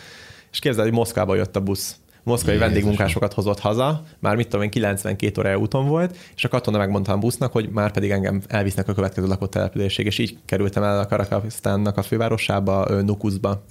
és 0.51 0.59
képzeld, 0.59 0.85
hogy 0.87 0.95
Moszkvába 0.95 1.35
jött 1.35 1.55
a 1.55 1.61
busz 1.61 1.99
moszkvai 2.29 2.53
Jézus. 2.53 2.67
vendégmunkásokat 2.67 3.33
hozott 3.33 3.59
haza, 3.59 4.03
már 4.19 4.35
mit 4.35 4.47
tudom 4.47 4.63
én, 4.63 4.69
92 4.69 5.41
óra 5.41 5.57
úton 5.57 5.87
volt, 5.87 6.17
és 6.35 6.43
a 6.43 6.47
katona 6.47 6.77
megmondta 6.77 7.11
a 7.11 7.17
busznak, 7.17 7.51
hogy 7.51 7.69
már 7.69 7.91
pedig 7.91 8.11
engem 8.11 8.41
elvisznek 8.47 8.87
a 8.87 8.93
következő 8.93 9.27
lakott 9.27 9.51
településig, 9.51 10.05
és 10.05 10.17
így 10.17 10.37
kerültem 10.45 10.83
el 10.83 10.99
a 10.99 11.05
Karakapisztánnak 11.05 11.97
a 11.97 12.01
fővárosába, 12.01 13.01
Nukuszba. 13.01 13.63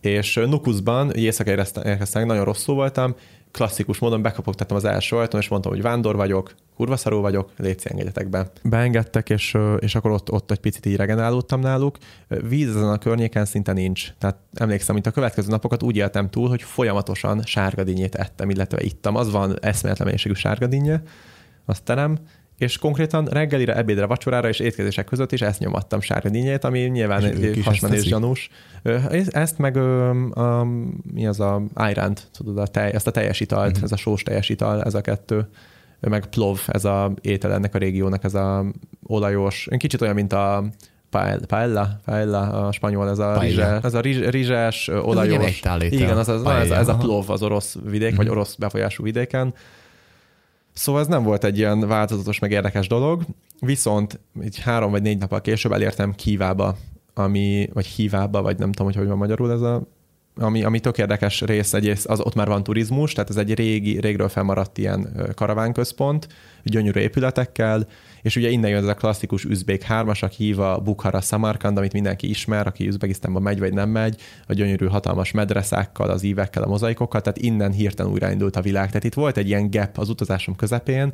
És 0.00 0.34
Nukuszban, 0.34 1.10
éjszaka 1.10 1.50
érkeztem, 1.50 2.26
nagyon 2.26 2.44
rosszul 2.44 2.74
voltam, 2.74 3.14
klasszikus 3.52 3.98
módon 3.98 4.22
bekapogtattam 4.22 4.76
az 4.76 4.84
első 4.84 5.16
ajtón, 5.16 5.40
és 5.40 5.48
mondtam, 5.48 5.72
hogy 5.72 5.82
vándor 5.82 6.16
vagyok, 6.16 6.54
kurva 6.76 6.96
szarú 6.96 7.20
vagyok, 7.20 7.50
légy 7.56 7.80
engedjetek 7.84 8.28
be. 8.28 8.50
Beengedtek, 8.62 9.30
és, 9.30 9.56
és 9.78 9.94
akkor 9.94 10.10
ott, 10.10 10.32
ott 10.32 10.50
egy 10.50 10.60
picit 10.60 10.86
így 10.86 10.96
regenerálódtam 10.96 11.60
náluk. 11.60 11.98
Víz 12.28 12.68
ezen 12.68 12.88
a 12.88 12.98
környéken 12.98 13.44
szinte 13.44 13.72
nincs. 13.72 14.12
Tehát 14.18 14.36
emlékszem, 14.54 14.94
mint 14.94 15.06
a 15.06 15.10
következő 15.10 15.50
napokat 15.50 15.82
úgy 15.82 15.96
éltem 15.96 16.30
túl, 16.30 16.48
hogy 16.48 16.62
folyamatosan 16.62 17.42
sárgadínyét 17.44 18.14
ettem, 18.14 18.50
illetve 18.50 18.82
ittam. 18.82 19.16
Az 19.16 19.30
van 19.30 19.56
eszméletlen 19.60 20.06
mennyiségű 20.06 20.34
sárgadínje, 20.34 21.02
azt 21.64 21.84
terem, 21.84 22.18
és 22.62 22.78
konkrétan 22.78 23.24
reggelire, 23.24 23.76
ebédre, 23.76 24.06
vacsorára 24.06 24.48
és 24.48 24.58
étkezések 24.58 25.04
között 25.04 25.32
is 25.32 25.40
ezt 25.40 25.58
nyomattam 25.58 26.00
sárgadínyét, 26.00 26.64
ami 26.64 26.78
nyilván 26.78 27.22
hasmenés 27.64 28.02
gyanús. 28.02 28.50
Ezt 29.30 29.58
meg 29.58 29.76
a, 29.76 30.64
mi 31.12 31.26
az 31.26 31.40
a 31.40 31.62
Iránt, 31.90 32.28
tudod, 32.36 32.58
a 32.58 32.66
tej, 32.66 32.92
ezt 32.94 33.06
a 33.06 33.10
teljes 33.10 33.40
italt, 33.40 33.70
uh-huh. 33.70 33.84
ez 33.84 33.92
a 33.92 33.96
sós 33.96 34.22
teljes 34.22 34.48
ital, 34.48 34.82
ez 34.82 34.94
a 34.94 35.00
kettő 35.00 35.48
meg 36.00 36.26
plov, 36.26 36.60
ez 36.66 36.84
a 36.84 37.12
étel 37.20 37.52
ennek 37.52 37.74
a 37.74 37.78
régiónak, 37.78 38.24
ez 38.24 38.34
a 38.34 38.64
olajos, 39.02 39.68
kicsit 39.76 40.00
olyan, 40.00 40.14
mint 40.14 40.32
a 40.32 40.64
paella, 41.46 42.00
paella 42.04 42.66
a 42.66 42.72
spanyol, 42.72 43.08
ez 43.08 43.18
a, 43.18 43.40
rizse, 43.40 43.80
ez 43.82 43.94
a 43.94 44.00
rizses, 44.00 44.88
olajos. 44.88 45.62
Igen, 45.80 46.18
az, 46.18 46.28
az, 46.28 46.44
ez, 46.44 46.70
ez 46.70 46.88
a 46.88 46.96
plov 46.96 47.30
az 47.30 47.42
orosz 47.42 47.76
vidék, 47.84 48.10
uh-huh. 48.10 48.16
vagy 48.16 48.28
orosz 48.28 48.54
befolyású 48.54 49.02
vidéken. 49.02 49.54
Szóval 50.72 51.00
ez 51.00 51.06
nem 51.06 51.22
volt 51.22 51.44
egy 51.44 51.58
ilyen 51.58 51.80
változatos, 51.88 52.38
meg 52.38 52.50
érdekes 52.50 52.86
dolog, 52.86 53.22
viszont 53.60 54.20
egy 54.40 54.58
három 54.58 54.90
vagy 54.90 55.02
négy 55.02 55.18
nappal 55.18 55.40
később 55.40 55.72
elértem 55.72 56.14
Kívába, 56.14 56.76
ami, 57.14 57.68
vagy 57.72 57.86
Hívába, 57.86 58.42
vagy 58.42 58.58
nem 58.58 58.72
tudom, 58.72 58.86
hogy 58.86 58.96
hogy 58.96 59.06
van 59.08 59.16
magyarul 59.16 59.52
ez 59.52 59.60
a 59.60 59.82
ami, 60.34 60.62
ami 60.62 60.80
tök 60.80 60.98
érdekes 60.98 61.40
rész, 61.40 61.72
egyrészt 61.72 62.06
az 62.06 62.20
ott 62.20 62.34
már 62.34 62.48
van 62.48 62.62
turizmus, 62.62 63.12
tehát 63.12 63.30
ez 63.30 63.36
egy 63.36 63.54
régi, 63.54 64.00
régről 64.00 64.28
felmaradt 64.28 64.78
ilyen 64.78 65.08
karavánközpont, 65.34 66.28
gyönyörű 66.62 67.00
épületekkel, 67.00 67.86
és 68.22 68.36
ugye 68.36 68.48
innen 68.48 68.70
jön 68.70 68.82
ez 68.82 68.88
a 68.88 68.94
klasszikus 68.94 69.44
üzbék 69.44 69.82
hármas, 69.82 70.22
aki 70.22 70.44
hív 70.44 70.56
Bukhara 70.84 71.20
Samarkand, 71.20 71.76
amit 71.76 71.92
mindenki 71.92 72.28
ismer, 72.28 72.66
aki 72.66 72.86
Üzbegisztánba 72.86 73.40
megy 73.40 73.58
vagy 73.58 73.72
nem 73.72 73.88
megy, 73.88 74.20
a 74.46 74.52
gyönyörű 74.52 74.86
hatalmas 74.86 75.30
medreszákkal, 75.30 76.10
az 76.10 76.22
ívekkel, 76.22 76.62
a 76.62 76.68
mozaikokkal, 76.68 77.20
tehát 77.20 77.38
innen 77.38 77.72
hirtelen 77.72 78.12
újraindult 78.12 78.56
a 78.56 78.60
világ. 78.60 78.86
Tehát 78.86 79.04
itt 79.04 79.14
volt 79.14 79.36
egy 79.36 79.46
ilyen 79.46 79.70
gap 79.70 79.98
az 79.98 80.08
utazásom 80.08 80.56
közepén, 80.56 81.12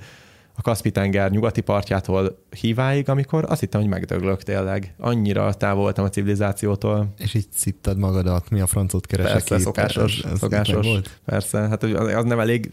a 0.59 0.63
Kaspi-tenger 0.63 1.31
nyugati 1.31 1.61
partjától 1.61 2.39
híváig, 2.61 3.09
amikor 3.09 3.45
azt 3.49 3.61
hittem, 3.61 3.81
hogy 3.81 3.91
megdöglök 3.91 4.43
tényleg. 4.43 4.95
Annyira 4.99 5.55
távol 5.55 5.83
voltam 5.83 6.05
a 6.05 6.09
civilizációtól. 6.09 7.15
És 7.19 7.35
így 7.35 7.47
szittad 7.55 7.99
magadat, 7.99 8.51
mi 8.51 8.61
a 8.61 8.67
francot 8.67 9.07
keresek 9.07 9.33
Persze, 9.33 9.55
itt? 9.55 9.61
szokásos, 9.61 10.19
ez, 10.19 10.31
ez 10.33 10.39
szokásos. 10.39 10.87
Volt? 10.87 11.21
Persze, 11.25 11.59
hát 11.59 11.83
az 11.83 12.25
nem 12.25 12.41
elég 12.41 12.71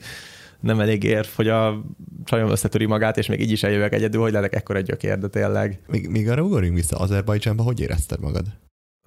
nem 0.59 0.79
elég 0.79 1.03
érv, 1.03 1.27
hogy 1.35 1.47
a 1.47 1.81
csajom 2.23 2.49
összetöri 2.49 2.85
magát, 2.85 3.17
és 3.17 3.27
még 3.27 3.41
így 3.41 3.51
is 3.51 3.63
eljövök 3.63 3.93
egyedül, 3.93 4.21
hogy 4.21 4.31
legyek 4.31 4.55
ekkor 4.55 4.75
egy 4.75 4.85
gyökér, 4.85 5.19
de 5.19 5.27
tényleg. 5.27 5.79
Még, 5.87 6.07
még 6.09 6.29
arra 6.29 6.41
ugorjunk 6.41 6.75
vissza, 6.75 6.97
Azerbajdzsánba 6.97 7.63
hogy 7.63 7.79
érezted 7.79 8.19
magad? 8.19 8.45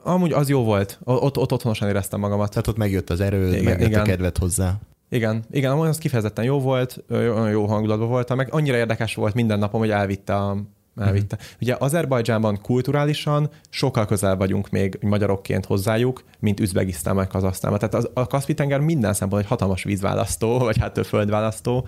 Amúgy 0.03 0.33
az 0.33 0.49
jó 0.49 0.65
volt. 0.65 0.99
Ott, 1.05 1.37
ott 1.37 1.53
otthonosan 1.53 1.89
éreztem 1.89 2.21
magamat. 2.21 2.51
Tehát 2.51 2.67
ott 2.67 2.77
megjött 2.77 3.11
az 3.11 3.21
erő, 3.21 3.49
igen, 3.49 3.65
megjött 3.65 3.89
igen. 3.89 4.01
a 4.01 4.05
kedved 4.05 4.39
hozzá. 4.39 4.79
Igen, 5.09 5.45
igen, 5.51 5.71
amúgy 5.71 5.89
az 5.89 5.99
kifejezetten 5.99 6.45
jó 6.45 6.61
volt, 6.61 7.05
olyan 7.11 7.51
jó 7.51 7.67
hangulatban 7.67 8.09
voltam, 8.09 8.37
meg 8.37 8.49
annyira 8.51 8.77
érdekes 8.77 9.15
volt 9.15 9.35
minden 9.35 9.59
napom, 9.59 9.81
hogy 9.81 9.91
elvitte 9.91 10.37
a, 10.37 10.57
elvitte. 10.97 11.37
Mm. 11.41 11.47
Ugye 11.61 11.77
Azerbajdzsánban 11.79 12.61
kulturálisan 12.63 13.51
sokkal 13.71 14.07
közel 14.07 14.37
vagyunk 14.37 14.71
még 14.71 14.99
magyarokként 15.01 15.67
hozzájuk, 15.67 16.25
mint 16.39 16.61
Üzbegisztán 16.61 17.15
meg 17.15 17.27
Kazasztán. 17.27 17.73
Tehát 17.73 17.95
az, 17.95 18.11
a 18.15 18.27
Kaszpi-tenger 18.27 18.81
minden 18.81 19.13
szempontból 19.13 19.41
egy 19.41 19.47
hatalmas 19.47 19.83
vízválasztó, 19.83 20.59
vagy 20.69 20.79
hát 20.79 21.07
földválasztó, 21.07 21.87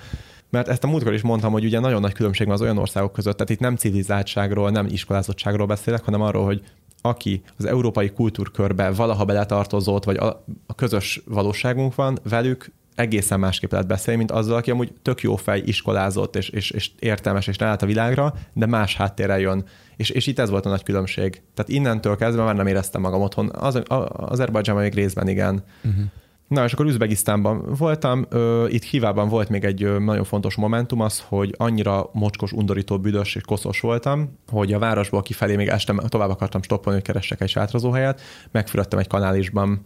mert 0.50 0.68
ezt 0.68 0.84
a 0.84 0.86
múltkor 0.86 1.12
is 1.12 1.22
mondtam, 1.22 1.52
hogy 1.52 1.64
ugye 1.64 1.80
nagyon 1.80 2.00
nagy 2.00 2.12
különbség 2.12 2.46
van 2.46 2.54
az 2.54 2.62
olyan 2.62 2.78
országok 2.78 3.12
között, 3.12 3.36
tehát 3.36 3.50
itt 3.50 3.60
nem 3.60 3.76
civilizáltságról, 3.76 4.70
nem 4.70 4.86
iskolázottságról 4.86 5.66
beszélek, 5.66 6.04
hanem 6.04 6.20
arról, 6.20 6.44
hogy 6.44 6.62
aki 7.02 7.42
az 7.58 7.64
európai 7.64 8.10
kultúrkörbe 8.10 8.90
valaha 8.90 9.24
beletartozott, 9.24 10.04
vagy 10.04 10.16
a, 10.16 10.44
a 10.66 10.74
közös 10.74 11.22
valóságunk 11.26 11.94
van, 11.94 12.18
velük 12.22 12.72
egészen 13.00 13.40
másképp 13.40 13.70
lehet 13.70 13.86
beszélni, 13.86 14.18
mint 14.18 14.30
azzal, 14.30 14.56
aki 14.56 14.70
amúgy 14.70 14.92
tök 15.02 15.20
jó 15.20 15.36
fej, 15.36 15.62
iskolázott, 15.64 16.36
és, 16.36 16.48
és, 16.48 16.70
és 16.70 16.90
értelmes, 16.98 17.46
és 17.46 17.58
ráállt 17.58 17.82
a 17.82 17.86
világra, 17.86 18.34
de 18.52 18.66
más 18.66 18.96
háttérrel 18.96 19.40
jön. 19.40 19.64
És, 19.96 20.10
és 20.10 20.26
itt 20.26 20.38
ez 20.38 20.50
volt 20.50 20.66
a 20.66 20.68
nagy 20.68 20.82
különbség. 20.82 21.42
Tehát 21.54 21.70
innentől 21.70 22.16
kezdve 22.16 22.44
már 22.44 22.56
nem 22.56 22.66
éreztem 22.66 23.00
magam 23.00 23.20
otthon. 23.20 23.50
Az, 23.54 23.82
Azerbajdzsánban 24.08 24.84
még 24.84 24.94
részben 24.94 25.28
igen. 25.28 25.64
Uh-huh. 25.84 26.04
Na, 26.48 26.64
és 26.64 26.72
akkor 26.72 26.86
Üzbegisztánban 26.86 27.74
voltam, 27.78 28.26
itt 28.68 28.82
Hívában 28.82 29.28
volt 29.28 29.48
még 29.48 29.64
egy 29.64 29.98
nagyon 29.98 30.24
fontos 30.24 30.54
momentum 30.54 31.00
az, 31.00 31.24
hogy 31.28 31.54
annyira 31.56 32.10
mocskos, 32.12 32.52
undorító, 32.52 32.98
büdös 32.98 33.34
és 33.34 33.42
koszos 33.42 33.80
voltam, 33.80 34.38
hogy 34.48 34.72
a 34.72 34.78
városból 34.78 35.22
kifelé 35.22 35.56
még 35.56 35.68
este 35.68 35.94
tovább 36.08 36.30
akartam 36.30 36.62
stoppolni, 36.62 36.98
hogy 36.98 37.08
keressek 37.08 37.40
egy 37.40 37.48
sátrazóhelyet, 37.48 38.20
megfürödtem 38.50 38.98
egy 38.98 39.06
kanálisban, 39.06 39.82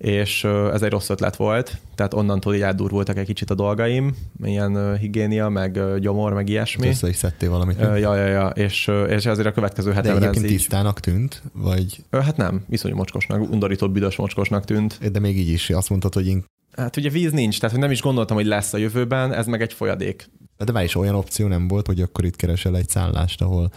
és 0.00 0.44
ez 0.44 0.82
egy 0.82 0.90
rossz 0.90 1.08
ötlet 1.08 1.36
volt, 1.36 1.78
tehát 1.94 2.14
onnantól 2.14 2.54
így 2.54 2.60
átdurvultak 2.60 3.16
egy 3.18 3.26
kicsit 3.26 3.50
a 3.50 3.54
dolgaim, 3.54 4.14
ilyen 4.42 4.96
higiénia, 4.96 5.48
meg 5.48 5.98
gyomor, 5.98 6.32
meg 6.32 6.48
ilyesmi. 6.48 6.88
Össze 6.88 7.08
is 7.08 7.16
szedtél 7.16 7.50
valamit. 7.50 7.78
Ja, 7.80 7.96
ja, 7.96 8.26
ja, 8.26 8.48
és, 8.48 8.90
és 9.08 9.26
azért 9.26 9.46
a 9.46 9.52
következő 9.52 9.92
hetemben 9.92 10.20
De 10.20 10.26
egyébként 10.28 10.52
így... 10.52 10.58
tisztának 10.58 11.00
tűnt, 11.00 11.42
vagy? 11.52 12.04
Hát 12.10 12.36
nem, 12.36 12.64
viszonyú 12.66 12.94
mocskosnak, 12.94 13.50
undorító 13.50 13.88
büdös 13.88 14.16
mocskosnak 14.16 14.64
tűnt. 14.64 15.10
De 15.12 15.18
még 15.18 15.38
így 15.38 15.48
is 15.48 15.70
azt 15.70 15.88
mondtad, 15.88 16.14
hogy 16.14 16.26
én... 16.26 16.44
Hát 16.76 16.96
ugye 16.96 17.10
víz 17.10 17.32
nincs, 17.32 17.56
tehát 17.56 17.70
hogy 17.70 17.84
nem 17.84 17.90
is 17.90 18.00
gondoltam, 18.00 18.36
hogy 18.36 18.46
lesz 18.46 18.72
a 18.72 18.78
jövőben, 18.78 19.32
ez 19.32 19.46
meg 19.46 19.62
egy 19.62 19.72
folyadék. 19.72 20.30
De 20.64 20.72
már 20.72 20.84
is 20.84 20.94
olyan 20.94 21.14
opció 21.14 21.46
nem 21.46 21.68
volt, 21.68 21.86
hogy 21.86 22.00
akkor 22.00 22.24
itt 22.24 22.36
keresel 22.36 22.76
egy 22.76 22.88
szállást, 22.88 23.42
ahol 23.42 23.70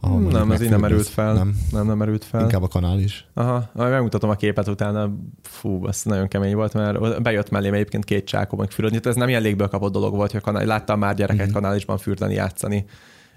ahol 0.00 0.20
nem, 0.20 0.50
ez 0.50 0.62
így 0.62 0.70
nem 0.70 0.80
merült 0.80 1.06
fel. 1.06 1.32
Nem. 1.32 1.56
nem, 1.72 1.86
nem 1.86 1.96
merült 1.96 2.24
fel. 2.24 2.40
Inkább 2.40 2.62
a 2.62 2.68
kanál 2.68 2.98
is. 2.98 3.26
Aha, 3.34 3.70
megmutatom 3.74 4.30
a 4.30 4.34
képet 4.34 4.68
utána, 4.68 5.10
fú, 5.42 5.86
ez 5.86 6.02
nagyon 6.04 6.28
kemény 6.28 6.54
volt, 6.54 6.74
mert 6.74 7.22
bejött 7.22 7.50
mellém 7.50 7.74
egyébként 7.74 8.04
két 8.04 8.24
csákó 8.24 8.56
meg 8.56 8.70
fürödni. 8.70 8.98
Ez 9.02 9.14
nem 9.14 9.28
ilyen 9.28 9.42
légből 9.42 9.68
kapott 9.68 9.92
dolog 9.92 10.14
volt, 10.14 10.32
hogy 10.32 10.40
kanál, 10.40 10.64
láttam 10.64 10.98
már 10.98 11.14
gyereket 11.14 11.44
mm-hmm. 11.44 11.54
kanálisban 11.54 11.98
fürdeni, 11.98 12.34
játszani. 12.34 12.84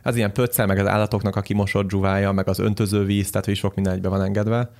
Ez 0.04 0.16
ilyen 0.16 0.34
pöccel, 0.34 0.66
meg 0.66 0.80
az 0.80 0.88
állatoknak 0.88 1.36
a 1.36 1.42
kimosott 1.42 1.90
zsuvája, 1.90 2.32
meg 2.32 2.48
az 2.48 2.60
öntözővíz, 2.60 3.30
tehát 3.30 3.46
hogy 3.46 3.56
sok 3.56 3.76
minden 3.76 3.94
egybe 3.94 4.10
van 4.10 4.22
engedve. 4.22 4.72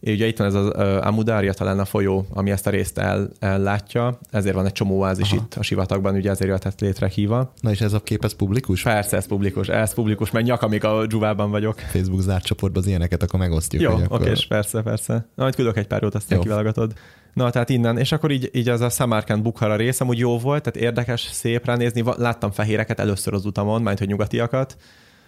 Ugye 0.00 0.26
itt 0.26 0.38
van 0.38 0.46
ez 0.46 0.54
az 0.54 0.68
Amudária 1.00 1.52
talán 1.52 1.78
a 1.78 1.84
folyó, 1.84 2.26
ami 2.30 2.50
ezt 2.50 2.66
a 2.66 2.70
részt 2.70 2.98
el, 2.98 3.30
ellátja, 3.38 4.18
ezért 4.30 4.54
van 4.54 4.66
egy 4.66 4.72
csomó 4.72 4.98
oázis 4.98 5.32
itt 5.32 5.54
a 5.54 5.62
sivatagban, 5.62 6.14
ugye 6.14 6.30
ezért 6.30 6.46
jöhetett 6.46 6.80
létre 6.80 7.08
híva. 7.08 7.52
Na 7.60 7.70
és 7.70 7.80
ez 7.80 7.92
a 7.92 8.00
kép, 8.00 8.24
ez 8.24 8.32
publikus? 8.32 8.82
Persze, 8.82 9.16
ez 9.16 9.26
publikus, 9.26 9.68
ez 9.68 9.94
publikus, 9.94 10.30
mert 10.30 10.46
nyak, 10.46 10.62
amíg 10.62 10.84
a 10.84 11.06
dzsuvában 11.06 11.50
vagyok. 11.50 11.78
Facebook 11.78 12.20
zárt 12.20 12.44
csoportban 12.44 12.82
az 12.82 12.88
ilyeneket 12.88 13.22
akkor 13.22 13.38
megosztjuk. 13.38 13.82
Jó, 13.82 13.92
oké, 13.92 14.02
akkor... 14.02 14.46
persze, 14.46 14.82
persze. 14.82 15.12
Na, 15.12 15.42
majd 15.42 15.54
küldök 15.54 15.76
egy 15.76 15.86
pár 15.86 16.02
jót, 16.02 16.14
azt 16.14 16.38
kiválogatod. 16.38 16.92
Na, 17.34 17.50
tehát 17.50 17.68
innen, 17.68 17.98
és 17.98 18.12
akkor 18.12 18.30
így, 18.30 18.50
így 18.52 18.68
az 18.68 18.80
a 18.80 18.88
Samarkand 18.88 19.42
Bukhara 19.42 19.76
rész 19.76 20.00
amúgy 20.00 20.18
jó 20.18 20.38
volt, 20.38 20.62
tehát 20.62 20.88
érdekes, 20.88 21.28
szép 21.32 21.66
ránézni. 21.66 22.04
Láttam 22.16 22.50
fehéreket 22.50 23.00
először 23.00 23.34
az 23.34 23.44
utamon, 23.44 23.82
majd 23.82 23.98
hogy 23.98 24.08
nyugatiakat, 24.08 24.76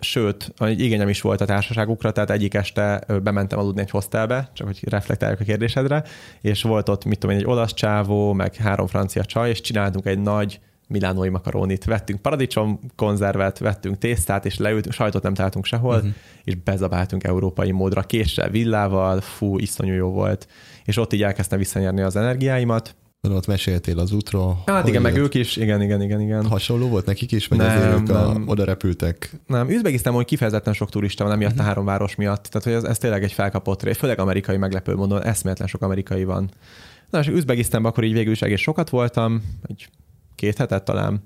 Sőt, 0.01 0.53
egy 0.59 0.81
igényem 0.81 1.09
is 1.09 1.21
volt 1.21 1.41
a 1.41 1.45
társaságukra, 1.45 2.13
tehát 2.13 2.31
egyik 2.31 2.55
este 2.55 3.05
bementem 3.23 3.59
aludni 3.59 3.81
egy 3.81 3.91
hostelbe, 3.91 4.51
csak 4.53 4.67
hogy 4.67 4.89
reflektáljak 4.89 5.41
a 5.41 5.45
kérdésedre, 5.45 6.05
és 6.41 6.63
volt 6.63 6.89
ott, 6.89 7.05
mit 7.05 7.19
tudom 7.19 7.37
én, 7.37 7.43
egy 7.43 7.49
olasz 7.49 7.75
csávó, 7.75 8.33
meg 8.33 8.55
három 8.55 8.87
francia 8.87 9.25
csaj, 9.25 9.51
és 9.51 9.61
csináltunk 9.61 10.07
egy 10.07 10.19
nagy 10.19 10.61
milánói 10.89 11.29
makarónit. 11.29 11.85
Vettünk 11.85 12.21
paradicsom 12.21 12.81
konzervet, 12.97 13.59
vettünk 13.59 13.99
tésztát, 13.99 14.47
és 14.47 14.59
leültünk, 14.59 14.95
sajtot 14.95 15.23
nem 15.23 15.35
találtunk 15.35 15.65
sehol, 15.65 15.95
uh-huh. 15.95 16.11
és 16.45 16.55
bezabáltunk 16.55 17.25
európai 17.25 17.71
módra, 17.71 18.03
késsel, 18.03 18.51
villával, 18.51 19.21
fú, 19.21 19.59
iszonyú 19.59 19.95
jó 19.95 20.11
volt. 20.11 20.49
És 20.85 20.97
ott 20.97 21.13
így 21.13 21.23
elkezdtem 21.23 21.59
visszanyerni 21.59 22.01
az 22.01 22.17
energiáimat, 22.17 22.95
ott 23.29 23.47
meséltél 23.47 23.99
az 23.99 24.13
útról. 24.13 24.63
Hát 24.67 24.89
igen, 24.89 25.03
meg 25.03 25.17
ők 25.17 25.35
is, 25.35 25.57
igen, 25.57 25.83
igen, 25.83 26.03
igen, 26.03 26.21
igen. 26.21 26.47
Hasonló 26.47 26.89
volt 26.89 27.07
nekik 27.07 27.33
is, 27.33 27.47
vagy 27.47 27.59
nem, 27.59 27.77
azért 27.77 28.01
ők 28.01 28.17
a, 28.17 28.41
oda 28.47 28.65
repültek? 28.65 29.31
Nem, 29.47 29.71
Üzbegisztán, 29.71 30.13
hogy 30.13 30.25
kifejezetten 30.25 30.73
sok 30.73 30.91
turista 30.91 31.25
van, 31.25 31.33
emiatt 31.33 31.51
uh-huh. 31.51 31.65
a 31.65 31.69
három 31.69 31.85
város 31.85 32.15
miatt. 32.15 32.43
Tehát, 32.43 32.67
hogy 32.67 32.73
ez, 32.73 32.85
ez 32.85 32.99
tényleg 32.99 33.23
egy 33.23 33.33
felkapott 33.33 33.83
rész, 33.83 33.99
főleg 33.99 34.19
amerikai 34.19 34.57
meglepő 34.57 34.95
mondom, 34.95 35.19
eszméletlen 35.23 35.69
sok 35.69 35.83
amerikai 35.83 36.25
van. 36.25 36.51
Na, 37.11 37.19
és 37.19 37.27
Üzbegisztánban 37.27 37.91
akkor 37.91 38.05
így 38.05 38.13
végül 38.13 38.33
is 38.33 38.43
egész 38.43 38.61
sokat 38.61 38.91
voltam, 38.91 39.43
egy 39.67 39.89
két 40.35 40.59
hetet 40.59 40.85
talán, 40.85 41.23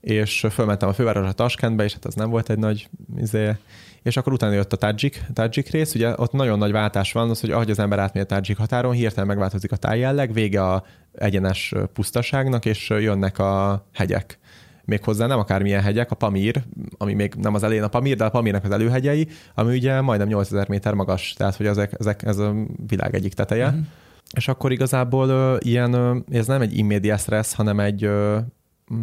és 0.00 0.46
fölmentem 0.50 0.88
a 0.88 0.92
fővárosra 0.92 1.32
Taskentbe, 1.32 1.84
és 1.84 1.92
hát 1.92 2.04
az 2.04 2.14
nem 2.14 2.30
volt 2.30 2.50
egy 2.50 2.58
nagy 2.58 2.88
izé, 3.16 3.56
és 4.02 4.16
akkor 4.16 4.32
utána 4.32 4.52
jött 4.52 4.72
a 4.72 4.76
Tajik, 4.76 5.24
Tajik 5.32 5.70
rész, 5.70 5.94
ugye 5.94 6.12
ott 6.16 6.32
nagyon 6.32 6.58
nagy 6.58 6.72
váltás 6.72 7.12
van, 7.12 7.30
az, 7.30 7.40
hogy 7.40 7.50
ahogy 7.50 7.70
az 7.70 7.78
ember 7.78 7.98
átmegy 7.98 8.22
a 8.22 8.26
Tajik 8.26 8.56
határon, 8.56 8.92
hirtelen 8.92 9.26
megváltozik 9.26 9.72
a 9.72 9.76
tájjelleg, 9.76 10.32
vége 10.32 10.62
a 10.62 10.84
egyenes 11.18 11.74
pusztaságnak, 11.92 12.64
és 12.64 12.88
jönnek 12.88 13.38
a 13.38 13.84
hegyek 13.94 14.38
méghozzá 14.84 15.26
nem 15.26 15.38
akármilyen 15.38 15.82
hegyek, 15.82 16.10
a 16.10 16.14
Pamír, 16.14 16.62
ami 16.98 17.14
még 17.14 17.34
nem 17.34 17.54
az 17.54 17.62
elején 17.62 17.82
a 17.82 17.88
Pamír, 17.88 18.16
de 18.16 18.24
a 18.24 18.30
Pamírnak 18.30 18.64
az 18.64 18.70
előhegyei, 18.70 19.28
ami 19.54 19.76
ugye 19.76 20.00
majdnem 20.00 20.28
8000 20.28 20.68
méter 20.68 20.94
magas, 20.94 21.32
tehát 21.32 21.56
hogy 21.56 21.66
ezek, 21.66 21.94
ezek 21.98 22.22
ez 22.22 22.38
a 22.38 22.54
világ 22.86 23.14
egyik 23.14 23.34
teteje. 23.34 23.66
Uh-huh 23.66 23.86
és 24.32 24.48
akkor 24.48 24.72
igazából 24.72 25.28
ö, 25.28 25.56
ilyen, 25.60 25.92
ö, 25.92 26.16
ez 26.30 26.46
nem 26.46 26.60
egy 26.60 26.78
immediate 26.78 27.20
stress, 27.20 27.54
hanem 27.54 27.80
egy, 27.80 28.04
ö, 28.04 28.38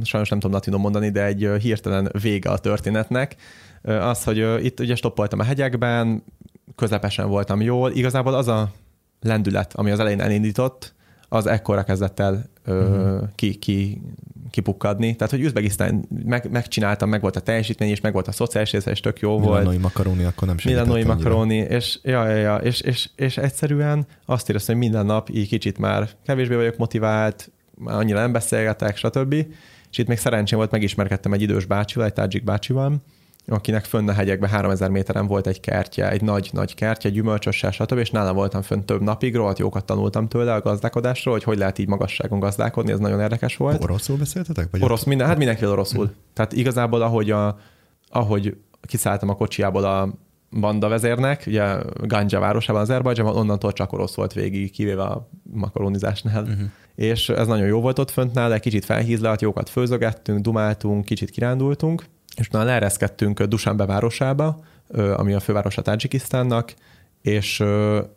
sajnos 0.04 0.30
nem 0.30 0.40
tudom 0.40 0.56
latinon 0.56 0.80
mondani, 0.80 1.10
de 1.10 1.24
egy 1.24 1.44
ö, 1.44 1.58
hirtelen 1.58 2.12
vége 2.22 2.50
a 2.50 2.58
történetnek. 2.58 3.36
Ö, 3.82 3.94
az, 4.02 4.24
hogy 4.24 4.40
ö, 4.40 4.58
itt 4.58 4.80
ugye 4.80 4.96
stoppoltam 4.96 5.40
a 5.40 5.44
hegyekben, 5.44 6.24
közepesen 6.76 7.28
voltam 7.28 7.62
jól. 7.62 7.92
Igazából 7.92 8.34
az 8.34 8.48
a 8.48 8.72
lendület, 9.22 9.74
ami 9.74 9.92
az 9.92 10.00
elején 10.00 10.22
elindított, 10.22 10.94
az 11.30 11.48
ekkora 11.48 11.84
kezdett 11.84 12.20
el 12.20 12.50
ö, 12.66 12.88
uh-huh. 12.88 13.30
ki, 13.36 13.56
ki, 13.56 14.02
kipukkadni. 14.56 15.16
Tehát, 15.16 15.34
hogy 15.34 15.42
Üzbegisztán 15.42 16.06
meg, 16.26 16.52
megcsináltam, 16.52 17.10
meg 17.10 17.22
volt 17.22 17.36
a 17.36 17.40
teljesítmény, 17.40 17.90
és 17.90 18.02
meg 18.02 18.14
volt 18.14 18.28
a 18.28 18.32
szociális 18.32 18.72
része, 18.72 18.92
és 18.92 19.00
tök 19.00 19.20
jó 19.20 19.30
Milánói 19.30 19.48
volt. 19.48 19.60
Milánói 19.60 19.84
makaroni 19.84 20.24
akkor 20.24 20.48
nem 20.48 20.58
annyira. 21.06 21.14
makaroni, 21.16 21.56
és, 21.56 22.00
ja, 22.04 22.30
ja, 22.30 22.36
ja, 22.36 22.56
és, 22.56 22.82
és, 22.82 23.10
és, 23.16 23.38
egyszerűen 23.38 24.06
azt 24.26 24.50
éreztem, 24.50 24.76
hogy 24.76 24.84
minden 24.84 25.06
nap 25.06 25.30
így 25.30 25.48
kicsit 25.48 25.78
már 25.78 26.10
kevésbé 26.26 26.56
vagyok 26.56 26.78
motivált, 26.78 27.52
már 27.78 27.96
annyira 27.96 28.20
nem 28.20 28.32
beszélgetek, 28.32 28.98
stb. 28.98 29.34
És 29.92 29.98
itt 29.98 30.08
még 30.08 30.18
szerencsém 30.18 30.58
volt, 30.58 30.72
megismerkedtem 30.72 31.34
egy 31.34 31.42
idős 31.42 31.66
bácsival, 31.66 32.08
egy 32.08 32.14
tádzsik 32.14 32.44
bácsival, 32.44 33.02
akinek 33.48 33.86
fönn 33.86 34.10
a 34.10 34.14
hegyekben 34.14 34.50
3000 34.50 34.90
méteren 34.90 35.28
volt 35.28 35.48
egy 35.48 35.60
kertje, 35.60 36.10
egy 36.10 36.22
nagy-nagy 36.22 36.76
kertje, 36.76 37.10
gyümölcsössel, 37.10 37.72
stb. 37.72 37.98
És 37.98 38.12
nála 38.12 38.34
voltam 38.34 38.62
fönn 38.62 38.86
több 38.86 39.02
napig, 39.02 39.36
rohadt 39.36 39.60
jókat 39.60 39.86
tanultam 39.86 40.28
tőle 40.28 40.54
a 40.54 40.62
gazdálkodásról, 40.62 41.34
hogy 41.34 41.44
hogy 41.44 41.58
lehet 41.58 41.80
így 41.80 41.88
magasságon 41.88 42.40
gazdálkodni, 42.40 42.92
ez 42.92 43.00
nagyon 43.00 43.20
érdekes 43.20 43.58
volt. 43.58 43.84
Oroszul 43.84 44.18
beszéltetek? 44.18 44.68
Vagy 44.72 44.84
Orosz, 44.84 45.04
minden, 45.04 45.28
hát 45.28 45.38
mindenki 45.38 45.66
oroszul. 45.66 46.12
Tehát 46.34 46.54
igazából, 46.54 47.02
ahogy, 47.02 47.32
a, 47.32 47.58
ahogy 48.10 48.58
kiszálltam 48.82 49.30
a 49.30 49.36
kocsiából 49.36 49.84
a 49.84 50.14
banda 50.60 50.88
vezérnek, 50.88 51.44
ugye 51.48 51.76
Ganja 52.02 52.40
városában, 52.40 52.82
Azerbajdzsánban, 52.82 53.36
onnantól 53.36 53.74
csak 53.74 53.94
orosz 53.94 54.16
volt 54.16 54.34
végig, 54.34 54.72
kivéve 54.72 55.04
a 55.04 55.30
makaronizásnál. 55.44 56.44
Uh-huh. 56.44 56.70
És 56.96 57.30
ez 57.30 57.48
nagyon 57.48 57.68
jó 57.68 57.82
volt 57.82 58.00
ott 58.00 58.12
fönt 58.12 58.34
nála, 58.34 58.60
kicsit 58.60 58.86
felhízlalt, 58.86 59.42
jókat 59.42 59.70
főzögettünk, 59.70 60.40
dumáltunk, 60.40 61.06
kicsit 61.06 61.30
kirándultunk, 61.30 62.06
és 62.36 62.48
utána 62.48 62.64
leereszkedtünk 62.64 63.44
Dusanbe 63.44 63.86
városába, 63.86 64.64
ami 65.16 65.34
a 65.34 65.40
fővárosa 65.40 65.82
Tajikisztánnak, 65.82 66.74
és 67.22 67.60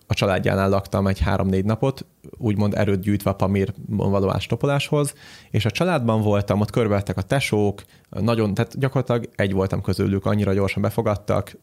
a 0.07 0.15
családjánál 0.15 0.69
laktam 0.69 1.07
egy 1.07 1.21
három-négy 1.21 1.65
napot, 1.65 2.07
úgymond 2.37 2.75
erőt 2.75 3.01
gyűjtve 3.01 3.31
a 3.31 3.35
Pamír 3.35 3.73
való 3.87 4.31
ástopoláshoz, 4.31 5.15
és 5.51 5.65
a 5.65 5.71
családban 5.71 6.23
voltam, 6.23 6.61
ott 6.61 6.71
körbevettek 6.71 7.17
a 7.17 7.23
tesók, 7.23 7.83
nagyon, 8.11 8.55
tehát 8.55 8.79
gyakorlatilag 8.79 9.29
egy 9.37 9.53
voltam 9.53 9.83
közülük, 9.83 10.27
annyira 10.27 10.53
gyorsan 10.53 10.83
befogadtak, 10.83 11.57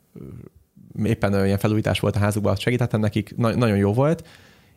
éppen 1.03 1.33
olyan 1.33 1.57
felújítás 1.57 1.99
volt 1.99 2.15
a 2.15 2.19
házukban, 2.19 2.55
segítettem 2.55 2.99
nekik, 2.99 3.35
na- 3.37 3.55
nagyon 3.55 3.77
jó 3.77 3.93
volt, 3.93 4.27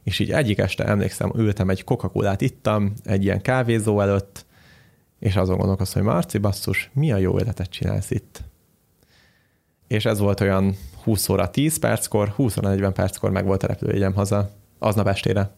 és 0.04 0.18
így 0.18 0.30
egyik 0.30 0.58
este 0.58 0.84
emlékszem, 0.84 1.32
ültem 1.36 1.70
egy 1.70 1.84
coca 1.84 2.36
ittam, 2.38 2.92
egy 3.04 3.24
ilyen 3.24 3.40
kávézó 3.40 4.00
előtt, 4.00 4.46
és 5.18 5.36
azon 5.36 5.56
gondolkoztam, 5.56 6.02
hogy 6.02 6.12
Marci, 6.12 6.38
basszus, 6.38 6.90
mi 6.92 7.12
a 7.12 7.16
jó 7.16 7.38
életet 7.38 7.70
csinálsz 7.70 8.10
itt? 8.10 8.40
És 9.86 10.04
ez 10.04 10.18
volt 10.18 10.40
olyan 10.40 10.76
20 11.02 11.28
óra 11.28 11.50
10 11.50 11.78
perckor, 11.78 12.28
20 12.28 12.56
óra 12.56 12.68
40 12.68 12.92
perckor 12.92 13.30
meg 13.30 13.46
volt 13.46 13.62
a 13.62 13.66
repülőjegyem 13.66 14.14
haza, 14.14 14.50
aznap 14.78 15.06
estére. 15.06 15.50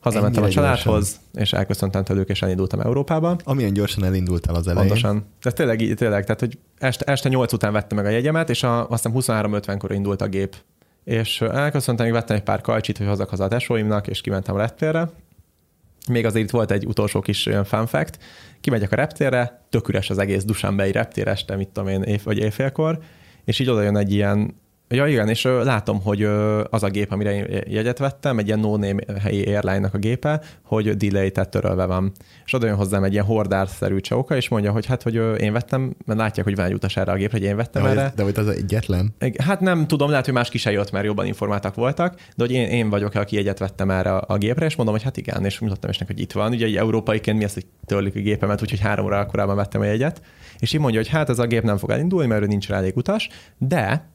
Hazamentem 0.00 0.42
a 0.42 0.48
családhoz, 0.48 1.04
gyorsan. 1.04 1.22
és 1.34 1.52
elköszöntem 1.52 2.04
tőlük, 2.04 2.28
és 2.28 2.42
elindultam 2.42 2.80
Európába. 2.80 3.36
Amilyen 3.44 3.72
gyorsan 3.72 4.04
elindultál 4.04 4.54
az 4.54 4.66
elején. 4.66 4.88
Pontosan. 4.88 5.26
De 5.42 5.50
tényleg, 5.50 5.94
tényleg 5.94 6.24
tehát, 6.24 6.40
hogy 6.40 6.58
este, 6.78 7.04
este 7.12 7.28
8 7.28 7.52
után 7.52 7.72
vettem 7.72 7.96
meg 7.96 8.06
a 8.06 8.10
jegyemet, 8.10 8.50
és 8.50 8.62
a, 8.62 8.88
azt 8.88 9.08
hiszem 9.12 9.36
23.50-kor 9.36 9.92
indult 9.92 10.22
a 10.22 10.26
gép. 10.26 10.56
És 11.04 11.40
elköszöntem, 11.40 12.04
még 12.04 12.14
vettem 12.14 12.36
egy 12.36 12.42
pár 12.42 12.60
kajcsit, 12.60 12.98
hogy 12.98 13.06
hozzak 13.06 13.28
haza 13.28 13.44
a 13.44 13.48
tesóimnak, 13.48 14.06
és 14.06 14.20
kimentem 14.20 14.54
a 14.54 14.58
reptérre. 14.58 15.10
Még 16.08 16.24
azért 16.24 16.44
itt 16.44 16.50
volt 16.50 16.70
egy 16.70 16.86
utolsó 16.86 17.20
kis 17.20 17.46
olyan 17.46 17.64
fun 17.64 17.86
fact. 17.86 18.18
Kimegyek 18.60 18.92
a 18.92 18.96
reptérre, 18.96 19.66
tök 19.68 19.88
üres 19.88 20.10
az 20.10 20.18
egész 20.18 20.44
Dusanbei 20.44 20.92
reptér 20.92 21.28
este, 21.28 21.56
mit 21.56 21.68
tudom 21.68 21.88
én, 21.88 22.02
év, 22.02 22.20
vagy 22.24 22.38
éjfélkor, 22.38 22.98
és 23.44 23.58
így 23.58 23.68
oda 23.68 23.82
jön 23.82 23.96
egy 23.96 24.12
ilyen 24.12 24.59
Ja, 24.94 25.06
igen, 25.06 25.28
és 25.28 25.42
látom, 25.42 26.02
hogy 26.02 26.22
az 26.70 26.82
a 26.82 26.88
gép, 26.88 27.12
amire 27.12 27.34
én 27.34 27.62
jegyet 27.68 27.98
vettem, 27.98 28.38
egy 28.38 28.46
ilyen 28.46 28.58
no-name 28.58 29.02
helyi 29.20 29.54
airline-nak 29.54 29.94
a 29.94 29.98
gépe, 29.98 30.40
hogy 30.64 30.96
delay, 30.96 31.30
tehát 31.30 31.50
törölve 31.50 31.84
van. 31.84 32.12
És 32.44 32.52
oda 32.52 32.66
jön 32.66 32.76
hozzám 32.76 33.04
egy 33.04 33.12
ilyen 33.12 33.24
hordárszerű 33.24 34.00
csóka, 34.00 34.36
és 34.36 34.48
mondja, 34.48 34.72
hogy 34.72 34.86
hát, 34.86 35.02
hogy 35.02 35.14
én 35.40 35.52
vettem, 35.52 35.94
mert 36.04 36.18
látják, 36.18 36.46
hogy 36.46 36.56
van 36.56 36.64
egy 36.64 36.72
utas 36.72 36.96
erre 36.96 37.12
a 37.12 37.14
gépre, 37.14 37.38
hogy 37.38 37.46
én 37.46 37.56
vettem 37.56 37.82
De, 37.82 37.88
erre. 37.88 38.02
hogy, 38.02 38.12
de 38.14 38.22
hogy 38.22 38.38
az 38.38 38.48
egyetlen? 38.48 39.14
Hát 39.44 39.60
nem 39.60 39.86
tudom, 39.86 40.10
lehet, 40.10 40.24
hogy 40.24 40.34
más 40.34 40.48
ki 40.48 40.58
se 40.58 40.70
jött, 40.70 40.90
mert 40.90 41.04
jobban 41.04 41.26
informáltak 41.26 41.74
voltak, 41.74 42.14
de 42.14 42.44
hogy 42.44 42.52
én, 42.52 42.68
én 42.68 42.90
vagyok, 42.90 43.14
aki 43.14 43.36
egyet 43.36 43.58
vettem 43.58 43.90
erre 43.90 44.14
a, 44.14 44.24
a 44.26 44.36
gépre, 44.36 44.66
és 44.66 44.76
mondom, 44.76 44.94
hogy 44.94 45.04
hát 45.04 45.16
igen, 45.16 45.44
és 45.44 45.58
mutattam 45.58 45.90
is 45.90 45.98
neki, 45.98 46.12
hogy 46.12 46.22
itt 46.22 46.32
van. 46.32 46.52
Ugye 46.52 46.66
egy 46.66 46.76
európaiként 46.76 47.38
mi 47.38 47.44
az, 47.44 47.54
hogy 47.54 47.66
törlik 47.86 48.16
a 48.16 48.20
gépemet, 48.20 48.62
úgyhogy 48.62 48.80
három 48.80 49.04
óra 49.04 49.26
korábban 49.26 49.56
vettem 49.56 49.80
a 49.80 49.84
jegyet, 49.84 50.22
és 50.58 50.72
így 50.72 50.80
mondja, 50.80 51.00
hogy 51.00 51.08
hát 51.08 51.28
ez 51.28 51.38
a 51.38 51.46
gép 51.46 51.62
nem 51.62 51.76
fog 51.76 51.90
elindulni, 51.90 52.28
mert 52.28 52.42
ő 52.42 52.46
nincs 52.46 52.68
rá 52.68 52.76
elég 52.76 52.96
utas, 52.96 53.28
de 53.58 54.08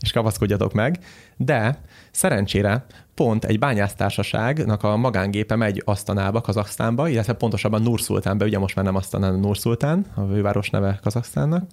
és 0.00 0.12
kapaszkodjatok 0.12 0.72
meg, 0.72 0.98
de 1.36 1.80
szerencsére 2.10 2.86
pont 3.14 3.44
egy 3.44 3.58
bányásztársaságnak 3.58 4.82
a 4.82 4.96
magángépe 4.96 5.56
megy 5.56 5.82
Asztanába, 5.84 6.40
Kazaksztánba, 6.40 7.08
illetve 7.08 7.32
pontosabban 7.32 7.82
Nurszultánba, 7.82 8.44
ugye 8.44 8.58
most 8.58 8.74
már 8.74 8.84
nem 8.84 8.94
Asztanán, 8.94 9.38
Nurszultán, 9.38 10.06
a 10.14 10.20
főváros 10.20 10.70
neve 10.70 10.98
Kazaksztánnak. 11.02 11.64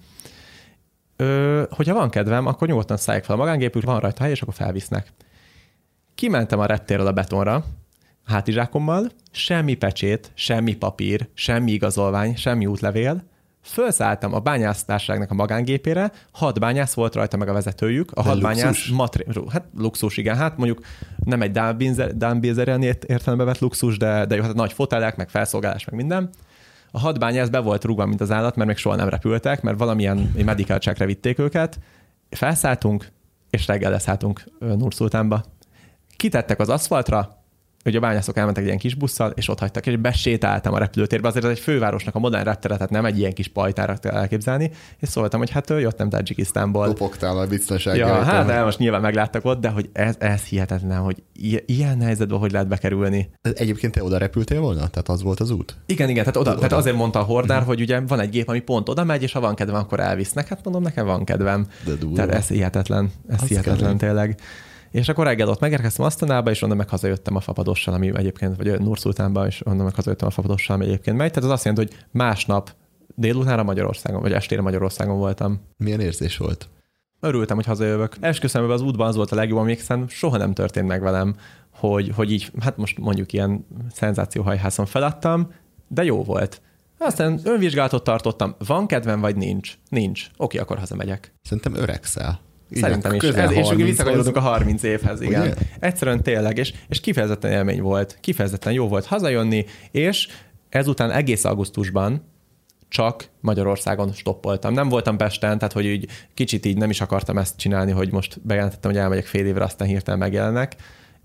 Ö, 1.16 1.62
hogyha 1.70 1.94
van 1.94 2.10
kedvem, 2.10 2.46
akkor 2.46 2.68
nyugodtan 2.68 2.96
szállják 2.96 3.24
fel 3.24 3.34
a 3.34 3.38
magángépük, 3.38 3.82
van 3.82 4.00
rajta 4.00 4.22
hely, 4.22 4.30
és 4.30 4.42
akkor 4.42 4.54
felvisznek. 4.54 5.12
Kimentem 6.14 6.58
a 6.58 6.66
reptérről 6.66 7.06
a 7.06 7.12
betonra, 7.12 7.64
hátizsákommal, 8.24 9.06
semmi 9.30 9.74
pecsét, 9.74 10.30
semmi 10.34 10.76
papír, 10.76 11.28
semmi 11.34 11.72
igazolvány, 11.72 12.36
semmi 12.36 12.66
útlevél, 12.66 13.22
Fölszálltam 13.66 14.34
a 14.34 14.38
bányásztárságnak 14.40 15.30
a 15.30 15.34
magángépére, 15.34 16.12
hat 16.32 16.60
bányász 16.60 16.94
volt 16.94 17.14
rajta 17.14 17.36
meg 17.36 17.48
a 17.48 17.52
vezetőjük. 17.52 18.10
A 18.12 18.22
De 18.22 18.28
hat 18.28 18.40
luxus? 18.40 18.60
bányász 18.60 18.88
matri- 18.88 19.26
hát 19.48 19.64
luxus, 19.76 20.16
igen. 20.16 20.36
Hát 20.36 20.56
mondjuk 20.56 20.80
nem 21.24 21.42
egy 21.42 21.50
Dánbézeren 22.16 22.82
értelembe 22.82 23.44
vett 23.44 23.58
luxus, 23.58 23.96
de, 23.98 24.26
de 24.26 24.34
jó, 24.36 24.42
hát 24.42 24.54
nagy 24.54 24.72
fotelek, 24.72 25.16
meg 25.16 25.28
felszolgálás, 25.28 25.84
meg 25.84 25.94
minden. 25.94 26.30
A 26.90 26.98
hat 26.98 27.18
bányász 27.18 27.48
be 27.48 27.58
volt 27.58 27.84
rúgva, 27.84 28.06
mint 28.06 28.20
az 28.20 28.30
állat, 28.30 28.56
mert 28.56 28.68
még 28.68 28.76
soha 28.76 28.96
nem 28.96 29.08
repültek, 29.08 29.62
mert 29.62 29.78
valamilyen 29.78 30.34
medical 30.44 30.78
checkre 30.78 31.06
vitték 31.06 31.38
őket. 31.38 31.78
Felszálltunk, 32.30 33.12
és 33.50 33.66
reggel 33.66 33.90
leszálltunk 33.90 34.44
Nurszultánba. 34.58 35.44
Kitettek 36.16 36.60
az 36.60 36.68
aszfaltra, 36.68 37.35
hogy 37.86 37.96
a 37.96 38.00
bányászok 38.00 38.36
elmentek 38.36 38.62
egy 38.62 38.68
ilyen 38.68 38.78
kis 38.80 38.94
busszal, 38.94 39.30
és 39.34 39.48
ott 39.48 39.58
hagytak, 39.58 39.86
és 39.86 39.96
besétáltam 39.96 40.74
a 40.74 40.78
repülőtérbe. 40.78 41.28
Azért 41.28 41.44
ez 41.44 41.50
egy 41.50 41.58
fővárosnak 41.58 42.14
a 42.14 42.18
modern 42.18 42.44
reptere, 42.44 42.74
tehát 42.74 42.90
nem 42.90 43.04
egy 43.04 43.18
ilyen 43.18 43.32
kis 43.32 43.48
pajtára 43.48 43.96
kell 43.96 44.14
elképzelni. 44.16 44.70
És 44.98 45.08
szóltam, 45.08 45.38
hogy 45.38 45.50
hát 45.50 45.70
jöttem 45.70 46.08
Tajikisztánból. 46.08 46.86
Kopogtál 46.86 47.38
a 47.38 47.46
biztonsági 47.46 47.98
Ja, 47.98 48.22
hát 48.22 48.46
de 48.46 48.62
most 48.62 48.78
nyilván 48.78 49.00
megláttak 49.00 49.44
ott, 49.44 49.60
de 49.60 49.68
hogy 49.68 49.88
ez, 49.92 50.14
ez 50.18 50.42
hihetetlen, 50.42 50.98
hogy 50.98 51.22
ilyen 51.66 52.00
helyzetben 52.00 52.38
hogy 52.38 52.52
lehet 52.52 52.68
bekerülni. 52.68 53.30
Egyébként 53.54 53.92
te 53.92 54.02
oda 54.04 54.18
repültél 54.18 54.60
volna? 54.60 54.88
Tehát 54.88 55.08
az 55.08 55.22
volt 55.22 55.40
az 55.40 55.50
út? 55.50 55.76
Igen, 55.86 56.08
igen, 56.08 56.24
tehát, 56.24 56.36
oda, 56.36 56.50
Oda. 56.50 56.58
tehát 56.60 56.72
azért 56.78 56.96
mondta 56.96 57.18
a 57.18 57.22
hordár, 57.22 57.62
hogy 57.62 57.80
ugye 57.80 58.00
van 58.00 58.20
egy 58.20 58.30
gép, 58.30 58.48
ami 58.48 58.60
pont 58.60 58.88
oda 58.88 59.04
megy, 59.04 59.22
és 59.22 59.32
ha 59.32 59.40
van 59.40 59.54
kedvem, 59.54 59.80
akkor 59.80 60.00
elvisznek. 60.00 60.48
Hát 60.48 60.60
mondom, 60.64 60.82
nekem 60.82 61.06
van 61.06 61.24
kedvem. 61.24 61.66
De 61.84 61.94
durva. 61.94 62.14
Tehát 62.16 62.34
ez 62.34 62.48
hihetetlen, 62.48 63.10
ez 63.28 63.42
Az 63.42 63.48
hihetetlen 63.48 63.78
kemény. 63.78 63.96
tényleg. 63.96 64.38
És 64.96 65.08
akkor 65.08 65.24
reggel 65.24 65.48
ott 65.48 65.60
megérkeztem 65.60 66.04
Asztanába, 66.04 66.50
és 66.50 66.62
onnan 66.62 66.76
meg 66.76 66.88
hazajöttem 66.88 67.36
a 67.36 67.40
Fapadossal, 67.40 67.94
ami 67.94 68.16
egyébként, 68.16 68.56
vagy 68.56 68.80
Nurszultánba, 68.80 69.46
és 69.46 69.66
onnan 69.66 69.84
meg 69.84 69.94
hazajöttem 69.94 70.28
a 70.28 70.30
Fapadossal, 70.30 70.76
ami 70.76 70.84
egyébként 70.84 71.16
megy. 71.16 71.28
Tehát 71.28 71.48
az 71.48 71.54
azt 71.54 71.64
jelenti, 71.64 71.86
hogy 71.86 72.04
másnap 72.10 72.70
délutánra 73.14 73.62
Magyarországon, 73.62 74.20
vagy 74.20 74.32
estére 74.32 74.62
Magyarországon 74.62 75.18
voltam. 75.18 75.60
Milyen 75.76 76.00
érzés 76.00 76.36
volt? 76.36 76.68
Örültem, 77.20 77.56
hogy 77.56 77.64
hazajövök. 77.64 78.16
Esküszöm, 78.20 78.70
az 78.70 78.80
útban 78.80 79.06
az 79.06 79.16
volt 79.16 79.32
a 79.32 79.34
legjobb, 79.34 79.66
szerintem 79.66 80.08
soha 80.08 80.36
nem 80.36 80.52
történt 80.52 80.86
meg 80.86 81.02
velem, 81.02 81.36
hogy, 81.70 82.12
hogy 82.14 82.32
így, 82.32 82.50
hát 82.60 82.76
most 82.76 82.98
mondjuk 82.98 83.32
ilyen 83.32 83.66
szenzációhajhászon 83.92 84.86
feladtam, 84.86 85.52
de 85.88 86.04
jó 86.04 86.22
volt. 86.22 86.62
Aztán 86.98 87.40
önvizsgálatot 87.44 88.04
tartottam. 88.04 88.54
Van 88.66 88.86
kedvem, 88.86 89.20
vagy 89.20 89.36
nincs? 89.36 89.78
Nincs. 89.88 90.26
Oké, 90.36 90.58
akkor 90.58 90.78
hazamegyek. 90.78 91.34
Szerintem 91.42 91.74
öregszel. 91.74 92.40
Így 92.70 92.78
Szerintem 92.78 93.12
is. 93.12 93.20
közel 93.20 93.52
és 93.52 93.58
ugye 93.58 93.74
30-hoz. 93.74 93.82
visszakanyarodunk 93.82 94.36
a 94.36 94.40
30 94.40 94.82
évhez, 94.82 95.20
igen. 95.20 95.40
Ugye? 95.40 95.54
Egyszerűen 95.80 96.22
tényleg, 96.22 96.58
és, 96.58 96.72
és 96.88 97.00
kifejezetten 97.00 97.52
élmény 97.52 97.80
volt. 97.80 98.18
Kifejezetten 98.20 98.72
jó 98.72 98.88
volt 98.88 99.04
hazajönni, 99.04 99.64
és 99.90 100.28
ezután 100.68 101.10
egész 101.10 101.44
augusztusban 101.44 102.34
csak 102.88 103.28
Magyarországon 103.40 104.12
stoppoltam. 104.12 104.74
Nem 104.74 104.88
voltam 104.88 105.16
Pesten, 105.16 105.58
tehát 105.58 105.72
hogy 105.72 105.84
így 105.84 106.08
kicsit 106.34 106.66
így 106.66 106.76
nem 106.76 106.90
is 106.90 107.00
akartam 107.00 107.38
ezt 107.38 107.56
csinálni, 107.56 107.92
hogy 107.92 108.12
most 108.12 108.40
bejelentettem, 108.42 108.90
hogy 108.90 109.00
elmegyek 109.00 109.26
fél 109.26 109.46
évre, 109.46 109.64
aztán 109.64 109.88
hirtelen 109.88 110.18
megjelenek. 110.18 110.76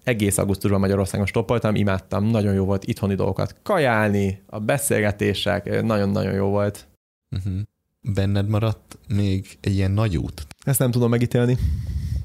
Egész 0.03 0.37
augusztusban 0.37 0.79
Magyarországon 0.79 1.25
stoppoltam, 1.25 1.75
imádtam, 1.75 2.25
nagyon 2.25 2.53
jó 2.53 2.65
volt 2.65 2.83
itthoni 2.85 3.15
dolgokat 3.15 3.55
kajálni, 3.63 4.41
a 4.45 4.59
beszélgetések, 4.59 5.81
nagyon-nagyon 5.83 6.33
jó 6.33 6.47
volt. 6.47 6.87
Uh-huh. 7.35 7.61
Benned 8.01 8.47
maradt 8.47 8.99
még 9.07 9.57
egy 9.61 9.73
ilyen 9.73 9.91
nagy 9.91 10.17
út. 10.17 10.47
Ezt 10.63 10.79
nem 10.79 10.91
tudom 10.91 11.09
megítélni. 11.09 11.57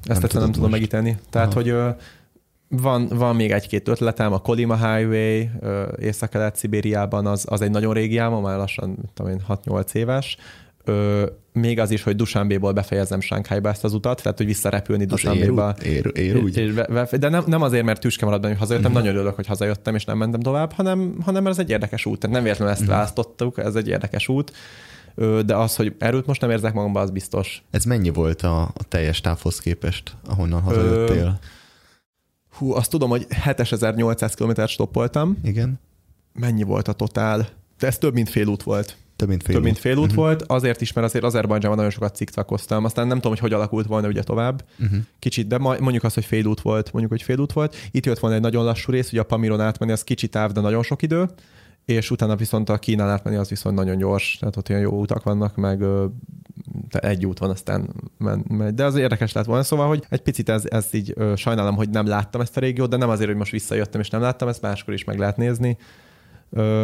Ezt 0.03 0.21
Nem 0.21 0.41
nem, 0.41 0.51
tudom 0.51 0.69
most. 0.69 0.71
megítélni. 0.71 1.17
Tehát, 1.29 1.55
Aha. 1.55 1.61
hogy 1.61 1.95
van, 2.67 3.07
van 3.07 3.35
még 3.35 3.51
egy-két 3.51 3.87
ötletem, 3.87 4.33
a 4.33 4.37
Kolima 4.37 4.75
Highway 4.75 5.49
észak-kelet-szibériában 5.99 7.25
az, 7.25 7.45
az 7.49 7.61
egy 7.61 7.71
nagyon 7.71 7.93
régi 7.93 8.17
álma, 8.17 8.39
már 8.39 8.57
lassan 8.57 8.97
tudom 9.13 9.31
én, 9.31 9.41
6-8 9.49 9.93
éves. 9.93 10.37
Ö, 10.83 11.25
még 11.53 11.79
az 11.79 11.91
is, 11.91 12.03
hogy 12.03 12.15
Dushanbéból 12.15 12.71
befejezem 12.71 13.19
Sánkhájba 13.19 13.69
ezt 13.69 13.83
az 13.83 13.93
utat, 13.93 14.21
tehát 14.21 14.37
hogy 14.37 14.45
visszarepülni 14.45 15.05
Dushanbéba. 15.05 15.75
Ér, 15.83 15.91
ér, 15.93 16.11
ér, 16.15 16.37
úgy. 16.37 16.73
De 17.19 17.29
nem, 17.29 17.43
nem 17.47 17.61
azért, 17.61 17.85
mert 17.85 18.01
tüske 18.01 18.25
maradban, 18.25 18.49
hogy 18.49 18.59
hazajöttem, 18.59 18.91
uh-huh. 18.91 19.05
nagyon 19.05 19.19
örülök, 19.19 19.35
hogy 19.35 19.47
hazajöttem, 19.47 19.95
és 19.95 20.05
nem 20.05 20.17
mentem 20.17 20.39
tovább, 20.39 20.71
hanem, 20.71 21.15
hanem 21.25 21.47
ez 21.47 21.59
egy 21.59 21.69
érdekes 21.69 22.05
út. 22.05 22.29
Nem 22.29 22.43
véletlenül 22.43 22.73
ezt 22.73 22.81
uh-huh. 22.81 22.95
választottuk, 22.95 23.57
ez 23.57 23.75
egy 23.75 23.87
érdekes 23.87 24.27
út 24.27 24.51
de 25.45 25.55
az, 25.55 25.75
hogy 25.75 25.95
erőt 25.99 26.25
most 26.25 26.41
nem 26.41 26.49
érzek 26.49 26.73
magamban, 26.73 27.03
az 27.03 27.11
biztos. 27.11 27.63
Ez 27.71 27.83
mennyi 27.83 28.09
volt 28.09 28.41
a, 28.41 28.61
a 28.61 28.83
teljes 28.87 29.21
távhoz 29.21 29.59
képest, 29.59 30.15
ahonnan 30.25 30.61
hazajöttél? 30.61 31.39
Ö, 31.41 31.45
hú, 32.57 32.73
azt 32.73 32.89
tudom, 32.89 33.09
hogy 33.09 33.25
7800 33.29 34.33
km 34.33 34.51
stoppoltam. 34.65 35.37
Igen. 35.43 35.79
Mennyi 36.33 36.63
volt 36.63 36.87
a 36.87 36.93
totál? 36.93 37.47
De 37.79 37.87
ez 37.87 37.97
több, 37.97 38.13
mint 38.13 38.29
fél 38.29 38.47
út 38.47 38.63
volt. 38.63 38.97
Több 39.15 39.27
mint 39.27 39.43
fél 39.43 39.53
Több 39.53 39.63
út. 39.63 39.67
mint 39.67 39.79
fél 39.79 39.97
út 39.97 40.03
uh-huh. 40.03 40.15
volt, 40.15 40.41
azért 40.41 40.81
is, 40.81 40.93
mert 40.93 41.07
azért 41.07 41.23
Azerbajdzsánban 41.23 41.77
nagyon 41.77 41.91
sokat 41.91 42.15
cikcakoztam. 42.15 42.85
Aztán 42.85 43.07
nem 43.07 43.15
tudom, 43.15 43.31
hogy 43.31 43.39
hogy 43.39 43.53
alakult 43.53 43.87
volna 43.87 44.07
ugye 44.07 44.23
tovább. 44.23 44.65
Uh-huh. 44.79 44.99
Kicsit, 45.19 45.47
de 45.47 45.57
mondjuk 45.57 46.03
azt, 46.03 46.15
hogy 46.15 46.25
fél 46.25 46.45
út 46.45 46.61
volt, 46.61 46.91
mondjuk, 46.91 47.11
hogy 47.11 47.21
fél 47.21 47.39
út 47.39 47.53
volt. 47.53 47.75
Itt 47.91 48.05
jött 48.05 48.19
volna 48.19 48.35
egy 48.35 48.41
nagyon 48.41 48.63
lassú 48.63 48.91
rész, 48.91 49.11
ugye 49.11 49.21
a 49.21 49.23
Pamiron 49.23 49.61
átmenni, 49.61 49.91
az 49.91 50.03
kicsit 50.03 50.31
táv, 50.31 50.51
de 50.51 50.61
nagyon 50.61 50.83
sok 50.83 51.01
idő 51.01 51.29
és 51.87 52.11
utána 52.11 52.35
viszont 52.35 52.69
a 52.69 52.77
Kínán 52.77 53.09
átmenni 53.09 53.37
az 53.37 53.49
viszont 53.49 53.75
nagyon 53.75 53.97
gyors, 53.97 54.37
tehát 54.39 54.55
ott 54.55 54.69
ilyen 54.69 54.81
jó 54.81 54.99
utak 54.99 55.23
vannak, 55.23 55.55
meg 55.55 55.83
egy 56.89 57.25
út 57.25 57.39
van, 57.39 57.49
aztán 57.49 57.89
megy. 58.47 58.73
De 58.73 58.85
az 58.85 58.95
érdekes 58.95 59.33
lett 59.33 59.45
volna. 59.45 59.63
Szóval, 59.63 59.87
hogy 59.87 60.05
egy 60.09 60.21
picit 60.21 60.49
ez, 60.49 60.63
ez 60.65 60.87
így 60.91 61.15
sajnálom, 61.35 61.75
hogy 61.75 61.89
nem 61.89 62.05
láttam 62.05 62.41
ezt 62.41 62.57
a 62.57 62.59
régiót, 62.59 62.89
de 62.89 62.97
nem 62.97 63.09
azért, 63.09 63.29
hogy 63.29 63.37
most 63.37 63.51
visszajöttem 63.51 64.01
és 64.01 64.09
nem 64.09 64.21
láttam, 64.21 64.47
ezt 64.47 64.61
máskor 64.61 64.93
is 64.93 65.03
meg 65.03 65.19
lehet 65.19 65.37
nézni. 65.37 65.77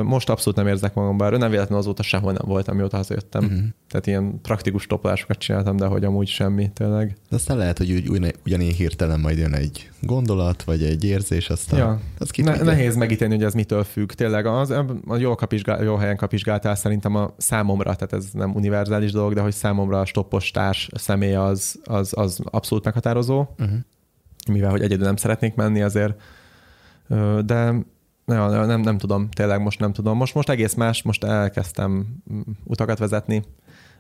Most 0.04 0.30
abszolút 0.30 0.58
nem 0.58 0.68
érzek 0.68 0.94
magam, 0.94 1.18
bár 1.18 1.32
nem 1.32 1.50
véletlenül 1.50 1.78
azóta 1.78 2.04
sehol 2.04 2.32
nem 2.32 2.46
voltam, 2.46 2.76
mióta 2.76 2.98
hazajöttem. 2.98 3.44
Uh-huh. 3.44 3.60
Tehát 3.90 4.08
ilyen 4.08 4.42
praktikus 4.42 4.88
toplásokat 4.88 5.38
csináltam, 5.38 5.76
de 5.76 5.86
hogy 5.86 6.06
amúgy 6.06 6.28
semmi, 6.28 6.72
tényleg. 6.74 7.18
De 7.30 7.36
aztán 7.36 7.58
lehet, 7.58 7.78
hogy 7.78 7.92
úgy, 7.92 8.36
ugyanígy 8.46 8.76
hirtelen 8.76 9.20
majd 9.20 9.38
jön 9.38 9.54
egy 9.54 9.90
gondolat, 10.02 10.64
vagy 10.64 10.84
egy 10.84 11.04
érzés, 11.04 11.50
aztán 11.50 11.80
ja. 11.80 12.00
az 12.18 12.30
ne, 12.36 12.56
Nehéz 12.56 12.96
megítélni, 12.96 13.36
hogy 13.36 13.44
ez 13.44 13.54
mitől 13.54 13.84
függ. 13.84 14.12
Tényleg 14.12 14.46
az, 14.46 14.70
a 15.08 15.18
jó, 15.18 15.36
kapizsgál, 15.36 15.84
jó 15.84 15.96
helyen 15.96 16.18
kapizsgáltál 16.18 16.76
szerintem 16.76 17.16
a 17.16 17.34
számomra, 17.38 17.96
tehát 17.96 18.14
ez 18.14 18.26
nem 18.34 18.56
univerzális 18.56 19.12
dolog, 19.12 19.34
de 19.34 19.42
hogy 19.42 19.54
számomra 19.54 20.00
a 20.00 20.06
stoppos 20.06 20.52
társ 20.52 20.90
személy 20.94 21.36
az, 21.36 21.80
az, 21.84 22.14
az 22.16 22.40
abszolút 22.44 22.84
meghatározó. 22.84 23.46
Uh-huh. 23.60 23.78
Mivel, 24.52 24.70
hogy 24.72 24.82
egyedül 24.82 25.06
nem 25.06 25.16
szeretnék 25.16 25.56
menni, 25.56 25.82
azért 25.82 26.22
de 27.46 27.74
Ja, 28.26 28.66
nem, 28.66 28.82
nem 28.82 28.98
tudom, 28.98 29.30
tényleg 29.30 29.62
most 29.62 29.80
nem 29.80 29.94
tudom. 29.94 30.18
Most, 30.18 30.34
most 30.34 30.50
egész 30.50 30.74
más, 30.74 31.02
most 31.02 31.24
elkezdtem 31.24 32.06
utakat 32.64 33.00
vezetni, 33.00 33.44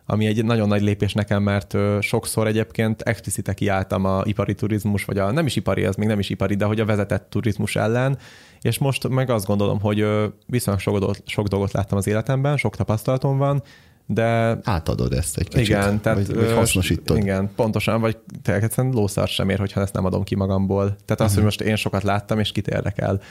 ami 0.06 0.26
egy 0.26 0.46
nagyon 0.46 0.68
nagy 0.68 0.82
lépés 0.82 1.14
nekem, 1.14 1.44
mert 1.44 1.78
sokszor 2.00 2.48
egyébként 2.48 3.02
explicite 3.02 3.54
kiálltam 3.54 4.06
a 4.06 4.22
ipari 4.24 4.56
turizmus, 4.56 5.06
vagy 5.06 5.18
a 5.18 5.32
nem 5.32 5.46
is 5.46 5.56
ipari, 5.56 5.86
ez 5.86 5.96
még 5.96 6.08
nem 6.08 6.20
is 6.20 6.30
ipari, 6.30 6.56
de 6.56 6.66
hogy 6.66 6.80
a 6.80 6.86
vezetett 6.86 7.30
turizmus 7.30 7.76
ellen, 7.76 8.18
és 8.62 8.78
most 8.78 9.08
meg 9.08 9.30
azt 9.30 9.46
gondolom, 9.46 9.80
hogy 9.80 10.06
viszonylag 10.48 10.82
sok 10.82 10.98
dolgot, 10.98 11.22
sok 11.26 11.48
dolgot 11.48 11.72
láttam 11.72 11.98
az 11.98 12.08
életemben, 12.08 12.58
sok 12.58 12.76
tapasztalatom 12.76 13.38
van, 13.38 13.64
de... 14.06 14.58
Átadod 14.64 15.14
ezt 15.14 15.38
egy 15.38 15.48
kicsit, 15.48 15.68
igen, 15.68 16.02
tehát, 16.02 16.28
vagy, 16.28 16.36
vagy 16.36 16.52
hasznosítod. 16.52 17.18
Igen, 17.18 17.52
pontosan, 17.56 18.02
vagy 18.02 18.18
tényleg 18.42 18.64
egyszerűen 18.64 18.94
lószart 18.94 19.32
sem 19.32 19.50
ér, 19.50 19.60
hogyha 19.60 19.82
ezt 19.82 19.94
nem 19.94 20.06
adom 20.06 20.24
ki 20.24 20.36
magamból. 20.36 20.84
Tehát 20.86 21.10
uh-huh. 21.10 21.26
azt, 21.26 21.36
hogy 21.36 21.44
most 21.44 21.62
én 21.62 21.76
sokat 21.76 22.04
láttam, 22.04 22.40
és 22.40 22.52
kit 22.52 22.68
érdekel 22.68 23.22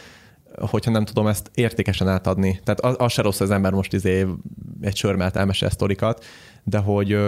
hogyha 0.60 0.90
nem 0.90 1.04
tudom 1.04 1.26
ezt 1.26 1.50
értékesen 1.54 2.08
átadni. 2.08 2.60
Tehát 2.64 2.80
az, 2.80 2.94
az 2.98 3.12
se 3.12 3.22
rossz, 3.22 3.40
az 3.40 3.50
ember 3.50 3.72
most 3.72 3.92
izé 3.92 4.26
egy 4.80 4.96
sörmelt 4.96 5.36
elmesél 5.36 5.70
sztorikat, 5.70 6.24
de 6.64 6.78
hogy 6.78 7.18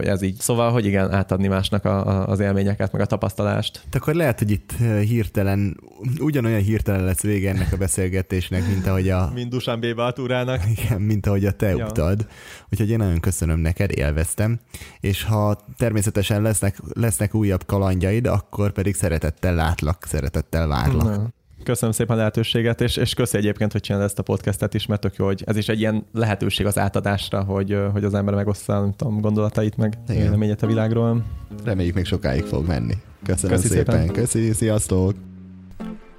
ez 0.00 0.22
így. 0.22 0.36
Szóval, 0.38 0.72
hogy 0.72 0.84
igen, 0.86 1.12
átadni 1.12 1.48
másnak 1.48 1.84
a, 1.84 2.06
a, 2.06 2.28
az 2.28 2.40
élményeket, 2.40 2.92
meg 2.92 3.00
a 3.00 3.06
tapasztalást. 3.06 3.82
De 3.90 3.98
akkor 3.98 4.14
lehet, 4.14 4.38
hogy 4.38 4.50
itt 4.50 4.72
hirtelen, 5.04 5.80
ugyanolyan 6.18 6.60
hirtelen 6.60 7.04
lesz 7.04 7.22
vége 7.22 7.50
ennek 7.50 7.72
a 7.72 7.76
beszélgetésnek, 7.76 8.66
mint 8.66 8.86
ahogy 8.86 9.08
a... 9.08 9.30
Mint 9.34 9.50
Dusan 9.50 9.80
B. 9.80 10.12
túrának. 10.12 10.62
Igen, 10.76 11.00
mint 11.00 11.26
ahogy 11.26 11.44
a 11.44 11.52
te 11.52 11.68
ja. 11.68 11.86
utad. 11.86 12.26
Úgyhogy 12.70 12.90
én 12.90 12.98
nagyon 12.98 13.20
köszönöm 13.20 13.58
neked, 13.58 13.90
élveztem. 13.98 14.60
És 15.00 15.24
ha 15.24 15.58
természetesen 15.76 16.42
lesznek, 16.42 16.76
lesznek 16.92 17.34
újabb 17.34 17.66
kalandjaid, 17.66 18.26
akkor 18.26 18.72
pedig 18.72 18.94
szeretettel 18.94 19.54
látlak, 19.54 20.04
szeretettel 20.08 20.66
várlak. 20.66 21.16
Na. 21.16 21.32
Köszönöm 21.62 21.94
szépen 21.94 22.14
a 22.14 22.18
lehetőséget, 22.18 22.80
és, 22.80 22.96
és 22.96 23.14
köszi 23.14 23.36
egyébként, 23.36 23.72
hogy 23.72 23.80
csinálod 23.80 24.06
ezt 24.06 24.18
a 24.18 24.22
podcastet 24.22 24.74
is, 24.74 24.86
mert 24.86 25.00
tök 25.00 25.16
jó, 25.16 25.24
hogy 25.24 25.42
ez 25.46 25.56
is 25.56 25.68
egy 25.68 25.80
ilyen 25.80 26.06
lehetőség 26.12 26.66
az 26.66 26.78
átadásra, 26.78 27.42
hogy, 27.42 27.78
hogy 27.92 28.04
az 28.04 28.14
ember 28.14 28.34
megoszta 28.34 28.80
nem 28.80 28.92
tudom, 28.96 29.20
gondolatait, 29.20 29.76
meg 29.76 29.98
véleményet 30.06 30.62
a 30.62 30.66
világról. 30.66 31.24
Reméljük 31.64 31.94
még 31.94 32.04
sokáig 32.04 32.44
fog 32.44 32.66
menni. 32.66 32.94
Köszönöm 33.24 33.56
köszi 33.56 33.68
szépen. 33.68 33.98
szépen. 33.98 34.14
Köszi, 34.14 34.52
sziasztok! 34.52 35.14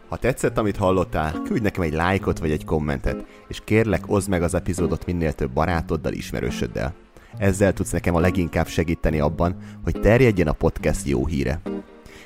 Ha 0.10 0.18
tetszett, 0.18 0.58
amit 0.58 0.78
hallottál, 0.78 1.42
küldj 1.46 1.64
nekem 1.64 1.84
egy 1.84 1.94
lájkot 1.94 2.40
vagy 2.40 2.52
egy 2.52 2.66
kommentet, 2.66 3.26
és 3.48 3.62
kérlek, 3.64 4.04
oszd 4.08 4.30
meg 4.30 4.44
az 4.44 4.54
epizódot 4.54 5.06
minél 5.06 5.34
több 5.34 5.52
barátoddal, 5.52 6.14
ismerősöddel. 6.14 6.94
Ezzel 7.38 7.74
tudsz 7.74 7.92
nekem 7.92 8.16
a 8.16 8.20
leginkább 8.20 8.68
segíteni 8.68 9.20
abban, 9.20 9.56
hogy 9.84 10.00
terjedjen 10.00 10.48
a 10.48 10.52
podcast 10.52 11.08
jó 11.08 11.26
híre. 11.26 11.62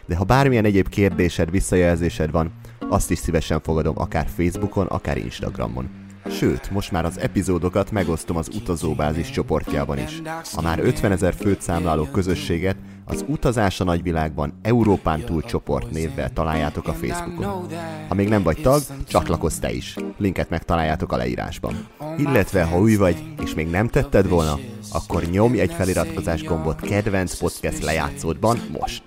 De 0.06 0.16
ha 0.16 0.24
bármilyen 0.24 0.66
egyéb 0.66 0.90
kérdésed, 0.90 1.52
visszajelzésed 1.52 2.32
van, 2.32 2.52
azt 2.90 3.12
is 3.12 3.18
szívesen 3.18 3.62
fogadom 3.62 3.94
akár 3.98 4.28
Facebookon, 4.36 4.86
akár 4.86 5.18
Instagramon. 5.18 5.90
Sőt, 6.30 6.72
most 6.72 6.92
már 6.92 7.06
az 7.06 7.20
epizódokat 7.20 7.92
megosztom 7.92 8.38
az 8.38 8.50
utazóbázis 8.56 9.30
csoportjában 9.30 9.98
is. 9.98 10.22
A 10.56 10.62
már 10.62 10.80
50 10.80 11.12
ezer 11.12 11.34
főt 11.34 11.62
számláló 11.62 12.06
közösséget 12.06 12.78
az 13.06 13.26
Utazás 13.28 13.80
a 13.80 13.84
Nagyvilágban 13.84 14.60
Európán 14.62 15.20
túl 15.20 15.44
csoport 15.44 15.92
névvel 15.92 16.34
találjátok 16.34 16.88
a 16.88 16.94
Facebookon. 16.94 17.68
Ha 18.08 18.14
még 18.14 18.28
nem 18.30 18.44
vagy 18.44 18.62
tag, 18.62 18.82
csatlakozz 19.08 19.58
te 19.58 19.72
is. 19.72 19.96
Linket 20.18 20.50
megtaláljátok 20.50 21.12
a 21.12 21.18
leírásban. 21.18 21.88
Illetve, 22.18 22.64
ha 22.64 22.80
új 22.80 22.96
vagy, 22.96 23.24
és 23.44 23.54
még 23.54 23.70
nem 23.70 23.88
tetted 23.88 24.30
volna, 24.30 24.60
akkor 24.92 25.24
nyomj 25.24 25.60
egy 25.60 25.74
feliratkozás 25.74 26.44
gombot 26.44 26.80
kedvenc 26.80 27.38
podcast 27.38 27.84
lejátszódban 27.84 28.60
most. 28.80 29.04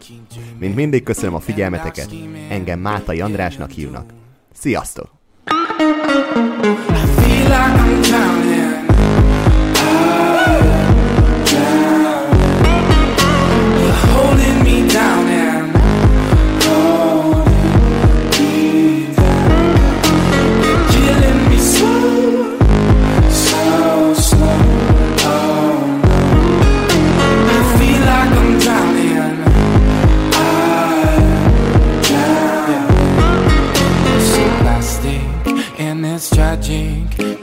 Mint 0.59 0.75
mindig 0.75 1.03
köszönöm 1.03 1.35
a 1.35 1.41
figyelmeteket, 1.41 2.11
engem 2.51 2.81
Mátai 2.81 3.21
Andrásnak 3.21 3.71
hívnak. 3.71 4.13
Sziasztok! 4.53 5.17
I 5.49 7.07
feel 7.17 7.49
like 7.49 8.11
I'm. 8.11 8.48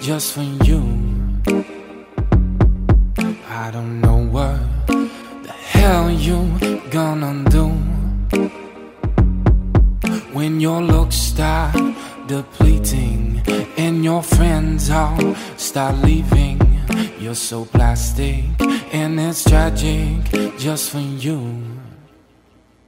Just 0.02 0.34
for 0.34 0.44
you. 0.66 0.82
I 3.48 3.72
don't 3.72 4.02
know 4.02 4.18
what 4.18 4.60
the 4.88 5.52
hell 5.52 6.12
you 6.12 6.82
gonna 6.92 7.50
do 7.50 7.68
when 10.34 10.60
your 10.60 10.82
looks 10.82 11.16
start 11.16 11.76
depleting 12.28 13.42
and 13.78 14.04
your 14.04 14.22
friends 14.22 14.90
all 14.90 15.36
start 15.56 15.96
leaving. 16.04 16.60
You're 17.18 17.34
so 17.34 17.64
plastic 17.64 18.44
and 18.92 19.18
it's 19.20 19.44
tragic 19.46 20.58
just 20.58 20.90
for 20.90 21.00
you. 21.00 21.40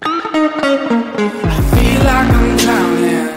I 0.01 1.57
feel 1.72 2.03
like 2.03 2.30
I'm 2.30 2.57
drowning. 2.57 3.36